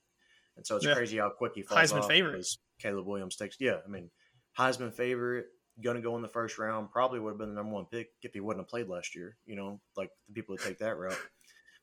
And 0.57 0.65
so 0.65 0.77
it's 0.77 0.85
Yeah. 0.85 0.95
crazy 0.95 1.17
how 1.17 1.29
quick 1.29 1.53
he 1.55 1.61
falls 1.63 1.91
Heisman 1.91 1.99
off 2.01 2.07
favorite. 2.07 2.47
Caleb 2.79 3.05
Williams 3.05 3.35
takes 3.35 3.57
yeah, 3.59 3.81
I 3.85 3.87
mean, 3.89 4.09
Heisman 4.57 4.93
favorite, 4.93 5.47
gonna 5.83 6.01
go 6.01 6.15
in 6.15 6.21
the 6.21 6.29
first 6.29 6.57
round, 6.57 6.89
probably 6.91 7.19
would 7.19 7.31
have 7.31 7.37
been 7.37 7.49
the 7.49 7.55
number 7.55 7.73
one 7.73 7.85
pick 7.87 8.09
if 8.21 8.33
he 8.33 8.39
wouldn't 8.39 8.63
have 8.63 8.69
played 8.69 8.87
last 8.87 9.15
year, 9.15 9.37
you 9.45 9.55
know, 9.55 9.81
like 9.97 10.09
the 10.27 10.33
people 10.33 10.55
that 10.55 10.63
take 10.63 10.77
that 10.79 10.95
route. 10.97 11.19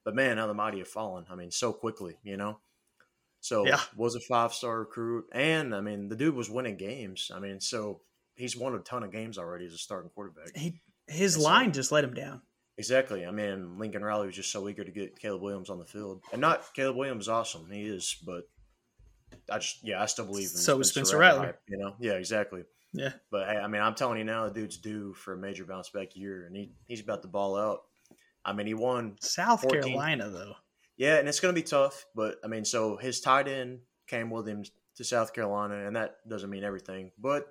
But 0.05 0.14
man, 0.14 0.38
how 0.38 0.46
the 0.46 0.55
mighty 0.55 0.78
have 0.78 0.88
fallen. 0.88 1.26
I 1.30 1.34
mean, 1.36 1.50
so 1.50 1.72
quickly, 1.72 2.16
you 2.22 2.36
know. 2.36 2.59
So 3.40 3.66
Yeah. 3.66 3.80
was 3.96 4.14
a 4.14 4.20
five 4.20 4.53
star 4.55 4.80
recruit, 4.80 5.26
and 5.32 5.74
I 5.74 5.80
mean 5.80 6.09
the 6.09 6.16
dude 6.16 6.34
was 6.34 6.48
winning 6.48 6.76
games. 6.76 7.30
I 7.34 7.40
mean, 7.40 7.61
so 7.61 8.03
he's 8.34 8.57
won 8.57 8.74
a 8.74 8.78
ton 8.80 9.03
of 9.03 9.11
games 9.11 9.38
already 9.38 9.66
as 9.66 9.72
a 9.74 9.78
starting 9.78 10.11
quarterback. 10.11 10.57
He 10.57 10.80
his 11.09 11.34
sir. 11.34 11.40
line 11.40 11.72
just 11.72 11.92
let 11.92 12.05
him 12.05 12.14
down. 12.14 12.42
Exactly. 12.78 13.26
I 13.26 13.30
mean, 13.30 13.78
Lincoln 13.78 14.03
Riley 14.03 14.26
was 14.26 14.36
just 14.36 14.50
so 14.50 14.68
eager 14.68 14.82
to 14.84 14.90
get 14.90 15.18
Caleb 15.18 15.42
Williams 15.42 15.70
on 15.70 15.78
the 15.78 15.84
field, 15.84 16.22
and 16.32 16.40
not 16.40 16.72
Caleb 16.74 16.96
Williams 16.96 17.24
is 17.24 17.28
awesome. 17.28 17.68
He 17.70 17.82
is, 17.82 18.16
but 18.24 18.48
I 19.50 19.59
just 19.59 19.84
yeah, 19.84 20.00
I 20.00 20.07
still 20.07 20.26
believe 20.26 20.50
in 20.50 20.57
So 20.57 20.80
is 20.80 20.88
Spencer 20.88 21.18
Rattler. 21.18 21.59
You 21.68 21.78
know, 21.78 21.94
yeah, 22.00 22.12
exactly. 22.12 22.64
Yeah. 22.92 23.12
But 23.30 23.48
hey, 23.48 23.57
I 23.57 23.66
mean, 23.66 23.82
I'm 23.82 23.94
telling 23.94 24.18
you 24.18 24.24
now, 24.24 24.46
the 24.48 24.55
dude's 24.55 24.76
due 24.76 25.14
for 25.14 25.34
a 25.34 25.36
major 25.36 25.64
bounce 25.64 25.90
back 25.90 26.14
year, 26.14 26.46
and 26.46 26.55
he 26.57 26.72
he's 26.86 27.00
about 27.00 27.22
to 27.22 27.28
ball 27.28 27.57
out. 27.57 27.82
I 28.45 28.53
mean, 28.53 28.66
he 28.66 28.74
won 28.74 29.16
South 29.20 29.62
14. 29.62 29.82
Carolina 29.82 30.28
though. 30.30 30.55
yeah, 30.97 31.16
and 31.16 31.28
it's 31.28 31.40
going 31.40 31.55
to 31.55 31.61
be 31.61 31.66
tough, 31.66 32.07
but 32.14 32.36
I 32.45 32.49
mean, 32.49 32.64
so 32.64 32.97
his 32.97 33.20
tight 33.20 33.49
end 33.49 33.80
came 34.09 34.30
with 34.30 34.49
him 34.49 34.64
to 34.97 35.05
South 35.05 35.32
Carolina, 35.32 35.86
and 35.86 35.97
that 35.97 36.16
doesn't 36.28 36.51
mean 36.51 36.64
everything. 36.64 37.12
But 37.18 37.47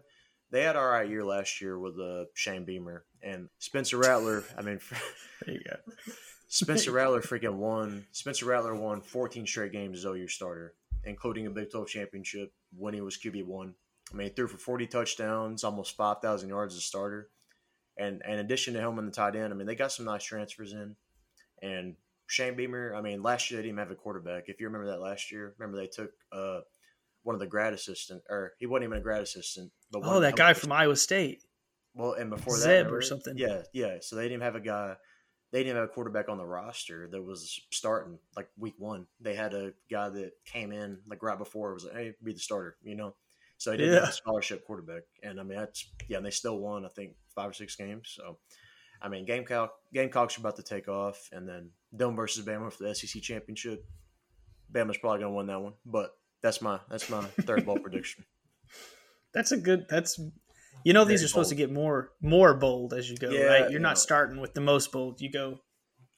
they 0.52 0.64
had 0.64 0.76
all 0.76 0.88
right 0.88 1.10
year 1.10 1.24
last 1.24 1.62
year 1.62 1.80
with 1.80 1.98
uh, 2.00 2.26
Shane 2.34 2.66
Beamer 2.66 3.06
and 3.24 3.48
Spencer 3.60 3.98
Rattler. 3.98 4.44
I 4.58 4.62
mean, 4.62 4.80
There 5.46 5.56
you 5.56 5.62
go. 5.62 5.78
Spencer 6.48 6.92
Rattler 6.92 7.22
freaking 7.22 7.56
won. 7.56 8.06
Spencer 8.12 8.46
Rattler 8.46 8.76
won 8.76 9.02
14 9.02 9.48
straight 9.48 9.72
games 9.72 10.00
as 10.00 10.06
OU 10.06 10.28
starter, 10.28 10.74
including 11.06 11.48
a 11.48 11.50
Big 11.50 11.72
12 11.72 11.88
championship 11.88 12.52
when 12.78 12.94
he 12.94 13.02
was 13.02 13.18
QB 13.18 13.46
one. 13.46 13.74
I 14.12 14.18
mean, 14.18 14.28
he 14.28 14.34
threw 14.34 14.48
for 14.48 14.58
40 14.58 14.88
touchdowns, 14.88 15.64
almost 15.64 15.96
5,000 15.96 16.50
yards 16.50 16.74
as 16.76 16.80
a 16.80 16.84
starter. 16.84 17.30
And, 18.02 18.22
in 18.28 18.39
addition 18.39 18.74
to 18.74 18.80
him 18.80 18.97
and 18.97 19.08
the 19.08 19.12
tight 19.12 19.36
end, 19.36 19.54
I 19.54 19.56
mean, 19.56 19.68
they 19.68 19.76
got 19.76 19.91
some 19.91 20.06
nice 20.06 20.24
transfers 20.24 20.74
in. 20.74 20.95
And 21.62 21.95
Shane 22.28 22.56
Beamer, 22.56 22.95
I 22.95 23.02
mean, 23.02 23.22
last 23.22 23.52
year 23.52 23.58
they 23.58 23.64
didn't 23.64 23.76
even 23.76 23.88
have 23.88 23.91
a 23.91 23.95
quarterback. 23.95 24.45
If 24.47 24.60
you 24.60 24.68
remember 24.68 24.88
that 24.88 25.02
last 25.02 25.32
year, 25.32 25.54
remember 25.58 25.78
they 25.78 25.88
took 25.88 26.12
uh, 26.32 26.62
one 27.24 27.36
of 27.36 27.39
the 27.39 27.47
grad 27.47 27.74
assistant, 27.74 28.24
or 28.30 28.54
he 28.58 28.66
wasn't 28.66 28.86
even 28.86 28.97
a 28.97 29.02
grad 29.02 29.22
assistant. 29.22 29.72
But 29.91 30.02
one 30.02 30.16
Oh, 30.16 30.20
that 30.22 30.36
guy 30.36 30.54
from 30.54 30.72
Iowa 30.72 30.95
State. 30.95 31.43
well, 31.93 32.14
and 32.14 32.30
before 32.30 32.58
that, 32.58 32.64
Zeb 32.64 32.91
or 32.91 33.02
something. 33.02 33.38
Yeah, 33.38 33.64
yeah. 33.74 33.97
So 34.02 34.16
they 34.16 34.24
didn't 34.24 34.43
have 34.43 34.56
a 34.56 34.62
guy. 34.62 34.95
They 35.52 35.64
didn't 35.64 35.76
have 35.76 35.86
a 35.86 35.89
quarterback 35.89 36.30
on 36.30 36.38
the 36.38 36.45
roster 36.45 37.10
that 37.12 37.22
was 37.22 37.60
starting 37.72 38.18
like 38.38 38.47
week 38.58 38.76
one. 38.78 39.06
They 39.20 39.36
had 39.36 39.54
a 39.54 39.74
guy 39.91 40.08
that 40.10 40.32
came 40.45 40.72
in 40.72 40.99
like 41.08 41.22
right 41.22 41.38
before 41.38 41.72
it 41.72 41.74
was 41.74 41.84
like, 41.84 41.93
hey, 41.93 42.14
be 42.24 42.34
the 42.34 42.39
starter, 42.39 42.78
you 42.82 42.95
know. 42.95 43.14
So 43.62 43.70
they 43.70 43.78
didn't 43.78 43.93
have 43.93 44.09
a 44.09 44.12
scholarship 44.12 44.66
quarterback, 44.66 45.03
and 45.22 45.39
I 45.39 45.43
mean 45.43 45.59
that's 45.59 45.88
yeah. 46.07 46.18
And 46.18 46.26
they 46.26 46.32
still 46.32 46.57
won, 46.57 46.84
I 46.84 46.88
think, 46.88 47.12
five 47.36 47.51
or 47.51 47.53
six 47.53 47.76
games. 47.76 48.12
So, 48.16 48.39
I 49.03 49.07
mean, 49.07 49.24
Gamecock 49.24 49.70
Gamecocks 49.93 50.36
are 50.36 50.41
about 50.41 50.55
to 50.55 50.64
take 50.64 50.88
off, 50.88 51.30
and 51.32 51.47
then 51.47 51.70
Dome 51.95 52.16
versus 52.16 52.43
Bama 52.43 52.74
for 52.74 52.84
the 52.84 52.95
SEC 52.95 53.22
championship. 53.22 53.86
Bama's 54.74 54.97
probably 54.97 55.20
going 55.20 55.32
to 55.32 55.38
win 55.38 55.45
that 55.45 55.62
one, 55.62 55.74
but 55.86 56.09
that's 56.41 56.59
my 56.59 56.80
that's 56.89 57.07
my 57.07 57.22
third 57.41 57.64
ball 57.68 57.78
prediction. 57.78 58.26
That's 59.34 59.53
a 59.53 59.57
good. 59.57 59.86
That's 59.88 60.20
you 60.84 60.91
know 60.91 61.05
these 61.05 61.22
Very 61.22 61.26
are 61.26 61.30
supposed 61.30 61.49
to 61.51 61.55
get 61.55 61.72
more 61.72 62.12
more 62.22 62.53
bold 62.53 62.93
as 62.93 63.09
you 63.09 63.16
go, 63.16 63.30
Yeah, 63.30 63.43
right? 63.43 63.62
You're 63.62 63.74
you 63.74 63.80
not 63.80 63.91
know. 63.91 63.99
starting 63.99 64.41
with 64.41 64.53
the 64.53 64.59
most 64.59 64.91
bold. 64.91 65.22
You 65.22 65.32
go 65.32 65.59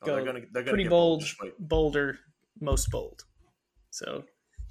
Oh, 0.04 0.06
Go 0.06 0.16
they're 0.16 0.26
going 0.26 0.42
to 0.42 0.48
they're 0.52 0.64
going 0.64 0.74
pretty 0.74 0.84
to 0.86 0.90
bold, 0.90 1.22
Just 1.22 1.36
bolder, 1.60 2.18
most 2.60 2.90
bold. 2.92 3.22
So 3.92 4.24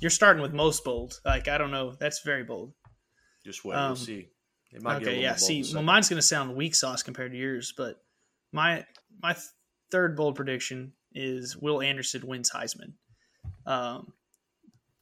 you're 0.02 0.10
starting 0.10 0.42
with 0.42 0.52
most 0.52 0.82
bold. 0.82 1.20
Like 1.24 1.46
I 1.46 1.56
don't 1.58 1.70
know, 1.70 1.92
that's 1.92 2.22
very 2.22 2.42
bold. 2.42 2.72
Just 3.44 3.64
wait. 3.64 3.76
Um, 3.76 3.90
we'll 3.90 3.96
see. 3.96 4.28
okay, 4.84 5.20
yeah. 5.20 5.36
See, 5.36 5.64
well, 5.72 5.82
mine's 5.82 6.08
going 6.08 6.18
to 6.18 6.26
sound 6.26 6.56
weak 6.56 6.74
sauce 6.74 7.02
compared 7.04 7.30
to 7.30 7.38
yours, 7.38 7.72
but 7.76 8.02
my 8.50 8.84
my 9.22 9.36
third 9.92 10.16
bold 10.16 10.34
prediction 10.34 10.92
is 11.12 11.56
Will 11.56 11.80
Anderson 11.80 12.26
wins 12.26 12.50
Heisman. 12.50 12.94
Um, 13.64 14.12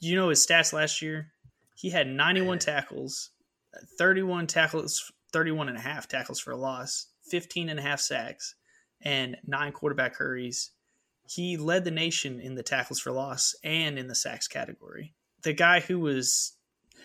you 0.01 0.17
know 0.17 0.29
his 0.29 0.47
stats 0.47 0.73
last 0.75 1.01
year? 1.01 1.29
He 1.77 1.89
had 1.89 2.07
91 2.07 2.59
tackles, 2.59 3.31
31 3.99 4.49
tackles, 4.49 5.11
31 5.33 5.71
and 5.71 5.79
a 5.79 5.81
half 5.81 6.09
tackles 6.09 6.41
for 6.41 6.51
a 6.51 6.57
loss, 6.57 7.07
15 7.31 7.71
and 7.71 7.79
a 7.79 7.83
half 7.83 8.01
sacks, 8.01 8.55
and 9.01 9.39
nine 9.47 9.73
quarterback 9.73 10.17
hurries. 10.17 10.73
He 11.31 11.57
led 11.57 11.85
the 11.85 11.93
nation 11.93 12.41
in 12.41 12.57
the 12.57 12.63
tackles 12.65 12.99
for 12.99 13.13
loss 13.13 13.55
and 13.63 13.97
in 14.01 14.09
the 14.09 14.17
sacks 14.17 14.49
category. 14.49 15.15
The 15.43 15.53
guy 15.53 15.79
who 15.79 16.01
was 16.01 16.57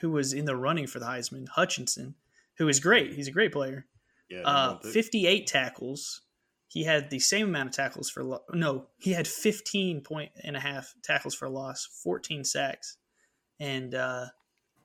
who 0.02 0.10
was 0.10 0.34
in 0.34 0.46
the 0.46 0.56
running 0.56 0.88
for 0.88 0.98
the 0.98 1.06
Heisman, 1.06 1.48
Hutchinson, 1.48 2.16
who 2.58 2.68
is 2.68 2.80
great. 2.80 3.14
He's 3.14 3.28
a 3.28 3.32
great 3.32 3.52
player. 3.52 3.86
Yeah, 4.28 4.42
uh, 4.42 4.80
58 4.80 5.46
tackles. 5.46 6.22
He 6.68 6.84
had 6.84 7.12
the 7.12 7.20
same 7.20 7.50
amount 7.50 7.70
of 7.70 7.76
tackles 7.76 8.10
for 8.10 8.24
lo- 8.24 8.42
no, 8.52 8.88
he 8.98 9.14
had 9.14 9.28
15 9.28 10.02
point 10.02 10.32
and 10.44 10.58
a 10.58 10.60
half 10.60 10.96
tackles 11.04 11.36
for 11.36 11.48
loss, 11.48 11.88
14 12.04 12.44
sacks, 12.44 12.98
and 13.60 13.94
uh, 13.94 14.26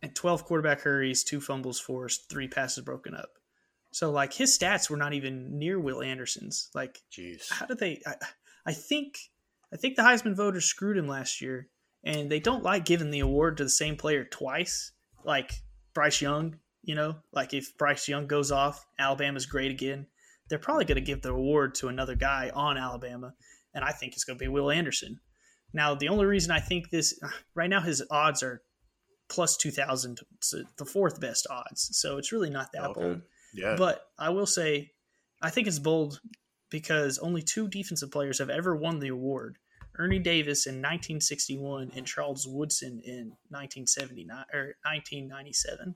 and 0.03 0.14
12 0.14 0.45
quarterback 0.45 0.82
hurries, 0.82 1.24
two 1.24 1.41
fumbles 1.41 1.80
forced, 1.80 2.28
three 2.28 2.47
passes 2.47 2.84
broken 2.84 3.14
up. 3.14 3.30
So 3.91 4.11
like 4.11 4.34
his 4.34 4.57
stats 4.57 4.91
were 4.91 4.99
not 4.99 5.14
even 5.14 5.59
near 5.59 5.80
Will 5.80 6.03
Anderson's. 6.03 6.68
Like, 6.74 7.01
jeez, 7.11 7.51
how 7.51 7.64
did 7.64 7.78
they? 7.78 8.03
I, 8.07 8.16
I 8.66 8.72
think 8.72 9.18
I 9.72 9.76
think 9.76 9.96
the 9.96 10.02
Heisman 10.02 10.36
voters 10.36 10.64
screwed 10.64 10.96
him 10.96 11.08
last 11.08 11.40
year, 11.40 11.68
and 12.04 12.30
they 12.30 12.40
don't 12.40 12.62
like 12.62 12.84
giving 12.84 13.11
the 13.11 13.20
award 13.20 13.56
to 13.56 13.64
the 13.64 13.70
same 13.70 13.96
player 13.96 14.24
twice. 14.24 14.92
Like 15.24 15.52
Bryce 15.94 16.20
Young, 16.20 16.56
you 16.82 16.94
know, 16.94 17.16
like 17.32 17.54
if 17.54 17.76
Bryce 17.76 18.08
Young 18.08 18.26
goes 18.26 18.50
off, 18.50 18.86
Alabama's 18.98 19.46
great 19.46 19.70
again. 19.70 20.06
They're 20.48 20.58
probably 20.58 20.84
going 20.84 20.96
to 20.96 21.02
give 21.02 21.22
the 21.22 21.32
award 21.32 21.76
to 21.76 21.88
another 21.88 22.16
guy 22.16 22.50
on 22.52 22.76
Alabama, 22.76 23.34
and 23.74 23.84
I 23.84 23.92
think 23.92 24.14
it's 24.14 24.24
going 24.24 24.38
to 24.38 24.42
be 24.42 24.48
Will 24.48 24.70
Anderson. 24.70 25.20
Now, 25.72 25.94
the 25.94 26.08
only 26.08 26.24
reason 26.24 26.50
I 26.50 26.58
think 26.58 26.90
this 26.90 27.18
right 27.54 27.70
now, 27.70 27.80
his 27.80 28.02
odds 28.11 28.42
are 28.42 28.62
plus 29.28 29.56
two 29.56 29.70
thousand, 29.70 30.18
the 30.76 30.84
fourth 30.84 31.20
best 31.20 31.46
odds. 31.48 31.90
So 31.92 32.18
it's 32.18 32.32
really 32.32 32.50
not 32.50 32.72
that 32.72 32.90
okay. 32.90 33.00
bold. 33.00 33.22
Yeah. 33.54 33.76
But 33.76 34.04
I 34.18 34.30
will 34.30 34.46
say, 34.46 34.92
I 35.42 35.50
think 35.50 35.66
it's 35.68 35.78
bold 35.78 36.20
because 36.70 37.18
only 37.18 37.42
two 37.42 37.68
defensive 37.68 38.10
players 38.10 38.38
have 38.38 38.50
ever 38.50 38.74
won 38.74 39.00
the 39.00 39.08
award. 39.08 39.58
Ernie 39.98 40.18
Davis 40.18 40.66
in 40.66 40.76
1961 40.76 41.92
and 41.94 42.06
Charles 42.06 42.46
Woodson 42.46 43.00
in 43.04 43.32
1979 43.48 44.36
or 44.52 44.76
1997. 44.84 45.94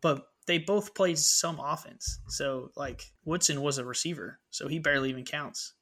But 0.00 0.26
they 0.46 0.58
both 0.58 0.94
played 0.94 1.18
some 1.18 1.58
offense. 1.60 2.20
So 2.28 2.70
like 2.76 3.04
Woodson 3.24 3.62
was 3.62 3.78
a 3.78 3.84
receiver, 3.84 4.38
so 4.50 4.68
he 4.68 4.78
barely 4.78 5.10
even 5.10 5.24
counts. 5.24 5.74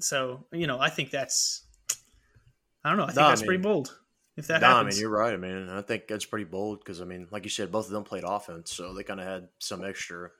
So, 0.00 0.46
you 0.52 0.66
know, 0.66 0.80
I 0.80 0.90
think 0.90 1.10
that's 1.10 1.64
I 2.84 2.88
don't 2.88 2.98
know, 2.98 3.04
I 3.04 3.08
think 3.08 3.16
no, 3.16 3.28
that's 3.28 3.40
I 3.40 3.44
mean, 3.44 3.48
pretty 3.48 3.62
bold. 3.62 3.98
If 4.36 4.46
that 4.46 4.62
no, 4.62 4.68
happens. 4.68 4.94
I 4.94 4.96
mean, 4.96 5.00
you're 5.02 5.10
right. 5.10 5.34
I 5.34 5.36
mean, 5.36 5.68
I 5.68 5.82
think 5.82 6.08
that's 6.08 6.24
pretty 6.24 6.46
bold 6.46 6.80
because 6.80 7.00
I 7.00 7.04
mean, 7.04 7.28
like 7.30 7.44
you 7.44 7.50
said, 7.50 7.70
both 7.70 7.86
of 7.86 7.92
them 7.92 8.02
played 8.02 8.24
offense, 8.26 8.72
so 8.72 8.94
they 8.94 9.04
kind 9.04 9.20
of 9.20 9.26
had 9.26 9.48
some 9.58 9.84
extra 9.84 10.30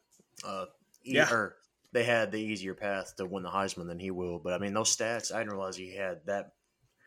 uh 0.47 0.65
yeah. 1.05 1.31
Or 1.31 1.57
they 1.93 2.05
had 2.05 2.33
the 2.33 2.39
easier 2.39 2.75
path 2.75 3.15
to 3.17 3.27
win 3.27 3.43
the 3.43 3.51
Heisman 3.51 3.87
than 3.87 3.99
he 3.99 4.11
will. 4.11 4.39
But 4.39 4.55
I 4.55 4.59
mean, 4.59 4.75
those 4.75 4.95
stats, 4.95 5.33
I 5.33 5.39
didn't 5.39 5.53
realize 5.53 5.77
he 5.77 5.95
had 5.95 6.21
that 6.27 6.53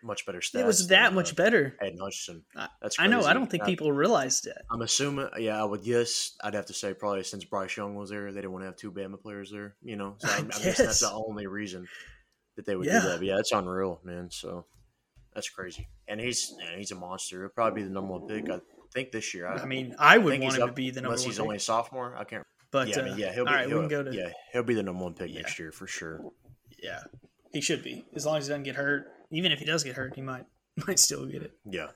much 0.04 0.26
better 0.26 0.40
stats. 0.40 0.60
It 0.60 0.66
was 0.66 0.88
that 0.88 1.08
than, 1.08 1.16
much 1.16 1.32
uh, 1.32 1.36
better. 1.36 1.76
Hayden 1.82 2.00
Hutchinson. 2.00 2.44
That's 2.54 2.98
crazy. 2.98 3.00
I 3.00 3.08
know. 3.08 3.26
I 3.26 3.34
don't 3.34 3.50
think 3.50 3.64
I, 3.64 3.66
people 3.66 3.92
realized 3.92 4.46
it. 4.48 4.58
I'm 4.72 4.82
assuming. 4.82 5.28
Yeah, 5.38 5.62
I 5.62 5.66
would 5.66 5.84
guess. 5.84 6.36
I'd 6.44 6.54
have 6.54 6.68
to 6.68 6.74
say 6.74 6.94
probably 6.94 7.24
since 7.24 7.44
Bryce 7.44 7.76
Young 7.76 7.96
was 7.96 8.10
there, 8.10 8.32
they 8.32 8.42
didn't 8.42 8.52
want 8.52 8.64
to 8.64 8.68
have 8.68 8.76
two 8.76 8.92
Bama 8.92 9.20
players 9.20 9.52
there. 9.52 9.76
You 9.82 9.96
know, 9.96 10.16
so 10.20 10.30
I, 10.30 10.36
I, 10.36 10.38
I 10.38 10.42
guess 10.42 10.78
that's 10.78 11.00
the 11.00 11.12
only 11.12 11.48
reason 11.48 11.88
that 12.56 12.66
they 12.66 12.76
would 12.76 12.86
yeah. 12.86 13.02
do 13.02 13.08
that. 13.10 13.18
But 13.18 13.26
yeah, 13.26 13.40
it's 13.40 13.52
unreal, 13.52 14.00
man. 14.04 14.30
So 14.32 14.66
that's 15.34 15.50
crazy. 15.50 15.88
And 16.08 16.20
he's 16.20 16.54
man, 16.58 16.78
he's 16.78 16.92
a 16.92 16.96
monster. 16.96 17.42
He'll 17.42 17.50
probably 17.50 17.82
be 17.82 17.88
the 17.88 17.94
number 17.94 18.14
one 18.14 18.28
pick. 18.28 18.50
I 18.50 18.60
think 18.94 19.12
this 19.12 19.34
year. 19.34 19.48
I, 19.48 19.56
I 19.56 19.66
mean, 19.66 19.96
I 19.98 20.18
would 20.18 20.40
want 20.40 20.56
him 20.56 20.64
up, 20.64 20.70
to 20.70 20.74
be 20.74 20.92
the 20.92 21.02
number 21.02 21.14
unless 21.14 21.22
one. 21.22 21.30
he's 21.30 21.38
pick. 21.38 21.44
only 21.44 21.56
a 21.58 21.60
sophomore. 21.60 22.16
I 22.16 22.24
can't. 22.24 22.44
But 22.76 22.90
yeah, 22.90 22.98
uh, 22.98 23.02
I 23.02 23.06
mean, 23.06 23.18
yeah, 23.18 23.34
he'll 23.34 23.46
be. 23.46 23.52
Right, 23.52 23.68
he'll, 23.70 23.88
go 23.88 24.04
to, 24.04 24.14
yeah, 24.14 24.32
he'll 24.52 24.62
be 24.62 24.74
the 24.74 24.84
number 24.84 25.02
one 25.02 25.14
pick 25.14 25.32
yeah. 25.32 25.38
next 25.38 25.58
year 25.58 25.72
for 25.72 25.88
sure. 25.88 26.20
Yeah, 26.84 27.00
he 27.54 27.62
should 27.62 27.82
be 27.86 28.04
as 28.14 28.26
long 28.26 28.36
as 28.36 28.48
he 28.48 28.50
doesn't 28.50 28.64
get 28.64 28.76
hurt. 28.76 29.08
Even 29.32 29.54
if 29.54 29.60
he 29.60 29.66
does 29.66 29.86
get 29.86 29.96
hurt, 29.96 30.14
he 30.14 30.22
might 30.22 30.44
might 30.86 31.00
still 31.00 31.26
get 31.26 31.42
it. 31.42 31.54
Yeah. 31.64 31.88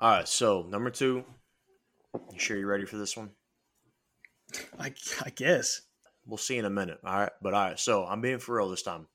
All 0.00 0.10
right. 0.10 0.26
So 0.26 0.66
number 0.68 0.90
two. 0.90 1.24
You 2.32 2.40
sure 2.40 2.56
you're 2.56 2.66
ready 2.66 2.86
for 2.86 2.96
this 2.96 3.16
one? 3.16 3.30
I 4.80 4.92
I 5.24 5.30
guess. 5.30 5.82
We'll 6.26 6.36
see 6.36 6.58
in 6.58 6.64
a 6.64 6.70
minute. 6.70 6.98
All 7.04 7.20
right. 7.20 7.32
But 7.40 7.54
all 7.54 7.68
right. 7.68 7.78
So 7.78 8.04
I'm 8.04 8.20
being 8.20 8.40
for 8.40 8.56
real 8.56 8.68
this 8.68 8.82
time. 8.82 9.06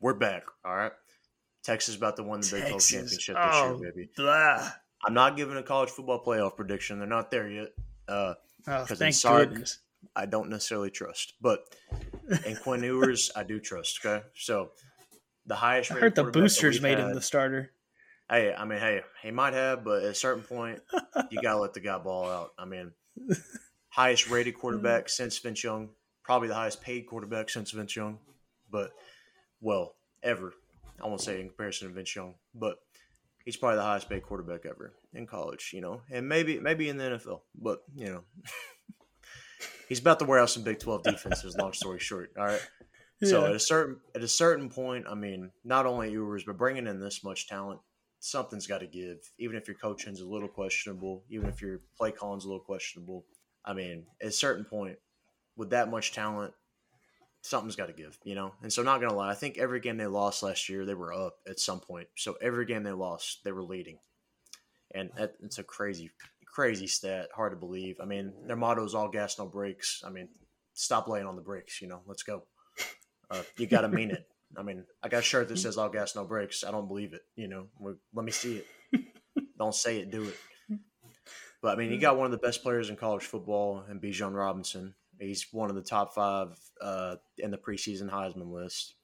We're 0.00 0.14
back. 0.14 0.42
All 0.64 0.74
right. 0.74 0.92
Texas 1.62 1.94
about 1.94 2.16
to 2.16 2.24
win 2.24 2.40
the 2.40 2.50
Big 2.50 2.66
12 2.66 2.82
championship 2.82 3.36
this 3.36 3.44
oh, 3.52 3.78
year, 3.80 3.92
baby. 3.92 4.10
Blah. 4.16 4.70
I'm 5.06 5.14
not 5.14 5.36
giving 5.36 5.56
a 5.56 5.62
college 5.62 5.90
football 5.90 6.20
playoff 6.20 6.56
prediction. 6.56 6.98
They're 6.98 7.06
not 7.06 7.30
there 7.30 7.48
yet. 7.48 7.68
Uh, 8.08 8.34
oh, 8.66 8.84
thank 8.84 9.14
Sark, 9.14 9.50
goodness. 9.50 9.78
I 10.14 10.26
don't 10.26 10.50
necessarily 10.50 10.90
trust, 10.90 11.34
but 11.40 11.64
in 12.44 12.56
Quinn 12.56 12.82
Ewers, 12.82 13.30
I 13.34 13.44
do 13.44 13.60
trust. 13.60 14.00
Okay, 14.04 14.24
so 14.34 14.70
the 15.46 15.54
highest. 15.54 15.92
I 15.92 15.96
heard 15.96 16.14
the 16.14 16.24
boosters 16.24 16.80
made 16.80 16.98
had, 16.98 17.08
him 17.08 17.14
the 17.14 17.22
starter. 17.22 17.72
Hey, 18.28 18.54
I 18.54 18.64
mean, 18.64 18.78
hey, 18.78 19.02
he 19.22 19.30
might 19.30 19.54
have, 19.54 19.84
but 19.84 20.02
at 20.02 20.10
a 20.10 20.14
certain 20.14 20.42
point, 20.42 20.80
you 21.30 21.40
gotta 21.42 21.58
let 21.60 21.74
the 21.74 21.80
guy 21.80 21.98
ball 21.98 22.28
out. 22.28 22.52
I 22.58 22.64
mean, 22.64 22.92
highest 23.88 24.30
rated 24.30 24.54
quarterback 24.54 25.08
since 25.08 25.38
Vince 25.38 25.62
Young, 25.62 25.90
probably 26.22 26.48
the 26.48 26.54
highest 26.54 26.80
paid 26.80 27.06
quarterback 27.06 27.50
since 27.50 27.70
Vince 27.70 27.94
Young, 27.94 28.18
but 28.70 28.92
well, 29.60 29.94
ever. 30.22 30.54
I 31.02 31.08
won't 31.08 31.20
say 31.20 31.40
in 31.40 31.48
comparison 31.48 31.88
to 31.88 31.94
Vince 31.94 32.14
Young, 32.14 32.34
but 32.54 32.78
he's 33.44 33.56
probably 33.56 33.76
the 33.76 33.82
highest 33.82 34.08
paid 34.08 34.22
quarterback 34.22 34.66
ever 34.66 34.92
in 35.14 35.26
college, 35.26 35.70
you 35.72 35.80
know, 35.80 36.02
and 36.10 36.28
maybe 36.28 36.58
maybe 36.60 36.88
in 36.88 36.96
the 36.96 37.04
NFL, 37.04 37.40
but 37.54 37.82
you 37.94 38.06
know, 38.06 38.22
he's 39.88 40.00
about 40.00 40.18
to 40.20 40.24
wear 40.24 40.38
out 40.38 40.50
some 40.50 40.62
Big 40.62 40.78
Twelve 40.78 41.02
defenses. 41.02 41.56
long 41.56 41.72
story 41.72 41.98
short, 41.98 42.30
all 42.38 42.46
right. 42.46 42.70
Yeah. 43.20 43.28
So 43.28 43.46
at 43.46 43.52
a 43.52 43.60
certain 43.60 44.00
at 44.14 44.22
a 44.22 44.28
certain 44.28 44.68
point, 44.68 45.06
I 45.08 45.14
mean, 45.14 45.50
not 45.64 45.86
only 45.86 46.10
Ewers, 46.10 46.44
but 46.44 46.58
bringing 46.58 46.86
in 46.86 47.00
this 47.00 47.22
much 47.22 47.48
talent, 47.48 47.80
something's 48.18 48.66
got 48.66 48.78
to 48.78 48.86
give. 48.86 49.18
Even 49.38 49.56
if 49.56 49.68
your 49.68 49.76
coaching's 49.76 50.20
a 50.20 50.26
little 50.26 50.48
questionable, 50.48 51.24
even 51.30 51.48
if 51.48 51.62
your 51.62 51.80
play 51.96 52.10
calling's 52.10 52.44
a 52.44 52.48
little 52.48 52.64
questionable, 52.64 53.24
I 53.64 53.74
mean, 53.74 54.06
at 54.20 54.28
a 54.28 54.32
certain 54.32 54.64
point, 54.64 54.96
with 55.56 55.70
that 55.70 55.90
much 55.90 56.12
talent, 56.12 56.52
something's 57.42 57.76
got 57.76 57.86
to 57.86 57.92
give, 57.92 58.18
you 58.24 58.34
know. 58.34 58.54
And 58.62 58.72
so, 58.72 58.82
not 58.82 59.00
gonna 59.00 59.14
lie, 59.14 59.30
I 59.30 59.34
think 59.34 59.58
every 59.58 59.80
game 59.80 59.96
they 59.96 60.06
lost 60.06 60.42
last 60.42 60.68
year, 60.68 60.86
they 60.86 60.94
were 60.94 61.12
up 61.12 61.36
at 61.48 61.60
some 61.60 61.80
point. 61.80 62.08
So 62.16 62.36
every 62.40 62.64
game 62.64 62.82
they 62.82 62.92
lost, 62.92 63.44
they 63.44 63.52
were 63.52 63.62
leading, 63.62 63.98
and 64.94 65.10
it's 65.42 65.58
a 65.58 65.64
crazy, 65.64 66.10
crazy 66.46 66.86
stat. 66.86 67.28
Hard 67.34 67.52
to 67.52 67.56
believe. 67.56 67.98
I 68.00 68.06
mean, 68.06 68.32
their 68.46 68.56
motto 68.56 68.84
is 68.84 68.94
all 68.94 69.08
gas, 69.08 69.38
no 69.38 69.46
brakes. 69.46 70.02
I 70.06 70.10
mean, 70.10 70.28
stop 70.74 71.08
laying 71.08 71.26
on 71.26 71.36
the 71.36 71.42
brakes. 71.42 71.82
You 71.82 71.88
know, 71.88 72.02
let's 72.06 72.22
go. 72.22 72.44
Uh, 73.30 73.42
you 73.56 73.66
got 73.66 73.82
to 73.82 73.88
mean 73.88 74.10
it. 74.10 74.26
I 74.56 74.62
mean, 74.62 74.84
I 75.02 75.08
got 75.08 75.20
a 75.20 75.22
shirt 75.22 75.48
that 75.48 75.58
says 75.58 75.78
all 75.78 75.88
gas, 75.88 76.14
no 76.14 76.24
brakes. 76.24 76.64
I 76.64 76.70
don't 76.70 76.88
believe 76.88 77.14
it. 77.14 77.22
You 77.36 77.48
know, 77.48 77.66
let 78.14 78.24
me 78.24 78.32
see 78.32 78.62
it. 78.92 79.04
don't 79.58 79.74
say 79.74 79.98
it, 79.98 80.10
do 80.10 80.24
it. 80.24 80.78
But 81.62 81.74
I 81.74 81.76
mean, 81.76 81.92
you 81.92 81.98
got 82.00 82.18
one 82.18 82.26
of 82.26 82.32
the 82.32 82.38
best 82.38 82.62
players 82.62 82.90
in 82.90 82.96
college 82.96 83.24
football, 83.24 83.84
and 83.88 84.00
Bijan 84.00 84.34
Robinson. 84.34 84.94
He's 85.22 85.46
one 85.52 85.70
of 85.70 85.76
the 85.76 85.82
top 85.82 86.14
five 86.14 86.48
uh, 86.80 87.16
in 87.38 87.50
the 87.50 87.58
preseason 87.58 88.10
Heisman 88.10 88.50
list. 88.50 88.94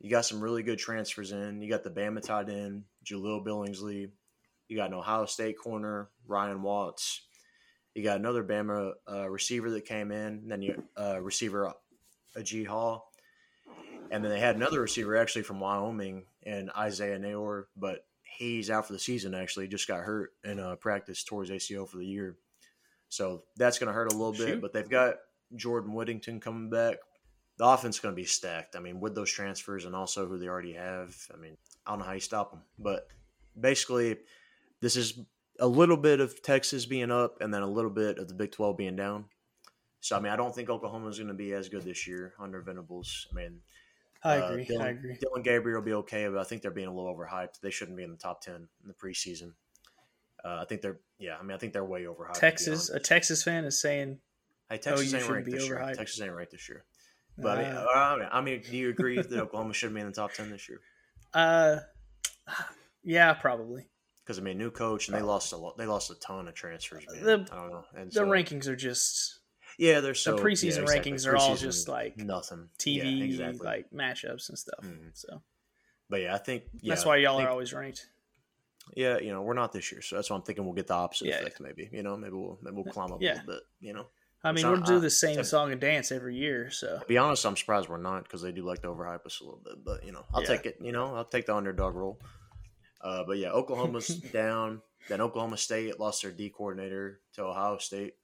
You 0.00 0.10
got 0.10 0.24
some 0.24 0.40
really 0.40 0.62
good 0.62 0.78
transfers 0.78 1.32
in. 1.32 1.62
You 1.62 1.70
got 1.70 1.84
the 1.84 1.90
Bama 1.90 2.20
tight 2.20 2.48
end, 2.48 2.84
Jahleel 3.04 3.44
Billingsley. 3.44 4.10
You 4.68 4.76
got 4.76 4.88
an 4.88 4.94
Ohio 4.94 5.26
State 5.26 5.56
corner, 5.58 6.10
Ryan 6.26 6.62
Watts. 6.62 7.22
You 7.94 8.02
got 8.02 8.18
another 8.18 8.42
Bama 8.42 8.92
uh, 9.10 9.30
receiver 9.30 9.70
that 9.70 9.84
came 9.84 10.10
in. 10.10 10.26
And 10.26 10.50
then 10.50 10.62
you 10.62 10.82
uh, 10.98 11.20
receiver 11.20 11.72
Agiye 12.36 12.66
Hall. 12.66 13.10
And 14.10 14.24
then 14.24 14.30
they 14.30 14.40
had 14.40 14.56
another 14.56 14.80
receiver 14.80 15.16
actually 15.16 15.42
from 15.42 15.60
Wyoming 15.60 16.24
and 16.42 16.70
Isaiah 16.76 17.18
Neyor, 17.18 17.64
but 17.76 18.04
he's 18.22 18.70
out 18.70 18.86
for 18.86 18.92
the 18.92 18.98
season 18.98 19.34
actually. 19.34 19.68
Just 19.68 19.88
got 19.88 20.00
hurt 20.00 20.32
in 20.44 20.58
uh, 20.58 20.76
practice 20.76 21.22
towards 21.22 21.50
ACL 21.50 21.88
for 21.88 21.98
the 21.98 22.06
year. 22.06 22.36
So 23.08 23.44
that's 23.56 23.78
going 23.78 23.86
to 23.86 23.92
hurt 23.92 24.12
a 24.12 24.16
little 24.16 24.32
bit. 24.32 24.60
But 24.60 24.72
they've 24.72 24.88
got 24.88 25.14
Jordan 25.56 25.94
Whittington 25.94 26.40
coming 26.40 26.70
back, 26.70 26.96
the 27.58 27.66
offense 27.66 27.96
is 27.96 28.00
going 28.00 28.14
to 28.14 28.20
be 28.20 28.26
stacked. 28.26 28.76
I 28.76 28.80
mean, 28.80 29.00
with 29.00 29.14
those 29.14 29.30
transfers 29.30 29.84
and 29.84 29.94
also 29.94 30.26
who 30.26 30.38
they 30.38 30.48
already 30.48 30.72
have, 30.72 31.16
I 31.32 31.36
mean, 31.36 31.56
I 31.86 31.90
don't 31.90 32.00
know 32.00 32.04
how 32.04 32.12
you 32.12 32.20
stop 32.20 32.50
them. 32.50 32.62
But 32.78 33.08
basically, 33.58 34.16
this 34.80 34.96
is 34.96 35.18
a 35.60 35.66
little 35.66 35.96
bit 35.96 36.20
of 36.20 36.42
Texas 36.42 36.86
being 36.86 37.10
up 37.10 37.40
and 37.40 37.54
then 37.54 37.62
a 37.62 37.70
little 37.70 37.90
bit 37.90 38.18
of 38.18 38.28
the 38.28 38.34
Big 38.34 38.52
12 38.52 38.76
being 38.76 38.96
down. 38.96 39.26
So, 40.00 40.16
I 40.16 40.20
mean, 40.20 40.32
I 40.32 40.36
don't 40.36 40.54
think 40.54 40.68
Oklahoma 40.68 41.08
is 41.08 41.18
going 41.18 41.28
to 41.28 41.34
be 41.34 41.52
as 41.52 41.68
good 41.68 41.82
this 41.82 42.06
year 42.06 42.34
under 42.38 42.60
Venables. 42.60 43.26
I 43.32 43.34
mean, 43.34 43.60
I 44.22 44.38
uh, 44.38 44.48
agree. 44.50 44.64
Dillon, 44.64 44.86
I 44.86 44.90
agree. 44.90 45.16
Dillon 45.20 45.42
Gabriel 45.42 45.78
will 45.78 45.86
be 45.86 45.94
okay, 45.94 46.28
but 46.28 46.38
I 46.38 46.44
think 46.44 46.62
they're 46.62 46.70
being 46.70 46.88
a 46.88 46.94
little 46.94 47.14
overhyped. 47.14 47.60
They 47.62 47.70
shouldn't 47.70 47.96
be 47.96 48.02
in 48.02 48.10
the 48.10 48.16
top 48.16 48.42
10 48.42 48.54
in 48.54 48.68
the 48.86 48.94
preseason. 48.94 49.52
Uh, 50.44 50.58
I 50.60 50.64
think 50.66 50.82
they're, 50.82 50.98
yeah, 51.18 51.36
I 51.38 51.42
mean, 51.42 51.52
I 51.52 51.58
think 51.58 51.72
they're 51.72 51.84
way 51.84 52.02
overhyped. 52.02 52.34
Texas, 52.34 52.90
a 52.90 52.98
Texas 52.98 53.42
fan 53.42 53.64
is 53.64 53.80
saying 53.80 54.18
Hey, 54.70 54.78
Texas 54.78 55.12
OU 55.12 55.16
ain't 55.18 55.28
ranked 55.28 55.50
this 55.50 55.66
year. 55.66 55.76
overhyped. 55.78 55.96
Texas 55.96 56.20
ain't 56.20 56.32
ranked 56.32 56.52
this 56.52 56.68
year. 56.68 56.84
But 57.36 57.58
I, 57.58 57.62
mean, 57.62 57.72
Uh, 57.72 57.86
I 57.94 58.16
mean, 58.18 58.28
I 58.32 58.40
mean, 58.40 58.62
do 58.62 58.76
you 58.76 58.90
agree 58.90 59.16
that 59.20 59.32
Oklahoma 59.32 59.74
should 59.74 59.92
be 59.94 60.00
in 60.00 60.06
the 60.06 60.12
top 60.12 60.32
ten 60.32 60.50
this 60.50 60.68
year? 60.68 60.80
Uh, 61.34 61.80
yeah, 63.02 63.32
probably. 63.34 63.86
Because 64.24 64.38
I 64.38 64.42
mean, 64.42 64.56
new 64.56 64.70
coach 64.70 65.08
and 65.08 65.16
they 65.16 65.20
lost 65.22 65.52
a 65.52 65.56
lot. 65.56 65.76
They 65.76 65.84
lost 65.86 66.10
a 66.10 66.14
ton 66.14 66.46
of 66.48 66.54
transfers. 66.54 67.04
Man. 67.12 67.24
The- 67.24 67.48
I 67.52 67.56
don't 67.56 67.70
know. 67.70 67.84
And 67.96 68.08
The 68.10 68.14
so, 68.14 68.26
rankings 68.26 68.66
are 68.68 68.76
just 68.76 69.40
yeah, 69.78 69.98
they're 70.00 70.14
so 70.14 70.36
the 70.36 70.42
preseason 70.42 70.76
yeah, 70.76 70.82
exactly. 70.82 71.12
rankings 71.12 71.26
are 71.26 71.36
all 71.36 71.56
just 71.56 71.88
like 71.88 72.16
nothing. 72.16 72.68
TV, 72.78 73.18
yeah, 73.18 73.24
exactly. 73.24 73.66
like 73.66 73.90
matchups 73.90 74.48
and 74.48 74.58
stuff. 74.58 74.78
Mhm. 74.82 75.10
So 75.14 75.42
But 76.08 76.20
yeah, 76.22 76.34
I 76.34 76.38
think 76.38 76.64
yeah, 76.80 76.94
that's 76.94 77.04
why 77.04 77.16
y'all 77.16 77.36
think- 77.38 77.48
are 77.48 77.52
always 77.52 77.72
ranked. 77.74 78.06
Yeah, 78.94 79.18
you 79.18 79.32
know, 79.32 79.42
we're 79.42 79.54
not 79.54 79.72
this 79.72 79.90
year, 79.90 80.02
so 80.02 80.14
that's 80.16 80.30
why 80.30 80.36
I'm 80.36 80.42
thinking 80.42 80.64
we'll 80.64 80.74
get 80.74 80.86
the 80.86 80.94
opposite 80.94 81.28
effect. 81.28 81.60
Maybe 81.60 81.88
you 81.92 82.02
know, 82.04 82.16
maybe 82.16 82.34
we'll 82.34 82.58
maybe 82.62 82.76
we'll 82.76 82.84
climb 82.92 83.12
up 83.12 83.20
a 83.20 83.24
little 83.24 83.44
bit. 83.46 83.62
You 83.80 83.92
know, 83.94 84.06
I 84.44 84.52
mean, 84.52 84.66
we'll 84.70 84.80
do 84.82 85.00
the 85.00 85.10
same 85.10 85.36
to- 85.36 85.44
song 85.44 85.72
and 85.72 85.80
dance 85.80 86.12
every 86.12 86.36
year. 86.36 86.70
So 86.70 86.98
to 87.00 87.06
be 87.06 87.16
honest, 87.18 87.44
I'm 87.46 87.56
surprised 87.56 87.88
we're 87.88 87.96
not 87.96 88.24
because 88.24 88.42
they 88.42 88.52
do 88.52 88.62
like 88.62 88.82
to 88.82 88.88
overhype 88.88 89.24
us 89.26 89.40
a 89.40 89.44
little 89.44 89.60
bit. 89.64 89.82
But 89.84 90.04
you 90.04 90.12
know, 90.12 90.24
I'll 90.34 90.42
Yeah. 90.42 90.48
take 90.48 90.66
it. 90.66 90.76
You 90.80 90.92
know, 90.92 91.14
I'll 91.14 91.24
take 91.24 91.46
the 91.46 91.54
underdog 91.56 91.94
role. 91.94 92.20
Uh, 93.00 93.24
but 93.24 93.38
yeah, 93.38 93.50
Oklahoma's 93.50 94.08
down. 94.32 94.82
Then 95.08 95.20
Oklahoma 95.20 95.56
State 95.56 95.98
lost 96.00 96.22
their 96.22 96.30
D 96.30 96.50
coordinator 96.50 97.20
to 97.34 97.42
Ohio 97.44 97.76
State, 97.76 98.14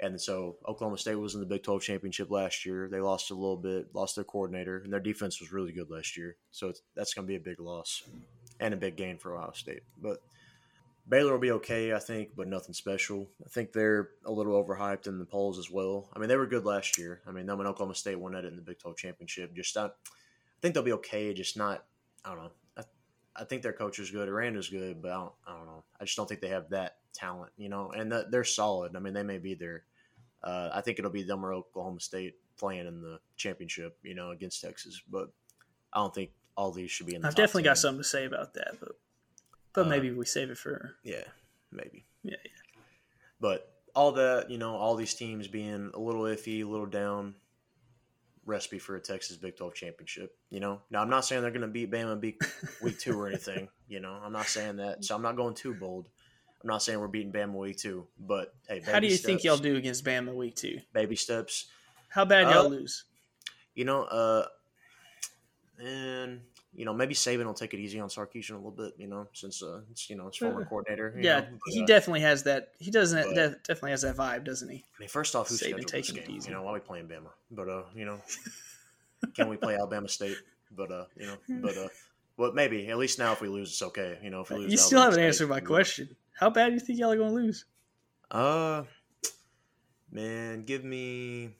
and 0.00 0.20
so 0.20 0.58
Oklahoma 0.68 0.98
State 0.98 1.14
was 1.14 1.34
in 1.34 1.40
the 1.40 1.46
Big 1.46 1.62
12 1.62 1.80
championship 1.82 2.30
last 2.30 2.66
year. 2.66 2.88
They 2.90 3.00
lost 3.00 3.30
a 3.30 3.34
little 3.34 3.56
bit, 3.56 3.94
lost 3.94 4.14
their 4.14 4.24
coordinator, 4.24 4.78
and 4.78 4.92
their 4.92 5.00
defense 5.00 5.40
was 5.40 5.50
really 5.50 5.72
good 5.72 5.88
last 5.90 6.16
year. 6.16 6.36
So 6.50 6.68
it's, 6.68 6.82
that's 6.94 7.14
going 7.14 7.26
to 7.26 7.28
be 7.28 7.36
a 7.36 7.40
big 7.40 7.58
loss 7.58 8.02
and 8.60 8.74
a 8.74 8.76
big 8.76 8.96
gain 8.96 9.16
for 9.16 9.34
Ohio 9.34 9.52
State. 9.52 9.82
But 9.96 10.18
Baylor 11.08 11.32
will 11.32 11.38
be 11.38 11.52
okay, 11.52 11.94
I 11.94 11.98
think, 11.98 12.30
but 12.36 12.48
nothing 12.48 12.74
special. 12.74 13.28
I 13.44 13.48
think 13.48 13.72
they're 13.72 14.10
a 14.24 14.32
little 14.32 14.62
overhyped 14.62 15.06
in 15.06 15.18
the 15.18 15.24
polls 15.24 15.58
as 15.58 15.70
well. 15.70 16.08
I 16.14 16.18
mean, 16.18 16.28
they 16.28 16.36
were 16.36 16.46
good 16.46 16.66
last 16.66 16.98
year. 16.98 17.22
I 17.26 17.30
mean, 17.30 17.46
them 17.46 17.60
and 17.60 17.68
Oklahoma 17.68 17.94
State 17.94 18.18
won 18.18 18.34
it 18.34 18.44
in 18.44 18.56
the 18.56 18.62
Big 18.62 18.78
12 18.78 18.96
championship. 18.96 19.54
Just 19.54 19.74
not, 19.74 19.96
I 20.06 20.60
think 20.60 20.74
they'll 20.74 20.82
be 20.82 20.92
okay, 20.92 21.32
just 21.32 21.56
not, 21.56 21.84
I 22.24 22.30
don't 22.30 22.44
know. 22.44 22.50
I, 22.76 22.82
I 23.36 23.44
think 23.44 23.62
their 23.62 23.72
coach 23.72 23.98
is 23.98 24.10
good. 24.10 24.28
Aranda's 24.28 24.68
good, 24.68 25.00
but 25.00 25.12
I 25.12 25.14
don't, 25.14 25.32
I 25.46 25.56
don't 25.56 25.66
know. 25.66 25.84
I 25.98 26.04
just 26.04 26.16
don't 26.16 26.28
think 26.28 26.42
they 26.42 26.48
have 26.48 26.68
that 26.70 26.96
talent, 27.14 27.52
you 27.56 27.70
know, 27.70 27.90
and 27.90 28.12
that 28.12 28.30
they're 28.30 28.44
solid. 28.44 28.94
I 28.94 28.98
mean, 28.98 29.14
they 29.14 29.22
may 29.22 29.38
be 29.38 29.54
there. 29.54 29.84
Uh, 30.42 30.70
I 30.72 30.82
think 30.82 30.98
it'll 30.98 31.10
be 31.10 31.22
them 31.22 31.44
or 31.44 31.54
Oklahoma 31.54 32.00
State 32.00 32.34
playing 32.58 32.86
in 32.86 33.00
the 33.00 33.18
championship, 33.36 33.96
you 34.02 34.14
know, 34.14 34.30
against 34.30 34.60
Texas, 34.60 35.00
but 35.10 35.30
I 35.92 36.00
don't 36.00 36.14
think 36.14 36.30
all 36.54 36.70
these 36.70 36.90
should 36.90 37.06
be 37.06 37.14
in 37.14 37.22
the 37.22 37.28
I've 37.28 37.34
definitely 37.34 37.62
got 37.62 37.78
something 37.78 38.02
to 38.02 38.08
say 38.08 38.26
about 38.26 38.54
that, 38.54 38.76
but 38.78 38.92
but 39.78 39.86
Uh, 39.86 39.90
maybe 39.90 40.10
we 40.10 40.24
save 40.24 40.50
it 40.50 40.58
for 40.58 40.96
Yeah, 41.02 41.24
maybe. 41.70 42.04
yeah. 42.22 42.36
Yeah. 42.44 42.50
But 43.40 43.72
all 43.94 44.12
that, 44.12 44.50
you 44.50 44.58
know, 44.58 44.74
all 44.76 44.96
these 44.96 45.14
teams 45.14 45.46
being 45.48 45.90
a 45.94 45.98
little 45.98 46.22
iffy, 46.22 46.62
a 46.62 46.68
little 46.68 46.86
down, 46.86 47.34
recipe 48.44 48.78
for 48.78 48.96
a 48.96 49.00
Texas 49.00 49.36
Big 49.36 49.56
12 49.56 49.74
championship. 49.74 50.36
You 50.50 50.60
know, 50.60 50.80
now 50.90 51.02
I'm 51.02 51.10
not 51.10 51.24
saying 51.24 51.42
they're 51.42 51.50
going 51.50 51.60
to 51.62 51.68
beat 51.68 51.90
Bama 51.90 52.20
week, 52.20 52.42
week 52.82 52.98
two 52.98 53.18
or 53.20 53.28
anything. 53.28 53.68
You 53.88 54.00
know, 54.00 54.12
I'm 54.24 54.32
not 54.32 54.46
saying 54.46 54.76
that. 54.76 55.04
So 55.04 55.14
I'm 55.14 55.22
not 55.22 55.36
going 55.36 55.54
too 55.54 55.74
bold. 55.74 56.08
I'm 56.62 56.68
not 56.68 56.82
saying 56.82 56.98
we're 56.98 57.06
beating 57.08 57.32
Bama 57.32 57.52
week 57.52 57.76
two, 57.76 58.06
but 58.18 58.54
hey, 58.68 58.80
How 58.80 58.98
do 58.98 59.06
you 59.06 59.12
baby 59.12 59.22
think 59.22 59.44
y'all 59.44 59.56
do 59.58 59.76
against 59.76 60.04
Bama 60.04 60.34
week 60.34 60.56
two? 60.56 60.80
Baby 60.92 61.14
steps. 61.14 61.66
How 62.08 62.24
bad 62.24 62.46
Uh, 62.46 62.50
y'all 62.50 62.68
lose? 62.70 63.04
You 63.74 63.84
know, 63.84 64.02
uh, 64.04 64.46
and 65.78 66.40
you 66.74 66.84
know 66.84 66.92
maybe 66.92 67.14
Saban 67.14 67.44
will 67.46 67.54
take 67.54 67.74
it 67.74 67.78
easy 67.80 67.98
on 68.00 68.08
Sarkisian 68.08 68.50
a 68.52 68.54
little 68.56 68.70
bit. 68.70 68.94
You 68.98 69.06
know, 69.08 69.26
since 69.32 69.62
uh, 69.62 69.80
it's 69.90 70.08
you 70.10 70.16
know 70.16 70.26
his 70.26 70.36
former 70.36 70.64
coordinator. 70.64 71.12
you 71.16 71.22
Yeah, 71.24 71.40
know, 71.40 71.46
but, 71.64 71.72
he 71.74 71.82
uh, 71.82 71.86
definitely 71.86 72.20
has 72.20 72.42
that. 72.44 72.72
He 72.78 72.90
doesn't 72.90 73.22
but- 73.22 73.34
def- 73.34 73.62
definitely 73.64 73.90
has 73.92 74.02
that 74.02 74.16
vibe, 74.16 74.44
doesn't 74.44 74.68
he? 74.68 74.76
I 74.76 75.00
mean, 75.00 75.08
first 75.08 75.34
off, 75.34 75.48
who's 75.48 75.60
Saban 75.60 75.86
taking 75.86 76.16
it 76.16 76.26
game? 76.26 76.36
easy. 76.36 76.48
You 76.50 76.54
know, 76.56 76.62
why 76.62 76.72
we 76.72 76.80
playing 76.80 77.08
Bama? 77.08 77.30
But 77.50 77.68
uh, 77.68 77.82
you 77.94 78.04
know, 78.04 78.20
can 79.34 79.48
we 79.48 79.56
play 79.56 79.76
Alabama 79.76 80.08
State? 80.08 80.36
But 80.70 80.90
uh, 80.92 81.04
you 81.16 81.26
know, 81.26 81.36
but 81.62 81.76
uh, 81.76 81.88
well, 82.36 82.52
maybe 82.52 82.88
at 82.88 82.98
least 82.98 83.18
now 83.18 83.32
if 83.32 83.40
we 83.40 83.48
lose, 83.48 83.70
it's 83.70 83.82
okay. 83.82 84.18
You 84.22 84.30
know, 84.30 84.42
if 84.42 84.50
we 84.50 84.56
lose, 84.58 84.70
You 84.72 84.76
still 84.78 84.98
Alabama 84.98 85.04
haven't 85.22 85.34
State, 85.34 85.44
answered 85.44 85.48
my 85.48 85.60
question. 85.60 86.16
How 86.38 86.50
bad 86.50 86.68
do 86.68 86.74
you 86.74 86.80
think 86.80 86.98
y'all 86.98 87.10
are 87.10 87.16
going 87.16 87.30
to 87.30 87.34
lose? 87.34 87.64
Uh, 88.30 88.84
man, 90.12 90.64
give 90.64 90.84
me. 90.84 91.50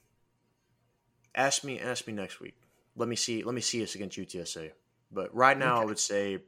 Ask 1.35 1.63
me, 1.63 1.79
ask 1.79 2.05
me 2.07 2.13
next 2.13 2.39
week. 2.39 2.55
Let 2.95 3.07
me 3.09 3.15
see. 3.15 3.43
Let 3.43 3.55
me 3.55 3.61
see 3.61 3.81
us 3.83 3.95
against 3.95 4.17
UTSA. 4.17 4.71
But 5.11 5.33
right 5.35 5.57
now, 5.57 5.81
I 5.81 5.85
would 5.85 5.99
say 5.99 6.39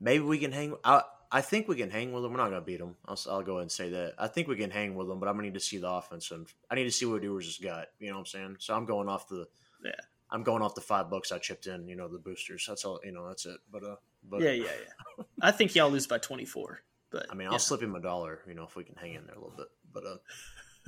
maybe 0.00 0.24
we 0.24 0.38
can 0.38 0.52
hang. 0.52 0.74
I 0.84 1.02
I 1.30 1.40
think 1.40 1.66
we 1.66 1.76
can 1.76 1.90
hang 1.90 2.12
with 2.12 2.22
them. 2.22 2.32
We're 2.32 2.38
not 2.38 2.50
gonna 2.50 2.60
beat 2.60 2.78
them. 2.78 2.96
I'll, 3.06 3.18
I'll 3.28 3.42
go 3.42 3.54
ahead 3.54 3.62
and 3.62 3.72
say 3.72 3.90
that. 3.90 4.14
I 4.18 4.28
think 4.28 4.48
we 4.48 4.56
can 4.56 4.70
hang 4.70 4.94
with 4.94 5.08
them, 5.08 5.18
but 5.18 5.28
I'm 5.28 5.34
gonna 5.34 5.48
need 5.48 5.54
to 5.54 5.60
see 5.60 5.78
the 5.78 5.90
offense 5.90 6.30
and 6.30 6.46
I 6.70 6.74
need 6.74 6.84
to 6.84 6.90
see 6.90 7.06
what 7.06 7.22
Ewers 7.22 7.46
has 7.46 7.58
got. 7.58 7.88
You 7.98 8.08
know 8.08 8.14
what 8.14 8.20
I'm 8.20 8.26
saying? 8.26 8.56
So 8.60 8.74
I'm 8.74 8.86
going 8.86 9.08
off 9.08 9.28
the. 9.28 9.46
Yeah. 9.84 9.92
I'm 10.30 10.42
going 10.42 10.62
off 10.62 10.74
the 10.74 10.80
five 10.80 11.10
bucks 11.10 11.32
I 11.32 11.38
chipped 11.38 11.66
in. 11.66 11.86
You 11.86 11.96
know 11.96 12.08
the 12.08 12.18
boosters. 12.18 12.64
That's 12.66 12.84
all. 12.84 13.00
You 13.04 13.12
know 13.12 13.28
that's 13.28 13.46
it. 13.46 13.58
But 13.70 13.84
uh, 13.84 13.96
but 14.28 14.40
yeah, 14.40 14.52
yeah, 14.52 14.64
yeah. 14.64 15.24
I 15.40 15.50
think 15.50 15.74
y'all 15.74 15.90
lose 15.90 16.06
by 16.06 16.18
24. 16.18 16.80
But 17.10 17.26
I 17.30 17.34
mean, 17.34 17.46
yeah. 17.46 17.52
I'll 17.52 17.58
slip 17.58 17.82
him 17.82 17.94
a 17.94 18.00
dollar, 18.00 18.40
you 18.48 18.54
know, 18.54 18.64
if 18.64 18.74
we 18.74 18.84
can 18.84 18.96
hang 18.96 19.14
in 19.14 19.26
there 19.26 19.36
a 19.36 19.38
little 19.38 19.54
bit. 19.56 19.68
But 19.92 20.04
uh, 20.06 20.16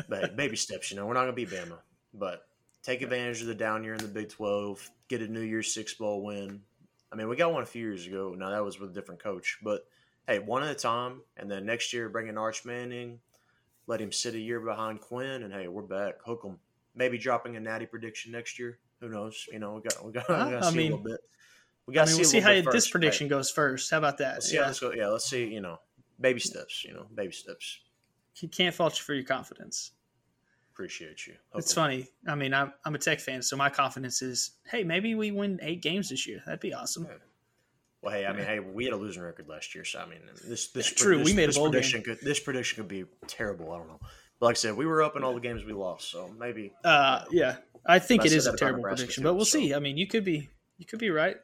but 0.09 0.37
baby 0.37 0.57
steps, 0.57 0.91
you 0.91 0.97
know, 0.97 1.07
we're 1.07 1.15
not 1.15 1.23
gonna 1.23 1.33
beat 1.33 1.51
Bama, 1.51 1.79
but 2.15 2.47
take 2.87 3.03
advantage 3.03 3.41
of 3.41 3.49
the 3.49 3.55
down 3.55 3.83
year 3.83 3.95
in 3.95 4.01
the 4.01 4.07
Big 4.09 4.29
Twelve, 4.29 4.89
get 5.09 5.21
a 5.21 5.27
New 5.27 5.41
Year's 5.41 5.75
Six 5.75 5.95
bowl 5.95 6.23
win. 6.25 6.61
I 7.13 7.17
mean, 7.17 7.29
we 7.29 7.37
got 7.37 7.53
one 7.53 7.63
a 7.63 7.67
few 7.67 7.83
years 7.83 8.07
ago. 8.07 8.35
Now 8.39 8.51
that 8.51 8.65
was 8.65 8.79
with 8.79 8.91
a 8.91 8.95
different 8.95 9.23
coach, 9.23 9.59
but 9.63 9.87
hey, 10.27 10.39
one 10.39 10.63
at 10.63 10.71
a 10.71 10.75
time, 10.75 11.21
and 11.37 11.51
then 11.51 11.67
next 11.67 11.93
year 11.93 12.09
bring 12.09 12.29
in 12.29 12.39
Arch 12.39 12.65
Manning, 12.65 13.19
let 13.89 14.01
him 14.01 14.13
sit 14.13 14.35
a 14.35 14.39
year 14.39 14.61
behind 14.61 15.01
Quinn, 15.01 15.43
and 15.43 15.53
hey, 15.53 15.67
we're 15.69 15.83
back. 15.83 16.15
Hook 16.25 16.43
'em. 16.47 16.59
Maybe 16.95 17.19
dropping 17.19 17.57
a 17.57 17.61
natty 17.61 17.87
prediction 17.87 18.33
next 18.33 18.59
year. 18.59 18.79
Who 19.01 19.09
knows? 19.09 19.47
You 19.53 19.59
know, 19.59 19.75
we 19.75 19.83
got 19.83 20.05
we 20.05 20.13
got, 20.13 20.29
we 20.29 20.35
got 20.35 20.51
to 20.61 20.67
I 20.67 20.71
see 20.71 20.77
mean- 20.77 20.93
a 20.93 20.97
little 20.97 21.11
bit. 21.11 21.21
We 21.87 21.95
got 21.95 22.07
to 22.09 22.15
mean, 22.15 22.17
see, 22.17 22.21
we'll 22.23 22.31
see 22.31 22.41
how 22.41 22.49
bit 22.51 22.65
this 22.73 22.85
first. 22.87 22.91
prediction 22.91 23.29
goes 23.29 23.49
first. 23.49 23.91
How 23.93 23.99
about 23.99 24.19
that? 24.19 24.27
Yeah, 24.29 24.37
let's 24.37 24.53
Yeah. 24.53 24.67
this 24.69 24.81
go. 24.81 24.93
Yeah, 24.93 25.07
let's 25.09 25.29
see. 25.31 25.47
You 25.47 25.61
know, 25.61 25.79
baby 26.21 26.41
steps. 26.41 26.85
You 26.85 26.95
know, 26.95 27.07
baby 27.15 27.33
steps. 27.33 27.81
He 28.33 28.49
can't 28.49 28.75
fault 28.75 28.99
you 28.99 29.05
for 29.05 29.15
your 29.15 29.23
confidence. 29.25 29.93
Appreciate 30.77 31.27
you. 31.27 31.33
It's 31.55 31.73
funny. 31.73 32.07
I 32.29 32.35
mean, 32.35 32.53
I'm, 32.53 32.71
I'm 32.85 32.95
a 32.95 32.99
tech 32.99 33.19
fan, 33.19 33.41
so 33.41 33.57
my 33.57 33.71
confidence 33.71 34.21
is, 34.21 34.51
hey, 34.71 34.85
maybe 34.85 35.15
we 35.15 35.31
win 35.31 35.59
eight 35.63 35.81
games 35.81 36.11
this 36.11 36.27
year. 36.27 36.43
That'd 36.45 36.61
be 36.61 36.75
awesome. 36.75 37.09
Well, 38.03 38.13
hey, 38.13 38.27
I 38.27 38.35
mean, 38.35 38.45
hey, 38.45 38.61
we 38.61 38.85
had 38.85 38.93
a 38.93 38.97
losing 38.99 39.23
record 39.23 39.49
last 39.49 39.75
year, 39.75 39.87
so 39.87 40.01
I 40.01 40.07
mean, 40.07 40.19
this 40.47 40.69
this 40.69 40.93
True, 40.93 41.17
This, 41.17 41.29
we 41.29 41.33
made 41.33 41.45
a 41.45 41.47
this 41.47 41.57
bowl 41.57 41.71
prediction 41.71 42.03
could 42.03 42.21
this 42.21 42.41
prediction 42.41 42.77
could 42.77 42.89
be 42.89 43.07
terrible. 43.27 43.73
I 43.73 43.79
don't 43.79 43.89
know, 43.89 44.01
but 44.39 44.47
like 44.47 44.57
I 44.57 44.59
said, 44.59 44.77
we 44.77 44.85
were 44.85 45.03
up 45.03 45.17
in 45.17 45.25
all 45.25 45.33
the 45.33 45.41
games 45.41 45.65
we 45.65 45.73
lost, 45.73 46.11
so 46.11 46.31
maybe. 46.39 46.75
Uh, 46.85 47.25
yeah, 47.31 47.57
I 47.87 47.99
think 47.99 48.27
it 48.27 48.33
is 48.33 48.47
a 48.47 48.55
terrible 48.55 48.83
prediction, 48.83 49.23
too, 49.23 49.29
but 49.29 49.35
we'll 49.35 49.47
so- 49.47 49.59
see. 49.59 49.73
I 49.75 49.79
mean, 49.79 49.97
you 49.97 50.07
could 50.07 50.25
be, 50.27 50.51
you 50.77 50.85
could 50.85 50.99
be 50.99 51.09
right. 51.09 51.37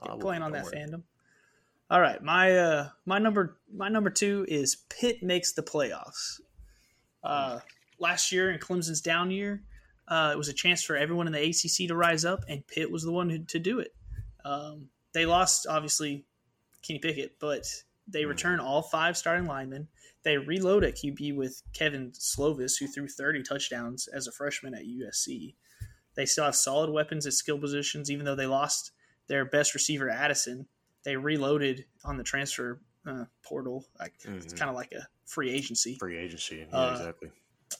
Will, 0.00 0.16
playing 0.18 0.42
on 0.42 0.52
that 0.52 0.62
worry. 0.62 0.76
fandom. 0.76 1.02
All 1.90 2.00
right, 2.00 2.22
my 2.22 2.56
uh, 2.56 2.88
my 3.04 3.18
number 3.18 3.58
my 3.74 3.88
number 3.88 4.10
two 4.10 4.46
is 4.48 4.76
Pitt 4.88 5.24
makes 5.24 5.54
the 5.54 5.62
playoffs. 5.62 6.40
Uh, 7.24 7.58
last 8.00 8.32
year 8.32 8.50
in 8.50 8.58
Clemson's 8.58 9.00
down 9.00 9.30
year, 9.30 9.62
uh, 10.08 10.30
it 10.32 10.38
was 10.38 10.48
a 10.48 10.52
chance 10.52 10.82
for 10.82 10.96
everyone 10.96 11.26
in 11.26 11.32
the 11.32 11.40
ACC 11.50 11.86
to 11.88 11.94
rise 11.94 12.24
up, 12.24 12.44
and 12.48 12.66
Pitt 12.66 12.90
was 12.90 13.04
the 13.04 13.12
one 13.12 13.30
who, 13.30 13.38
to 13.44 13.58
do 13.58 13.78
it. 13.78 13.94
Um, 14.44 14.88
they 15.12 15.26
lost 15.26 15.66
obviously 15.68 16.24
Kenny 16.82 16.98
Pickett, 16.98 17.38
but 17.38 17.66
they 18.08 18.24
return 18.24 18.58
all 18.58 18.82
five 18.82 19.16
starting 19.16 19.46
linemen. 19.46 19.86
They 20.22 20.36
reload 20.36 20.82
at 20.84 20.96
QB 20.96 21.36
with 21.36 21.62
Kedon 21.72 22.12
Slovis, 22.12 22.78
who 22.78 22.86
threw 22.86 23.06
30 23.06 23.42
touchdowns 23.42 24.08
as 24.08 24.26
a 24.26 24.32
freshman 24.32 24.74
at 24.74 24.82
USC. 24.84 25.54
They 26.14 26.26
still 26.26 26.44
have 26.44 26.56
solid 26.56 26.90
weapons 26.90 27.26
at 27.26 27.32
skill 27.34 27.58
positions, 27.58 28.10
even 28.10 28.24
though 28.26 28.34
they 28.34 28.46
lost 28.46 28.90
their 29.28 29.44
best 29.44 29.74
receiver, 29.74 30.10
Addison. 30.10 30.66
They 31.04 31.16
reloaded 31.16 31.84
on 32.04 32.16
the 32.16 32.24
transfer 32.24 32.80
uh, 33.06 33.24
portal. 33.42 33.86
Like, 33.98 34.12
It's 34.24 34.52
Mhm. 34.52 34.58
kind 34.58 34.68
of 34.68 34.74
like 34.76 34.92
a 34.92 35.06
free 35.24 35.50
agency. 35.50 35.96
Free 35.98 36.18
agency, 36.18 36.66
yeah, 36.70 36.76
Uh, 36.76 36.90
exactly. 36.90 37.30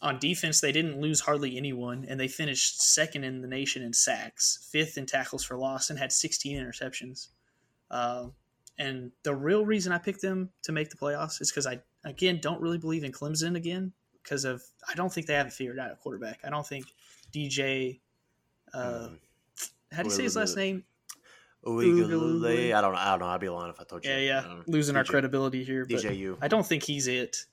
On 0.03 0.19
defense, 0.19 0.61
they 0.61 0.73
didn't 0.73 1.01
lose 1.01 1.21
hardly 1.21 1.57
anyone, 1.57 2.07
and 2.09 2.19
they 2.19 2.29
finished 2.29 2.81
second 2.81 3.25
in 3.25 3.43
the 3.43 3.49
nation 3.49 3.83
in 3.83 3.93
sacks, 3.93 4.69
fifth 4.71 4.97
in 4.97 5.05
tackles 5.05 5.45
for 5.45 5.59
loss, 5.59 5.91
and 5.91 5.99
had 5.99 6.13
16 6.13 6.57
interceptions. 6.57 7.29
Um, 7.91 8.33
and 8.79 9.11
the 9.25 9.35
real 9.35 9.67
reason 9.67 9.93
I 9.93 9.99
picked 9.99 10.23
them 10.23 10.51
to 10.63 10.73
make 10.73 10.91
the 10.91 10.97
playoffs 10.97 11.41
is 11.43 11.51
because 11.51 11.67
I, 11.67 11.81
again, 12.05 12.39
don't 12.41 12.61
really 12.61 12.79
believe 12.79 13.03
in 13.05 13.13
Clemson 13.13 13.57
again 13.57 13.93
because 14.23 14.45
of 14.45 14.63
I 14.89 14.95
don't 14.95 15.13
think 15.13 15.27
they 15.27 15.35
have 15.35 15.47
it 15.49 15.53
figured 15.53 15.79
out 15.79 15.91
at 15.91 16.01
quarterback. 16.01 16.41
I 16.45 16.51
don't 16.51 16.67
think 16.67 16.87
DJ. 17.33 18.01
Uh, 18.73 19.09
Mhm. 19.09 19.19
How 19.93 20.03
do 20.05 20.09
you 20.09 20.15
say 20.15 20.23
his 20.23 20.37
last 20.37 20.57
name? 20.57 20.85
Uigalule. 21.67 22.73
I 22.73 22.81
don't 22.81 22.93
know. 22.93 22.99
I 22.99 23.11
don't 23.11 23.21
know. 23.21 23.27
I'd 23.27 23.41
be 23.41 23.49
lying 23.49 23.71
if 23.71 23.81
I 23.81 23.85
told 23.85 24.05
you. 24.05 24.11
Yeah, 24.13 24.19
yeah. 24.19 24.61
Losing 24.67 24.97
our 24.97 25.05
credibility 25.05 25.65
here. 25.65 25.85
But 25.85 25.99
DJU. 26.03 26.39
I 26.41 26.49
don't 26.49 26.65
think 26.67 26.85
he's 26.85 27.07
it. 27.07 27.45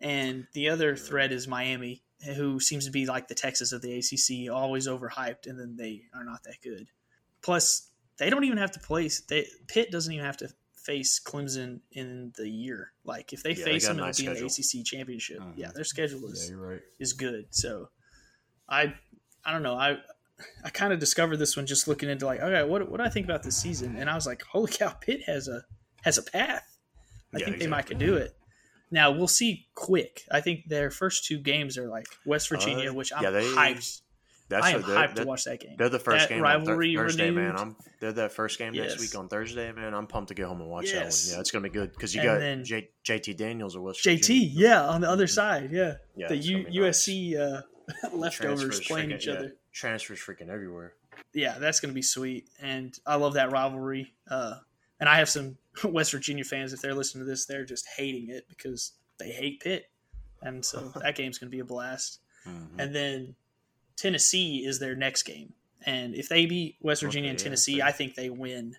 And 0.00 0.46
the 0.54 0.70
other 0.70 0.96
threat 0.96 1.32
is 1.32 1.46
Miami, 1.46 2.02
who 2.36 2.60
seems 2.60 2.86
to 2.86 2.90
be 2.90 3.06
like 3.06 3.28
the 3.28 3.34
Texas 3.34 3.72
of 3.72 3.82
the 3.82 3.98
ACC, 3.98 4.52
always 4.52 4.88
overhyped, 4.88 5.46
and 5.46 5.58
then 5.58 5.76
they 5.76 6.02
are 6.14 6.24
not 6.24 6.42
that 6.44 6.56
good. 6.62 6.88
Plus, 7.42 7.90
they 8.18 8.30
don't 8.30 8.44
even 8.44 8.58
have 8.58 8.72
to 8.72 8.80
place. 8.80 9.20
They, 9.22 9.46
Pitt 9.68 9.90
doesn't 9.90 10.12
even 10.12 10.24
have 10.24 10.36
to 10.38 10.48
face 10.76 11.20
Clemson 11.20 11.80
in 11.92 12.32
the 12.36 12.48
year. 12.48 12.92
Like 13.04 13.32
if 13.32 13.42
they 13.42 13.50
yeah, 13.50 13.64
face 13.64 13.86
they 13.86 13.94
them, 13.94 14.00
it'll 14.00 14.16
be 14.16 14.26
in 14.26 14.34
the 14.34 14.46
ACC 14.46 14.84
championship. 14.84 15.40
Mm-hmm. 15.40 15.60
Yeah, 15.60 15.70
their 15.74 15.84
schedule 15.84 16.26
is 16.30 16.50
yeah, 16.50 16.56
right. 16.56 16.80
is 16.98 17.12
good. 17.12 17.46
So 17.50 17.88
I 18.68 18.94
I 19.44 19.52
don't 19.52 19.62
know. 19.62 19.74
I 19.74 19.98
I 20.64 20.70
kind 20.70 20.92
of 20.92 20.98
discovered 20.98 21.36
this 21.36 21.56
one 21.56 21.66
just 21.66 21.86
looking 21.86 22.08
into 22.08 22.26
like, 22.26 22.40
okay, 22.40 22.68
what 22.68 22.90
what 22.90 22.98
do 22.98 23.04
I 23.04 23.08
think 23.08 23.26
about 23.26 23.42
this 23.42 23.56
season? 23.56 23.96
And 23.96 24.08
I 24.08 24.14
was 24.14 24.26
like, 24.26 24.42
holy 24.42 24.72
cow, 24.72 24.90
Pitt 25.00 25.22
has 25.24 25.48
a 25.48 25.62
has 26.02 26.18
a 26.18 26.22
path. 26.22 26.64
I 27.32 27.38
yeah, 27.38 27.44
think 27.44 27.56
exactly. 27.56 27.58
they 27.58 27.70
might 27.70 27.86
could 27.86 27.98
do 27.98 28.16
it. 28.16 28.36
Now 28.90 29.12
we'll 29.12 29.28
see 29.28 29.66
quick. 29.74 30.24
I 30.30 30.40
think 30.40 30.68
their 30.68 30.90
first 30.90 31.24
two 31.24 31.38
games 31.38 31.78
are 31.78 31.88
like 31.88 32.06
West 32.26 32.48
Virginia, 32.48 32.90
uh, 32.90 32.94
which 32.94 33.12
I'm 33.12 33.22
yeah, 33.22 33.30
they, 33.30 33.44
hyped. 33.44 34.00
That's 34.48 34.66
I 34.66 34.70
am 34.70 34.82
hyped 34.82 35.14
to 35.14 35.24
watch 35.24 35.44
that 35.44 35.60
game. 35.60 35.76
They're 35.78 35.88
the 35.88 36.00
first 36.00 36.28
that 36.28 36.34
game 36.34 36.42
rivalry 36.42 36.96
on 36.96 37.04
th- 37.04 37.12
Thursday, 37.12 37.30
renewed. 37.30 37.54
man. 37.54 37.56
I'm 37.56 37.76
they're 38.00 38.12
that 38.12 38.32
first 38.32 38.58
game 38.58 38.74
yes. 38.74 38.90
next 38.90 39.00
week 39.00 39.16
on 39.16 39.28
Thursday, 39.28 39.70
man. 39.70 39.94
I'm 39.94 40.08
pumped 40.08 40.28
to 40.28 40.34
get 40.34 40.46
home 40.46 40.60
and 40.60 40.68
watch 40.68 40.86
yes. 40.86 41.22
that 41.22 41.30
one. 41.30 41.36
Yeah, 41.36 41.40
it's 41.40 41.50
gonna 41.52 41.62
be 41.62 41.68
good 41.68 41.92
because 41.92 42.14
you 42.14 42.20
and 42.22 42.68
got 42.68 42.82
J- 43.04 43.20
JT 43.20 43.36
Daniels 43.36 43.76
or 43.76 43.82
West 43.82 44.02
Virginia. 44.02 44.20
JT, 44.20 44.26
Virginia. 44.26 44.68
yeah, 44.68 44.88
on 44.88 45.00
the 45.00 45.08
other 45.08 45.28
side, 45.28 45.70
yeah. 45.70 45.94
yeah 46.16 46.26
the 46.28 46.36
U- 46.36 46.66
USC 46.82 47.38
uh, 47.38 47.62
leftovers 48.12 48.80
playing 48.80 49.12
each 49.12 49.28
other. 49.28 49.54
Transfers 49.72 50.18
freaking 50.18 50.48
everywhere. 50.48 50.94
Yeah, 51.32 51.58
that's 51.58 51.78
gonna 51.78 51.94
be 51.94 52.02
sweet, 52.02 52.48
and 52.60 52.92
I 53.06 53.14
love 53.14 53.34
that 53.34 53.52
rivalry. 53.52 54.12
Uh, 54.28 54.56
and 54.98 55.08
I 55.08 55.18
have 55.18 55.28
some 55.28 55.56
West 55.84 56.12
Virginia 56.12 56.44
fans. 56.44 56.72
If 56.72 56.80
they're 56.80 56.94
listening 56.94 57.24
to 57.24 57.30
this, 57.30 57.46
they're 57.46 57.64
just 57.64 57.86
hating 57.96 58.30
it 58.30 58.46
because 58.48 58.92
they 59.18 59.30
hate 59.30 59.60
Pitt, 59.60 59.90
and 60.42 60.64
so 60.64 60.92
that 61.02 61.16
game's 61.16 61.38
gonna 61.38 61.50
be 61.50 61.60
a 61.60 61.64
blast. 61.64 62.20
Mm-hmm. 62.46 62.80
And 62.80 62.94
then 62.94 63.34
Tennessee 63.96 64.64
is 64.66 64.78
their 64.78 64.94
next 64.94 65.24
game, 65.24 65.52
and 65.84 66.14
if 66.14 66.28
they 66.28 66.46
beat 66.46 66.76
West 66.80 67.02
Virginia 67.02 67.28
okay, 67.28 67.30
and 67.30 67.38
Tennessee, 67.38 67.78
yeah, 67.78 67.86
I 67.86 67.92
think 67.92 68.14
they 68.14 68.30
win. 68.30 68.76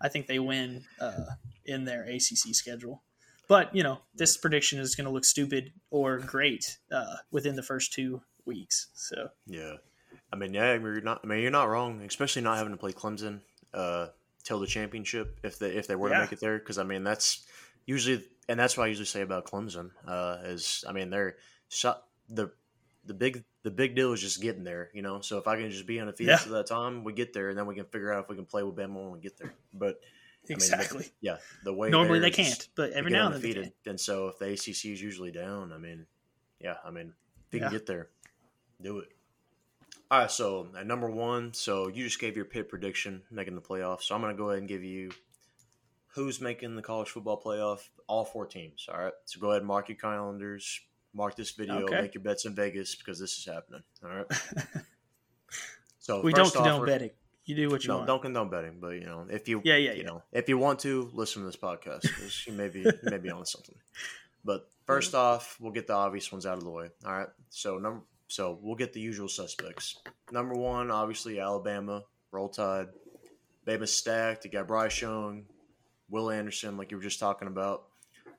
I 0.00 0.08
think 0.08 0.26
they 0.26 0.38
win 0.38 0.84
uh, 1.00 1.24
in 1.64 1.84
their 1.84 2.02
ACC 2.02 2.54
schedule. 2.54 3.02
But 3.48 3.74
you 3.74 3.82
know, 3.82 4.00
this 4.14 4.36
prediction 4.36 4.78
is 4.80 4.94
going 4.94 5.04
to 5.06 5.10
look 5.10 5.24
stupid 5.24 5.72
or 5.90 6.18
great 6.18 6.78
uh, 6.90 7.16
within 7.30 7.54
the 7.54 7.62
first 7.62 7.92
two 7.92 8.22
weeks. 8.44 8.88
So 8.94 9.28
yeah, 9.46 9.74
I 10.32 10.36
mean, 10.36 10.52
yeah, 10.52 10.74
you're 10.74 11.00
not. 11.00 11.20
I 11.22 11.26
mean, 11.26 11.40
you're 11.40 11.50
not 11.50 11.68
wrong, 11.68 12.02
especially 12.02 12.42
not 12.42 12.58
having 12.58 12.72
to 12.72 12.78
play 12.78 12.92
Clemson 12.92 13.40
uh, 13.72 14.08
till 14.46 14.60
the 14.60 14.66
championship 14.66 15.40
if 15.42 15.58
they 15.58 15.70
if 15.70 15.86
they 15.86 15.96
were 15.96 16.08
yeah. 16.08 16.14
to 16.14 16.20
make 16.22 16.32
it 16.32 16.40
there. 16.40 16.58
Because 16.58 16.78
I 16.78 16.84
mean, 16.84 17.04
that's 17.04 17.44
usually, 17.84 18.24
and 18.48 18.58
that's 18.58 18.78
what 18.78 18.84
I 18.84 18.86
usually 18.86 19.06
say 19.06 19.20
about 19.20 19.44
Clemson 19.44 19.90
uh, 20.06 20.38
is, 20.44 20.84
I 20.88 20.92
mean, 20.92 21.10
they're 21.10 21.36
the 22.28 22.50
the 23.04 23.14
big 23.14 23.44
the 23.62 23.70
big 23.70 23.94
deal 23.96 24.12
is 24.12 24.20
just 24.20 24.40
getting 24.40 24.64
there, 24.64 24.90
you 24.94 25.02
know. 25.02 25.20
So 25.20 25.38
if 25.38 25.46
I 25.48 25.56
can 25.56 25.70
just 25.70 25.86
be 25.86 26.00
undefeated 26.00 26.30
yeah. 26.30 26.36
to 26.38 26.48
that 26.50 26.66
time, 26.66 27.04
we 27.04 27.12
get 27.12 27.32
there, 27.32 27.50
and 27.50 27.58
then 27.58 27.66
we 27.66 27.74
can 27.74 27.84
figure 27.86 28.12
out 28.12 28.24
if 28.24 28.30
we 28.30 28.36
can 28.36 28.46
play 28.46 28.62
with 28.62 28.76
Bama 28.76 28.94
when 28.94 29.12
we 29.12 29.20
get 29.20 29.36
there. 29.36 29.52
But 29.74 30.00
exactly, 30.48 30.98
I 30.98 31.00
mean, 31.00 31.10
yeah, 31.20 31.36
the 31.64 31.74
way 31.74 31.90
normally 31.90 32.20
they 32.20 32.30
can't, 32.30 32.68
but 32.76 32.92
every 32.92 33.10
now 33.10 33.26
and 33.26 33.34
then 33.34 33.40
defeated. 33.40 33.72
And 33.84 34.00
so 34.00 34.28
if 34.28 34.38
the 34.38 34.46
ACC 34.46 34.92
is 34.92 35.02
usually 35.02 35.32
down, 35.32 35.72
I 35.72 35.78
mean, 35.78 36.06
yeah, 36.60 36.76
I 36.84 36.90
mean, 36.90 37.12
if 37.48 37.54
you 37.54 37.60
yeah. 37.60 37.66
can 37.66 37.72
get 37.72 37.86
there, 37.86 38.08
do 38.80 38.98
it. 38.98 39.08
All 40.10 40.20
right, 40.20 40.30
so 40.30 40.68
at 40.78 40.86
number 40.86 41.10
one, 41.10 41.52
so 41.52 41.88
you 41.88 42.04
just 42.04 42.20
gave 42.20 42.36
your 42.36 42.44
pit 42.44 42.68
prediction 42.68 43.22
making 43.30 43.56
the 43.56 43.60
playoffs. 43.60 44.02
So 44.02 44.14
I'm 44.14 44.20
going 44.20 44.34
to 44.34 44.38
go 44.38 44.50
ahead 44.50 44.60
and 44.60 44.68
give 44.68 44.84
you 44.84 45.10
who's 46.14 46.40
making 46.40 46.76
the 46.76 46.82
college 46.82 47.08
football 47.08 47.40
playoff. 47.40 47.80
All 48.06 48.24
four 48.24 48.46
teams. 48.46 48.88
All 48.92 49.00
right, 49.00 49.12
so 49.24 49.40
go 49.40 49.50
ahead 49.50 49.62
and 49.62 49.68
mark 49.68 49.88
your 49.88 49.98
calendars 49.98 50.80
mark 51.16 51.34
this 51.34 51.50
video, 51.52 51.80
okay. 51.80 52.02
make 52.02 52.14
your 52.14 52.22
bets 52.22 52.44
in 52.44 52.54
Vegas 52.54 52.94
because 52.94 53.18
this 53.18 53.36
is 53.38 53.44
happening. 53.46 53.82
All 54.04 54.10
right. 54.10 54.26
so 55.98 56.20
we 56.22 56.32
don't 56.32 56.52
condone 56.52 56.72
offer, 56.72 56.86
betting. 56.86 57.10
You 57.46 57.56
do 57.56 57.70
what 57.70 57.82
you 57.84 57.88
no, 57.88 57.96
want. 57.96 58.06
Don't 58.06 58.22
condone 58.22 58.50
betting, 58.50 58.78
but 58.80 58.90
you 58.90 59.06
know 59.06 59.26
if 59.30 59.48
you 59.48 59.62
yeah 59.64 59.76
yeah 59.76 59.92
you 59.92 59.98
yeah. 59.98 60.06
know 60.06 60.22
if 60.32 60.48
you 60.48 60.58
want 60.58 60.80
to 60.80 61.10
listen 61.14 61.42
to 61.42 61.46
this 61.46 61.56
podcast 61.56 62.02
because 62.02 62.46
you 62.46 62.52
may 62.52 62.68
be 62.68 62.80
you 62.80 62.92
may 63.04 63.18
be 63.18 63.30
on 63.36 63.46
something. 63.46 63.76
But 64.44 64.68
first 64.84 65.12
mm-hmm. 65.12 65.36
off, 65.36 65.56
we'll 65.60 65.72
get 65.72 65.86
the 65.86 65.94
obvious 65.94 66.30
ones 66.30 66.44
out 66.46 66.58
of 66.58 66.64
the 66.64 66.70
way. 66.70 66.90
All 67.04 67.16
right. 67.16 67.28
So 67.50 67.78
number 67.78 68.02
so 68.28 68.58
we'll 68.60 68.76
get 68.76 68.92
the 68.92 69.00
usual 69.00 69.28
suspects. 69.28 69.96
Number 70.30 70.54
one, 70.54 70.90
obviously 70.90 71.40
Alabama, 71.40 72.02
Roll 72.30 72.48
Tide. 72.48 72.88
Bama's 73.66 73.92
stacked. 73.92 74.44
You 74.44 74.50
got 74.50 74.68
Bryce 74.68 75.00
Young, 75.00 75.44
Will 76.08 76.30
Anderson, 76.30 76.76
like 76.76 76.90
you 76.90 76.96
were 76.96 77.02
just 77.02 77.18
talking 77.20 77.48
about. 77.48 77.84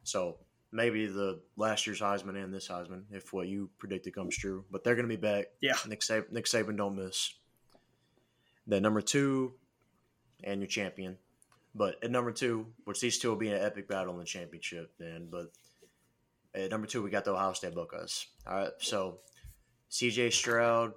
So 0.04 0.38
maybe 0.72 1.06
the 1.08 1.42
last 1.58 1.86
year's 1.86 2.00
Heisman 2.00 2.42
and 2.42 2.54
this 2.54 2.70
Heisman, 2.70 3.04
if 3.12 3.34
what 3.34 3.48
you 3.48 3.70
predicted 3.78 4.16
comes 4.16 4.38
true. 4.38 4.64
But 4.72 4.84
they're 4.84 4.96
going 4.96 5.08
to 5.08 5.16
be 5.16 5.22
back. 5.22 5.48
Yeah. 5.62 5.76
Nick 5.88 6.02
Saban, 6.02 6.32
Nick 6.32 6.46
Saban 6.46 6.78
don't 6.78 6.96
miss. 6.96 7.34
Then 8.66 8.84
number 8.84 9.02
two, 9.02 9.54
and 10.44 10.62
your 10.62 10.68
champion. 10.68 11.18
But 11.76 12.04
at 12.04 12.12
number 12.12 12.32
two, 12.32 12.68
which 12.86 13.00
these 13.00 13.20
two 13.20 13.30
will 13.30 13.38
be 13.38 13.50
an 13.50 13.62
epic 13.62 13.88
battle 13.88 14.14
in 14.14 14.20
the 14.20 14.26
championship, 14.26 14.92
then. 15.00 15.28
But 15.30 15.52
at 16.56 16.72
number 16.72 16.88
two, 16.88 17.04
we 17.04 17.10
got 17.10 17.26
the 17.26 17.34
Ohio 17.34 17.54
State 17.54 17.76
Buckeyes. 17.76 18.26
All 18.48 18.56
right, 18.56 18.72
so 18.80 19.20
C.J. 19.90 20.32
Stroud 20.32 20.94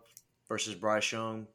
versus 0.49 0.75
Bryce 0.75 1.13
Young, 1.13 1.47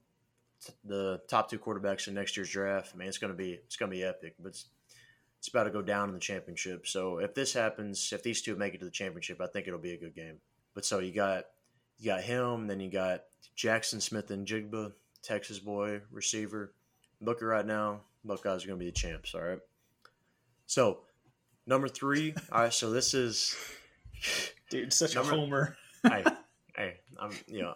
the 0.83 1.21
top 1.27 1.49
two 1.49 1.59
quarterbacks 1.59 2.07
in 2.07 2.13
next 2.13 2.37
year's 2.37 2.49
draft. 2.49 2.91
I 2.93 2.97
mean, 2.97 3.07
it's 3.07 3.17
gonna 3.17 3.33
be 3.33 3.53
it's 3.53 3.75
gonna 3.75 3.91
be 3.91 4.03
epic. 4.03 4.35
But 4.39 4.49
it's 4.49 4.65
it's 5.39 5.49
about 5.49 5.65
to 5.65 5.69
go 5.69 5.81
down 5.81 6.09
in 6.09 6.15
the 6.15 6.19
championship. 6.19 6.87
So 6.87 7.19
if 7.19 7.35
this 7.35 7.53
happens, 7.53 8.11
if 8.11 8.23
these 8.23 8.41
two 8.41 8.55
make 8.55 8.73
it 8.73 8.79
to 8.79 8.85
the 8.85 8.91
championship, 8.91 9.39
I 9.41 9.47
think 9.47 9.67
it'll 9.67 9.79
be 9.79 9.93
a 9.93 9.99
good 9.99 10.15
game. 10.15 10.37
But 10.73 10.85
so 10.85 10.99
you 10.99 11.13
got 11.13 11.45
you 11.99 12.05
got 12.05 12.21
him, 12.21 12.67
then 12.67 12.79
you 12.79 12.89
got 12.89 13.23
Jaxon 13.55 14.01
Smith-Njigba, 14.01 14.91
Texas 15.21 15.59
boy 15.59 16.01
receiver. 16.11 16.73
Looking 17.21 17.47
right 17.47 17.65
now, 17.65 18.01
Buckeyes 18.25 18.63
are 18.63 18.67
going 18.67 18.79
to 18.79 18.85
be 18.85 18.89
the 18.89 18.91
champs. 18.91 19.33
All 19.33 19.41
right. 19.41 19.59
So 20.65 20.99
number 21.65 21.87
three. 21.87 22.33
all 22.51 22.63
right. 22.63 22.73
So 22.73 22.89
this 22.89 23.13
is 23.13 23.55
dude, 24.69 24.91
such 24.91 25.15
number, 25.15 25.31
a 25.31 25.35
homer. 25.35 25.77
hey, 26.03 26.25
I'm 27.19 27.31
you 27.47 27.61
know 27.61 27.75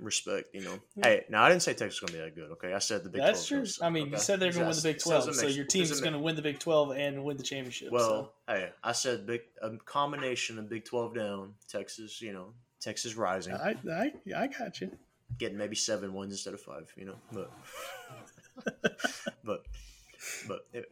respect, 0.00 0.54
you 0.54 0.62
know. 0.62 0.78
Hey, 1.02 1.24
now 1.28 1.42
I 1.42 1.48
didn't 1.48 1.62
say 1.62 1.72
Texas 1.74 1.94
is 1.94 2.00
going 2.00 2.12
to 2.12 2.18
be 2.18 2.24
that 2.24 2.34
good. 2.34 2.50
Okay, 2.52 2.72
I 2.72 2.78
said 2.78 3.04
the 3.04 3.10
Big. 3.10 3.20
That's 3.20 3.46
12 3.46 3.64
true. 3.64 3.86
I 3.86 3.90
mean, 3.90 4.04
okay? 4.04 4.12
you 4.12 4.18
said 4.18 4.40
they're 4.40 4.52
going 4.52 4.64
to 4.64 4.68
win 4.68 4.76
the 4.76 4.82
Big 4.82 4.98
Twelve, 4.98 5.34
so 5.34 5.46
your 5.46 5.64
team 5.64 5.82
is 5.82 6.00
going 6.00 6.12
to 6.12 6.18
win 6.18 6.36
the 6.36 6.42
Big 6.42 6.58
Twelve 6.58 6.92
and 6.92 7.24
win 7.24 7.36
the 7.36 7.42
championship. 7.42 7.90
Well, 7.90 8.32
so. 8.48 8.54
hey, 8.54 8.70
I 8.82 8.92
said 8.92 9.26
big 9.26 9.42
a 9.60 9.70
combination 9.78 10.58
of 10.58 10.68
Big 10.68 10.84
Twelve 10.84 11.14
down, 11.14 11.54
Texas. 11.68 12.20
You 12.20 12.32
know, 12.32 12.48
Texas 12.80 13.16
rising. 13.16 13.54
I 13.54 13.76
I 13.90 14.12
I 14.36 14.46
got 14.46 14.80
you. 14.80 14.90
Getting 15.38 15.56
maybe 15.56 15.76
seven 15.76 16.12
wins 16.12 16.32
instead 16.32 16.54
of 16.54 16.60
five. 16.60 16.92
You 16.96 17.06
know, 17.06 17.16
but 17.32 17.50
but 19.44 19.64
but 20.46 20.66
yeah. 20.72 20.82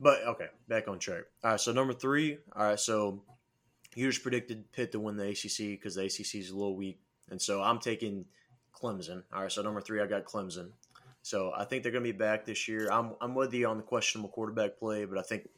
But 0.00 0.22
okay, 0.28 0.46
back 0.68 0.86
on 0.86 0.98
track. 0.98 1.24
All 1.42 1.52
right, 1.52 1.60
so 1.60 1.72
number 1.72 1.92
three. 1.92 2.38
All 2.54 2.64
right, 2.64 2.78
so 2.78 3.22
you 3.96 4.08
just 4.08 4.22
predicted 4.22 4.70
Pitt 4.70 4.92
to 4.92 5.00
win 5.00 5.16
the 5.16 5.28
ACC 5.28 5.78
because 5.78 5.96
the 5.96 6.04
ACC 6.04 6.36
is 6.36 6.50
a 6.50 6.56
little 6.56 6.76
weak. 6.76 7.00
And 7.30 7.40
so 7.40 7.62
I'm 7.62 7.78
taking 7.78 8.24
Clemson. 8.74 9.22
All 9.32 9.42
right, 9.42 9.52
so 9.52 9.62
number 9.62 9.80
three, 9.80 10.00
I 10.00 10.06
got 10.06 10.24
Clemson. 10.24 10.70
So 11.22 11.52
I 11.54 11.64
think 11.64 11.82
they're 11.82 11.92
going 11.92 12.04
to 12.04 12.12
be 12.12 12.16
back 12.16 12.44
this 12.44 12.68
year. 12.68 12.90
I'm, 12.90 13.14
I'm 13.20 13.34
with 13.34 13.52
you 13.52 13.66
on 13.68 13.76
the 13.76 13.82
questionable 13.82 14.30
quarterback 14.30 14.78
play, 14.78 15.04
but 15.04 15.18
I 15.18 15.22
think 15.22 15.48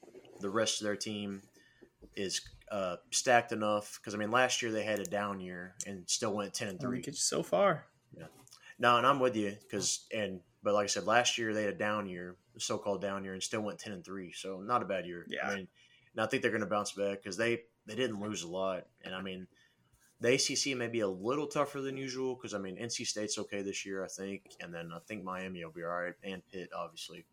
the 0.40 0.50
rest 0.50 0.80
of 0.80 0.84
their 0.84 0.96
team 0.96 1.42
is 2.16 2.40
uh, 2.70 2.96
stacked 3.10 3.52
enough. 3.52 3.98
Because 4.00 4.14
I 4.14 4.18
mean, 4.18 4.30
last 4.30 4.62
year 4.62 4.72
they 4.72 4.84
had 4.84 4.98
a 4.98 5.04
down 5.04 5.40
year 5.40 5.74
and 5.86 6.08
still 6.08 6.34
went 6.34 6.54
ten 6.54 6.68
and 6.68 6.80
three. 6.80 7.00
Get 7.00 7.14
you 7.14 7.20
so 7.20 7.42
far. 7.42 7.86
Yeah. 8.16 8.24
No, 8.78 8.96
and 8.96 9.06
I'm 9.06 9.20
with 9.20 9.36
you 9.36 9.56
because 9.62 10.06
and 10.12 10.40
but 10.62 10.74
like 10.74 10.84
I 10.84 10.86
said, 10.88 11.06
last 11.06 11.38
year 11.38 11.54
they 11.54 11.62
had 11.62 11.74
a 11.74 11.78
down 11.78 12.08
year, 12.08 12.36
so-called 12.58 13.00
down 13.00 13.24
year, 13.24 13.34
and 13.34 13.42
still 13.42 13.62
went 13.62 13.78
ten 13.78 13.92
and 13.92 14.04
three. 14.04 14.32
So 14.32 14.60
not 14.60 14.82
a 14.82 14.86
bad 14.86 15.06
year. 15.06 15.26
Yeah. 15.28 15.46
I 15.46 15.54
mean, 15.54 15.68
and 16.14 16.24
I 16.24 16.26
think 16.26 16.42
they're 16.42 16.50
going 16.50 16.62
to 16.62 16.66
bounce 16.66 16.92
back 16.92 17.22
because 17.22 17.36
they 17.36 17.62
they 17.86 17.94
didn't 17.94 18.20
lose 18.20 18.42
a 18.42 18.48
lot, 18.48 18.86
and 19.04 19.14
I 19.14 19.22
mean 19.22 19.46
the 20.20 20.34
ACC 20.34 20.76
may 20.76 20.88
be 20.88 21.00
a 21.00 21.08
little 21.08 21.46
tougher 21.46 21.80
than 21.80 21.96
usual 21.96 22.34
because 22.34 22.54
I 22.54 22.58
mean 22.58 22.76
NC 22.76 23.06
State's 23.06 23.38
okay 23.38 23.62
this 23.62 23.86
year, 23.86 24.04
I 24.04 24.08
think, 24.08 24.42
and 24.60 24.72
then 24.72 24.90
I 24.94 24.98
think 25.06 25.24
Miami 25.24 25.64
will 25.64 25.72
be 25.72 25.82
all 25.82 25.90
right, 25.90 26.14
and 26.22 26.42
Pitt 26.52 26.70
obviously, 26.76 27.24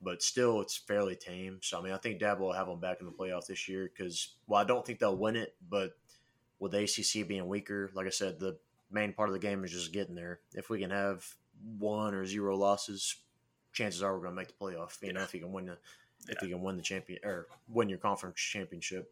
but 0.00 0.22
still 0.22 0.60
it's 0.60 0.76
fairly 0.76 1.16
tame. 1.16 1.58
So 1.62 1.78
I 1.78 1.82
mean 1.82 1.92
I 1.92 1.98
think 1.98 2.20
Dabo 2.20 2.40
will 2.40 2.52
have 2.52 2.68
them 2.68 2.80
back 2.80 3.00
in 3.00 3.06
the 3.06 3.12
playoff 3.12 3.46
this 3.46 3.68
year 3.68 3.90
because 3.94 4.34
well 4.46 4.60
I 4.60 4.64
don't 4.64 4.84
think 4.84 4.98
they'll 4.98 5.16
win 5.16 5.36
it, 5.36 5.54
but 5.68 5.92
with 6.58 6.72
the 6.72 6.82
ACC 6.82 7.26
being 7.26 7.48
weaker, 7.48 7.90
like 7.94 8.06
I 8.06 8.10
said, 8.10 8.38
the 8.38 8.58
main 8.90 9.12
part 9.12 9.28
of 9.28 9.32
the 9.32 9.38
game 9.38 9.64
is 9.64 9.72
just 9.72 9.92
getting 9.92 10.14
there. 10.14 10.40
If 10.54 10.70
we 10.70 10.80
can 10.80 10.90
have 10.90 11.24
one 11.78 12.14
or 12.14 12.26
zero 12.26 12.56
losses, 12.56 13.16
chances 13.72 14.02
are 14.02 14.12
we're 14.12 14.22
going 14.22 14.32
to 14.32 14.36
make 14.36 14.48
the 14.48 14.64
playoff. 14.64 15.02
You 15.02 15.12
know, 15.12 15.22
if 15.22 15.34
you 15.34 15.40
can 15.40 15.52
win 15.52 15.66
the 15.66 15.78
if 16.28 16.36
yeah. 16.42 16.48
you 16.48 16.54
can 16.54 16.62
win 16.62 16.76
the 16.76 16.82
champion 16.82 17.18
or 17.24 17.46
win 17.68 17.88
your 17.88 17.98
conference 17.98 18.38
championship. 18.38 19.10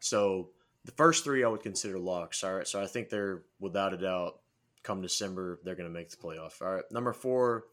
So 0.00 0.50
the 0.84 0.92
first 0.92 1.24
three 1.24 1.44
I 1.44 1.48
would 1.48 1.62
consider 1.62 1.98
locks. 1.98 2.44
All 2.44 2.54
right, 2.54 2.68
so 2.68 2.82
I 2.82 2.86
think 2.86 3.08
they're 3.08 3.42
without 3.58 3.94
a 3.94 3.98
doubt 3.98 4.40
come 4.82 5.00
December 5.00 5.58
they're 5.64 5.74
going 5.74 5.88
to 5.88 5.92
make 5.92 6.10
the 6.10 6.16
playoff. 6.16 6.60
All 6.60 6.74
right, 6.74 6.84
number 6.90 7.12
four, 7.12 7.64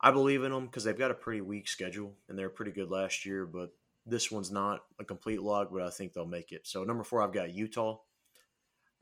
I 0.00 0.10
believe 0.10 0.44
in 0.44 0.52
them 0.52 0.66
because 0.66 0.84
they've 0.84 0.96
got 0.96 1.10
a 1.10 1.14
pretty 1.14 1.40
weak 1.40 1.68
schedule 1.68 2.14
and 2.28 2.38
they're 2.38 2.50
pretty 2.50 2.70
good 2.72 2.90
last 2.90 3.24
year, 3.24 3.46
but 3.46 3.72
this 4.06 4.30
one's 4.30 4.50
not 4.50 4.84
a 4.98 5.04
complete 5.04 5.42
lock, 5.42 5.70
but 5.72 5.82
I 5.82 5.90
think 5.90 6.12
they'll 6.12 6.26
make 6.26 6.52
it. 6.52 6.66
So 6.66 6.84
number 6.84 7.02
four, 7.04 7.22
I've 7.22 7.32
got 7.32 7.54
Utah. 7.54 7.98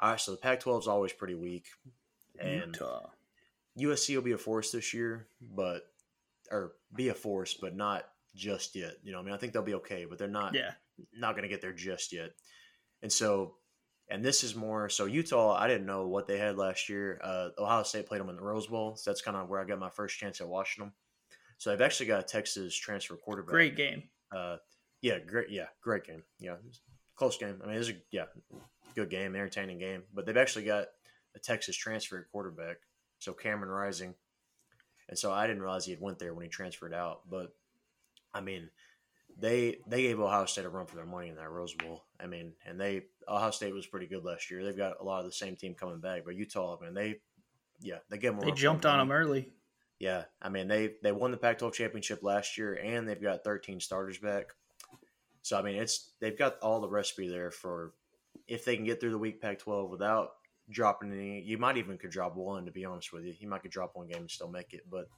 All 0.00 0.10
right, 0.10 0.20
so 0.20 0.30
the 0.30 0.38
Pac-12 0.38 0.80
is 0.80 0.88
always 0.88 1.12
pretty 1.12 1.34
weak, 1.34 1.66
and 2.38 2.66
Utah. 2.66 3.06
USC 3.76 4.14
will 4.14 4.22
be 4.22 4.32
a 4.32 4.38
force 4.38 4.70
this 4.70 4.94
year, 4.94 5.26
but 5.40 5.82
or 6.50 6.72
be 6.94 7.08
a 7.08 7.14
force, 7.14 7.54
but 7.54 7.76
not 7.76 8.04
just 8.34 8.76
yet. 8.76 8.94
You 9.02 9.12
know, 9.12 9.18
I 9.18 9.22
mean, 9.22 9.34
I 9.34 9.36
think 9.36 9.52
they'll 9.52 9.62
be 9.62 9.74
okay, 9.74 10.06
but 10.08 10.18
they're 10.18 10.28
not. 10.28 10.54
Yeah. 10.54 10.70
Not 11.16 11.32
going 11.32 11.42
to 11.42 11.48
get 11.48 11.60
there 11.60 11.72
just 11.72 12.12
yet. 12.12 12.30
And 13.02 13.12
so, 13.12 13.54
and 14.08 14.24
this 14.24 14.42
is 14.42 14.54
more 14.54 14.88
so 14.88 15.04
Utah. 15.04 15.56
I 15.56 15.68
didn't 15.68 15.86
know 15.86 16.06
what 16.06 16.26
they 16.26 16.38
had 16.38 16.56
last 16.56 16.88
year. 16.88 17.20
Uh, 17.22 17.48
Ohio 17.58 17.82
State 17.82 18.06
played 18.06 18.20
them 18.20 18.30
in 18.30 18.36
the 18.36 18.42
Rose 18.42 18.66
Bowl, 18.66 18.96
so 18.96 19.10
that's 19.10 19.20
kind 19.20 19.36
of 19.36 19.48
where 19.48 19.60
I 19.60 19.64
got 19.64 19.78
my 19.78 19.90
first 19.90 20.18
chance 20.18 20.40
at 20.40 20.48
watching 20.48 20.84
them. 20.84 20.92
So 21.58 21.70
they've 21.70 21.80
actually 21.80 22.06
got 22.06 22.20
a 22.20 22.24
Texas 22.24 22.74
transfer 22.74 23.16
quarterback. 23.16 23.50
Great 23.50 23.76
game. 23.76 24.04
Uh, 24.34 24.56
yeah, 25.02 25.18
great. 25.18 25.50
Yeah, 25.50 25.66
great 25.82 26.04
game. 26.04 26.22
Yeah, 26.38 26.56
close 27.16 27.36
game. 27.36 27.60
I 27.62 27.66
mean, 27.66 27.76
it's 27.76 27.90
a 27.90 27.96
yeah, 28.10 28.24
good 28.94 29.10
game, 29.10 29.34
entertaining 29.34 29.78
game. 29.78 30.04
But 30.14 30.26
they've 30.26 30.36
actually 30.36 30.64
got 30.64 30.86
a 31.34 31.38
Texas 31.38 31.76
transfer 31.76 32.26
quarterback, 32.32 32.76
so 33.18 33.32
Cameron 33.32 33.70
Rising, 33.70 34.14
and 35.08 35.18
so 35.18 35.32
I 35.32 35.46
didn't 35.46 35.62
realize 35.62 35.84
he 35.84 35.92
had 35.92 36.00
went 36.00 36.18
there 36.18 36.34
when 36.34 36.44
he 36.44 36.48
transferred 36.48 36.94
out. 36.94 37.22
But 37.28 37.54
I 38.32 38.40
mean, 38.40 38.70
they 39.38 39.78
they 39.86 40.02
gave 40.02 40.20
Ohio 40.20 40.46
State 40.46 40.64
a 40.64 40.68
run 40.68 40.86
for 40.86 40.96
their 40.96 41.06
money 41.06 41.28
in 41.28 41.36
that 41.36 41.50
Rose 41.50 41.74
Bowl. 41.74 42.04
I 42.20 42.26
mean, 42.26 42.52
and 42.66 42.80
they 42.80 43.04
Ohio 43.28 43.50
State 43.50 43.72
was 43.72 43.86
pretty 43.86 44.06
good 44.06 44.24
last 44.24 44.50
year. 44.50 44.64
They've 44.64 44.76
got 44.76 45.00
a 45.00 45.04
lot 45.04 45.20
of 45.20 45.26
the 45.26 45.32
same 45.32 45.56
team 45.56 45.74
coming 45.74 46.00
back, 46.00 46.22
but 46.24 46.34
Utah, 46.34 46.76
I 46.80 46.84
mean, 46.84 46.94
they 46.94 47.20
yeah, 47.80 47.98
they 48.10 48.18
gave 48.18 48.36
them. 48.36 48.44
they 48.44 48.52
jumped 48.52 48.84
on 48.84 48.98
them 48.98 49.12
early. 49.12 49.52
Yeah, 49.98 50.24
I 50.42 50.48
mean 50.48 50.68
they 50.68 50.94
they 51.02 51.12
won 51.12 51.30
the 51.30 51.36
Pac-12 51.36 51.72
championship 51.72 52.22
last 52.22 52.58
year, 52.58 52.74
and 52.74 53.08
they've 53.08 53.20
got 53.20 53.44
13 53.44 53.80
starters 53.80 54.18
back. 54.18 54.46
So 55.42 55.58
I 55.58 55.62
mean, 55.62 55.76
it's 55.76 56.10
they've 56.20 56.38
got 56.38 56.58
all 56.60 56.80
the 56.80 56.88
recipe 56.88 57.28
there 57.28 57.50
for 57.50 57.92
if 58.46 58.64
they 58.64 58.76
can 58.76 58.84
get 58.84 59.00
through 59.00 59.10
the 59.10 59.18
week 59.18 59.40
Pac-12 59.40 59.88
without 59.88 60.30
dropping 60.70 61.12
any. 61.12 61.42
You 61.42 61.58
might 61.58 61.76
even 61.76 61.98
could 61.98 62.10
drop 62.10 62.36
one 62.36 62.66
to 62.66 62.72
be 62.72 62.84
honest 62.84 63.12
with 63.12 63.24
you. 63.24 63.34
You 63.38 63.48
might 63.48 63.62
could 63.62 63.70
drop 63.70 63.92
one 63.94 64.08
game 64.08 64.20
and 64.20 64.30
still 64.30 64.48
make 64.48 64.72
it, 64.72 64.82
but 64.90 65.08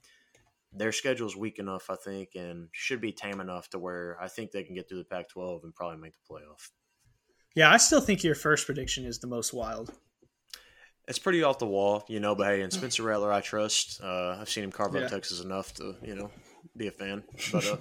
their 0.72 0.92
schedule 0.92 1.26
is 1.26 1.36
weak 1.36 1.58
enough, 1.58 1.90
I 1.90 1.96
think, 1.96 2.30
and 2.34 2.68
should 2.72 3.00
be 3.00 3.12
tame 3.12 3.40
enough 3.40 3.68
to 3.70 3.78
where 3.78 4.16
I 4.20 4.28
think 4.28 4.50
they 4.50 4.62
can 4.62 4.74
get 4.74 4.88
through 4.88 4.98
the 4.98 5.04
Pac-12 5.04 5.64
and 5.64 5.74
probably 5.74 5.98
make 5.98 6.12
the 6.14 6.34
playoff. 6.34 6.70
Yeah, 7.54 7.70
I 7.70 7.78
still 7.78 8.00
think 8.00 8.22
your 8.22 8.36
first 8.36 8.66
prediction 8.66 9.04
is 9.04 9.18
the 9.18 9.26
most 9.26 9.52
wild. 9.52 9.92
It's 11.08 11.18
pretty 11.18 11.42
off 11.42 11.58
the 11.58 11.66
wall, 11.66 12.04
you 12.08 12.20
know. 12.20 12.36
But 12.36 12.46
hey, 12.46 12.62
and 12.62 12.72
Spencer 12.72 13.02
Rattler, 13.02 13.32
I 13.32 13.40
trust. 13.40 14.00
Uh, 14.00 14.36
I've 14.40 14.48
seen 14.48 14.62
him 14.62 14.70
carve 14.70 14.94
yeah. 14.94 15.02
up 15.02 15.10
Texas 15.10 15.40
enough 15.40 15.74
to, 15.74 15.96
you 16.02 16.14
know, 16.14 16.30
be 16.76 16.86
a 16.86 16.92
fan. 16.92 17.24
But 17.50 17.66
uh, 17.66 17.76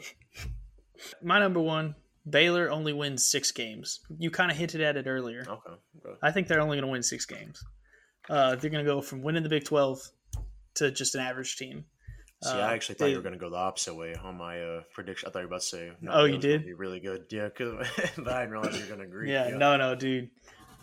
my 1.23 1.37
number 1.37 1.59
one, 1.59 1.93
Baylor 2.27 2.71
only 2.71 2.93
wins 2.93 3.29
six 3.29 3.51
games. 3.51 3.99
You 4.17 4.31
kind 4.31 4.49
of 4.49 4.57
hinted 4.57 4.81
at 4.81 4.97
it 4.97 5.05
earlier. 5.05 5.41
Okay. 5.41 5.51
okay. 6.05 6.17
I 6.23 6.31
think 6.31 6.47
they're 6.47 6.61
only 6.61 6.77
going 6.77 6.87
to 6.87 6.91
win 6.91 7.03
six 7.03 7.27
games. 7.27 7.63
Uh, 8.27 8.55
they're 8.55 8.71
going 8.71 8.83
to 8.83 8.91
go 8.91 9.01
from 9.01 9.21
winning 9.21 9.43
the 9.43 9.49
Big 9.49 9.65
Twelve 9.65 9.99
to 10.75 10.89
just 10.89 11.13
an 11.13 11.21
average 11.21 11.55
team. 11.57 11.85
See, 12.41 12.51
I 12.51 12.69
uh, 12.69 12.73
actually 12.73 12.95
thought 12.95 13.05
they, 13.05 13.11
you 13.11 13.17
were 13.17 13.21
going 13.21 13.33
to 13.33 13.39
go 13.39 13.49
the 13.49 13.57
opposite 13.57 13.95
way 13.95 14.15
on 14.15 14.37
my 14.37 14.61
uh, 14.61 14.81
prediction. 14.93 15.27
I 15.27 15.31
thought 15.31 15.39
you 15.39 15.47
were 15.47 15.55
about 15.55 15.61
to 15.61 15.67
say, 15.67 15.91
no, 15.99 16.11
"Oh, 16.13 16.23
you 16.23 16.37
did? 16.37 16.65
Be 16.65 16.73
really 16.73 17.01
good." 17.01 17.25
Yeah, 17.29 17.49
cause, 17.49 17.85
but 18.17 18.27
I 18.29 18.41
didn't 18.41 18.51
realize 18.51 18.75
you 18.75 18.81
were 18.81 18.87
going 18.87 18.99
to 18.99 19.05
agree. 19.05 19.31
Yeah, 19.31 19.49
yeah, 19.49 19.57
no, 19.57 19.75
no, 19.75 19.93
dude. 19.93 20.29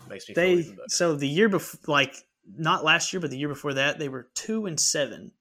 Makes 0.07 0.29
me 0.29 0.35
they 0.35 0.75
so 0.87 1.15
the 1.15 1.27
year 1.27 1.49
before, 1.49 1.79
like 1.87 2.15
not 2.45 2.83
last 2.83 3.11
year, 3.11 3.19
but 3.19 3.31
the 3.31 3.39
year 3.39 3.47
before 3.47 3.73
that, 3.73 3.97
they 3.97 4.07
were 4.07 4.29
two 4.35 4.67
and 4.67 4.79
seven, 4.79 5.31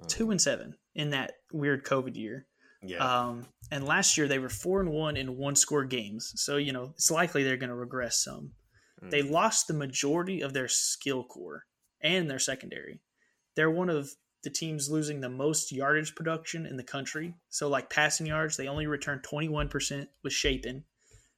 oh. 0.00 0.04
two 0.06 0.30
and 0.30 0.40
seven 0.40 0.76
in 0.94 1.10
that 1.10 1.32
weird 1.52 1.84
COVID 1.84 2.14
year. 2.14 2.46
Yeah. 2.80 2.98
Um, 2.98 3.46
and 3.72 3.84
last 3.84 4.16
year 4.16 4.28
they 4.28 4.38
were 4.38 4.48
four 4.48 4.80
and 4.80 4.90
one 4.90 5.16
in 5.16 5.36
one 5.36 5.56
score 5.56 5.84
games, 5.84 6.32
so 6.36 6.58
you 6.58 6.72
know 6.72 6.92
it's 6.94 7.10
likely 7.10 7.42
they're 7.42 7.56
going 7.56 7.70
to 7.70 7.74
regress 7.74 8.22
some. 8.22 8.52
Mm. 9.02 9.10
They 9.10 9.22
lost 9.22 9.66
the 9.66 9.74
majority 9.74 10.42
of 10.42 10.52
their 10.52 10.68
skill 10.68 11.24
core 11.24 11.64
and 12.00 12.30
their 12.30 12.38
secondary. 12.38 13.00
They're 13.56 13.70
one 13.70 13.90
of 13.90 14.10
the 14.46 14.50
teams 14.50 14.88
losing 14.88 15.20
the 15.20 15.28
most 15.28 15.72
yardage 15.72 16.14
production 16.14 16.66
in 16.66 16.76
the 16.76 16.84
country. 16.84 17.34
So, 17.50 17.68
like 17.68 17.90
passing 17.90 18.26
yards, 18.26 18.56
they 18.56 18.68
only 18.68 18.86
returned 18.86 19.24
21% 19.24 20.06
with 20.22 20.32
Shapen. 20.32 20.84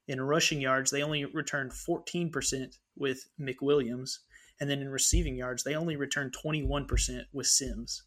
In 0.09 0.21
rushing 0.21 0.61
yards, 0.61 0.91
they 0.91 1.03
only 1.03 1.25
returned 1.25 1.73
14% 1.73 2.77
with 2.97 3.27
McWilliams. 3.41 4.19
And 4.61 4.69
then 4.69 4.83
in 4.83 4.91
receiving 4.91 5.37
yards, 5.37 5.65
they 5.65 5.75
only 5.75 5.97
returned 5.97 6.35
21% 6.45 7.23
with 7.33 7.47
Sims. 7.47 8.03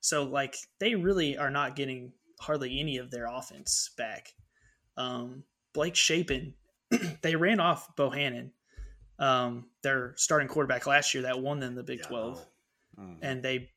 So, 0.00 0.22
like, 0.22 0.56
they 0.78 0.94
really 0.94 1.36
are 1.36 1.50
not 1.50 1.76
getting 1.76 2.12
hardly 2.40 2.80
any 2.80 2.96
of 2.96 3.10
their 3.10 3.26
offense 3.26 3.90
back. 3.98 4.28
Um, 4.96 5.44
Blake 5.74 5.96
Shapen, 5.96 6.54
they 7.20 7.36
ran 7.36 7.60
off 7.60 7.94
Bohanon, 7.94 8.52
um, 9.18 9.66
their 9.82 10.14
starting 10.16 10.48
quarterback 10.48 10.86
last 10.86 11.12
year 11.12 11.24
that 11.24 11.42
won 11.42 11.60
them 11.60 11.74
the 11.74 11.82
Big 11.82 11.98
yeah. 11.98 12.08
12. 12.08 12.46
Mm-hmm. 12.98 13.12
And 13.20 13.42
they 13.42 13.68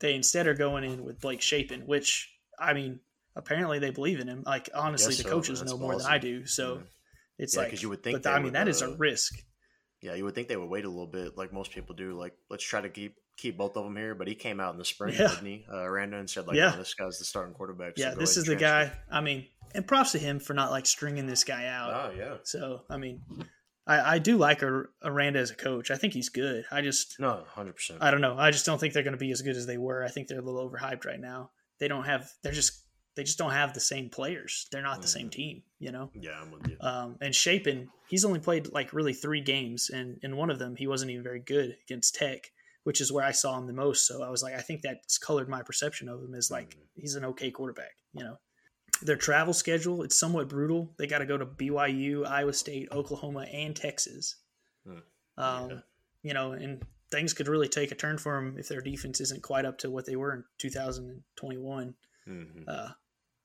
they 0.00 0.14
instead 0.14 0.46
are 0.46 0.54
going 0.54 0.84
in 0.84 1.04
with 1.04 1.20
Blake 1.20 1.40
Shapen, 1.40 1.82
which 1.82 2.32
I 2.58 2.72
mean, 2.72 3.00
apparently 3.36 3.78
they 3.78 3.90
believe 3.90 4.20
in 4.20 4.28
him. 4.28 4.42
Like 4.46 4.68
honestly, 4.74 5.14
the 5.14 5.22
so, 5.22 5.30
coaches 5.30 5.62
know 5.62 5.76
more 5.76 5.94
awesome. 5.94 6.04
than 6.04 6.12
I 6.12 6.18
do. 6.18 6.46
So 6.46 6.76
mm-hmm. 6.76 6.84
it's 7.38 7.56
yeah, 7.56 7.62
like 7.62 7.82
you 7.82 7.88
would 7.88 8.02
think. 8.02 8.22
But 8.22 8.32
I 8.32 8.36
mean, 8.36 8.44
would, 8.44 8.54
that 8.54 8.66
uh, 8.66 8.70
is 8.70 8.82
a 8.82 8.96
risk. 8.96 9.34
Yeah, 10.00 10.14
you 10.14 10.24
would 10.24 10.34
think 10.34 10.48
they 10.48 10.56
would 10.56 10.68
wait 10.70 10.84
a 10.84 10.88
little 10.88 11.06
bit, 11.06 11.36
like 11.36 11.52
most 11.52 11.72
people 11.72 11.94
do. 11.94 12.12
Like, 12.12 12.32
let's 12.50 12.64
try 12.64 12.80
to 12.80 12.88
keep 12.88 13.16
keep 13.36 13.56
both 13.56 13.76
of 13.76 13.84
them 13.84 13.96
here. 13.96 14.14
But 14.14 14.28
he 14.28 14.34
came 14.34 14.60
out 14.60 14.72
in 14.72 14.78
the 14.78 14.84
spring, 14.84 15.14
yeah. 15.14 15.28
didn't 15.28 15.46
he? 15.46 15.64
Uh, 15.72 15.88
Randa 15.88 16.18
and 16.18 16.30
said, 16.30 16.46
like, 16.46 16.56
yeah. 16.56 16.74
this 16.76 16.94
guy's 16.94 17.18
the 17.18 17.24
starting 17.24 17.54
quarterback. 17.54 17.98
So 17.98 18.04
yeah, 18.04 18.14
this 18.14 18.36
is 18.36 18.44
the 18.44 18.56
guy. 18.56 18.92
I 19.10 19.20
mean, 19.20 19.46
and 19.74 19.86
props 19.86 20.12
to 20.12 20.18
him 20.18 20.38
for 20.38 20.54
not 20.54 20.70
like 20.70 20.86
stringing 20.86 21.26
this 21.26 21.44
guy 21.44 21.66
out. 21.66 21.92
Oh 21.92 22.16
yeah. 22.16 22.36
So 22.44 22.82
I 22.88 22.96
mean, 22.96 23.22
I, 23.88 24.14
I 24.14 24.18
do 24.18 24.36
like 24.36 24.62
Aranda 24.62 25.40
as 25.40 25.50
a 25.50 25.54
coach. 25.54 25.90
I 25.90 25.96
think 25.96 26.12
he's 26.12 26.28
good. 26.28 26.66
I 26.70 26.82
just 26.82 27.18
no, 27.18 27.42
hundred 27.48 27.76
percent. 27.76 28.02
I 28.02 28.10
don't 28.10 28.20
know. 28.20 28.36
I 28.38 28.50
just 28.50 28.66
don't 28.66 28.78
think 28.78 28.92
they're 28.92 29.02
going 29.02 29.12
to 29.12 29.18
be 29.18 29.32
as 29.32 29.42
good 29.42 29.56
as 29.56 29.66
they 29.66 29.78
were. 29.78 30.04
I 30.04 30.08
think 30.08 30.28
they're 30.28 30.38
a 30.38 30.42
little 30.42 30.68
overhyped 30.68 31.06
right 31.06 31.18
now. 31.18 31.50
They 31.80 31.88
don't 31.88 32.04
have. 32.04 32.30
They're 32.42 32.52
just. 32.52 32.84
They 33.16 33.24
just 33.24 33.38
don't 33.38 33.50
have 33.50 33.74
the 33.74 33.80
same 33.80 34.10
players. 34.10 34.68
They're 34.70 34.82
not 34.82 34.98
mm 34.98 35.02
the 35.02 35.08
same 35.08 35.22
mm-hmm. 35.22 35.30
team. 35.30 35.62
You 35.80 35.90
know. 35.90 36.10
Yeah, 36.14 36.38
I'm 36.40 36.52
with 36.52 36.68
you. 36.68 36.76
Um, 36.80 37.16
and 37.20 37.34
Shapen, 37.34 37.88
he's 38.08 38.24
only 38.24 38.38
played 38.38 38.70
like 38.72 38.92
really 38.92 39.14
three 39.14 39.40
games, 39.40 39.90
and 39.90 40.18
in 40.22 40.36
one 40.36 40.50
of 40.50 40.58
them, 40.58 40.76
he 40.76 40.86
wasn't 40.86 41.10
even 41.10 41.24
very 41.24 41.40
good 41.40 41.76
against 41.82 42.14
Tech, 42.14 42.52
which 42.84 43.00
is 43.00 43.10
where 43.10 43.24
I 43.24 43.32
saw 43.32 43.58
him 43.58 43.66
the 43.66 43.72
most. 43.72 44.06
So 44.06 44.22
I 44.22 44.28
was 44.28 44.42
like, 44.42 44.54
I 44.54 44.60
think 44.60 44.82
that's 44.82 45.18
colored 45.18 45.48
my 45.48 45.62
perception 45.62 46.08
of 46.08 46.20
him 46.20 46.34
as 46.34 46.50
like 46.50 46.76
mm 46.76 46.82
he's 46.94 47.14
an 47.14 47.24
okay 47.24 47.50
quarterback. 47.50 47.92
You 48.12 48.24
know 48.24 48.38
their 49.02 49.16
travel 49.16 49.52
schedule 49.52 50.02
it's 50.02 50.18
somewhat 50.18 50.48
brutal. 50.48 50.94
They 50.98 51.06
got 51.06 51.18
to 51.18 51.26
go 51.26 51.36
to 51.36 51.46
BYU, 51.46 52.26
Iowa 52.26 52.52
State, 52.52 52.88
Oklahoma, 52.92 53.46
and 53.52 53.74
Texas. 53.74 54.36
Hmm. 54.86 54.98
Um, 55.36 55.70
yeah. 55.70 55.76
You 56.22 56.34
know, 56.34 56.52
and 56.52 56.82
things 57.10 57.32
could 57.32 57.48
really 57.48 57.68
take 57.68 57.92
a 57.92 57.94
turn 57.94 58.18
for 58.18 58.34
them 58.34 58.56
if 58.58 58.68
their 58.68 58.80
defense 58.80 59.20
isn't 59.20 59.42
quite 59.42 59.64
up 59.64 59.78
to 59.78 59.90
what 59.90 60.06
they 60.06 60.16
were 60.16 60.34
in 60.34 60.44
2021. 60.58 61.94
Mm-hmm. 62.28 62.62
Uh, 62.66 62.88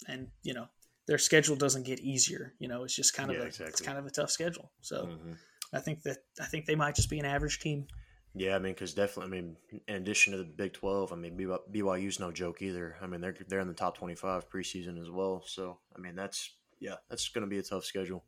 and 0.08 0.28
you 0.42 0.54
know, 0.54 0.68
their 1.08 1.18
schedule 1.18 1.56
doesn't 1.56 1.86
get 1.86 2.00
easier. 2.00 2.54
You 2.60 2.68
know, 2.68 2.84
it's 2.84 2.96
just 2.96 3.14
kind 3.14 3.30
of 3.30 3.38
yeah, 3.38 3.44
a, 3.44 3.48
exactly. 3.48 3.70
it's 3.70 3.82
kind 3.82 3.98
of 3.98 4.06
a 4.06 4.12
tough 4.12 4.32
schedule. 4.32 4.72
So 4.82 5.06
mm-hmm. 5.06 5.34
I 5.74 5.80
think 5.80 6.04
that 6.04 6.18
I 6.40 6.46
think 6.46 6.66
they 6.66 6.76
might 6.76 6.96
just 6.96 7.10
be 7.10 7.20
an 7.20 7.26
average 7.26 7.60
team. 7.60 7.88
Yeah, 8.36 8.56
I 8.56 8.60
mean, 8.60 8.74
because 8.74 8.94
definitely, 8.94 9.38
I 9.38 9.42
mean, 9.42 9.58
in 9.88 9.96
addition 9.96 10.32
to 10.32 10.38
the 10.38 10.44
Big 10.44 10.74
Twelve, 10.74 11.14
I 11.14 11.16
mean, 11.16 11.38
BYU's 11.38 12.20
no 12.20 12.32
joke 12.32 12.62
either. 12.62 12.96
I 13.02 13.06
mean, 13.06 13.22
they're 13.22 13.36
they're 13.48 13.60
in 13.60 13.68
the 13.68 13.74
top 13.74 13.98
twenty-five 13.98 14.50
preseason 14.50 15.00
as 15.00 15.10
well. 15.10 15.44
So, 15.46 15.78
I 15.96 16.00
mean, 16.00 16.16
that's 16.16 16.52
yeah, 16.80 16.96
that's 17.10 17.30
going 17.30 17.44
to 17.44 17.50
be 17.50 17.60
a 17.60 17.64
tough 17.64 17.86
schedule. 17.86 18.24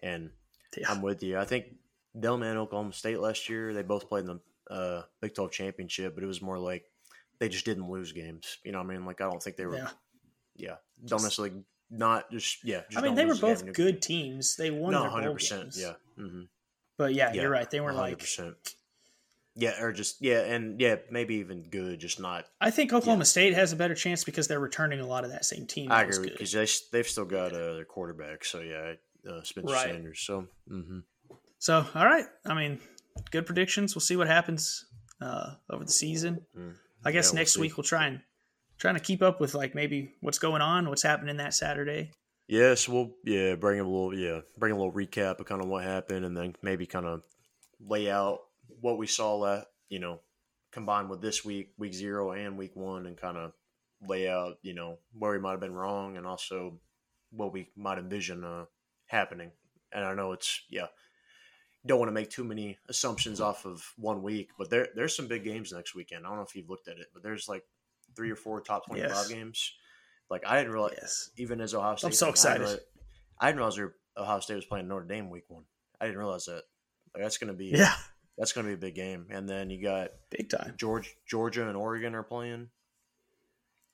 And 0.00 0.30
yeah. 0.76 0.90
I'm 0.90 1.02
with 1.02 1.22
you. 1.22 1.38
I 1.38 1.44
think 1.44 1.66
Delman 2.18 2.50
and 2.50 2.58
Oklahoma 2.58 2.92
State 2.92 3.18
last 3.18 3.48
year, 3.48 3.74
they 3.74 3.82
both 3.82 4.08
played 4.08 4.26
in 4.26 4.38
the 4.68 4.74
uh, 4.74 5.02
Big 5.20 5.34
Twelve 5.34 5.50
championship, 5.50 6.14
but 6.14 6.22
it 6.22 6.28
was 6.28 6.40
more 6.40 6.58
like 6.58 6.84
they 7.40 7.48
just 7.48 7.64
didn't 7.64 7.90
lose 7.90 8.12
games. 8.12 8.58
You 8.64 8.72
know, 8.72 8.80
I 8.80 8.84
mean, 8.84 9.04
like 9.04 9.20
I 9.20 9.24
don't 9.24 9.42
think 9.42 9.56
they 9.56 9.66
were. 9.66 9.76
Yeah, 9.76 9.90
yeah 10.56 10.74
don't 11.04 11.22
necessarily 11.22 11.64
not 11.90 12.30
just 12.30 12.64
yeah. 12.64 12.82
Just 12.88 12.98
I 12.98 13.06
mean, 13.06 13.14
they 13.14 13.26
were 13.26 13.34
both 13.34 13.72
good 13.72 14.00
teams. 14.00 14.56
They 14.56 14.70
won. 14.70 14.92
No, 14.92 15.08
hundred 15.08 15.34
percent. 15.34 15.74
Yeah. 15.76 15.94
Mm-hmm. 16.18 16.42
But 16.96 17.14
yeah, 17.14 17.32
yeah, 17.32 17.42
you're 17.42 17.50
right. 17.50 17.70
They 17.70 17.80
were 17.80 17.92
100%. 17.92 17.96
like 17.96 18.22
yeah, 19.58 19.82
or 19.82 19.90
just 19.90 20.20
yeah, 20.20 20.40
and 20.40 20.78
yeah, 20.78 20.96
maybe 21.10 21.36
even 21.36 21.62
good, 21.62 21.98
just 21.98 22.20
not. 22.20 22.44
I 22.60 22.70
think 22.70 22.92
Oklahoma 22.92 23.20
yeah. 23.20 23.24
State 23.24 23.54
has 23.54 23.72
a 23.72 23.76
better 23.76 23.94
chance 23.94 24.22
because 24.22 24.48
they're 24.48 24.60
returning 24.60 25.00
a 25.00 25.06
lot 25.06 25.24
of 25.24 25.30
that 25.30 25.46
same 25.46 25.66
team. 25.66 25.90
I 25.90 26.02
agree 26.02 26.28
because 26.28 26.52
they 26.52 26.66
they've 26.92 27.08
still 27.08 27.24
got 27.24 27.54
uh, 27.54 27.74
their 27.74 27.86
quarterback, 27.86 28.44
so 28.44 28.60
yeah, 28.60 28.92
uh, 29.28 29.42
Spencer 29.42 29.72
right. 29.72 29.86
Sanders. 29.86 30.20
So, 30.20 30.46
mm-hmm. 30.70 30.98
so 31.58 31.86
all 31.94 32.04
right. 32.04 32.26
I 32.44 32.54
mean, 32.54 32.80
good 33.30 33.46
predictions. 33.46 33.94
We'll 33.94 34.02
see 34.02 34.16
what 34.16 34.26
happens 34.26 34.84
uh, 35.22 35.54
over 35.70 35.84
the 35.84 35.92
season. 35.92 36.44
Mm. 36.56 36.74
I 37.04 37.12
guess 37.12 37.32
yeah, 37.32 37.38
next 37.40 37.56
we'll 37.56 37.62
week 37.62 37.78
we'll 37.78 37.84
try 37.84 38.08
and 38.08 38.20
trying 38.78 38.94
to 38.94 39.00
keep 39.00 39.22
up 39.22 39.40
with 39.40 39.54
like 39.54 39.74
maybe 39.74 40.12
what's 40.20 40.38
going 40.38 40.60
on, 40.60 40.88
what's 40.90 41.02
happening 41.02 41.38
that 41.38 41.54
Saturday. 41.54 42.10
Yes, 42.46 42.88
we'll 42.88 43.12
yeah 43.24 43.54
bring 43.54 43.80
a 43.80 43.84
little 43.84 44.14
yeah 44.14 44.40
bring 44.58 44.72
a 44.72 44.76
little 44.76 44.92
recap 44.92 45.40
of 45.40 45.46
kind 45.46 45.62
of 45.62 45.68
what 45.68 45.82
happened, 45.82 46.26
and 46.26 46.36
then 46.36 46.54
maybe 46.62 46.84
kind 46.84 47.06
of 47.06 47.22
lay 47.80 48.10
out 48.10 48.40
what 48.86 48.98
we 48.98 49.06
saw 49.08 49.44
that 49.44 49.66
you 49.88 49.98
know 49.98 50.20
combined 50.72 51.10
with 51.10 51.20
this 51.20 51.44
week, 51.44 51.72
week 51.76 51.92
zero 51.94 52.30
and 52.32 52.56
week 52.56 52.76
one, 52.76 53.06
and 53.06 53.16
kind 53.16 53.36
of 53.36 53.52
lay 54.06 54.28
out 54.28 54.58
you 54.62 54.74
know 54.74 54.98
where 55.18 55.32
we 55.32 55.38
might 55.40 55.52
have 55.52 55.60
been 55.60 55.74
wrong 55.74 56.16
and 56.16 56.26
also 56.26 56.78
what 57.32 57.52
we 57.52 57.68
might 57.76 57.98
envision 57.98 58.44
uh, 58.44 58.64
happening. 59.06 59.50
And 59.92 60.04
I 60.04 60.14
know 60.14 60.32
it's 60.32 60.62
yeah, 60.70 60.86
don't 61.84 61.98
want 61.98 62.08
to 62.10 62.14
make 62.14 62.30
too 62.30 62.44
many 62.44 62.78
assumptions 62.88 63.40
off 63.40 63.64
of 63.66 63.82
one 63.96 64.22
week, 64.22 64.50
but 64.56 64.70
there 64.70 64.88
there's 64.94 65.16
some 65.16 65.26
big 65.26 65.42
games 65.44 65.72
next 65.72 65.94
weekend. 65.96 66.24
I 66.24 66.28
don't 66.28 66.38
know 66.38 66.44
if 66.44 66.54
you've 66.54 66.70
looked 66.70 66.88
at 66.88 66.98
it, 66.98 67.06
but 67.12 67.22
there's 67.24 67.48
like 67.48 67.64
three 68.14 68.30
or 68.30 68.36
four 68.36 68.60
top 68.60 68.86
twenty 68.86 69.02
five 69.02 69.10
yes. 69.10 69.28
games. 69.28 69.72
Like 70.30 70.42
I 70.46 70.58
didn't 70.58 70.72
realize, 70.72 70.94
Yes. 71.00 71.30
even 71.36 71.60
as 71.60 71.74
Ohio 71.74 71.96
State, 71.96 72.08
I'm 72.08 72.12
so 72.12 72.26
fan, 72.26 72.30
I 72.30 72.32
didn't 72.32 72.36
excited. 72.36 72.60
realize- 72.62 72.80
I 73.38 73.46
didn't 73.46 73.58
realize 73.58 73.92
Ohio 74.16 74.40
State 74.40 74.54
was 74.56 74.64
playing 74.64 74.88
Notre 74.88 75.06
Dame 75.06 75.28
week 75.30 75.44
one. 75.48 75.64
I 76.00 76.06
didn't 76.06 76.18
realize 76.18 76.46
that. 76.46 76.62
Like, 77.14 77.22
that's 77.22 77.38
gonna 77.38 77.52
be 77.52 77.66
Yeah. 77.66 77.94
That's 78.38 78.52
gonna 78.52 78.68
be 78.68 78.74
a 78.74 78.78
big 78.78 78.94
game. 78.94 79.26
And 79.30 79.48
then 79.48 79.70
you 79.70 79.82
got 79.82 80.10
Big 80.30 80.50
time. 80.50 80.74
George, 80.78 81.14
Georgia, 81.26 81.66
and 81.68 81.76
Oregon 81.76 82.14
are 82.14 82.22
playing. 82.22 82.68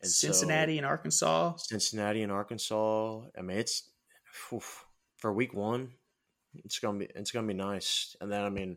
And 0.01 0.10
so- 0.10 0.27
Cincinnati 0.28 0.78
and 0.78 0.86
Arkansas. 0.86 1.56
Cincinnati 1.56 2.23
and 2.23 2.32
Arkansas. 2.32 3.23
I 3.39 3.43
mean, 3.43 3.59
it's 3.59 3.89
oof, 4.52 4.85
for 5.16 5.32
week 5.32 5.55
one. 5.55 5.93
It's 6.64 6.78
gonna 6.81 6.98
be 6.98 7.09
it's 7.14 7.31
gonna 7.31 7.47
be 7.47 7.55
nice. 7.55 8.14
And 8.20 8.31
then 8.31 8.43
I 8.43 8.51
mean, 8.51 8.77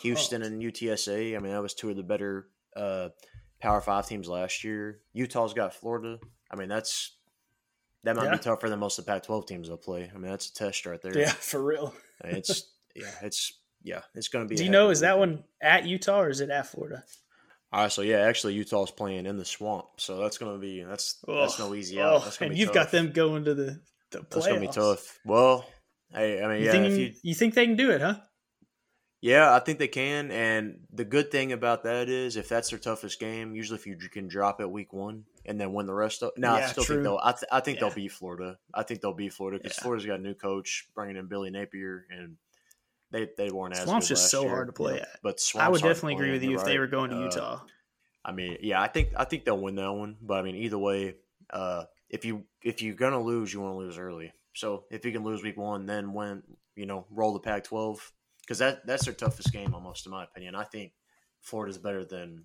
Houston 0.00 0.42
and 0.42 0.60
UTSA. 0.62 1.36
I 1.36 1.38
mean, 1.38 1.52
that 1.52 1.62
was 1.62 1.74
two 1.74 1.90
of 1.90 1.96
the 1.96 2.02
better 2.02 2.48
uh, 2.76 3.08
Power 3.62 3.80
Five 3.80 4.06
teams 4.06 4.28
last 4.28 4.62
year. 4.64 5.00
Utah's 5.12 5.54
got 5.54 5.74
Florida. 5.74 6.18
I 6.50 6.56
mean, 6.56 6.68
that's 6.68 7.16
that 8.04 8.14
might 8.16 8.24
Yeah. 8.26 8.32
be 8.32 8.38
tougher 8.38 8.68
than 8.68 8.78
most 8.78 8.98
of 8.98 9.04
the 9.06 9.12
Pac-12 9.12 9.46
teams 9.46 9.68
they'll 9.68 9.76
play. 9.76 10.10
I 10.14 10.18
mean, 10.18 10.30
that's 10.30 10.48
a 10.50 10.54
test 10.54 10.84
right 10.86 11.00
there. 11.00 11.16
Yeah, 11.18 11.30
for 11.32 11.62
real. 11.62 11.94
It's 12.24 12.70
yeah, 12.94 13.10
it's 13.22 13.58
yeah, 13.88 14.02
it's 14.14 14.28
gonna 14.28 14.44
be. 14.44 14.56
Do 14.56 14.64
you 14.64 14.70
know 14.70 14.90
is 14.90 15.00
that 15.00 15.18
one 15.18 15.44
at 15.62 15.86
Utah 15.86 16.20
or 16.20 16.28
is 16.28 16.40
it 16.40 16.50
at 16.50 16.66
Florida? 16.66 17.02
All 17.72 17.82
right, 17.82 17.92
so 17.92 18.02
yeah, 18.02 18.20
actually, 18.20 18.54
Utah's 18.54 18.90
playing 18.90 19.26
in 19.26 19.36
the 19.36 19.44
swamp, 19.44 19.86
so 19.96 20.18
that's 20.18 20.38
gonna 20.38 20.58
be 20.58 20.82
that's 20.82 21.22
that's 21.26 21.58
no 21.58 21.74
easy 21.74 22.00
oh, 22.00 22.16
out. 22.16 22.22
Oh, 22.24 22.32
and 22.44 22.50
be 22.50 22.56
you've 22.56 22.68
tough. 22.68 22.74
got 22.74 22.90
them 22.92 23.12
going 23.12 23.44
to 23.44 23.54
the 23.54 23.80
the 24.10 24.18
playoffs. 24.20 24.30
That's 24.30 24.46
gonna 24.46 24.60
be 24.60 24.66
tough. 24.68 25.18
Well, 25.24 25.66
hey, 26.12 26.42
I 26.42 26.48
mean, 26.48 26.60
You 26.60 26.66
yeah, 26.66 26.72
think 26.72 26.86
if 26.86 26.98
you, 26.98 27.12
you 27.22 27.34
think 27.34 27.54
they 27.54 27.66
can 27.66 27.76
do 27.76 27.90
it, 27.90 28.00
huh? 28.00 28.16
Yeah, 29.20 29.52
I 29.52 29.58
think 29.58 29.80
they 29.80 29.88
can. 29.88 30.30
And 30.30 30.80
the 30.92 31.04
good 31.04 31.30
thing 31.32 31.52
about 31.52 31.82
that 31.82 32.08
is, 32.08 32.36
if 32.36 32.48
that's 32.48 32.70
their 32.70 32.78
toughest 32.78 33.18
game, 33.18 33.54
usually 33.54 33.78
if 33.78 33.86
you 33.86 33.96
can 33.96 34.28
drop 34.28 34.60
it 34.60 34.70
week 34.70 34.92
one 34.92 35.24
and 35.44 35.60
then 35.60 35.72
win 35.72 35.86
the 35.86 35.94
rest 35.94 36.22
of. 36.22 36.30
No, 36.36 36.52
I 36.52 36.66
still 36.66 36.84
true. 36.84 36.96
think 36.96 37.04
they'll. 37.04 37.20
I, 37.22 37.32
th- 37.32 37.44
I 37.50 37.60
think 37.60 37.78
Yeah. 37.78 37.86
they'll 37.86 37.94
beat 37.96 38.12
Florida. 38.12 38.58
I 38.72 38.84
think 38.84 39.00
they'll 39.00 39.14
beat 39.14 39.32
Florida 39.32 39.58
because 39.58 39.76
Yeah. 39.76 39.82
Florida's 39.82 40.06
got 40.06 40.20
a 40.20 40.22
new 40.22 40.34
coach, 40.34 40.88
bringing 40.94 41.16
in 41.16 41.26
Billy 41.26 41.50
Napier, 41.50 42.06
and 42.10 42.36
they 43.10 43.28
they 43.36 43.50
weren't 43.50 43.74
as 43.74 43.84
Swamp's 43.84 44.08
just 44.08 44.30
so 44.30 44.42
year, 44.42 44.50
hard 44.50 44.68
to 44.68 44.72
play 44.72 44.94
you 44.94 44.98
know, 44.98 45.02
at. 45.02 45.20
But 45.22 45.52
I 45.58 45.68
would 45.68 45.82
definitely 45.82 46.14
agree 46.14 46.32
with 46.32 46.42
you 46.42 46.58
if 46.58 46.64
they 46.64 46.78
were 46.78 46.86
going 46.86 47.10
to 47.10 47.16
Uh, 47.16 47.24
Utah. 47.24 47.60
I 48.24 48.32
mean, 48.32 48.58
yeah, 48.60 48.82
I 48.82 48.88
think 48.88 49.10
I 49.16 49.24
think 49.24 49.44
they'll 49.44 49.60
win 49.60 49.76
that 49.76 49.92
one. 49.92 50.16
But 50.20 50.38
I 50.38 50.42
mean, 50.42 50.56
either 50.56 50.78
way, 50.78 51.14
uh, 51.50 51.84
if 52.10 52.24
you 52.24 52.44
if 52.62 52.82
you're 52.82 52.94
gonna 52.94 53.22
lose, 53.22 53.52
you 53.52 53.60
want 53.60 53.74
to 53.74 53.78
lose 53.78 53.98
early. 53.98 54.32
So 54.54 54.84
if 54.90 55.04
you 55.04 55.12
can 55.12 55.24
lose 55.24 55.42
week 55.42 55.56
one, 55.56 55.86
then 55.86 56.12
win, 56.12 56.42
you 56.74 56.86
know, 56.86 57.06
roll 57.10 57.32
the 57.32 57.38
Pac-12 57.38 58.00
because 58.40 58.58
that 58.58 58.86
that's 58.86 59.04
their 59.04 59.14
toughest 59.14 59.52
game 59.52 59.74
almost, 59.74 60.04
in 60.04 60.12
my 60.12 60.24
opinion. 60.24 60.54
I 60.54 60.64
think 60.64 60.92
Florida's 61.40 61.78
better 61.78 62.04
than 62.04 62.44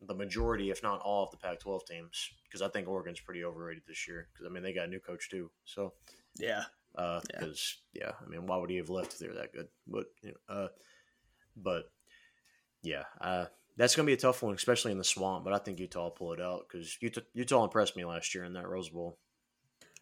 the 0.00 0.14
majority, 0.14 0.70
if 0.70 0.82
not 0.82 1.00
all, 1.00 1.24
of 1.24 1.30
the 1.30 1.36
Pac-12 1.36 1.86
teams 1.86 2.30
because 2.44 2.62
I 2.62 2.68
think 2.68 2.88
Oregon's 2.88 3.20
pretty 3.20 3.44
overrated 3.44 3.82
this 3.86 4.08
year 4.08 4.28
because 4.32 4.46
I 4.46 4.52
mean 4.52 4.62
they 4.62 4.72
got 4.72 4.86
a 4.86 4.90
new 4.90 5.00
coach 5.00 5.28
too. 5.30 5.50
So 5.64 5.92
Yeah. 6.36 6.64
Uh, 6.96 7.20
Yeah. 7.30 7.38
because 7.40 7.76
yeah. 7.92 8.12
I 8.24 8.28
mean, 8.28 8.46
why 8.46 8.56
would 8.56 8.70
he 8.70 8.76
have 8.76 8.90
left 8.90 9.12
if 9.14 9.18
they 9.18 9.28
were 9.28 9.34
that 9.34 9.52
good? 9.52 9.68
But 9.86 10.06
you 10.22 10.32
know, 10.48 10.54
uh, 10.54 10.68
but 11.56 11.90
yeah, 12.82 13.04
uh, 13.20 13.46
that's 13.76 13.94
gonna 13.96 14.06
be 14.06 14.12
a 14.12 14.16
tough 14.18 14.42
one, 14.42 14.54
especially 14.54 14.92
in 14.92 14.98
the 14.98 15.04
swamp. 15.04 15.44
But 15.44 15.52
I 15.52 15.58
think 15.58 15.78
Utah 15.78 16.04
will 16.04 16.10
pull 16.10 16.32
it 16.32 16.40
out 16.40 16.66
because 16.68 16.96
Utah, 17.00 17.20
Utah 17.34 17.64
impressed 17.64 17.96
me 17.96 18.04
last 18.04 18.34
year 18.34 18.44
in 18.44 18.54
that 18.54 18.68
Rose 18.68 18.88
Bowl. 18.88 19.18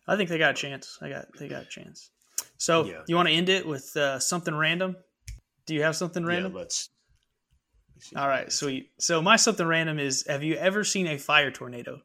I 0.07 0.17
think 0.17 0.31
they 0.31 0.39
got 0.39 0.53
a 0.53 0.55
chance. 0.55 0.99
I 1.03 1.09
got 1.11 1.27
they 1.39 1.49
got 1.49 1.63
a 1.63 1.67
chance. 1.67 2.11
So 2.57 2.85
Yeah. 2.87 3.03
you 3.07 3.17
want 3.17 3.29
to 3.29 3.35
end 3.35 3.49
it 3.49 3.67
with 3.67 3.97
uh, 3.97 4.19
something 4.19 4.55
random? 4.55 4.97
Do 5.67 5.75
you 5.75 5.83
have 5.83 5.97
something 5.97 6.25
random? 6.25 6.53
Yeah, 6.53 6.59
let's. 6.59 6.89
let 7.91 7.97
me 7.97 8.01
see. 8.03 8.17
All 8.17 8.27
right, 8.29 8.51
sweet. 8.51 8.91
So 8.99 9.21
my 9.21 9.37
something 9.37 9.67
random 9.67 9.99
is: 9.99 10.27
Have 10.27 10.43
you 10.43 10.55
ever 10.55 10.83
seen 10.83 11.07
a 11.07 11.19
fire 11.19 11.51
tornado? 11.51 12.01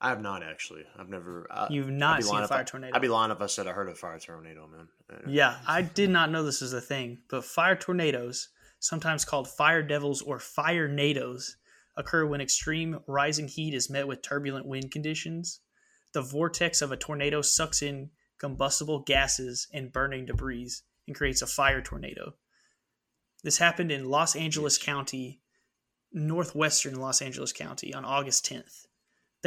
I 0.00 0.10
have 0.10 0.20
not 0.22 0.42
actually. 0.44 0.84
I've 0.96 1.08
never. 1.08 1.46
I, 1.50 1.66
You've 1.70 1.90
not 1.90 2.22
seen 2.22 2.38
a 2.38 2.46
fire 2.48 2.60
I- 2.60 2.64
tornado. 2.64 2.94
I'd 2.94 3.02
be 3.02 3.08
lying 3.08 3.32
if 3.32 3.40
I 3.40 3.46
said 3.46 3.66
I 3.66 3.72
heard 3.72 3.88
of 3.88 3.94
a 3.94 3.96
fire 3.96 4.18
tornado, 4.18 4.68
man. 4.68 4.88
Uh, 5.12 5.28
Yeah, 5.28 5.56
I 5.66 5.82
did 5.82 6.10
not 6.10 6.30
know 6.30 6.42
this 6.44 6.60
was 6.60 6.72
a 6.72 6.80
thing, 6.80 7.18
but 7.28 7.44
fire 7.44 7.74
tornadoes, 7.76 8.48
sometimes 8.78 9.24
called 9.24 9.48
fire 9.48 9.82
devils 9.82 10.22
or 10.22 10.38
fire 10.38 10.88
nados, 10.88 11.50
occur 11.96 12.24
when 12.26 12.40
extreme 12.40 13.00
rising 13.08 13.48
heat 13.48 13.74
is 13.74 13.90
met 13.90 14.06
with 14.06 14.22
turbulent 14.22 14.66
wind 14.66 14.92
conditions. 14.92 15.60
The 16.12 16.22
vortex 16.22 16.80
of 16.80 16.92
a 16.92 16.96
tornado 16.96 17.42
sucks 17.42 17.82
in 17.82 18.10
combustible 18.38 19.00
gases 19.00 19.66
and 19.74 19.92
burning 19.92 20.26
debris 20.26 20.70
and 21.08 21.16
creates 21.16 21.42
a 21.42 21.46
fire 21.46 21.82
tornado. 21.82 22.34
This 23.42 23.58
happened 23.58 23.90
in 23.90 24.04
Los 24.04 24.36
Angeles 24.36 24.78
County, 24.78 25.40
northwestern 26.12 26.94
Los 26.96 27.20
Angeles 27.20 27.52
County, 27.52 27.92
on 27.92 28.04
August 28.04 28.46
10th. 28.46 28.86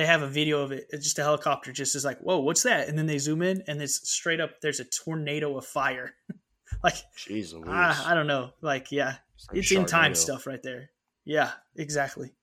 They 0.02 0.08
have 0.08 0.24
a 0.24 0.28
video 0.28 0.62
of 0.64 0.72
it. 0.72 0.88
It's 0.90 1.04
just 1.04 1.20
a 1.20 1.22
helicopter, 1.22 1.72
just 1.72 1.96
is 1.96 2.04
like, 2.04 2.18
whoa, 2.22 2.40
what's 2.40 2.64
that? 2.64 2.90
And 2.90 2.98
then 2.98 3.06
they 3.06 3.20
zoom 3.20 3.44
in, 3.44 3.62
and 3.68 3.80
it's 3.80 4.10
straight 4.10 4.40
up. 4.40 4.60
There's 4.60 4.80
a 4.80 4.84
tornado 4.84 5.56
of 5.60 5.66
fire. 5.68 6.16
like, 6.84 6.96
Jeez. 7.16 7.54
I, 7.70 8.16
don't 8.16 8.26
know. 8.26 8.50
Like, 8.62 8.92
yeah, 8.92 9.18
like 9.50 9.60
it's 9.60 9.72
in 9.72 9.86
time 9.86 10.16
stuff 10.16 10.48
right 10.48 10.64
there. 10.64 10.90
Yeah, 11.24 11.52
exactly. 11.76 12.34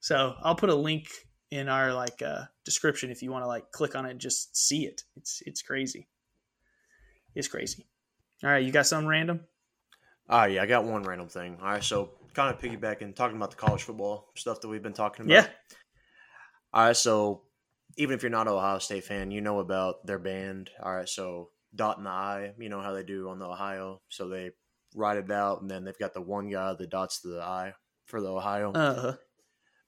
So 0.00 0.34
I'll 0.42 0.54
put 0.54 0.68
a 0.68 0.74
link 0.74 1.08
in 1.50 1.70
our 1.70 1.94
like 1.94 2.20
uh, 2.20 2.42
description 2.66 3.10
if 3.10 3.22
you 3.22 3.32
want 3.32 3.44
to 3.44 3.48
like 3.48 3.72
click 3.72 3.96
on 3.96 4.04
it 4.04 4.10
and 4.10 4.20
just 4.20 4.54
see 4.54 4.84
it. 4.84 5.04
It's 5.16 5.42
it's 5.46 5.62
crazy. 5.62 6.06
It's 7.34 7.48
crazy. 7.48 7.86
All 8.44 8.50
right, 8.50 8.62
you 8.62 8.72
got 8.72 8.86
something 8.86 9.08
random? 9.08 9.40
Ah, 10.28 10.44
yeah, 10.44 10.62
I 10.62 10.66
got 10.66 10.84
one 10.84 11.04
random 11.04 11.28
thing. 11.28 11.56
All 11.62 11.68
right, 11.68 11.82
so 11.82 12.10
kind 12.34 12.54
of 12.54 12.60
piggybacking, 12.60 13.16
talking 13.16 13.38
about 13.38 13.52
the 13.52 13.56
college 13.56 13.84
football 13.84 14.28
stuff 14.36 14.60
that 14.60 14.68
we've 14.68 14.82
been 14.82 14.92
talking 14.92 15.24
about. 15.24 15.32
Yeah. 15.32 15.46
All 16.72 16.84
right, 16.84 16.96
so 16.96 17.42
even 17.96 18.14
if 18.14 18.22
you're 18.22 18.30
not 18.30 18.46
an 18.46 18.52
Ohio 18.54 18.78
State 18.78 19.04
fan, 19.04 19.30
you 19.30 19.40
know 19.40 19.58
about 19.58 20.06
their 20.06 20.18
band. 20.18 20.70
All 20.82 20.94
right, 20.94 21.08
so 21.08 21.50
dot 21.74 21.98
in 21.98 22.04
the 22.04 22.10
I, 22.10 22.52
you 22.58 22.68
know 22.68 22.80
how 22.80 22.92
they 22.92 23.02
do 23.02 23.28
on 23.28 23.38
the 23.38 23.46
Ohio. 23.46 24.02
So 24.08 24.28
they 24.28 24.52
write 24.94 25.18
it 25.18 25.30
out, 25.30 25.62
and 25.62 25.70
then 25.70 25.84
they've 25.84 25.98
got 25.98 26.14
the 26.14 26.20
one 26.20 26.48
guy 26.48 26.74
that 26.74 26.90
dots 26.90 27.20
the 27.20 27.40
I 27.42 27.74
for 28.06 28.20
the 28.20 28.28
Ohio. 28.32 28.72
Uh, 28.72 29.00
huh. 29.00 29.16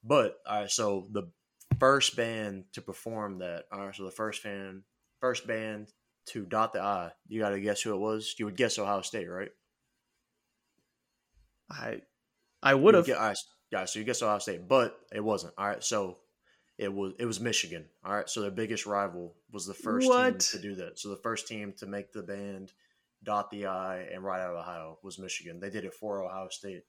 But 0.02 0.36
all 0.46 0.60
right, 0.60 0.70
so 0.70 1.06
the 1.12 1.30
first 1.78 2.16
band 2.16 2.64
to 2.72 2.82
perform 2.82 3.38
that, 3.38 3.64
all 3.72 3.86
right, 3.86 3.94
so 3.94 4.04
the 4.04 4.10
first 4.10 4.42
fan, 4.42 4.82
first 5.20 5.46
band 5.46 5.88
to 6.26 6.44
dot 6.44 6.72
the 6.72 6.80
I, 6.80 7.12
you 7.28 7.40
got 7.40 7.50
to 7.50 7.60
guess 7.60 7.82
who 7.82 7.94
it 7.94 7.98
was. 7.98 8.34
You 8.38 8.46
would 8.46 8.56
guess 8.56 8.78
Ohio 8.78 9.02
State, 9.02 9.28
right? 9.28 9.50
I 11.70 12.02
I 12.62 12.74
would 12.74 12.94
have. 12.94 13.08
All 13.08 13.14
right, 13.16 13.38
yeah, 13.70 13.84
so 13.84 13.98
you 13.98 14.04
guess 14.04 14.22
Ohio 14.22 14.38
State, 14.38 14.68
but 14.68 14.98
it 15.14 15.20
wasn't. 15.20 15.54
All 15.56 15.66
right, 15.66 15.82
so 15.82 16.18
it 16.82 16.92
was 16.92 17.12
it 17.18 17.26
was 17.26 17.40
Michigan. 17.40 17.84
All 18.04 18.14
right, 18.14 18.28
so 18.28 18.40
their 18.40 18.50
biggest 18.50 18.86
rival 18.86 19.34
was 19.52 19.66
the 19.66 19.74
first 19.74 20.08
What? 20.08 20.40
team 20.40 20.60
to 20.60 20.68
do 20.68 20.74
that. 20.76 20.98
So 20.98 21.08
the 21.10 21.16
first 21.16 21.46
team 21.46 21.72
to 21.78 21.86
make 21.86 22.12
the 22.12 22.22
band 22.22 22.72
dot 23.22 23.50
the 23.50 23.66
I 23.66 23.98
and 24.12 24.24
write 24.24 24.42
out 24.42 24.50
of 24.50 24.56
Ohio 24.56 24.98
was 25.02 25.18
Michigan. 25.18 25.60
They 25.60 25.70
did 25.70 25.84
it 25.84 25.94
for 25.94 26.24
Ohio 26.24 26.48
State 26.48 26.82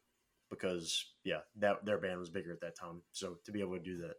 because 0.50 1.06
yeah, 1.24 1.42
that 1.58 1.86
their 1.86 2.00
band 2.00 2.20
was 2.20 2.30
bigger 2.30 2.52
at 2.52 2.62
that 2.62 2.76
time. 2.76 3.02
So 3.12 3.38
to 3.46 3.52
be 3.52 3.62
able 3.62 3.78
to 3.78 3.84
do 3.84 4.00
that, 4.00 4.16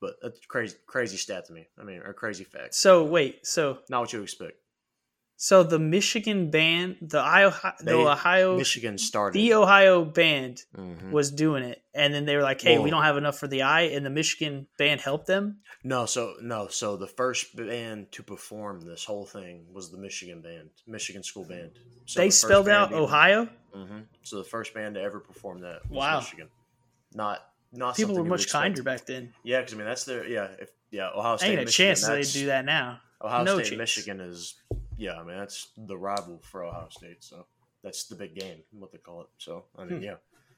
but 0.00 0.16
that's 0.20 0.44
crazy 0.46 0.76
crazy 0.86 1.16
stat 1.16 1.46
to 1.46 1.52
me. 1.52 1.68
I 1.78 1.84
mean, 1.84 2.00
or 2.04 2.12
crazy 2.12 2.44
fact. 2.44 2.74
So 2.74 3.04
wait, 3.04 3.46
so 3.46 3.78
Not 3.88 4.00
what 4.00 4.12
you 4.12 4.22
expect. 4.22 4.54
So 5.42 5.62
the 5.62 5.78
Michigan 5.78 6.50
band, 6.50 6.96
the 7.00 7.18
Ohio, 7.18 7.50
the 7.78 7.84
They- 7.86 7.92
Ohio, 7.94 8.58
Michigan 8.58 8.98
started. 8.98 9.38
the 9.38 9.54
Ohio 9.54 10.04
band 10.04 10.64
Mhm. 10.76 11.12
was 11.12 11.30
doing 11.30 11.62
it, 11.62 11.82
and 11.94 12.12
then 12.12 12.26
they 12.26 12.36
were 12.36 12.42
like, 12.42 12.60
"Hey, 12.60 12.78
we 12.78 12.90
don't 12.90 13.04
have 13.04 13.16
enough 13.16 13.38
for 13.38 13.46
the 13.48 13.62
I," 13.62 13.82
and 13.94 14.04
the 14.04 14.10
Michigan 14.10 14.66
band 14.76 15.00
helped 15.00 15.26
them. 15.26 15.60
No, 15.82 16.04
so 16.04 16.34
no, 16.42 16.68
so 16.68 16.98
the 16.98 17.06
first 17.06 17.56
band 17.56 18.12
to 18.12 18.22
perform 18.22 18.82
this 18.82 19.06
whole 19.06 19.24
thing 19.24 19.64
was 19.72 19.90
the 19.90 19.96
Michigan 19.96 20.42
band, 20.42 20.68
Michigan 20.86 21.22
School 21.22 21.44
Band. 21.46 21.70
So 22.04 22.20
they 22.20 22.26
the 22.28 22.32
spelled 22.32 22.68
out 22.68 22.90
to- 22.90 22.96
Ohio. 22.96 23.48
Mhm. 23.74 24.04
So 24.22 24.36
the 24.36 24.44
first 24.44 24.74
band 24.74 24.96
to 24.96 25.00
ever 25.00 25.20
perform 25.20 25.60
that 25.60 25.86
was 25.88 25.96
Wow. 25.96 26.20
Michigan. 26.20 26.48
Not 27.14 27.46
not 27.72 27.96
People 27.96 28.16
were 28.16 28.24
much 28.24 28.50
kinder 28.50 28.82
back 28.82 29.06
then. 29.06 29.32
Yeah, 29.44 29.60
because 29.60 29.72
I 29.72 29.76
mean 29.78 29.86
that's 29.86 30.04
their 30.04 30.26
yeah 30.26 30.48
if 30.58 30.70
yeah 30.90 31.10
Ohio 31.14 31.36
State 31.38 31.50
Ain't 31.52 31.60
a 31.60 31.64
Michigan, 31.64 31.94
chance 31.96 32.06
they 32.34 32.40
do 32.40 32.46
that 32.48 32.64
now. 32.66 33.00
Ohio 33.22 33.44
No 33.44 33.54
State 33.58 33.68
chance. 33.70 33.78
Michigan 33.78 34.20
is 34.20 34.54
yeah 35.00 35.14
I 35.20 35.24
mean 35.24 35.36
that's 35.38 35.68
the 35.76 35.96
rival 35.96 36.40
for 36.50 36.64
Ohio 36.64 36.88
State 36.90 37.22
so 37.24 37.46
that's 37.82 38.04
the 38.04 38.14
big 38.14 38.34
game 38.34 38.58
what 38.72 38.92
they 38.92 38.98
call 38.98 39.22
it 39.22 39.28
so 39.38 39.64
I 39.78 39.84
mean 39.84 39.98
Hmm. 39.98 40.04
yeah 40.04 40.16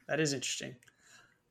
That 0.08 0.20
is 0.20 0.32
interesting. 0.32 0.74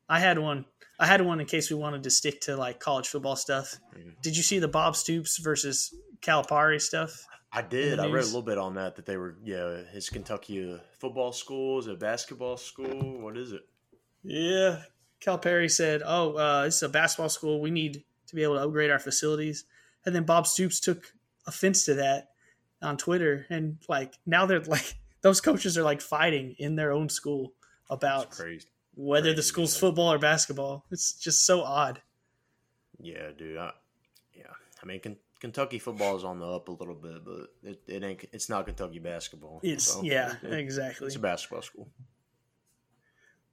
I 0.09 0.19
had 0.19 0.38
one. 0.38 0.65
I 0.99 1.05
had 1.07 1.22
one 1.22 1.39
in 1.39 1.45
case 1.47 1.69
we 1.69 1.77
wanted 1.77 2.03
to 2.03 2.09
stick 2.11 2.41
to 2.41 2.57
like 2.57 2.80
college 2.81 3.07
football 3.07 3.38
stuff. 3.38 3.80
Did 4.22 4.35
you 4.35 4.43
see 4.43 4.59
the 4.59 4.68
Bob 4.68 4.95
Stoops 4.97 5.38
versus 5.38 5.95
Calipari 6.22 6.81
stuff? 6.81 7.26
I 7.53 7.61
did 7.61 7.97
I 7.99 8.07
read 8.11 8.23
a 8.23 8.26
little 8.26 8.41
bit 8.41 8.57
on 8.57 8.76
that 8.76 8.95
that 8.97 9.05
they 9.05 9.15
were 9.18 9.38
yeah 9.43 9.84
his 9.93 10.09
Kentucky 10.09 10.73
uh, 10.73 10.80
football 10.99 11.31
school 11.31 11.80
is 11.80 11.88
a 11.88 11.95
basketball 11.95 12.57
school 12.57 13.22
what 13.22 13.38
is 13.38 13.51
it 13.53 13.61
Yeah. 14.23 14.84
Calipari 15.22 15.69
said, 15.69 16.01
"Oh, 16.03 16.34
uh, 16.34 16.63
this 16.65 16.77
is 16.77 16.84
a 16.84 16.89
basketball 16.89 17.30
school. 17.30 17.61
We 17.61 17.69
need 17.72 18.03
to 18.27 18.35
be 18.35 18.43
able 18.43 18.55
to 18.55 18.63
upgrade 18.63 18.89
our 18.91 18.99
facilities." 18.99 19.65
And 20.05 20.15
then 20.15 20.23
Bob 20.23 20.45
Stoops 20.47 20.80
took 20.80 21.13
offense 21.47 21.85
to 21.85 21.93
that 21.95 22.31
on 22.82 22.98
Twitter, 22.98 23.45
and 23.49 23.78
like 23.88 24.14
now 24.26 24.45
they're 24.45 24.62
like 24.62 24.95
those 25.22 25.41
coaches 25.41 25.78
are 25.78 25.84
like 25.84 26.02
fighting 26.02 26.56
in 26.58 26.76
their 26.76 26.91
own 26.91 27.10
school 27.10 27.53
about 27.90 28.28
it's 28.28 28.38
crazy 28.38 28.68
whether 28.95 29.34
the 29.34 29.44
school's 29.44 29.74
man. 29.76 29.90
football 29.90 30.14
or 30.14 30.20
basketball. 30.20 30.86
It's 30.91 31.14
just 31.14 31.45
so 31.45 31.62
odd. 31.62 32.02
Yeah, 32.99 33.32
dude. 33.38 33.58
I, 33.58 33.72
yeah, 34.36 34.44
I 34.82 34.86
mean, 34.86 35.02
Kentucky 35.40 35.80
football 35.80 36.16
is 36.18 36.24
on 36.24 36.40
the 36.40 36.45
up 36.45 36.68
a 36.68 36.72
little 36.72 36.95
bit, 36.95 37.26
but 37.26 37.48
it, 37.64 37.82
it 37.88 38.03
ain't. 38.03 38.26
It's 38.32 38.49
not 38.49 38.66
Kentucky 38.66 38.99
basketball. 38.99 39.60
It's 39.64 39.86
so, 39.86 40.03
yeah, 40.03 40.36
it, 40.44 40.53
exactly. 40.53 41.08
It's 41.08 41.16
a 41.16 41.20
basketball 41.20 41.62
school. 41.62 41.90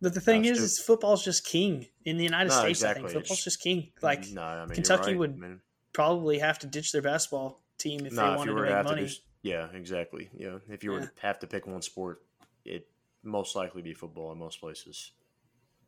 But 0.01 0.15
the 0.15 0.21
thing 0.21 0.45
is, 0.45 0.61
is 0.61 0.79
football's 0.79 1.25
just 1.25 1.45
king 1.45 1.87
in 2.05 2.19
the 2.19 2.25
United 2.25 2.51
no, 2.51 2.59
States. 2.61 2.81
Exactly. 2.81 3.05
I 3.05 3.09
think 3.09 3.21
football's 3.21 3.39
it's, 3.39 3.45
just 3.45 3.61
king. 3.61 3.91
Like 4.01 4.29
no, 4.29 4.43
I 4.43 4.67
mean, 4.67 4.75
Kentucky 4.75 5.11
right. 5.11 5.19
would 5.19 5.33
I 5.33 5.37
mean, 5.37 5.61
probably 5.93 6.39
have 6.39 6.59
to 6.61 6.67
ditch 6.67 6.93
their 6.93 7.03
basketball 7.03 7.63
team 7.79 8.07
if 8.07 8.13
no, 8.13 8.31
they 8.31 8.37
wanted 8.37 8.53
if 8.53 8.57
to 8.57 8.75
make 8.75 8.85
money. 8.85 9.03
To 9.03 9.09
do, 9.09 9.21
yeah, 9.43 9.69
exactly. 9.73 10.31
Yeah, 10.37 10.59
if 10.69 10.85
you 10.85 10.91
were 10.91 11.01
yeah. 11.01 11.07
to 11.07 11.23
have 11.23 11.39
to 11.41 11.47
pick 11.47 11.67
one 11.67 11.83
sport, 11.83 12.23
it 12.65 12.89
most 13.23 13.57
likely 13.57 13.83
be 13.83 13.95
football 13.95 14.33
in 14.33 14.39
most 14.39 14.61
places. 14.61 15.13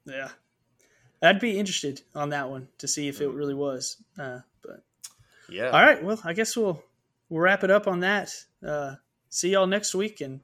Yeah, 0.05 0.29
I'd 1.23 1.41
be 1.41 1.59
interested 1.59 2.03
on 2.15 2.31
that 2.31 2.49
one 2.49 2.69
to 2.79 2.89
see 2.89 3.09
if 3.09 3.21
it 3.21 3.29
mm. 3.29 3.37
really 3.37 3.55
was. 3.55 3.97
Uh, 4.19 4.41
but 4.63 4.83
yeah. 5.49 5.71
All 5.71 5.83
right. 5.83 6.03
Well, 6.03 6.21
I 6.25 6.33
guess 6.33 6.57
we'll 6.57 6.83
we'll 7.29 7.41
wrap 7.41 7.65
it 7.65 7.71
up 7.71 7.87
on 7.87 8.01
that. 8.01 8.33
Uh, 8.67 8.95
see 9.29 9.51
y'all 9.51 9.67
next 9.67 9.95
week, 9.95 10.21
and 10.21 10.41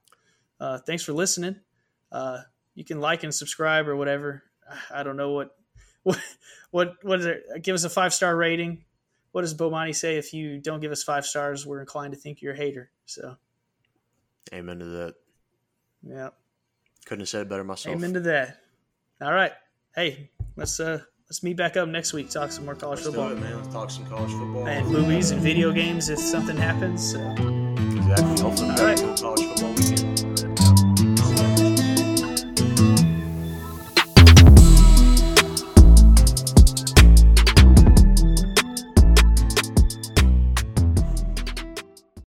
uh, 0.60 0.78
thanks 0.78 1.05
for 1.05 1.12
listening. 1.12 1.56
Uh, 2.10 2.40
you 2.74 2.85
can 2.85 3.01
like 3.01 3.23
and 3.23 3.35
subscribe 3.35 3.89
or 3.89 3.97
whatever. 3.97 4.43
I 4.90 5.02
don't 5.02 5.16
know 5.16 5.32
what 5.32 5.56
what 6.02 6.20
what 6.70 6.94
what 7.02 7.20
is 7.20 7.27
it? 7.27 7.62
Give 7.62 7.74
us 7.74 7.85
a 7.85 7.90
five 7.90 8.12
star 8.12 8.36
rating. 8.36 8.85
What 9.36 9.42
does 9.42 9.52
Bomani 9.52 9.94
say? 9.94 10.16
If 10.16 10.32
you 10.32 10.58
don't 10.58 10.80
give 10.80 10.90
us 10.92 11.02
five 11.02 11.26
stars, 11.26 11.66
we're 11.66 11.80
inclined 11.80 12.14
to 12.14 12.18
think 12.18 12.40
you're 12.40 12.54
a 12.54 12.56
hater. 12.56 12.90
So, 13.04 13.36
amen 14.50 14.78
to 14.78 14.86
that. 14.86 15.14
Yeah. 16.02 16.30
Couldn't 17.04 17.20
have 17.20 17.28
said 17.28 17.42
it 17.42 17.48
better 17.50 17.62
myself. 17.62 17.94
Amen 17.94 18.14
to 18.14 18.20
that. 18.20 18.62
All 19.20 19.34
right. 19.34 19.52
Hey, 19.94 20.30
let's 20.56 20.80
uh 20.80 21.00
let's 21.28 21.42
meet 21.42 21.58
back 21.58 21.76
up 21.76 21.86
next 21.86 22.14
week. 22.14 22.30
Talk 22.30 22.50
some 22.50 22.64
more 22.64 22.74
college 22.74 23.00
let's 23.00 23.08
football. 23.08 23.28
Do 23.28 23.36
it, 23.36 23.40
man. 23.40 23.56
Let's 23.56 23.74
talk 23.74 23.90
some 23.90 24.06
college 24.06 24.32
football 24.32 24.66
and 24.68 24.88
movies 24.88 25.32
and 25.32 25.42
video 25.42 25.70
games 25.70 26.08
if 26.08 26.18
something 26.18 26.56
happens. 26.56 27.12
So. 27.12 27.20
Exactly. 27.32 28.40
Hopefully, 28.40 28.70
all 28.70 28.86
right. 28.86 29.18
College 29.20 29.42
football 29.42 29.74
weekend. 29.74 30.15